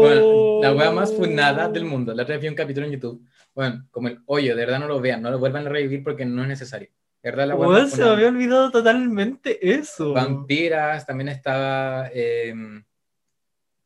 Bueno, 0.00 0.60
la 0.62 0.72
wea 0.74 0.90
más 0.92 1.12
funada 1.12 1.68
del 1.68 1.84
mundo. 1.84 2.14
La 2.14 2.22
otra 2.22 2.34
vez 2.36 2.42
vi 2.42 2.48
un 2.48 2.54
capítulo 2.54 2.86
en 2.86 2.92
YouTube. 2.92 3.22
Bueno, 3.54 3.86
como 3.90 4.08
el 4.08 4.20
hoyo, 4.26 4.54
de 4.56 4.64
verdad 4.64 4.78
no 4.80 4.88
lo 4.88 5.00
vean, 5.00 5.20
no 5.22 5.30
lo 5.30 5.38
vuelvan 5.38 5.66
a 5.66 5.70
revivir 5.70 6.02
porque 6.04 6.24
no 6.24 6.42
es 6.42 6.48
necesario. 6.48 6.88
Verdad 7.22 7.46
la 7.46 7.56
más 7.56 7.90
se 7.92 8.02
me 8.02 8.08
había 8.08 8.28
olvidado 8.28 8.70
totalmente 8.70 9.74
eso. 9.74 10.12
Vampiras, 10.12 11.06
también 11.06 11.28
estaba 11.28 12.10
eh, 12.12 12.52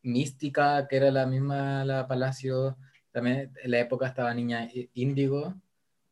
Mística, 0.02 0.86
que 0.88 0.96
era 0.96 1.10
la 1.10 1.26
misma 1.26 1.84
la 1.84 2.06
Palacio. 2.08 2.78
También 3.10 3.52
en 3.62 3.70
la 3.70 3.80
época 3.80 4.06
estaba 4.06 4.32
Niña 4.32 4.68
Índigo. 4.94 5.54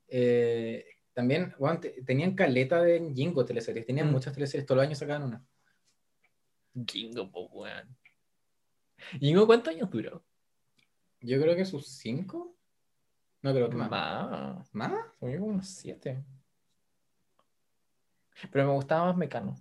Eh, 0.09 0.85
también, 1.15 1.55
tenían 2.05 2.35
caleta 2.35 2.83
de 2.83 3.13
Jingo 3.15 3.45
teleseries, 3.45 3.87
tenían 3.87 4.09
Mm. 4.09 4.13
muchas 4.13 4.33
teleseries, 4.35 4.67
todos 4.67 4.77
los 4.79 4.87
años 4.87 4.99
sacaban 4.99 5.23
una. 5.23 5.45
Jingo, 6.87 7.31
po, 7.31 7.47
weón. 7.47 7.97
Jingo, 9.21 9.47
¿cuántos 9.47 9.75
años 9.75 9.91
duró? 9.91 10.25
Yo 11.21 11.41
creo 11.41 11.55
que 11.57 11.65
sus 11.65 11.87
cinco. 11.89 12.57
No 13.43 13.53
creo 13.53 13.71
que 13.71 13.77
más. 13.77 13.91
Más. 13.91 14.75
¿Más? 14.75 14.93
Como 15.21 15.33
unos 15.47 15.69
siete. 15.69 16.25
Pero 18.51 18.67
me 18.67 18.73
gustaba 18.73 19.07
más 19.07 19.17
Mecano. 19.17 19.57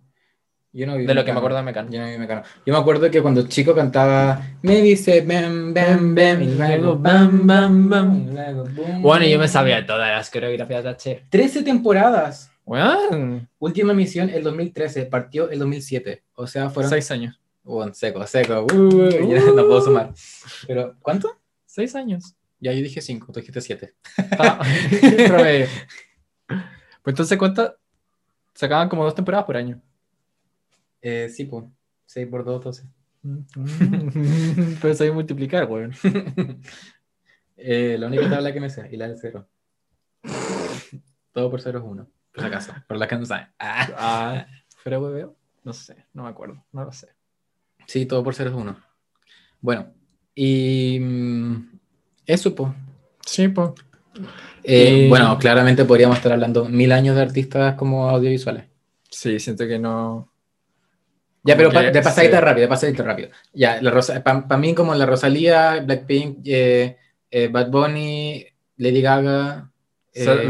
Yo 0.75 0.87
no 0.87 0.97
vi 0.97 1.05
De 1.05 1.13
lo 1.13 1.21
que 1.23 1.31
me 1.31 1.35
Mecano. 1.35 1.39
acuerdo 1.39 1.57
de 1.57 1.63
Mecano. 1.63 1.91
Yo 1.91 1.99
no 2.01 2.07
vi 2.09 2.17
Mecano. 2.17 2.43
Yo 2.65 2.73
me 2.73 2.79
acuerdo 2.79 3.11
que 3.11 3.21
cuando 3.21 3.47
chico 3.47 3.75
cantaba 3.75 4.41
Me 4.63 4.81
dice 4.81 5.21
bam, 5.21 5.73
bam, 5.73 6.15
bam, 6.15 6.41
y 6.41 6.55
luego 6.55 6.97
bam, 6.97 7.45
bam, 7.45 7.89
bam, 7.89 8.27
y 8.27 8.33
luego 8.33 8.63
boom, 8.65 9.01
Bueno, 9.01 9.25
yo 9.27 9.37
me 9.37 9.47
sabía 9.47 9.85
todas 9.85 10.09
las 10.09 10.29
coreografías 10.31 10.83
de 10.83 10.89
H. 10.89 11.25
13 11.29 11.63
temporadas. 11.63 12.51
Weón. 12.65 13.47
Última 13.59 13.91
emisión 13.91 14.29
el 14.29 14.43
2013, 14.43 15.05
partió 15.05 15.49
el 15.49 15.59
2007. 15.59 16.23
O 16.35 16.47
sea, 16.47 16.69
fueron. 16.69 16.89
Seis 16.89 17.11
años. 17.11 17.39
Bueno, 17.63 17.93
seco, 17.93 18.25
seco. 18.25 18.65
Uh, 18.73 19.09
ya 19.29 19.39
no 19.41 19.67
puedo 19.67 19.81
sumar. 19.81 20.13
Pero, 20.67 20.95
¿cuánto? 21.01 21.39
Seis 21.65 21.95
años. 21.95 22.35
Ya 22.59 22.71
yo 22.71 22.81
dije 22.81 23.01
5, 23.01 23.31
tú 23.31 23.39
dijiste 23.39 23.61
7. 23.61 23.93
Ah. 24.39 24.59
Pues 27.03 27.11
entonces, 27.15 27.37
¿cuántas? 27.37 27.73
Sacaban 28.53 28.89
como 28.89 29.03
dos 29.03 29.15
temporadas 29.15 29.45
por 29.45 29.57
año. 29.57 29.81
Eh, 31.01 31.29
sí, 31.29 31.45
pues. 31.45 31.65
6 32.05 32.27
por 32.27 32.43
2, 32.43 32.63
12. 32.63 32.87
Pero 34.81 34.93
sabía 34.93 35.13
multiplicar, 35.13 35.69
weón. 35.69 35.93
Eh, 37.55 37.97
la 37.97 38.07
única 38.07 38.29
tabla 38.29 38.51
que 38.51 38.59
me 38.59 38.69
sé, 38.69 38.89
y 38.91 38.97
la 38.97 39.07
del 39.07 39.17
0. 39.17 39.47
Todo 41.31 41.49
por 41.51 41.61
0 41.61 41.79
es 41.79 41.85
1. 41.85 42.07
Por 42.33 42.41
si 42.41 42.47
acaso, 42.47 42.73
por 42.87 42.97
las 42.97 43.07
que 43.07 43.15
no 43.15 43.25
saben. 43.25 43.47
Ah. 43.59 43.87
Ah, 43.95 44.47
¿fuera 44.75 44.99
hueveo? 44.99 45.37
No 45.63 45.71
sé, 45.71 46.05
no 46.13 46.23
me 46.23 46.29
acuerdo, 46.29 46.65
no 46.73 46.83
lo 46.83 46.91
sé. 46.91 47.09
Sí, 47.85 48.05
todo 48.05 48.23
por 48.23 48.33
0 48.35 48.49
es 48.49 48.55
1. 48.55 48.75
Bueno, 49.61 49.93
y. 50.35 50.99
mm, 50.99 51.79
Eso, 52.25 52.53
pues. 52.53 52.73
Sí, 53.25 53.47
pues. 53.47 53.69
Eh, 54.63 55.05
Eh, 55.05 55.09
Bueno, 55.09 55.37
claramente 55.39 55.85
podríamos 55.85 56.17
estar 56.17 56.31
hablando 56.31 56.65
mil 56.69 56.91
años 56.91 57.15
de 57.15 57.21
artistas 57.21 57.75
como 57.75 58.09
audiovisuales. 58.09 58.65
Sí, 59.09 59.39
siento 59.39 59.67
que 59.67 59.77
no. 59.79 60.29
Ya, 61.43 61.57
pero 61.57 61.71
pa- 61.71 61.81
de 61.83 62.01
pasadita 62.01 62.37
sí. 62.37 62.43
rápido, 62.45 62.61
de 62.61 62.67
pasadita 62.69 63.03
rápido. 63.03 63.29
Ya, 63.53 63.81
la 63.81 63.91
Rosa, 63.91 64.23
para 64.23 64.57
mí 64.57 64.73
como 64.73 64.95
la 64.95 65.05
Rosalía, 65.05 65.81
Blackpink, 65.85 66.37
eh, 66.45 66.97
eh, 67.29 67.47
Bad 67.49 67.69
Bunny, 67.69 68.45
Lady 68.77 69.01
Gaga, 69.01 69.69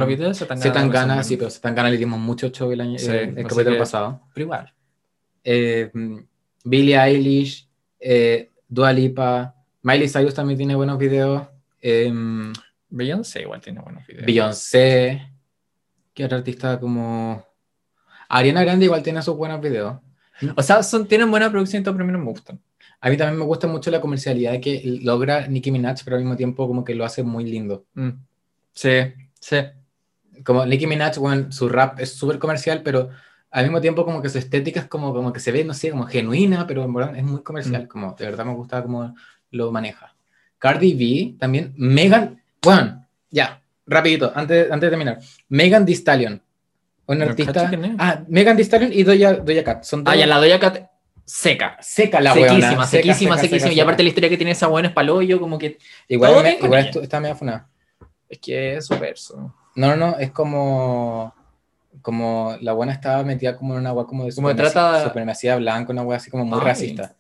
videos 0.08 0.38
se 0.38 0.46
tan 0.46 0.60
Zetangana, 0.60 1.24
sí, 1.24 1.36
pero 1.38 1.50
Zetangana 1.50 1.90
le 1.90 1.98
dimos 1.98 2.20
mucho 2.20 2.50
show 2.50 2.72
el 2.72 2.82
año, 2.82 3.00
Sí, 3.00 3.10
eh, 3.10 3.34
el 3.36 3.48
capítulo 3.48 3.78
pasado. 3.78 4.22
Pero 4.34 4.44
igual. 4.46 4.74
Billie 6.64 6.98
Eilish, 6.98 7.68
Dua 8.68 8.94
Lipa, 8.94 9.56
Miley 9.82 10.08
Cyrus 10.10 10.34
también 10.36 10.58
tiene 10.58 10.76
buenos 10.76 10.98
videos. 11.00 11.44
Beyoncé 12.96 13.42
igual 13.42 13.60
tiene 13.62 13.82
buenos 13.82 14.06
videos. 14.06 14.26
Beyoncé, 14.26 15.30
¿qué 16.14 16.26
otro 16.26 16.38
artista 16.38 16.80
como... 16.80 17.44
Ariana 18.30 18.64
Grande 18.64 18.86
igual 18.86 19.04
tiene 19.04 19.22
sus 19.22 19.36
buenos 19.36 19.60
videos. 19.62 19.98
O 20.56 20.62
sea, 20.64 20.82
son, 20.84 21.08
tienen 21.08 21.30
buena 21.30 21.50
producción 21.52 21.82
y 21.82 21.84
todo, 21.84 21.94
pero 21.96 22.04
a 22.04 22.08
mí 22.08 22.14
no 22.14 22.20
me 22.20 22.26
gustan. 22.32 22.60
A 23.02 23.10
mí 23.10 23.18
también 23.18 23.38
me 23.40 23.46
gusta 23.46 23.68
mucho 23.68 23.92
la 23.92 24.00
comercialidad 24.02 24.60
que 24.60 24.82
logra 25.04 25.48
Nicki 25.48 25.72
Minaj, 25.72 26.04
pero 26.04 26.16
al 26.16 26.22
mismo 26.24 26.36
tiempo 26.36 26.68
como 26.68 26.84
que 26.84 26.96
lo 26.96 27.04
hace 27.06 27.22
muy 27.24 27.46
lindo. 27.46 27.86
Mm. 27.96 28.10
Sí, 28.72 28.90
sí. 29.40 29.58
Como 30.44 30.66
Nicki 30.66 30.88
Minaj, 30.88 31.18
bueno, 31.18 31.52
su 31.52 31.68
rap 31.70 32.00
es 32.00 32.14
súper 32.14 32.40
comercial, 32.40 32.82
pero 32.84 33.10
al 33.52 33.66
mismo 33.66 33.82
tiempo 33.82 34.06
como 34.06 34.22
que 34.22 34.30
su 34.30 34.38
estética 34.38 34.80
es 34.80 34.88
como, 34.88 35.14
como 35.14 35.32
que 35.34 35.40
se 35.40 35.52
ve, 35.52 35.64
no 35.64 35.74
sé, 35.74 35.92
como 35.92 36.06
genuina, 36.06 36.66
pero 36.66 36.84
en 36.84 36.94
verdad 36.94 37.16
es 37.16 37.24
muy 37.24 37.42
comercial, 37.44 37.84
Mm. 37.84 37.88
como 37.88 38.14
de 38.14 38.26
verdad 38.26 38.46
me 38.46 38.54
gusta 38.54 38.82
cómo 38.84 39.16
lo 39.52 39.72
maneja. 39.72 40.16
Cardi 40.58 40.94
B, 40.94 41.36
también, 41.38 41.74
Megan, 41.76 42.42
bueno, 42.64 43.06
ya, 43.30 43.62
rapidito, 43.86 44.32
antes, 44.36 44.72
antes 44.72 44.88
de 44.88 44.90
terminar. 44.90 45.20
Megan 45.50 45.86
Thee 45.86 45.96
Stallion, 45.96 46.42
No 47.08 47.24
artista... 47.26 47.70
Ah, 48.00 48.22
Megan 48.28 48.56
Thee 48.56 48.64
Stallion 48.66 48.92
y 48.94 49.04
Doja, 49.04 49.34
Doja 49.42 49.64
Cat, 49.64 49.84
son 49.84 50.04
dos... 50.04 50.14
Ah, 50.14 50.18
ya 50.18 50.26
la 50.26 50.38
doy 50.38 50.52
acá 50.52 50.90
seca. 51.26 51.78
Seca 51.82 52.20
la 52.20 52.34
sequísima, 52.34 52.56
weona, 52.70 52.86
sequísima, 52.88 53.36
seca, 53.38 53.42
sequísima. 53.42 53.60
seca, 53.70 53.74
y 53.74 53.80
aparte 53.80 54.04
la 54.04 54.10
historia 54.10 54.30
que 54.30 54.38
tiene 54.38 54.52
esa 54.52 54.68
buena 54.68 54.90
es 54.90 54.94
palollo, 54.94 55.40
como 55.40 55.58
que 55.58 55.78
Igual, 56.08 56.44
me- 56.44 56.58
igual 56.62 56.86
esto- 56.86 57.02
está 57.02 57.20
medio 57.20 57.36
funada. 57.36 57.68
es 58.30 58.40
que 58.40 58.76
es 58.76 58.86
su 58.88 58.98
verso. 59.00 59.54
No, 59.76 59.88
no, 59.88 59.96
no, 59.96 60.18
es 60.18 60.32
como. 60.32 61.34
Como 62.02 62.58
la 62.60 62.74
buena 62.74 62.92
estaba 62.92 63.24
metida 63.24 63.56
como 63.56 63.74
en 63.74 63.80
una 63.82 63.90
agua 63.92 64.06
como 64.08 64.26
de 64.26 64.34
Como 64.34 64.50
supremacia, 64.50 64.82
trata- 64.82 65.04
supremacía 65.06 65.56
blanca, 65.56 65.92
una 65.94 66.02
agua 66.02 66.16
así 66.18 66.30
como 66.32 66.44
muy 66.44 66.60
Ay. 66.60 66.66
racista. 66.66 67.16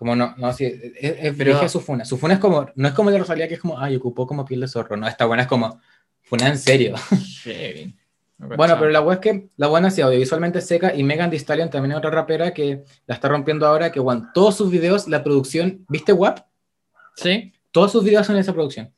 Como 0.00 0.16
no, 0.16 0.34
no, 0.38 0.50
sí, 0.54 0.64
es, 0.64 0.92
es 1.20 1.34
Pero- 1.36 1.68
su 1.68 1.78
funa. 1.78 2.06
Su 2.06 2.16
funa 2.16 2.32
es 2.32 2.40
como, 2.40 2.70
no 2.74 2.88
es 2.88 2.94
como 2.94 3.10
la 3.10 3.18
Rosalía 3.18 3.46
que 3.46 3.54
es 3.56 3.60
como, 3.60 3.78
ay, 3.78 3.96
ocupó 3.96 4.26
como 4.26 4.46
piel 4.46 4.60
de 4.62 4.66
zorro. 4.68 4.96
No, 4.96 5.06
esta 5.06 5.26
buena 5.26 5.42
es 5.42 5.48
como, 5.48 5.78
funa 6.22 6.48
en 6.48 6.56
serio. 6.58 6.94
Bueno, 8.56 8.76
pero 8.78 8.88
la 8.90 9.00
buena 9.00 9.20
es 9.20 9.20
que 9.20 9.48
la 9.58 9.66
buena 9.66 9.90
sí, 9.90 10.00
audiovisualmente 10.00 10.62
seca 10.62 10.94
y 10.94 11.02
Megan 11.02 11.28
Thee 11.28 11.36
Stallion 11.36 11.68
también 11.68 11.92
es 11.92 11.98
otra 11.98 12.10
rapera 12.10 12.54
que 12.54 12.84
la 13.06 13.14
está 13.14 13.28
rompiendo 13.28 13.66
ahora, 13.66 13.92
que 13.92 14.00
bueno, 14.00 14.30
todos 14.32 14.56
sus 14.56 14.70
videos, 14.70 15.06
la 15.08 15.22
producción, 15.22 15.84
¿viste 15.90 16.14
WAP? 16.14 16.38
Sí, 17.16 17.52
Todos 17.70 17.92
sus 17.92 18.02
videos 18.02 18.26
son 18.26 18.38
esa 18.38 18.54
producción. 18.54 18.94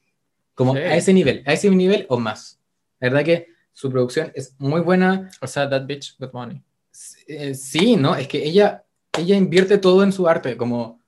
Como 0.54 0.74
Sí. 0.74 0.78
a 0.78 0.94
ese 0.94 1.12
nivel, 1.12 1.42
a 1.44 1.54
ese 1.54 1.68
nivel 1.70 2.06
o 2.08 2.20
más. 2.20 2.60
La 3.00 3.08
verdad 3.08 3.24
que 3.24 3.48
su 3.72 3.90
producción 3.90 4.30
es 4.36 4.54
muy 4.58 4.80
buena. 4.80 5.28
o 5.40 5.46
sea, 5.48 5.68
that 5.68 5.86
bitch 5.86 6.16
got 6.20 6.32
money. 6.32 6.62
Eh, 7.26 7.54
sí, 7.54 7.96
¿no? 7.96 8.14
Es 8.14 8.28
que 8.28 8.44
ella, 8.44 8.84
ella 9.18 9.36
invierte 9.36 9.78
todo 9.78 10.02
en 10.02 10.12
su 10.12 10.28
arte, 10.28 10.56
como... 10.56 11.00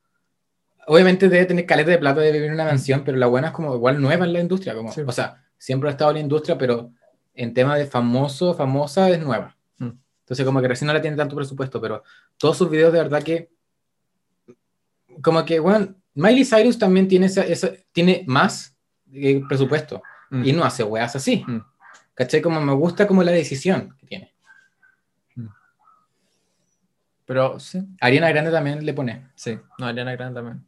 Obviamente 0.86 1.30
debe 1.30 1.46
tener 1.46 1.64
caleta 1.64 1.90
de 1.92 1.98
plata 1.98 2.20
de 2.20 2.30
vivir 2.30 2.48
en 2.48 2.54
una 2.54 2.64
mansión, 2.66 3.02
pero 3.04 3.16
la 3.16 3.26
buena 3.26 3.48
es 3.48 3.52
como 3.54 3.74
igual 3.74 4.00
nueva 4.02 4.26
en 4.26 4.34
la 4.34 4.40
industria, 4.40 4.74
como, 4.74 4.92
Sí. 4.92 5.00
o 5.06 5.12
sea, 5.12 5.42
siempre 5.56 5.88
ha 5.88 5.92
estado 5.92 6.10
en 6.10 6.16
la 6.16 6.20
industria, 6.20 6.58
pero 6.58 6.90
en 7.34 7.54
tema 7.54 7.76
de 7.76 7.86
famoso, 7.86 8.52
famosa, 8.54 9.08
es 9.08 9.18
nueva. 9.18 9.56
Mm. 9.78 9.92
Entonces 10.20 10.44
como 10.44 10.60
que 10.60 10.68
recién 10.68 10.86
no 10.88 10.92
la 10.92 11.00
tiene 11.00 11.16
tanto 11.16 11.34
presupuesto, 11.36 11.80
pero 11.80 12.02
todos 12.36 12.58
sus 12.58 12.68
videos 12.68 12.92
de 12.92 12.98
verdad 12.98 13.22
que... 13.22 13.50
Como 15.22 15.44
que, 15.44 15.58
bueno, 15.60 15.94
Miley 16.14 16.44
Cyrus 16.44 16.78
también 16.78 17.08
tiene, 17.08 17.26
esa, 17.26 17.42
esa- 17.46 17.72
tiene 17.92 18.24
más 18.26 18.76
eh, 19.12 19.40
presupuesto 19.48 20.02
Mm. 20.30 20.44
y 20.44 20.52
no 20.52 20.64
hace 20.64 20.82
weas 20.82 21.14
así. 21.16 21.44
Mm. 21.46 21.58
¿Cachai? 22.14 22.42
Como 22.42 22.60
me 22.60 22.72
gusta 22.74 23.06
como 23.06 23.22
la 23.22 23.30
decisión 23.32 23.94
que 23.98 24.06
tiene. 24.06 24.33
Pero 27.26 27.58
sí, 27.58 27.80
Ariana 28.00 28.28
Grande 28.30 28.50
también 28.50 28.84
le 28.84 28.92
pone. 28.94 29.28
sí. 29.34 29.58
No, 29.78 29.86
Ariana 29.86 30.12
Grande 30.12 30.34
también. 30.40 30.64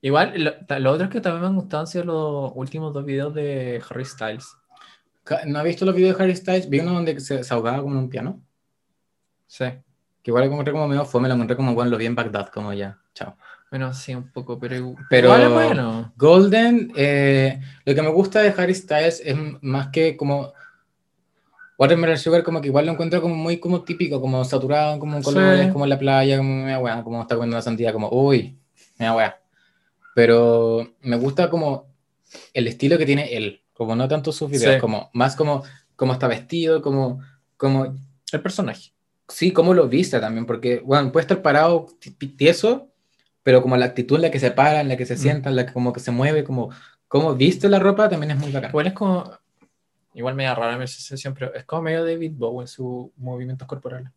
Igual, 0.00 0.32
lo, 0.42 0.78
lo 0.80 0.90
otro 0.92 1.08
que 1.08 1.20
también 1.20 1.42
me 1.42 1.46
han 1.48 1.54
gustado 1.54 1.82
han 1.82 1.86
sido 1.86 2.04
los 2.04 2.52
últimos 2.56 2.92
dos 2.92 3.04
videos 3.04 3.32
de 3.34 3.80
Harry 3.88 4.04
Styles. 4.04 4.56
¿No 5.46 5.58
has 5.60 5.64
visto 5.64 5.84
los 5.84 5.94
videos 5.94 6.18
de 6.18 6.24
Harry 6.24 6.34
Styles? 6.34 6.68
Vi 6.68 6.80
uno 6.80 6.94
donde 6.94 7.20
se, 7.20 7.44
se 7.44 7.54
ahogaba 7.54 7.80
como 7.80 7.92
en 7.94 7.98
un 8.00 8.08
piano. 8.08 8.40
Sí. 9.46 9.66
Que 10.22 10.30
igual 10.30 10.44
lo 10.46 10.50
encontré 10.52 10.72
como 10.72 10.88
medio 10.88 11.04
fue, 11.04 11.20
me 11.20 11.28
lo 11.28 11.34
encontré 11.34 11.56
como, 11.56 11.74
bueno, 11.74 11.90
lo 11.92 11.98
vi 11.98 12.06
en 12.06 12.14
Bagdad, 12.16 12.48
como 12.48 12.72
ya, 12.72 12.98
chao. 13.14 13.36
Bueno, 13.70 13.94
sí, 13.94 14.14
un 14.14 14.30
poco, 14.32 14.58
pero, 14.58 14.94
Pero- 15.08 15.50
bueno. 15.52 16.12
Golden, 16.16 16.92
eh, 16.96 17.60
lo 17.84 17.94
que 17.94 18.02
me 18.02 18.08
gusta 18.08 18.40
de 18.42 18.52
Harry 18.56 18.74
Styles 18.74 19.22
es 19.24 19.36
más 19.62 19.88
que 19.88 20.16
como 20.16 20.52
Watermelon 21.82 22.16
Sugar, 22.18 22.44
como 22.44 22.60
que 22.60 22.68
igual 22.68 22.86
lo 22.86 22.92
encuentro 22.92 23.20
como 23.20 23.34
muy 23.34 23.58
como 23.58 23.82
típico, 23.82 24.20
como 24.20 24.44
saturado, 24.44 25.00
como 25.00 25.16
en 25.16 25.22
Sí. 25.22 25.24
colores, 25.24 25.72
como 25.72 25.84
en 25.84 25.90
la 25.90 25.98
playa, 25.98 26.36
como 26.36 26.62
media 26.62 26.78
wea, 26.78 27.02
como 27.02 27.20
está 27.22 27.34
comiendo 27.34 27.56
una 27.56 27.62
sandía, 27.62 27.92
como 27.92 28.08
uy, 28.10 28.56
media 28.98 29.14
wea. 29.16 29.40
Pero 30.14 30.92
me 31.00 31.16
gusta 31.16 31.50
como 31.50 31.86
el 32.54 32.68
estilo 32.68 32.98
que 32.98 33.06
tiene 33.06 33.34
él, 33.36 33.62
como 33.72 33.96
no 33.96 34.06
tanto 34.08 34.30
sus 34.32 34.48
videos, 34.50 34.74
Sí. 34.74 34.80
como 34.80 35.10
más 35.12 35.34
como, 35.36 35.64
como 35.96 36.12
está 36.12 36.28
vestido, 36.28 36.82
como, 36.82 37.20
como 37.56 37.96
El 38.32 38.40
personaje. 38.42 38.92
sí, 39.28 39.50
cómo 39.52 39.74
lo 39.74 39.88
viste 39.88 40.20
también, 40.20 40.46
porque, 40.46 40.80
bueno, 40.84 41.10
puede 41.10 41.22
estar 41.22 41.42
parado 41.42 41.86
ti- 42.00 42.10
ti- 42.12 42.28
tieso, 42.28 42.90
pero 43.42 43.60
como 43.62 43.76
la 43.76 43.86
actitud 43.86 44.16
en 44.16 44.22
la 44.22 44.30
que 44.30 44.38
se 44.38 44.50
para, 44.52 44.80
en 44.82 44.88
la 44.88 44.96
que 44.96 45.06
se 45.06 45.14
Mm. 45.14 45.18
sienta, 45.18 45.48
en 45.50 45.56
la 45.56 45.66
que 45.66 45.72
como 45.72 45.92
que 45.92 46.00
se 46.00 46.10
mueve, 46.12 46.44
como 46.44 46.70
cómo 47.08 47.34
viste 47.34 47.68
la 47.68 47.78
ropa, 47.78 48.08
también 48.08 48.30
es 48.32 48.38
muy 48.38 48.52
bacán. 48.52 48.70
Igual 48.70 48.86
es 48.86 48.92
como. 48.92 49.30
Igual 50.14 50.34
media 50.34 50.54
rara 50.54 50.76
mi 50.76 50.86
sensación, 50.86 51.34
pero 51.34 51.54
es 51.54 51.64
como 51.64 51.82
medio 51.82 52.04
David 52.04 52.32
Bowie 52.34 52.62
en 52.64 52.68
sus 52.68 53.06
movimientos 53.16 53.66
corporales. 53.66 54.10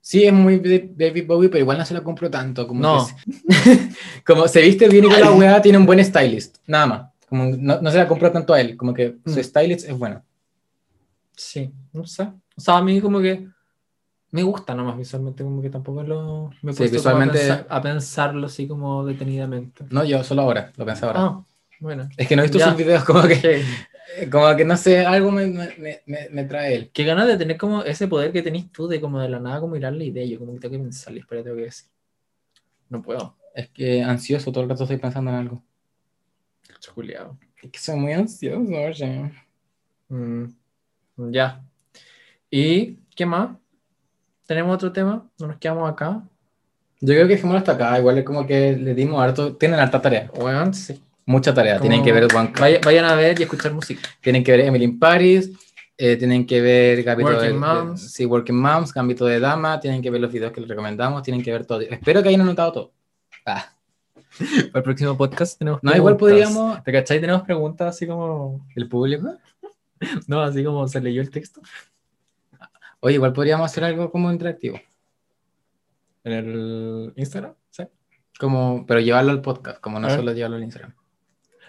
Sí, 0.00 0.24
es 0.24 0.32
muy 0.32 0.58
David 0.58 1.26
Bowie, 1.26 1.48
pero 1.48 1.60
igual 1.62 1.78
no 1.78 1.84
se 1.84 1.92
lo 1.94 2.02
compro 2.04 2.30
tanto. 2.30 2.66
Como 2.66 2.80
No. 2.80 3.06
que 3.06 3.14
como 4.26 4.46
se 4.48 4.60
viste 4.62 4.88
bien 4.88 5.04
y 5.04 5.08
con 5.08 5.20
la 5.20 5.32
weá, 5.32 5.60
tiene 5.60 5.78
un 5.78 5.86
buen 5.86 6.02
stylist, 6.04 6.58
nada 6.66 6.86
más. 6.86 7.10
Como 7.28 7.44
no, 7.56 7.80
no 7.80 7.90
se 7.90 7.98
la 7.98 8.06
compro 8.06 8.30
tanto 8.30 8.54
a 8.54 8.60
él, 8.60 8.76
como 8.76 8.94
que 8.94 9.16
su 9.26 9.38
Mm. 9.40 9.42
stylist 9.42 9.88
es 9.88 9.98
bueno. 9.98 10.22
Sí, 11.36 11.70
no 11.92 12.06
sé. 12.06 12.22
O 12.56 12.60
sea, 12.60 12.76
a 12.78 12.82
mí 12.82 13.00
como 13.00 13.20
que 13.20 13.46
me 14.30 14.42
gusta 14.42 14.74
nomás 14.74 14.96
visualmente, 14.96 15.42
como 15.44 15.60
que 15.60 15.70
tampoco 15.70 16.02
lo 16.02 16.50
me 16.62 16.70
he 16.72 16.74
Sí, 16.74 16.84
visualmente- 16.88 17.38
a, 17.38 17.56
pensar- 17.56 17.66
a 17.68 17.82
pensarlo 17.82 18.46
así 18.46 18.66
como 18.66 19.04
detenidamente. 19.04 19.84
No, 19.90 20.04
yo 20.04 20.22
solo 20.24 20.42
ahora, 20.42 20.72
lo 20.76 20.86
pensé 20.86 21.04
ahora. 21.04 21.20
Ah, 21.20 21.44
bueno. 21.80 22.08
Es 22.16 22.26
que 22.28 22.36
no 22.36 22.42
he 22.42 22.44
visto 22.44 22.58
Ya. 22.58 22.68
sus 22.68 22.76
videos, 22.76 23.04
como 23.04 23.22
que, 23.22 23.40
Qué, 23.40 23.62
como 24.30 24.56
que 24.56 24.64
no 24.64 24.76
sé, 24.76 25.04
algo 25.04 25.30
me, 25.30 25.46
me, 25.46 26.02
me, 26.06 26.28
me 26.30 26.44
trae 26.44 26.74
él. 26.74 26.90
qué 26.92 27.04
ganas 27.04 27.26
de 27.26 27.36
tener 27.36 27.56
como 27.56 27.82
ese 27.82 28.08
poder 28.08 28.32
que 28.32 28.42
tenés 28.42 28.70
tú 28.70 28.86
de 28.88 29.00
como 29.00 29.20
de 29.20 29.28
la 29.28 29.40
nada 29.40 29.60
como 29.60 29.74
mirar 29.74 29.92
la 29.92 30.04
idea. 30.04 30.24
Yo 30.24 30.38
como 30.38 30.54
que 30.54 30.60
tengo 30.60 30.72
que 30.72 30.82
pensarle, 30.82 31.20
espera, 31.20 31.42
tengo 31.42 31.56
que 31.56 31.64
decir. 31.64 31.88
No 32.88 33.02
puedo. 33.02 33.36
Es 33.54 33.68
que 33.70 34.02
ansioso, 34.02 34.52
todo 34.52 34.64
el 34.64 34.70
rato 34.70 34.84
estoy 34.84 34.98
pensando 34.98 35.30
en 35.30 35.36
algo. 35.36 35.62
Juliado. 36.94 37.36
Es 37.62 37.70
que 37.70 37.78
soy 37.78 37.96
muy 37.96 38.12
ansioso, 38.12 38.60
oye. 38.60 39.32
Mm, 40.08 40.44
ya. 41.30 41.64
¿Y 42.50 42.96
qué 43.16 43.26
más? 43.26 43.56
¿Tenemos 44.46 44.76
otro 44.76 44.92
tema? 44.92 45.28
¿No 45.38 45.48
nos 45.48 45.56
quedamos 45.58 45.90
acá? 45.90 46.22
Yo 47.00 47.14
creo 47.14 47.26
que 47.26 47.34
dejémoslo 47.34 47.58
hasta 47.58 47.72
acá. 47.72 47.98
Igual 47.98 48.18
es 48.18 48.24
como 48.24 48.46
que 48.46 48.76
le 48.76 48.94
dimos 48.94 49.20
harto. 49.20 49.56
Tienen 49.56 49.80
harta 49.80 50.00
tarea. 50.00 50.30
Bueno, 50.34 50.72
sí. 50.72 51.02
Mucha 51.26 51.52
tarea. 51.52 51.80
Tienen 51.80 52.02
que 52.04 52.12
ver 52.12 52.24
One 52.34 52.52
Vaya- 52.58 52.80
vayan 52.84 53.04
a 53.04 53.14
ver 53.14 53.38
y 53.38 53.42
escuchar 53.42 53.72
música. 53.74 54.00
Tienen 54.20 54.42
que 54.44 54.52
ver 54.52 54.60
Emily 54.60 54.84
in 54.84 54.98
Paris. 54.98 55.50
eh, 55.98 56.16
tienen 56.16 56.46
que 56.46 56.60
ver 56.60 57.02
Gambito 57.02 57.30
Working 57.30 57.46
de, 57.48 57.52
de- 57.54 57.58
Moms. 57.58 58.12
sí, 58.12 58.26
Working 58.26 58.56
Moms, 58.60 58.92
Gambito 58.92 59.24
de 59.26 59.40
Dama. 59.40 59.80
Tienen 59.80 60.02
que 60.02 60.10
ver 60.10 60.20
los 60.20 60.30
videos 60.30 60.52
que 60.52 60.60
les 60.60 60.68
recomendamos. 60.68 61.22
Tienen 61.22 61.42
que 61.42 61.50
ver 61.50 61.64
todo. 61.66 61.80
Espero 61.80 62.22
que 62.22 62.28
hayan 62.28 62.42
anotado 62.42 62.72
todo. 62.72 62.92
Ah. 63.46 63.72
Para 64.72 64.80
el 64.80 64.82
próximo 64.82 65.16
podcast 65.16 65.58
tenemos 65.58 65.80
No, 65.82 65.96
igual 65.96 66.16
podríamos. 66.18 66.82
¿Te 66.84 66.92
cachai? 66.92 67.20
Tenemos 67.20 67.42
preguntas 67.42 67.88
así 67.96 68.06
como. 68.06 68.66
El 68.76 68.88
público. 68.88 69.34
No, 70.26 70.42
así 70.42 70.62
como 70.62 70.86
se 70.88 71.00
leyó 71.00 71.22
el 71.22 71.30
texto. 71.30 71.62
Oye, 73.00 73.14
igual 73.14 73.32
podríamos 73.32 73.64
hacer 73.64 73.82
algo 73.82 74.10
como 74.10 74.30
interactivo. 74.30 74.78
En 76.22 76.32
el 76.34 77.12
Instagram. 77.16 77.54
Sí. 77.70 77.84
Como, 78.38 78.84
pero 78.86 79.00
llevarlo 79.00 79.30
al 79.30 79.40
podcast, 79.40 79.80
como 79.80 79.98
no 79.98 80.10
solo 80.10 80.32
llevarlo 80.34 80.58
al 80.58 80.64
Instagram. 80.64 80.94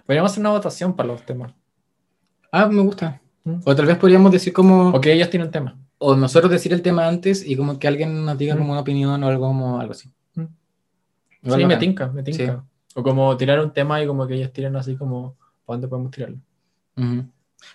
Podríamos 0.08 0.32
hacer 0.32 0.41
una 0.41 0.49
votación 0.51 0.95
para 0.95 1.08
los 1.10 1.22
temas. 1.24 1.53
Ah, 2.51 2.66
me 2.66 2.82
gusta. 2.82 3.22
Mm. 3.43 3.60
O 3.64 3.76
tal 3.76 3.86
vez 3.86 3.97
podríamos 3.97 4.32
decir 4.32 4.51
como. 4.53 4.89
O 4.89 4.99
que 5.01 5.14
ellos 5.14 5.30
tienen 5.30 5.51
tema. 5.51 5.78
O 5.99 6.16
nosotros 6.16 6.49
decir 6.51 6.74
el 6.74 6.82
tema 6.82 7.08
antes 7.08 7.45
y 7.45 7.55
como 7.55 7.78
que 7.78 7.88
alguien 7.88 8.26
nos 8.26 8.38
diga 8.38 8.55
Mm. 8.55 8.58
como 8.58 8.72
una 8.72 8.82
opinión 8.82 9.24
o 9.24 9.28
algo, 9.28 9.47
como, 9.47 9.80
algo 9.80 9.91
así. 9.91 10.10
Mm. 10.36 10.45
Sí, 11.53 11.66
me 11.66 11.78
tinca, 11.78 12.08
me 12.08 12.24
tinca. 12.24 12.64
O 12.95 13.03
como 13.03 13.38
tirar 13.38 13.60
un 13.60 13.72
tema 13.72 14.01
y 14.01 14.08
como 14.08 14.26
que 14.26 14.34
ellos 14.36 14.51
tiren 14.51 14.76
así 14.76 14.95
como, 14.95 15.36
¿para 15.66 15.76
dónde 15.76 15.88
podemos 15.88 16.10
tirarlo? 16.12 16.38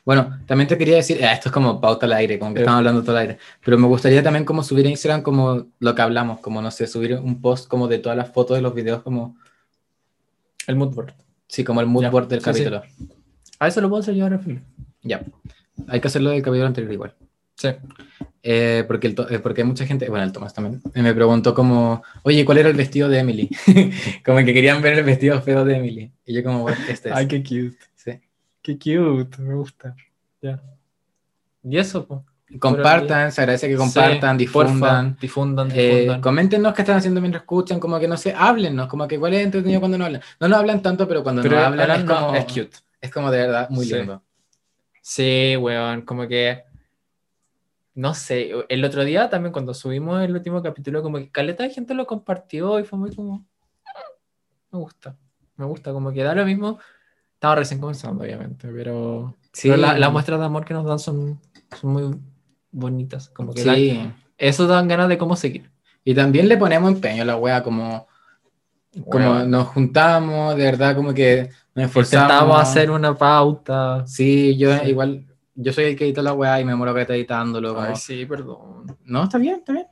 Bueno, 0.04 0.38
también 0.46 0.66
te 0.68 0.76
quería 0.78 0.96
decir, 0.96 1.24
ah, 1.24 1.32
esto 1.32 1.48
es 1.48 1.52
como 1.52 1.80
pauta 1.80 2.06
al 2.06 2.12
aire, 2.14 2.38
como 2.38 2.52
que 2.52 2.58
Sí. 2.58 2.62
estamos 2.62 2.78
hablando 2.78 3.02
todo 3.02 3.12
al 3.16 3.22
aire, 3.22 3.38
pero 3.64 3.78
me 3.78 3.86
gustaría 3.86 4.22
también 4.22 4.44
como 4.44 4.62
subir 4.62 4.86
a 4.86 4.88
Instagram 4.90 5.22
como 5.22 5.66
lo 5.78 5.94
que 5.94 6.02
hablamos, 6.02 6.38
como 6.40 6.60
no 6.62 6.70
sé, 6.70 6.86
subir 6.86 7.14
un 7.14 7.40
post 7.40 7.68
como 7.68 7.86
de 7.88 7.98
todas 7.98 8.16
las 8.16 8.30
fotos 8.30 8.56
de 8.56 8.62
los 8.62 8.74
videos, 8.74 9.02
como, 9.02 9.36
El 10.66 10.76
mood 10.76 10.94
board. 10.94 11.14
Sí, 11.52 11.64
como 11.64 11.80
el 11.82 11.86
mood 11.86 12.02
Ya. 12.02 12.10
board 12.10 12.28
del 12.28 12.40
Sí, 12.40 12.44
sí. 12.44 12.50
capítulo. 12.64 12.82
A 13.58 13.68
eso 13.68 13.80
lo 13.82 13.88
puedo 13.90 14.00
hacer 14.00 14.14
yo 14.14 14.24
ahora, 14.24 14.38
Felipe. 14.38 14.62
Ya, 15.02 15.22
hay 15.88 16.00
que 16.00 16.08
hacerlo 16.08 16.30
del 16.30 16.42
capítulo 16.42 16.66
anterior 16.66 16.92
igual. 16.92 17.14
Sí. 17.56 17.68
Eh, 18.42 18.84
porque, 18.88 19.06
el 19.08 19.16
eh, 19.30 19.38
porque 19.38 19.62
mucha 19.62 19.86
gente, 19.86 20.08
bueno, 20.08 20.24
el 20.24 20.32
Tomás 20.32 20.54
también, 20.54 20.80
eh, 20.94 21.02
me 21.02 21.14
preguntó 21.14 21.54
como, 21.54 22.02
oye, 22.22 22.44
¿cuál 22.44 22.58
era 22.58 22.68
el 22.70 22.76
vestido 22.76 23.08
de 23.08 23.18
Emily? 23.18 23.50
como 24.24 24.38
que 24.38 24.52
querían 24.54 24.80
ver 24.82 24.98
el 24.98 25.04
vestido 25.04 25.40
feo 25.42 25.64
de 25.64 25.76
Emily. 25.76 26.10
Y 26.26 26.32
yo 26.34 26.42
como, 26.42 26.62
bueno, 26.62 26.78
este 26.88 27.10
es. 27.10 27.14
Ay, 27.14 27.28
qué 27.28 27.42
cute. 27.42 27.76
Sí. 27.94 28.12
Qué 28.62 28.74
cute, 28.78 29.40
me 29.42 29.54
gusta. 29.54 29.94
Ya. 30.40 30.60
Y 31.62 31.76
eso, 31.78 32.06
pues. 32.06 32.20
Compartan, 32.58 33.32
se 33.32 33.40
agradece 33.40 33.68
que 33.68 33.76
compartan, 33.76 34.36
difundan. 34.36 35.16
difundan, 35.20 35.70
Eh, 35.72 35.90
difundan. 35.92 36.20
coméntenos 36.20 36.74
qué 36.74 36.82
están 36.82 36.96
haciendo 36.98 37.20
mientras 37.20 37.42
escuchan, 37.42 37.80
como 37.80 37.98
que 37.98 38.06
no 38.08 38.16
sé, 38.16 38.34
háblennos, 38.36 38.88
como 38.88 39.08
que 39.08 39.14
igual 39.14 39.34
es 39.34 39.44
entretenido 39.44 39.80
cuando 39.80 39.96
no 39.98 40.04
hablan. 40.04 40.20
No 40.40 40.48
nos 40.48 40.58
hablan 40.58 40.82
tanto, 40.82 41.08
pero 41.08 41.22
cuando 41.22 41.42
Pero 41.42 41.56
nos 41.56 41.64
hablan 41.66 41.90
es 41.90 42.04
como, 42.04 42.34
es 42.34 42.44
cute. 42.44 42.76
es 43.00 43.10
como 43.10 43.30
de 43.30 43.38
verdad 43.38 43.70
muy 43.70 43.86
Sí. 43.86 43.94
lindo. 43.94 44.22
Sí, 45.00 45.56
weón, 45.56 46.02
como 46.02 46.28
que. 46.28 46.64
No 47.94 48.14
sé, 48.14 48.50
el 48.68 48.84
otro 48.84 49.04
día 49.04 49.28
también 49.28 49.52
cuando 49.52 49.74
subimos 49.74 50.22
el 50.22 50.32
último 50.34 50.62
capítulo, 50.62 51.02
como 51.02 51.18
que 51.18 51.30
caleta 51.30 51.62
de 51.64 51.70
gente 51.70 51.92
lo 51.94 52.06
compartió 52.06 52.78
y 52.80 52.84
fue 52.84 52.98
muy 52.98 53.14
como. 53.14 53.44
Me 54.70 54.78
gusta, 54.78 55.16
me 55.56 55.66
gusta, 55.66 55.92
como 55.92 56.12
que 56.12 56.22
da 56.22 56.34
lo 56.34 56.44
mismo. 56.46 56.78
Estaba 57.34 57.56
recién 57.56 57.80
comenzando, 57.80 58.24
obviamente, 58.24 58.68
pero. 58.68 59.36
Sí, 59.52 59.68
pero 59.68 59.80
la- 59.82 59.98
las 59.98 60.12
muestras 60.12 60.38
de 60.40 60.46
amor 60.46 60.64
que 60.64 60.72
nos 60.72 60.86
dan 60.86 60.98
son, 60.98 61.38
son 61.78 61.90
muy 61.92 62.18
bonitas, 62.72 63.28
como 63.28 63.52
que 63.54 63.62
sí. 63.62 63.68
dan- 63.94 64.16
eso 64.38 64.66
dan 64.66 64.88
ganas 64.88 65.08
de 65.08 65.18
cómo 65.18 65.36
seguir. 65.36 65.70
Y 66.04 66.14
también 66.14 66.48
le 66.48 66.56
ponemos 66.56 66.90
empeño 66.90 67.22
a 67.22 67.26
la 67.26 67.36
wea, 67.36 67.62
como, 67.62 68.08
como 69.08 69.30
Weón. 69.30 69.50
nos 69.50 69.68
juntamos, 69.68 70.56
de 70.56 70.64
verdad, 70.64 70.96
como 70.96 71.14
que 71.14 71.50
nos 71.74 71.86
esforzamos. 71.86 72.24
Intentamos 72.30 72.60
hacer 72.60 72.90
una 72.90 73.14
pauta. 73.16 74.04
Sí, 74.06 74.56
yo 74.56 74.76
Sí. 74.78 74.88
igual, 74.90 75.24
yo 75.54 75.72
soy 75.72 75.84
el 75.84 75.96
que 75.96 76.04
edita 76.04 76.22
la 76.22 76.32
wea 76.32 76.60
y 76.60 76.64
me 76.64 76.74
muero 76.74 76.92
que 76.94 77.02
está 77.02 77.14
editándolo. 77.14 77.74
como- 77.74 77.86
Ay, 77.86 77.96
sí, 77.96 78.26
perdón. 78.26 78.96
No, 79.04 79.22
está 79.24 79.38
bien, 79.38 79.56
está 79.60 79.72
bien. 79.72 79.86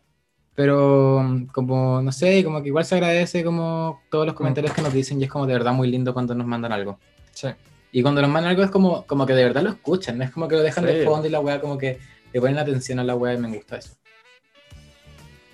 Pero 0.54 1.24
como, 1.52 2.02
no 2.02 2.12
sé, 2.12 2.42
como 2.44 2.60
que 2.60 2.68
igual 2.68 2.84
se 2.84 2.94
agradece 2.96 3.44
como 3.44 4.00
todos 4.10 4.26
los 4.26 4.34
comentarios 4.34 4.74
que 4.74 4.82
nos 4.82 4.92
dicen 4.92 5.20
y 5.20 5.24
es 5.24 5.30
como 5.30 5.46
de 5.46 5.52
verdad 5.54 5.72
muy 5.72 5.88
lindo 5.90 6.12
cuando 6.12 6.34
nos 6.34 6.46
mandan 6.46 6.72
algo. 6.72 6.98
Sí. 7.32 7.48
Y 7.92 8.02
cuando 8.02 8.20
nos 8.20 8.30
mandan 8.30 8.50
algo 8.50 8.62
es 8.62 8.70
como, 8.70 9.06
como 9.06 9.24
que 9.26 9.32
de 9.34 9.44
verdad 9.44 9.62
lo 9.62 9.70
escuchan, 9.70 10.18
no 10.18 10.24
es 10.24 10.30
como 10.30 10.48
que 10.48 10.56
lo 10.56 10.62
dejan 10.62 10.84
Sí. 10.86 10.92
de 10.92 11.04
fondo 11.04 11.26
y 11.26 11.30
la 11.30 11.40
weá 11.40 11.60
como 11.60 11.78
que 11.78 11.98
le 12.32 12.40
ponen 12.40 12.58
atención 12.58 12.98
a 12.98 13.04
la 13.04 13.14
weá 13.14 13.34
y 13.34 13.38
me 13.38 13.48
gusta 13.48 13.76
eso. 13.78 13.90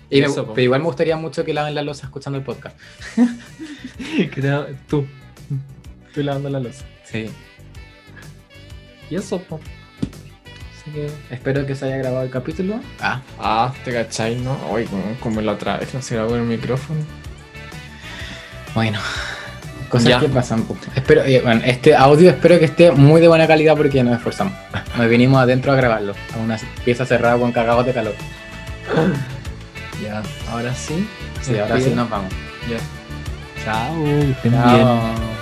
Y 0.09 0.21
me- 0.21 0.27
pero 0.29 0.61
igual 0.61 0.79
me 0.81 0.85
gustaría 0.87 1.17
mucho 1.17 1.43
que 1.43 1.53
laven 1.53 1.75
la 1.75 1.81
losa 1.81 2.05
escuchando 2.05 2.37
el 2.39 2.45
podcast. 2.45 2.77
Que 3.97 4.41
te- 4.41 4.75
tú. 4.87 5.05
Tú 6.13 6.23
lavando 6.23 6.49
la 6.49 6.59
luz. 6.59 6.77
Sí. 7.03 7.29
Y 9.09 9.15
eso, 9.15 9.39
po. 9.41 9.59
Así 10.81 10.91
que. 10.91 11.09
Espero 11.29 11.65
que 11.65 11.75
se 11.75 11.85
haya 11.85 11.97
grabado 11.97 12.23
el 12.23 12.29
capítulo. 12.31 12.79
Ah, 12.99 13.21
Ah, 13.37 13.73
te 13.83 13.91
cachai, 13.91 14.35
¿no? 14.37 14.57
Ay, 14.73 14.85
como, 14.85 15.03
como 15.19 15.41
la 15.41 15.53
otra 15.53 15.77
vez 15.77 15.93
no 15.93 16.01
se 16.01 16.15
grabó 16.15 16.35
el 16.35 16.43
micrófono. 16.43 16.99
bueno. 18.73 18.99
Cosas 19.89 20.09
Ya. 20.09 20.19
que 20.19 20.27
pasan. 20.29 20.63
po. 20.63 20.75
Espero, 20.95 21.23
eh, 21.23 21.41
bueno, 21.43 21.61
este 21.65 21.95
audio 21.95 22.29
espero 22.29 22.59
que 22.59 22.65
esté 22.65 22.91
muy 22.91 23.21
de 23.21 23.27
buena 23.27 23.47
calidad 23.47 23.75
porque 23.77 24.03
nos 24.03 24.17
esforzamos. 24.17 24.53
Nos 24.97 25.09
vinimos 25.09 25.41
adentro 25.41 25.71
a 25.71 25.75
grabarlo, 25.75 26.13
a 26.35 26.37
una 26.43 26.57
pieza 26.83 27.05
cerrada 27.05 27.37
con 27.37 27.51
cagados 27.51 27.85
de 27.85 27.93
calor. 27.93 28.13
Ya, 30.03 30.21
ahora 30.51 30.75
sí. 30.75 31.07
Sí, 31.41 31.57
ahora 31.57 31.79
sí 31.81 31.89
nos 31.95 32.07
vamos. 32.07 32.31
Ya. 32.69 32.77
Chao, 33.65 34.03
bien. 34.03 34.35
Chao. 34.43 35.36